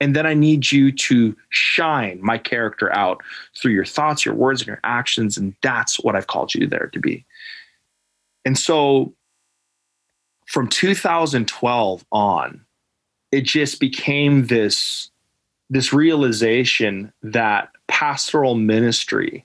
And 0.00 0.16
then 0.16 0.26
I 0.26 0.34
need 0.34 0.72
you 0.72 0.90
to 0.90 1.36
shine 1.50 2.18
my 2.22 2.36
character 2.36 2.92
out 2.96 3.22
through 3.56 3.72
your 3.72 3.84
thoughts, 3.84 4.24
your 4.24 4.34
words, 4.34 4.60
and 4.60 4.68
your 4.68 4.80
actions. 4.82 5.36
And 5.36 5.54
that's 5.62 6.00
what 6.00 6.16
I've 6.16 6.26
called 6.26 6.54
you 6.54 6.66
there 6.66 6.88
to 6.92 6.98
be. 6.98 7.24
And 8.44 8.58
so 8.58 9.14
from 10.46 10.68
2012 10.68 12.04
on, 12.10 12.64
it 13.32 13.42
just 13.42 13.80
became 13.80 14.46
this, 14.46 15.10
this 15.68 15.92
realization 15.92 17.12
that 17.22 17.70
pastoral 17.86 18.54
ministry 18.54 19.44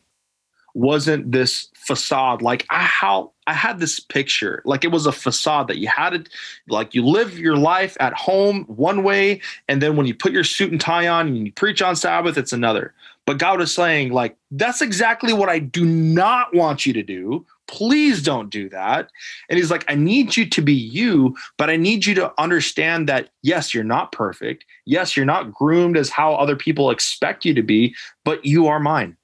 wasn't 0.75 1.31
this 1.31 1.69
facade. 1.73 2.41
Like 2.41 2.65
I 2.69 2.81
how 2.81 3.31
I 3.47 3.53
had 3.53 3.79
this 3.79 3.99
picture. 3.99 4.61
Like 4.65 4.83
it 4.83 4.91
was 4.91 5.05
a 5.05 5.11
facade 5.11 5.67
that 5.69 5.77
you 5.77 5.87
had 5.87 6.13
it 6.13 6.29
like 6.67 6.93
you 6.93 7.05
live 7.05 7.39
your 7.39 7.55
life 7.55 7.95
at 7.99 8.13
home 8.13 8.65
one 8.65 9.03
way 9.03 9.41
and 9.69 9.81
then 9.81 9.95
when 9.95 10.05
you 10.05 10.13
put 10.13 10.33
your 10.33 10.43
suit 10.43 10.71
and 10.71 10.81
tie 10.81 11.07
on 11.07 11.27
and 11.27 11.45
you 11.45 11.51
preach 11.51 11.81
on 11.81 11.95
Sabbath 11.95 12.37
it's 12.37 12.53
another. 12.53 12.93
But 13.25 13.39
God 13.39 13.61
is 13.61 13.73
saying 13.73 14.11
like 14.11 14.35
that's 14.51 14.81
exactly 14.81 15.31
what 15.31 15.49
I 15.49 15.59
do 15.59 15.85
not 15.85 16.53
want 16.53 16.85
you 16.85 16.93
to 16.93 17.03
do 17.03 17.45
please 17.67 18.21
don't 18.21 18.49
do 18.49 18.69
that 18.69 19.09
and 19.49 19.57
he's 19.57 19.71
like 19.71 19.85
I 19.87 19.95
need 19.95 20.37
you 20.37 20.47
to 20.49 20.61
be 20.61 20.73
you 20.73 21.35
but 21.57 21.69
I 21.69 21.75
need 21.75 22.05
you 22.05 22.13
to 22.15 22.33
understand 22.39 23.09
that 23.09 23.29
yes 23.41 23.73
you're 23.73 23.83
not 23.83 24.11
perfect 24.11 24.65
yes 24.85 25.17
you're 25.17 25.25
not 25.25 25.51
groomed 25.53 25.97
as 25.97 26.09
how 26.09 26.35
other 26.35 26.55
people 26.55 26.91
expect 26.91 27.45
you 27.45 27.53
to 27.53 27.63
be 27.63 27.95
but 28.23 28.45
you 28.45 28.67
are 28.67 28.79
mine 28.79 29.17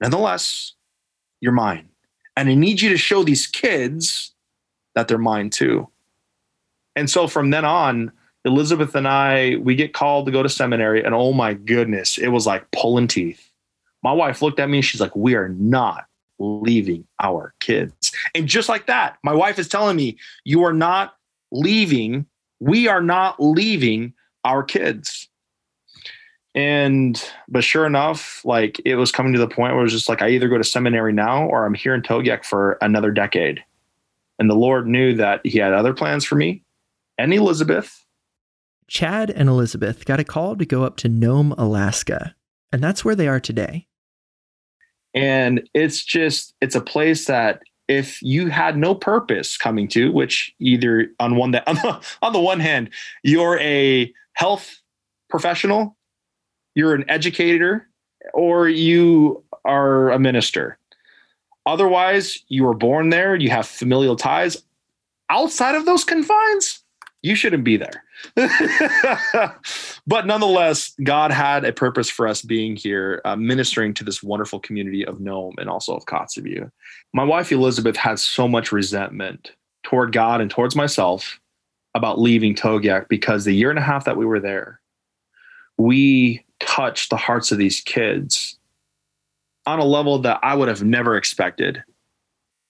nonetheless 0.00 0.74
you're 1.44 1.52
mine. 1.52 1.90
And 2.36 2.48
I 2.48 2.54
need 2.54 2.80
you 2.80 2.88
to 2.88 2.96
show 2.96 3.22
these 3.22 3.46
kids 3.46 4.32
that 4.94 5.08
they're 5.08 5.18
mine 5.18 5.50
too. 5.50 5.88
And 6.96 7.08
so 7.10 7.28
from 7.28 7.50
then 7.50 7.66
on, 7.66 8.10
Elizabeth 8.46 8.94
and 8.94 9.06
I, 9.06 9.56
we 9.56 9.74
get 9.74 9.92
called 9.92 10.26
to 10.26 10.32
go 10.32 10.42
to 10.42 10.48
seminary. 10.48 11.04
And 11.04 11.14
oh 11.14 11.34
my 11.34 11.52
goodness, 11.52 12.16
it 12.16 12.28
was 12.28 12.46
like 12.46 12.70
pulling 12.70 13.08
teeth. 13.08 13.50
My 14.02 14.12
wife 14.12 14.40
looked 14.40 14.58
at 14.58 14.70
me 14.70 14.78
and 14.78 14.84
she's 14.84 15.00
like, 15.00 15.14
We 15.14 15.34
are 15.34 15.50
not 15.50 16.06
leaving 16.38 17.06
our 17.22 17.54
kids. 17.60 18.12
And 18.34 18.46
just 18.46 18.68
like 18.68 18.86
that, 18.86 19.18
my 19.22 19.34
wife 19.34 19.58
is 19.58 19.68
telling 19.68 19.96
me, 19.96 20.18
You 20.44 20.64
are 20.64 20.72
not 20.72 21.14
leaving. 21.52 22.26
We 22.60 22.88
are 22.88 23.02
not 23.02 23.36
leaving 23.40 24.14
our 24.44 24.62
kids. 24.62 25.28
And 26.54 27.22
but 27.48 27.64
sure 27.64 27.84
enough, 27.84 28.44
like 28.44 28.80
it 28.84 28.94
was 28.94 29.10
coming 29.10 29.32
to 29.32 29.38
the 29.38 29.48
point 29.48 29.72
where 29.72 29.80
it 29.80 29.84
was 29.84 29.92
just 29.92 30.08
like 30.08 30.22
I 30.22 30.30
either 30.30 30.48
go 30.48 30.58
to 30.58 30.64
seminary 30.64 31.12
now 31.12 31.46
or 31.46 31.66
I'm 31.66 31.74
here 31.74 31.94
in 31.94 32.02
Togiak 32.02 32.44
for 32.44 32.78
another 32.80 33.10
decade. 33.10 33.64
And 34.38 34.48
the 34.48 34.54
Lord 34.54 34.86
knew 34.86 35.14
that 35.16 35.40
He 35.44 35.58
had 35.58 35.72
other 35.72 35.94
plans 35.94 36.24
for 36.24 36.36
me 36.36 36.62
and 37.18 37.32
Elizabeth. 37.32 38.04
Chad 38.86 39.30
and 39.30 39.48
Elizabeth 39.48 40.04
got 40.04 40.20
a 40.20 40.24
call 40.24 40.56
to 40.56 40.66
go 40.66 40.84
up 40.84 40.96
to 40.98 41.08
Nome, 41.08 41.52
Alaska, 41.52 42.34
and 42.70 42.82
that's 42.82 43.04
where 43.04 43.14
they 43.14 43.26
are 43.26 43.40
today. 43.40 43.86
And 45.14 45.68
it's 45.74 46.04
just 46.04 46.54
it's 46.60 46.74
a 46.74 46.80
place 46.80 47.26
that 47.26 47.62
if 47.86 48.22
you 48.22 48.48
had 48.48 48.76
no 48.76 48.94
purpose 48.94 49.56
coming 49.56 49.88
to, 49.88 50.10
which 50.10 50.54
either 50.58 51.08
on 51.20 51.36
one 51.36 51.52
that 51.52 51.66
on 51.68 51.76
the, 51.76 52.00
on 52.22 52.32
the 52.32 52.40
one 52.40 52.60
hand 52.60 52.90
you're 53.22 53.58
a 53.60 54.12
health 54.34 54.80
professional 55.28 55.96
you're 56.74 56.94
an 56.94 57.04
educator 57.08 57.88
or 58.32 58.68
you 58.68 59.42
are 59.64 60.10
a 60.10 60.18
minister. 60.18 60.78
Otherwise, 61.66 62.40
you 62.48 62.64
were 62.64 62.74
born 62.74 63.08
there, 63.08 63.34
you 63.34 63.50
have 63.50 63.66
familial 63.66 64.16
ties. 64.16 64.62
Outside 65.30 65.74
of 65.74 65.86
those 65.86 66.04
confines, 66.04 66.83
you 67.24 67.34
shouldn't 67.34 67.64
be 67.64 67.78
there. 67.78 68.04
but 70.06 70.26
nonetheless, 70.26 70.92
God 71.02 71.30
had 71.30 71.64
a 71.64 71.72
purpose 71.72 72.10
for 72.10 72.28
us 72.28 72.42
being 72.42 72.76
here, 72.76 73.22
uh, 73.24 73.34
ministering 73.34 73.94
to 73.94 74.04
this 74.04 74.22
wonderful 74.22 74.60
community 74.60 75.06
of 75.06 75.20
Nome 75.20 75.54
and 75.56 75.70
also 75.70 75.96
of 75.96 76.04
Kotzebue. 76.04 76.70
My 77.14 77.24
wife 77.24 77.50
Elizabeth 77.50 77.96
had 77.96 78.18
so 78.18 78.46
much 78.46 78.72
resentment 78.72 79.52
toward 79.84 80.12
God 80.12 80.42
and 80.42 80.50
towards 80.50 80.76
myself 80.76 81.40
about 81.94 82.20
leaving 82.20 82.54
Togiak 82.54 83.08
because 83.08 83.46
the 83.46 83.54
year 83.54 83.70
and 83.70 83.78
a 83.78 83.82
half 83.82 84.04
that 84.04 84.18
we 84.18 84.26
were 84.26 84.40
there, 84.40 84.82
we 85.78 86.44
touched 86.60 87.08
the 87.08 87.16
hearts 87.16 87.50
of 87.50 87.56
these 87.56 87.80
kids 87.80 88.58
on 89.64 89.78
a 89.78 89.84
level 89.84 90.18
that 90.18 90.40
I 90.42 90.54
would 90.54 90.68
have 90.68 90.84
never 90.84 91.16
expected. 91.16 91.82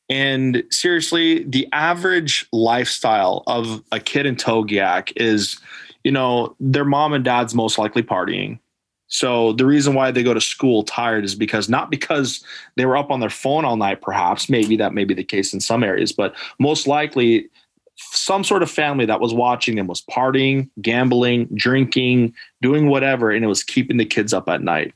And 0.09 0.65
seriously, 0.71 1.45
the 1.45 1.69
average 1.73 2.47
lifestyle 2.53 3.43
of 3.47 3.83
a 3.91 3.99
kid 3.99 4.27
in 4.27 4.37
Togiak 4.37 5.13
is, 5.17 5.59
you 6.03 6.13
know, 6.13 6.55
their 6.61 6.85
mom 6.85 7.15
and 7.15 7.25
dad's 7.25 7.55
most 7.55 7.79
likely 7.79 8.03
partying. 8.03 8.59
So 9.07 9.53
the 9.53 9.67
reason 9.67 9.95
why 9.95 10.11
they 10.11 10.23
go 10.23 10.35
to 10.35 10.41
school 10.41 10.83
tired 10.83 11.25
is 11.25 11.35
because 11.35 11.69
not 11.69 11.91
because 11.91 12.45
they 12.77 12.85
were 12.85 12.97
up 12.97 13.11
on 13.11 13.21
their 13.21 13.31
phone 13.31 13.65
all 13.65 13.77
night, 13.77 14.03
perhaps, 14.03 14.49
maybe 14.49 14.77
that 14.77 14.93
may 14.93 15.05
be 15.05 15.15
the 15.15 15.25
case 15.25 15.55
in 15.55 15.61
some 15.61 15.85
areas, 15.85 16.13
but 16.13 16.35
most 16.59 16.87
likely 16.87 17.49
some 17.97 18.45
sort 18.45 18.63
of 18.63 18.71
family 18.71 19.07
that 19.07 19.21
was 19.21 19.33
watching 19.33 19.77
them 19.77 19.87
was 19.87 20.03
partying, 20.03 20.69
gambling, 20.83 21.47
drinking, 21.55 22.35
doing 22.61 22.89
whatever, 22.89 23.31
and 23.31 23.45
it 23.45 23.49
was 23.49 23.63
keeping 23.63 23.99
the 23.99 24.05
kids 24.05 24.33
up 24.33 24.49
at 24.49 24.63
night. 24.63 24.93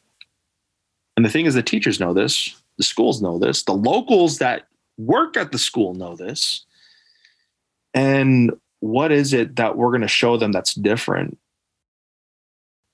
And 1.16 1.24
the 1.24 1.30
thing 1.30 1.46
is, 1.46 1.54
the 1.54 1.62
teachers 1.62 2.00
know 2.00 2.12
this, 2.12 2.60
the 2.76 2.84
schools 2.84 3.22
know 3.22 3.38
this, 3.38 3.62
the 3.64 3.74
locals 3.74 4.38
that 4.38 4.67
work 4.98 5.36
at 5.36 5.52
the 5.52 5.58
school 5.58 5.94
know 5.94 6.16
this. 6.16 6.66
And 7.94 8.52
what 8.80 9.10
is 9.10 9.32
it 9.32 9.56
that 9.56 9.76
we're 9.76 9.90
going 9.90 10.02
to 10.02 10.08
show 10.08 10.36
them 10.36 10.52
that's 10.52 10.74
different? 10.74 11.38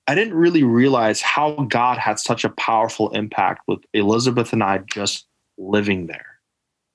I 0.07 0.15
didn't 0.15 0.35
really 0.35 0.63
realize 0.63 1.21
how 1.21 1.67
God 1.69 1.99
had 1.99 2.19
such 2.19 2.45
a 2.45 2.51
powerful 2.51 3.11
impact 3.11 3.63
with 3.67 3.81
Elizabeth 3.95 4.53
and 4.53 4.63
I 4.63 4.79
just 4.79 5.27
living 5.57 6.07
there. 6.07 6.39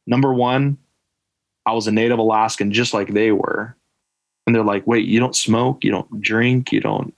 Number 0.06 0.34
one, 0.34 0.78
I 1.66 1.74
was 1.74 1.88
a 1.88 1.92
native 1.92 2.20
Alaskan 2.20 2.72
just 2.72 2.94
like 2.94 3.14
they 3.14 3.32
were. 3.32 3.76
And 4.46 4.56
they're 4.56 4.64
like, 4.64 4.88
wait, 4.88 5.08
you 5.08 5.20
don't 5.20 5.36
smoke, 5.36 5.84
you 5.84 5.92
don't 5.92 6.22
drink, 6.22 6.72
you 6.72 6.80
don't 6.80 7.14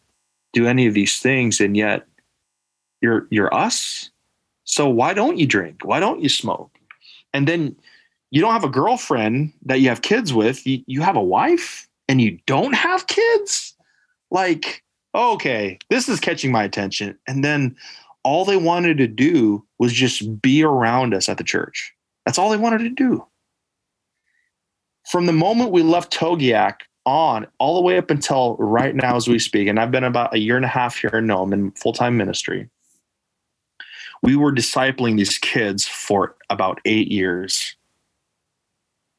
do 0.54 0.68
any 0.68 0.88
of 0.88 0.94
these 0.94 1.20
things, 1.20 1.62
and 1.62 1.78
yet 1.78 2.06
you're 3.02 3.28
you're 3.30 3.54
us. 3.54 4.10
So 4.66 4.90
why 4.90 5.14
don't 5.14 5.38
you 5.38 5.48
drink? 5.48 5.84
Why 5.84 6.00
don't 6.00 6.22
you 6.22 6.30
smoke? 6.30 6.78
And 7.34 7.48
then 7.48 7.76
you 8.32 8.42
don't 8.42 8.54
have 8.54 8.64
a 8.64 8.70
girlfriend 8.70 9.54
that 9.66 9.80
you 9.80 9.90
have 9.90 10.02
kids 10.02 10.34
with. 10.34 10.66
You, 10.66 10.84
you 10.88 11.02
have 11.02 11.16
a 11.16 11.24
wife 11.24 11.88
and 12.08 12.22
you 12.22 12.40
don't 12.46 12.74
have 12.74 13.08
kids? 13.08 13.76
Like, 14.30 14.84
okay, 15.14 15.78
this 15.90 16.08
is 16.08 16.20
catching 16.20 16.52
my 16.52 16.64
attention. 16.64 17.18
And 17.28 17.44
then 17.44 17.76
all 18.24 18.46
they 18.46 18.58
wanted 18.58 18.98
to 18.98 19.08
do 19.08 19.66
was 19.80 19.92
just 19.94 20.42
be 20.42 20.64
around 20.64 21.14
us 21.14 21.28
at 21.28 21.38
the 21.38 21.44
church. 21.44 21.94
That's 22.26 22.38
all 22.38 22.50
they 22.50 22.58
wanted 22.58 22.80
to 22.80 22.90
do 22.90 23.26
from 25.08 25.26
the 25.26 25.34
moment 25.34 25.72
we 25.72 25.84
left 25.84 26.14
Togiak 26.14 26.82
on 27.06 27.48
all 27.60 27.76
the 27.76 27.82
way 27.82 27.98
up 27.98 28.12
until 28.12 28.56
right 28.58 28.96
now 28.96 29.16
as 29.16 29.28
we 29.28 29.40
speak, 29.40 29.68
and 29.68 29.80
I've 29.80 29.92
been 29.92 30.04
about 30.04 30.34
a 30.34 30.40
year 30.40 30.56
and 30.56 30.66
a 30.66 30.70
half 30.70 30.96
here 30.96 31.12
in 31.14 31.28
Nome 31.28 31.54
in 31.54 31.72
full 31.72 31.94
time 31.94 32.18
ministry, 32.18 32.70
we 34.22 34.36
were 34.36 34.52
discipling 34.52 35.18
these 35.18 35.38
kids 35.38 35.88
for 35.88 36.36
about 36.50 36.80
eight 36.86 37.12
years. 37.12 37.76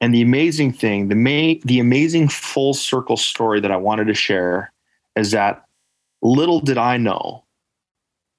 And 0.00 0.14
the 0.14 0.22
amazing 0.22 0.72
thing, 0.72 1.08
the 1.08 1.60
the 1.64 1.80
amazing 1.80 2.28
full 2.28 2.74
circle 2.74 3.16
story 3.16 3.60
that 3.60 3.70
I 3.70 3.76
wanted 3.76 4.06
to 4.06 4.14
share 4.14 4.72
is 5.16 5.30
that 5.30 5.64
little 6.22 6.60
did 6.60 6.78
I 6.78 6.96
know 6.96 7.44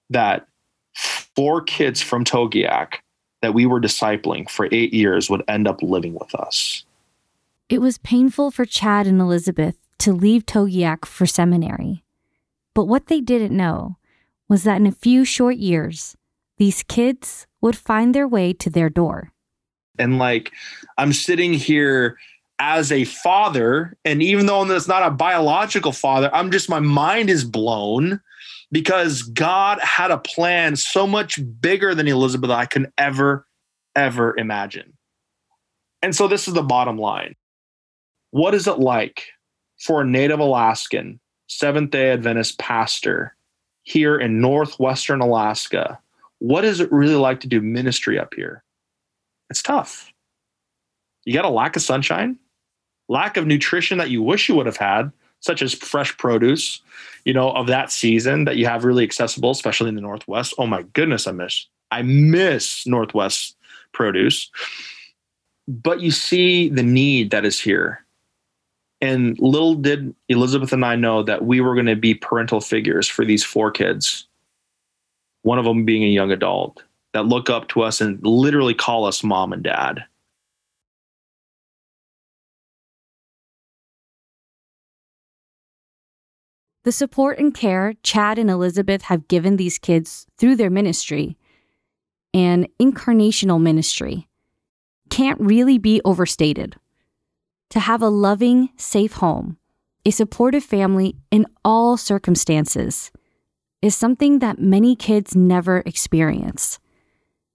that 0.09 0.47
four 0.93 1.61
kids 1.61 2.01
from 2.01 2.23
Togiak 2.23 2.95
that 3.41 3.53
we 3.53 3.65
were 3.65 3.81
discipling 3.81 4.49
for 4.49 4.67
eight 4.71 4.93
years 4.93 5.29
would 5.29 5.43
end 5.47 5.67
up 5.67 5.81
living 5.81 6.13
with 6.13 6.33
us. 6.35 6.85
It 7.69 7.79
was 7.79 7.97
painful 7.97 8.51
for 8.51 8.65
Chad 8.65 9.07
and 9.07 9.19
Elizabeth 9.19 9.77
to 9.99 10.13
leave 10.13 10.45
Togiak 10.45 11.05
for 11.05 11.25
seminary. 11.25 12.03
But 12.73 12.85
what 12.85 13.07
they 13.07 13.21
didn't 13.21 13.55
know 13.55 13.97
was 14.47 14.63
that 14.63 14.77
in 14.77 14.87
a 14.87 14.91
few 14.91 15.25
short 15.25 15.57
years, 15.57 16.15
these 16.57 16.83
kids 16.83 17.47
would 17.61 17.77
find 17.77 18.13
their 18.13 18.27
way 18.27 18.53
to 18.53 18.69
their 18.69 18.89
door. 18.89 19.31
And 19.97 20.17
like, 20.17 20.51
I'm 20.97 21.13
sitting 21.13 21.53
here 21.53 22.17
as 22.59 22.91
a 22.91 23.03
father, 23.05 23.97
and 24.05 24.23
even 24.23 24.45
though 24.45 24.63
it's 24.69 24.87
not 24.87 25.05
a 25.05 25.11
biological 25.11 25.91
father, 25.91 26.33
I'm 26.33 26.51
just, 26.51 26.69
my 26.69 26.79
mind 26.79 27.29
is 27.29 27.43
blown 27.43 28.21
because 28.71 29.21
God 29.21 29.79
had 29.79 30.11
a 30.11 30.17
plan 30.17 30.75
so 30.75 31.05
much 31.05 31.39
bigger 31.59 31.93
than 31.93 32.07
Elizabeth 32.07 32.49
I 32.49 32.65
can 32.65 32.91
ever, 32.97 33.45
ever 33.95 34.35
imagine. 34.37 34.93
And 36.01 36.15
so 36.15 36.27
this 36.27 36.47
is 36.47 36.53
the 36.53 36.63
bottom 36.63 36.97
line. 36.97 37.35
What 38.31 38.53
is 38.55 38.67
it 38.67 38.79
like 38.79 39.25
for 39.79 40.01
a 40.01 40.05
native 40.05 40.39
Alaskan, 40.39 41.19
Seventh 41.47 41.91
day 41.91 42.11
Adventist 42.11 42.57
pastor 42.57 43.35
here 43.83 44.17
in 44.17 44.41
Northwestern 44.41 45.21
Alaska, 45.21 45.99
what 46.43 46.65
is 46.65 46.81
it 46.81 46.91
really 46.91 47.15
like 47.15 47.39
to 47.39 47.47
do 47.47 47.61
ministry 47.61 48.19
up 48.19 48.33
here? 48.33 48.65
It's 49.49 49.63
tough. 49.63 50.11
You 51.23 51.33
got 51.33 51.45
a 51.45 51.49
lack 51.49 51.77
of 51.77 51.81
sunshine, 51.81 52.37
lack 53.07 53.37
of 53.37 53.47
nutrition 53.47 53.97
that 53.97 54.09
you 54.09 54.21
wish 54.21 54.49
you 54.49 54.55
would 54.55 54.65
have 54.65 54.75
had, 54.75 55.13
such 55.39 55.61
as 55.61 55.73
fresh 55.73 56.17
produce, 56.17 56.81
you 57.23 57.33
know, 57.33 57.51
of 57.51 57.67
that 57.67 57.93
season 57.93 58.43
that 58.43 58.57
you 58.57 58.65
have 58.65 58.83
really 58.83 59.05
accessible, 59.05 59.51
especially 59.51 59.87
in 59.87 59.95
the 59.95 60.01
Northwest. 60.01 60.53
Oh 60.57 60.67
my 60.67 60.81
goodness, 60.91 61.27
I 61.27 61.31
miss, 61.31 61.65
I 61.91 62.01
miss 62.01 62.85
Northwest 62.85 63.55
produce. 63.93 64.51
But 65.65 66.01
you 66.01 66.11
see 66.11 66.67
the 66.67 66.83
need 66.83 67.31
that 67.31 67.45
is 67.45 67.57
here. 67.57 68.05
And 68.99 69.39
little 69.39 69.75
did 69.75 70.13
Elizabeth 70.27 70.73
and 70.73 70.83
I 70.83 70.97
know 70.97 71.23
that 71.23 71.45
we 71.45 71.61
were 71.61 71.73
going 71.73 71.85
to 71.85 71.95
be 71.95 72.15
parental 72.15 72.59
figures 72.59 73.07
for 73.07 73.23
these 73.23 73.45
four 73.45 73.71
kids, 73.71 74.27
one 75.43 75.59
of 75.59 75.65
them 75.65 75.85
being 75.85 76.03
a 76.03 76.07
young 76.07 76.31
adult 76.31 76.83
that 77.13 77.27
look 77.27 77.49
up 77.49 77.67
to 77.69 77.83
us 77.83 78.01
and 78.01 78.19
literally 78.25 78.73
call 78.73 79.05
us 79.05 79.23
mom 79.23 79.53
and 79.53 79.63
dad. 79.63 80.03
The 86.83 86.91
support 86.91 87.39
and 87.39 87.53
care 87.53 87.93
Chad 88.03 88.37
and 88.37 88.49
Elizabeth 88.49 89.03
have 89.03 89.29
given 89.29 89.55
these 89.55 89.77
kids 89.77 90.25
through 90.37 90.57
their 90.57 90.69
ministry 90.69 91.37
and 92.33 92.67
incarnational 92.79 93.61
ministry 93.61 94.27
can't 95.09 95.39
really 95.39 95.77
be 95.77 96.01
overstated. 96.03 96.75
To 97.69 97.79
have 97.79 98.01
a 98.01 98.09
loving, 98.09 98.69
safe 98.75 99.13
home, 99.13 99.57
a 100.05 100.11
supportive 100.11 100.63
family 100.63 101.15
in 101.31 101.45
all 101.63 101.95
circumstances, 101.97 103.11
is 103.83 103.93
something 103.93 104.39
that 104.39 104.59
many 104.59 104.95
kids 104.95 105.35
never 105.35 105.83
experience. 105.85 106.79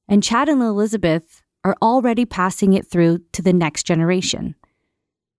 And 0.08 0.22
Chad 0.22 0.50
and 0.50 0.60
Elizabeth 0.60 1.42
are 1.64 1.74
already 1.80 2.26
passing 2.26 2.74
it 2.74 2.86
through 2.86 3.20
to 3.32 3.40
the 3.40 3.54
next 3.54 3.84
generation. 3.84 4.54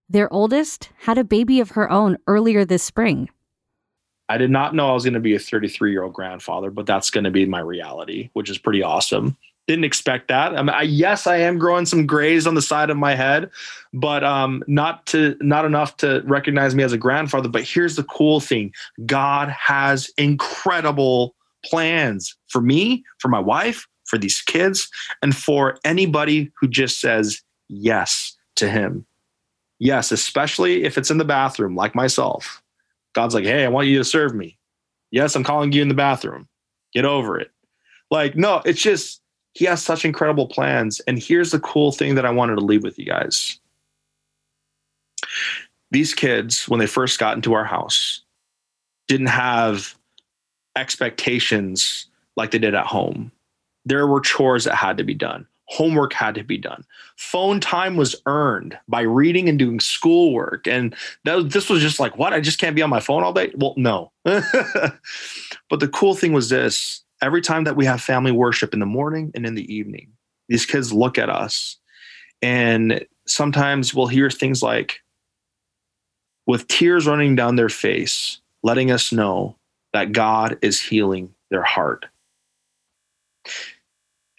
Their 0.10 0.34
oldest 0.34 0.90
had 1.02 1.20
a 1.20 1.24
baby 1.24 1.60
of 1.60 1.72
her 1.72 1.92
own 1.92 2.18
earlier 2.26 2.66
this 2.66 2.82
spring. 2.82 3.30
I 4.30 4.40
did 4.40 4.50
not 4.50 4.74
know 4.74 4.90
I 4.90 4.94
was 4.94 5.04
going 5.04 5.14
to 5.14 5.20
be 5.20 5.36
a 5.36 5.40
33 5.40 5.92
year 5.92 6.04
old 6.04 6.14
grandfather, 6.14 6.72
but 6.72 6.88
that's 6.88 7.12
going 7.12 7.24
to 7.24 7.32
be 7.32 7.46
my 7.46 7.60
reality, 7.60 8.32
which 8.34 8.50
is 8.50 8.58
pretty 8.58 8.82
awesome. 8.82 9.38
Didn't 9.70 9.86
expect 9.86 10.30
that. 10.30 10.58
I 10.58 10.64
mean, 10.64 10.70
I, 10.70 10.82
yes, 10.82 11.28
I 11.28 11.38
am 11.38 11.60
growing 11.60 11.86
some 11.86 12.08
grays 12.08 12.48
on 12.48 12.56
the 12.56 12.62
side 12.62 12.90
of 12.90 12.98
my 12.98 13.14
head, 13.14 13.52
but 13.94 14.24
um, 14.24 14.64
not 14.66 15.06
to 15.08 15.38
not 15.42 15.64
enough 15.64 15.96
to 15.98 16.24
recognize 16.26 16.74
me 16.74 16.82
as 16.82 16.92
a 16.92 16.98
grandfather. 16.98 17.50
But 17.50 17.66
here's 17.66 17.96
the 17.96 18.04
cool 18.04 18.40
thing: 18.40 18.74
God 19.06 19.50
has 19.50 20.10
incredible 20.18 21.36
plans 21.64 22.36
for 22.48 22.62
me, 22.62 23.04
for 23.20 23.28
my 23.28 23.40
wife, 23.40 23.88
for 24.06 24.18
these 24.18 24.42
kids, 24.42 24.90
and 25.22 25.36
for 25.36 25.78
anybody 25.86 26.52
who 26.60 26.68
just 26.68 27.00
says 27.00 27.40
yes 27.68 28.36
to 28.56 28.68
Him. 28.68 29.06
Yes, 29.78 30.12
especially 30.12 30.84
if 30.84 30.98
it's 30.98 31.12
in 31.12 31.20
the 31.20 31.26
bathroom, 31.26 31.76
like 31.76 31.94
myself. 31.94 32.64
God's 33.14 33.36
like, 33.36 33.46
hey, 33.46 33.66
I 33.66 33.70
want 33.70 33.88
you 33.88 34.00
to 34.00 34.04
serve 34.04 34.34
me. 34.34 34.58
Yes, 35.12 35.36
I'm 35.36 35.44
calling 35.44 35.72
you 35.74 35.84
in 35.84 35.90
the 35.90 35.94
bathroom. 35.94 36.48
Get 36.92 37.06
over 37.06 37.40
it. 37.40 37.52
Like, 38.10 38.36
no, 38.36 38.64
it's 38.66 38.82
just, 38.82 39.22
he 39.54 39.66
has 39.66 39.84
such 39.84 40.06
incredible 40.06 40.48
plans. 40.48 41.00
And 41.02 41.20
here's 41.20 41.52
the 41.52 41.60
cool 41.60 41.92
thing 41.92 42.16
that 42.16 42.26
I 42.26 42.30
wanted 42.30 42.56
to 42.56 42.66
leave 42.66 42.84
with 42.84 42.98
you 43.00 43.06
guys. 43.06 43.60
These 45.92 46.14
kids, 46.14 46.68
when 46.70 46.80
they 46.80 46.88
first 46.88 47.20
got 47.20 47.36
into 47.36 47.54
our 47.54 47.66
house, 47.66 48.22
didn't 49.08 49.28
have 49.28 49.96
expectations 50.76 52.06
like 52.36 52.52
they 52.52 52.60
did 52.60 52.76
at 52.76 52.86
home. 52.86 53.32
There 53.86 54.06
were 54.08 54.22
chores 54.22 54.66
that 54.66 54.76
had 54.76 54.98
to 54.98 55.04
be 55.04 55.16
done 55.16 55.48
homework 55.70 56.14
had 56.14 56.36
to 56.36 56.44
be 56.44 56.58
done. 56.58 56.84
Phone 57.16 57.60
time 57.60 57.96
was 57.96 58.16
earned 58.26 58.78
by 58.88 59.02
reading 59.02 59.48
and 59.48 59.58
doing 59.58 59.80
schoolwork. 59.80 60.68
And 60.68 60.96
that, 61.26 61.52
this 61.52 61.70
was 61.70 61.82
just 61.82 62.00
like, 62.00 62.18
what? 62.18 62.34
I 62.34 62.42
just 62.42 62.60
can't 62.60 62.76
be 62.76 62.82
on 62.82 62.90
my 62.90 63.00
phone 63.00 63.24
all 63.24 63.34
day? 63.34 63.52
Well, 63.56 63.76
no. 63.78 64.12
but 64.24 65.80
the 65.80 65.90
cool 65.94 66.16
thing 66.16 66.34
was 66.34 66.50
this 66.50 67.04
every 67.22 67.42
time 67.42 67.66
that 67.66 67.76
we 67.76 67.86
have 67.86 68.02
family 68.02 68.32
worship 68.32 68.74
in 68.74 68.80
the 68.80 68.86
morning 68.86 69.32
and 69.36 69.46
in 69.46 69.56
the 69.56 69.74
evening, 69.74 70.12
these 70.48 70.66
kids 70.66 70.94
look 70.94 71.18
at 71.18 71.30
us 71.30 71.78
and 72.42 73.06
sometimes 73.28 73.94
we'll 73.94 74.08
hear 74.08 74.30
things 74.30 74.64
like, 74.64 75.02
with 76.48 76.68
tears 76.68 77.06
running 77.06 77.36
down 77.36 77.56
their 77.56 77.70
face, 77.70 78.40
letting 78.64 78.90
us 78.90 79.12
know 79.12 79.56
that 79.94 80.12
God 80.12 80.58
is 80.62 80.82
healing 80.82 81.34
their 81.52 81.64
heart. 81.64 82.08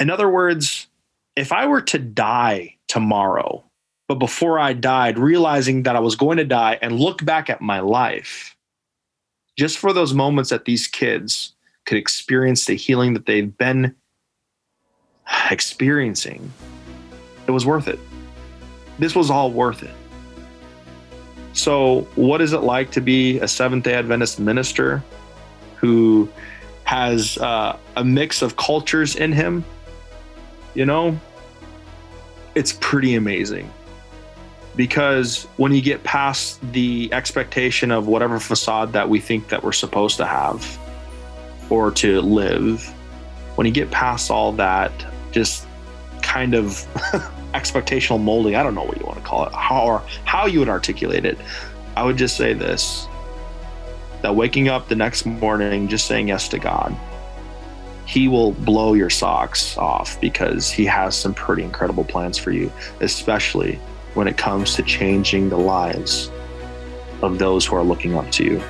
In 0.01 0.11
other 0.11 0.29
words, 0.29 0.89
if 1.37 1.53
I 1.53 1.67
were 1.67 1.83
to 1.83 1.99
die 1.99 2.77
tomorrow, 2.89 3.63
but 4.09 4.17
before 4.17 4.59
I 4.59 4.73
died, 4.73 5.19
realizing 5.19 5.85
that 5.85 5.95
I 5.95 6.01
was 6.01 6.17
going 6.17 6.39
to 6.39 6.45
die 6.45 6.79
and 6.83 6.99
look 6.99 7.25
back 7.25 7.49
at 7.49 7.61
my 7.61 7.79
life, 7.79 8.57
just 9.57 9.79
for 9.79 9.93
those 9.93 10.13
moments 10.13 10.51
that 10.51 10.65
these 10.65 10.89
kids 10.89 11.55
could 11.87 11.99
experience 11.99 12.67
the 12.67 12.75
healing 12.75 13.15
that 13.15 13.27
they've 13.27 13.57
been 13.57 13.95
experiencing, 15.51 16.53
it 17.47 17.51
was 17.51 17.67
worth 17.67 17.89
it. 17.89 17.99
This 18.99 19.15
was 19.15 19.31
all 19.31 19.51
worth 19.51 19.83
it. 19.83 19.95
So, 21.53 22.03
what 22.15 22.41
is 22.41 22.53
it 22.53 22.61
like 22.61 22.91
to 22.93 23.01
be 23.01 23.39
a 23.41 23.49
Seventh 23.49 23.85
day 23.85 23.95
Adventist 23.95 24.39
minister 24.39 25.03
who 25.77 26.29
has 26.85 27.39
uh, 27.39 27.77
a 27.97 28.05
mix 28.05 28.43
of 28.43 28.57
cultures 28.57 29.17
in 29.17 29.33
him? 29.33 29.65
You 30.75 30.87
know, 30.87 31.19
it's 32.55 32.73
pretty 32.81 33.15
amazing 33.15 33.71
because 34.77 35.45
when 35.57 35.73
you 35.73 35.83
get 35.83 36.05
past 36.05 36.61
the 36.73 37.09
expectation 37.13 37.91
of 37.91 38.07
whatever 38.07 38.39
facade 38.39 38.93
that 38.93 39.09
we 39.09 39.19
think 39.19 39.49
that 39.49 39.63
we're 39.65 39.73
supposed 39.73 40.17
to 40.19 40.27
have 40.27 40.79
or 41.71 41.91
to 41.91 42.21
live 42.21 42.85
when 43.55 43.67
you 43.67 43.73
get 43.73 43.91
past 43.91 44.31
all 44.31 44.53
that 44.53 44.93
just 45.33 45.67
kind 46.23 46.55
of 46.55 46.67
expectational 47.55 48.21
molding 48.21 48.55
i 48.55 48.63
don't 48.63 48.75
know 48.75 48.85
what 48.85 48.99
you 48.99 49.07
want 49.07 49.19
to 49.19 49.25
call 49.25 49.47
it 49.47 49.53
how 49.53 49.85
or 49.85 50.03
how 50.25 50.47
you 50.47 50.59
would 50.59 50.69
articulate 50.69 51.25
it 51.25 51.39
i 51.97 52.05
would 52.05 52.17
just 52.17 52.37
say 52.37 52.53
this 52.53 53.07
that 54.23 54.37
waking 54.37 54.69
up 54.69 54.89
the 54.89 54.95
next 54.95 55.25
morning 55.25 55.89
just 55.89 56.07
saying 56.07 56.29
yes 56.29 56.49
to 56.49 56.59
god 56.59 56.95
he 58.11 58.27
will 58.27 58.51
blow 58.51 58.95
your 58.95 59.09
socks 59.09 59.79
off 59.79 60.21
because 60.21 60.69
he 60.69 60.85
has 60.85 61.17
some 61.17 61.33
pretty 61.33 61.63
incredible 61.63 62.03
plans 62.03 62.37
for 62.37 62.51
you, 62.51 62.73
especially 62.99 63.77
when 64.15 64.27
it 64.27 64.37
comes 64.37 64.75
to 64.75 64.83
changing 64.83 65.49
the 65.49 65.57
lives 65.57 66.29
of 67.23 67.39
those 67.39 67.65
who 67.65 67.77
are 67.77 67.85
looking 67.85 68.17
up 68.17 68.29
to 68.33 68.43
you. 68.43 68.63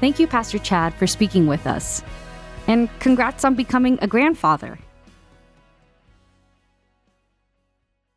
Thank 0.00 0.18
you, 0.18 0.26
Pastor 0.26 0.58
Chad, 0.58 0.94
for 0.94 1.06
speaking 1.06 1.46
with 1.46 1.66
us. 1.66 2.02
And 2.66 2.88
congrats 3.00 3.44
on 3.44 3.54
becoming 3.54 3.98
a 4.00 4.06
grandfather. 4.06 4.78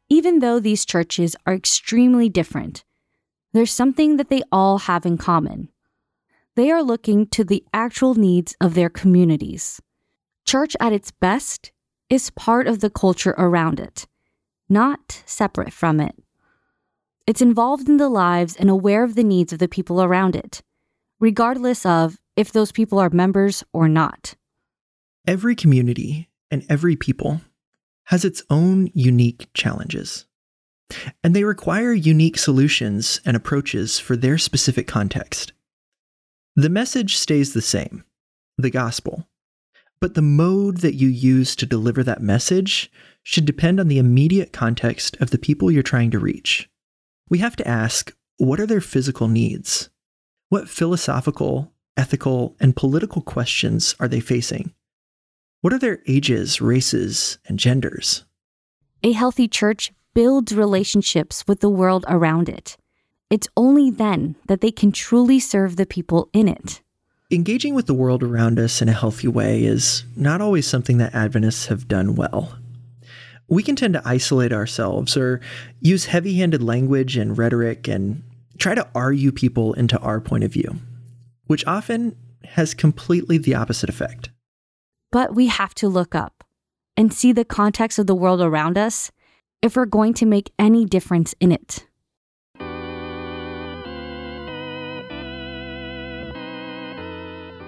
Even 0.07 0.39
though 0.39 0.61
these 0.61 0.85
churches 0.85 1.35
are 1.45 1.53
extremely 1.53 2.30
different, 2.30 2.85
there's 3.51 3.72
something 3.72 4.15
that 4.15 4.30
they 4.30 4.43
all 4.51 4.77
have 4.80 5.05
in 5.05 5.18
common. 5.18 5.69
They 6.55 6.72
are 6.72 6.84
looking 6.84 7.27
to 7.27 7.43
the 7.43 7.65
actual 7.73 8.15
needs 8.15 8.55
of 8.61 8.76
their 8.76 8.89
communities. 8.89 9.81
Church 10.45 10.76
at 10.80 10.93
its 10.93 11.11
best 11.11 11.73
is 12.10 12.30
part 12.30 12.68
of 12.68 12.80
the 12.80 12.89
culture 12.89 13.35
around 13.38 13.80
it, 13.80 14.07
not 14.69 15.23
separate 15.26 15.73
from 15.73 15.99
it. 15.99 16.15
It's 17.27 17.41
involved 17.41 17.89
in 17.89 17.97
the 17.97 18.10
lives 18.10 18.55
and 18.55 18.69
aware 18.69 19.03
of 19.03 19.15
the 19.15 19.23
needs 19.23 19.51
of 19.51 19.60
the 19.60 19.68
people 19.68 20.01
around 20.01 20.35
it, 20.35 20.61
regardless 21.24 21.86
of 21.86 22.18
if 22.36 22.52
those 22.52 22.74
people 22.74 23.00
are 23.00 23.10
members 23.10 23.64
or 23.72 23.88
not. 23.88 24.36
Every 25.26 25.56
community 25.56 26.28
and 26.52 26.66
every 26.68 26.98
people 26.98 27.40
has 28.08 28.26
its 28.26 28.44
own 28.50 28.90
unique 28.94 29.48
challenges. 29.54 30.26
And 31.24 31.34
they 31.34 31.45
require 31.45 31.94
unique 31.94 32.38
solutions 32.38 33.22
and 33.26 33.38
approaches 33.38 34.00
for 34.00 34.18
their 34.18 34.38
specific 34.38 34.86
context. 34.86 35.54
The 36.58 36.70
message 36.70 37.16
stays 37.16 37.54
the 37.54 37.62
same 37.62 38.04
the 38.58 38.70
gospel. 38.70 39.26
But 40.02 40.16
the 40.16 40.22
mode 40.22 40.80
that 40.82 40.95
you 40.95 41.08
use 41.08 41.56
to 41.56 41.66
deliver 41.66 42.04
that 42.04 42.22
message 42.22 42.91
should 43.24 43.45
depend 43.45 43.80
on 43.80 43.88
the 43.88 43.98
immediate 43.98 44.52
context 44.52 45.16
of 45.22 45.32
the 45.32 45.38
people 45.38 45.72
you're 45.72 45.84
trying 45.84 46.12
to 46.12 46.20
reach. 46.20 46.70
We 47.30 47.38
have 47.38 47.56
to 47.56 47.68
ask 47.68 48.14
what 48.38 48.60
are 48.60 48.68
their 48.68 48.82
physical 48.82 49.30
needs? 49.30 49.90
What 50.53 50.69
philosophical, 50.69 51.73
ethical, 51.97 52.55
and 52.59 52.75
political 52.75 53.23
questions 53.23 53.95
are 53.99 54.07
they 54.07 54.19
facing? 54.19 54.71
What 55.61 55.73
are 55.73 55.80
their 55.80 56.03
ages, 56.05 56.61
races, 56.61 57.39
and 57.47 57.57
genders? 57.57 58.23
A 59.01 59.13
healthy 59.13 59.47
church 59.47 59.91
builds 60.13 60.53
relationships 60.53 61.43
with 61.47 61.61
the 61.61 61.71
world 61.71 62.05
around 62.07 62.49
it. 62.49 62.77
It's 63.31 63.47
only 63.57 63.89
then 63.89 64.35
that 64.45 64.61
they 64.61 64.69
can 64.69 64.91
truly 64.91 65.39
serve 65.39 65.75
the 65.75 65.88
people 65.88 66.30
in 66.34 66.47
it. 66.47 66.84
Engaging 67.31 67.73
with 67.73 67.88
the 67.88 67.95
world 67.95 68.21
around 68.21 68.59
us 68.59 68.80
in 68.80 68.88
a 68.88 68.93
healthy 68.93 69.27
way 69.27 69.63
is 69.63 70.03
not 70.15 70.39
always 70.39 70.67
something 70.67 70.99
that 70.99 71.15
Adventists 71.15 71.65
have 71.65 71.88
done 71.88 72.13
well. 72.13 72.59
We 73.47 73.63
can 73.63 73.75
tend 73.75 73.95
to 73.95 74.07
isolate 74.07 74.53
ourselves 74.53 75.17
or 75.17 75.41
use 75.81 76.05
heavy 76.05 76.38
handed 76.38 76.61
language 76.61 77.17
and 77.17 77.35
rhetoric 77.35 77.88
and 77.88 78.21
try 78.57 78.75
to 78.75 78.88
argue 78.93 79.31
people 79.31 79.73
into 79.73 79.97
our 79.99 80.21
point 80.21 80.43
of 80.43 80.51
view, 80.51 80.75
which 81.47 81.65
often 81.65 82.15
has 82.43 82.73
completely 82.73 83.38
the 83.38 83.55
opposite 83.55 83.89
effect. 83.89 84.30
But 85.11 85.35
we 85.35 85.47
have 85.47 85.73
to 85.75 85.88
look 85.88 86.15
up 86.15 86.43
and 86.97 87.13
see 87.13 87.31
the 87.31 87.45
context 87.45 87.99
of 87.99 88.07
the 88.07 88.15
world 88.15 88.41
around 88.41 88.77
us 88.77 89.11
if 89.61 89.75
we're 89.75 89.85
going 89.85 90.13
to 90.15 90.25
make 90.25 90.51
any 90.59 90.85
difference 90.85 91.34
in 91.39 91.51
it. 91.51 91.85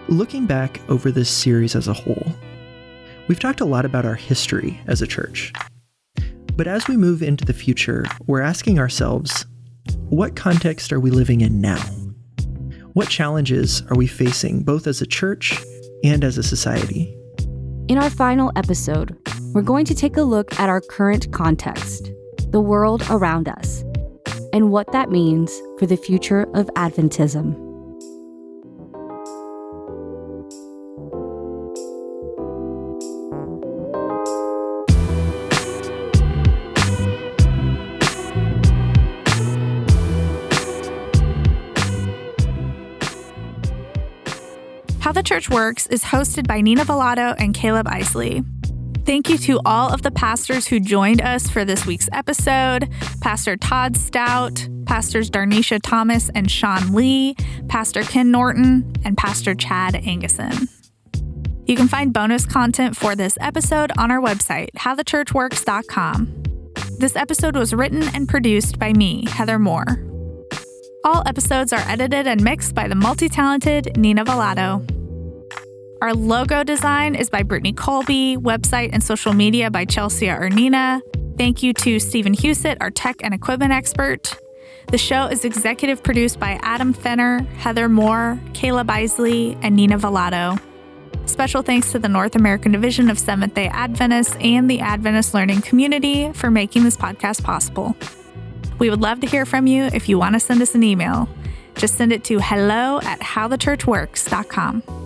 Looking 0.07 0.45
back 0.45 0.81
over 0.87 1.09
this 1.09 1.29
series 1.29 1.75
as 1.75 1.87
a 1.87 1.93
whole, 1.93 2.27
we've 3.27 3.39
talked 3.39 3.61
a 3.61 3.65
lot 3.65 3.85
about 3.85 4.05
our 4.05 4.13
history 4.13 4.79
as 4.85 5.01
a 5.01 5.07
church. 5.07 5.51
But 6.55 6.67
as 6.67 6.87
we 6.87 6.95
move 6.95 7.23
into 7.23 7.43
the 7.43 7.53
future, 7.53 8.05
we're 8.27 8.41
asking 8.41 8.77
ourselves 8.77 9.45
what 10.09 10.35
context 10.35 10.93
are 10.93 10.99
we 10.99 11.11
living 11.11 11.41
in 11.41 11.61
now? 11.61 11.83
What 12.93 13.09
challenges 13.09 13.81
are 13.89 13.97
we 13.97 14.07
facing 14.07 14.63
both 14.63 14.87
as 14.87 15.01
a 15.01 15.05
church 15.05 15.57
and 16.03 16.23
as 16.23 16.37
a 16.37 16.43
society? 16.43 17.17
In 17.87 17.97
our 17.97 18.09
final 18.09 18.51
episode, 18.55 19.17
we're 19.53 19.61
going 19.61 19.85
to 19.85 19.95
take 19.95 20.17
a 20.17 20.21
look 20.21 20.57
at 20.59 20.69
our 20.69 20.81
current 20.81 21.31
context, 21.31 22.11
the 22.49 22.61
world 22.61 23.03
around 23.09 23.49
us, 23.49 23.83
and 24.53 24.71
what 24.71 24.91
that 24.91 25.09
means 25.09 25.51
for 25.77 25.85
the 25.85 25.97
future 25.97 26.43
of 26.53 26.67
Adventism. 26.75 27.64
How 45.05 45.11
the 45.11 45.21
Church 45.21 45.51
Works 45.51 45.85
is 45.85 46.03
hosted 46.03 46.47
by 46.47 46.61
Nina 46.61 46.83
Velato 46.83 47.35
and 47.37 47.53
Caleb 47.53 47.87
Isley. 47.87 48.43
Thank 49.05 49.29
you 49.29 49.37
to 49.37 49.61
all 49.63 49.93
of 49.93 50.01
the 50.01 50.09
pastors 50.09 50.65
who 50.65 50.79
joined 50.79 51.21
us 51.21 51.47
for 51.47 51.63
this 51.63 51.85
week's 51.85 52.09
episode 52.11 52.89
Pastor 53.21 53.55
Todd 53.55 53.95
Stout, 53.95 54.67
Pastors 54.87 55.29
Darnisha 55.29 55.79
Thomas 55.79 56.31
and 56.33 56.49
Sean 56.49 56.91
Lee, 56.91 57.35
Pastor 57.67 58.01
Ken 58.01 58.31
Norton, 58.31 58.91
and 59.05 59.15
Pastor 59.15 59.53
Chad 59.53 59.93
Anguson. 59.93 60.69
You 61.67 61.75
can 61.75 61.87
find 61.87 62.11
bonus 62.11 62.47
content 62.47 62.97
for 62.97 63.15
this 63.15 63.37
episode 63.39 63.91
on 63.99 64.09
our 64.09 64.19
website, 64.19 64.71
howthechurchworks.com. 64.71 66.43
This 66.97 67.15
episode 67.15 67.55
was 67.55 67.75
written 67.75 68.01
and 68.15 68.27
produced 68.27 68.79
by 68.79 68.91
me, 68.93 69.25
Heather 69.27 69.59
Moore. 69.59 70.03
All 71.03 71.21
episodes 71.27 71.71
are 71.73 71.83
edited 71.87 72.25
and 72.25 72.43
mixed 72.43 72.73
by 72.73 72.87
the 72.87 72.95
multi 72.95 73.29
talented 73.29 73.95
Nina 73.95 74.25
Velato. 74.25 74.94
Our 76.01 76.13
logo 76.13 76.63
design 76.63 77.15
is 77.15 77.29
by 77.29 77.43
Brittany 77.43 77.71
Colby, 77.73 78.35
website 78.37 78.89
and 78.91 79.01
social 79.01 79.33
media 79.33 79.71
by 79.71 79.85
Chelsea 79.85 80.27
Ernina. 80.27 81.01
Thank 81.37 81.63
you 81.63 81.73
to 81.73 81.99
Stephen 81.99 82.33
Husett, 82.33 82.77
our 82.81 82.91
tech 82.91 83.23
and 83.23 83.33
equipment 83.33 83.71
expert. 83.71 84.37
The 84.91 84.97
show 84.97 85.27
is 85.27 85.45
executive 85.45 86.03
produced 86.03 86.39
by 86.39 86.59
Adam 86.61 86.93
Fenner, 86.93 87.39
Heather 87.57 87.89
Moore, 87.89 88.39
Caleb 88.53 88.89
Isley, 88.89 89.57
and 89.61 89.75
Nina 89.75 89.97
Velato. 89.97 90.61
Special 91.27 91.61
thanks 91.63 91.91
to 91.93 91.99
the 91.99 92.09
North 92.09 92.35
American 92.35 92.71
Division 92.71 93.09
of 93.09 93.17
Seventh 93.17 93.55
day 93.55 93.67
Adventists 93.69 94.35
and 94.41 94.69
the 94.69 94.81
Adventist 94.81 95.33
Learning 95.33 95.61
Community 95.61 96.31
for 96.33 96.51
making 96.51 96.83
this 96.83 96.97
podcast 96.97 97.43
possible. 97.43 97.95
We 98.79 98.89
would 98.89 99.01
love 99.01 99.21
to 99.21 99.27
hear 99.27 99.45
from 99.45 99.65
you 99.65 99.85
if 99.85 100.09
you 100.09 100.19
want 100.19 100.33
to 100.33 100.39
send 100.39 100.61
us 100.61 100.75
an 100.75 100.83
email. 100.83 101.29
Just 101.75 101.95
send 101.95 102.11
it 102.11 102.23
to 102.25 102.39
hello 102.39 102.99
at 103.01 103.21
howthechurchworks.com. 103.21 105.04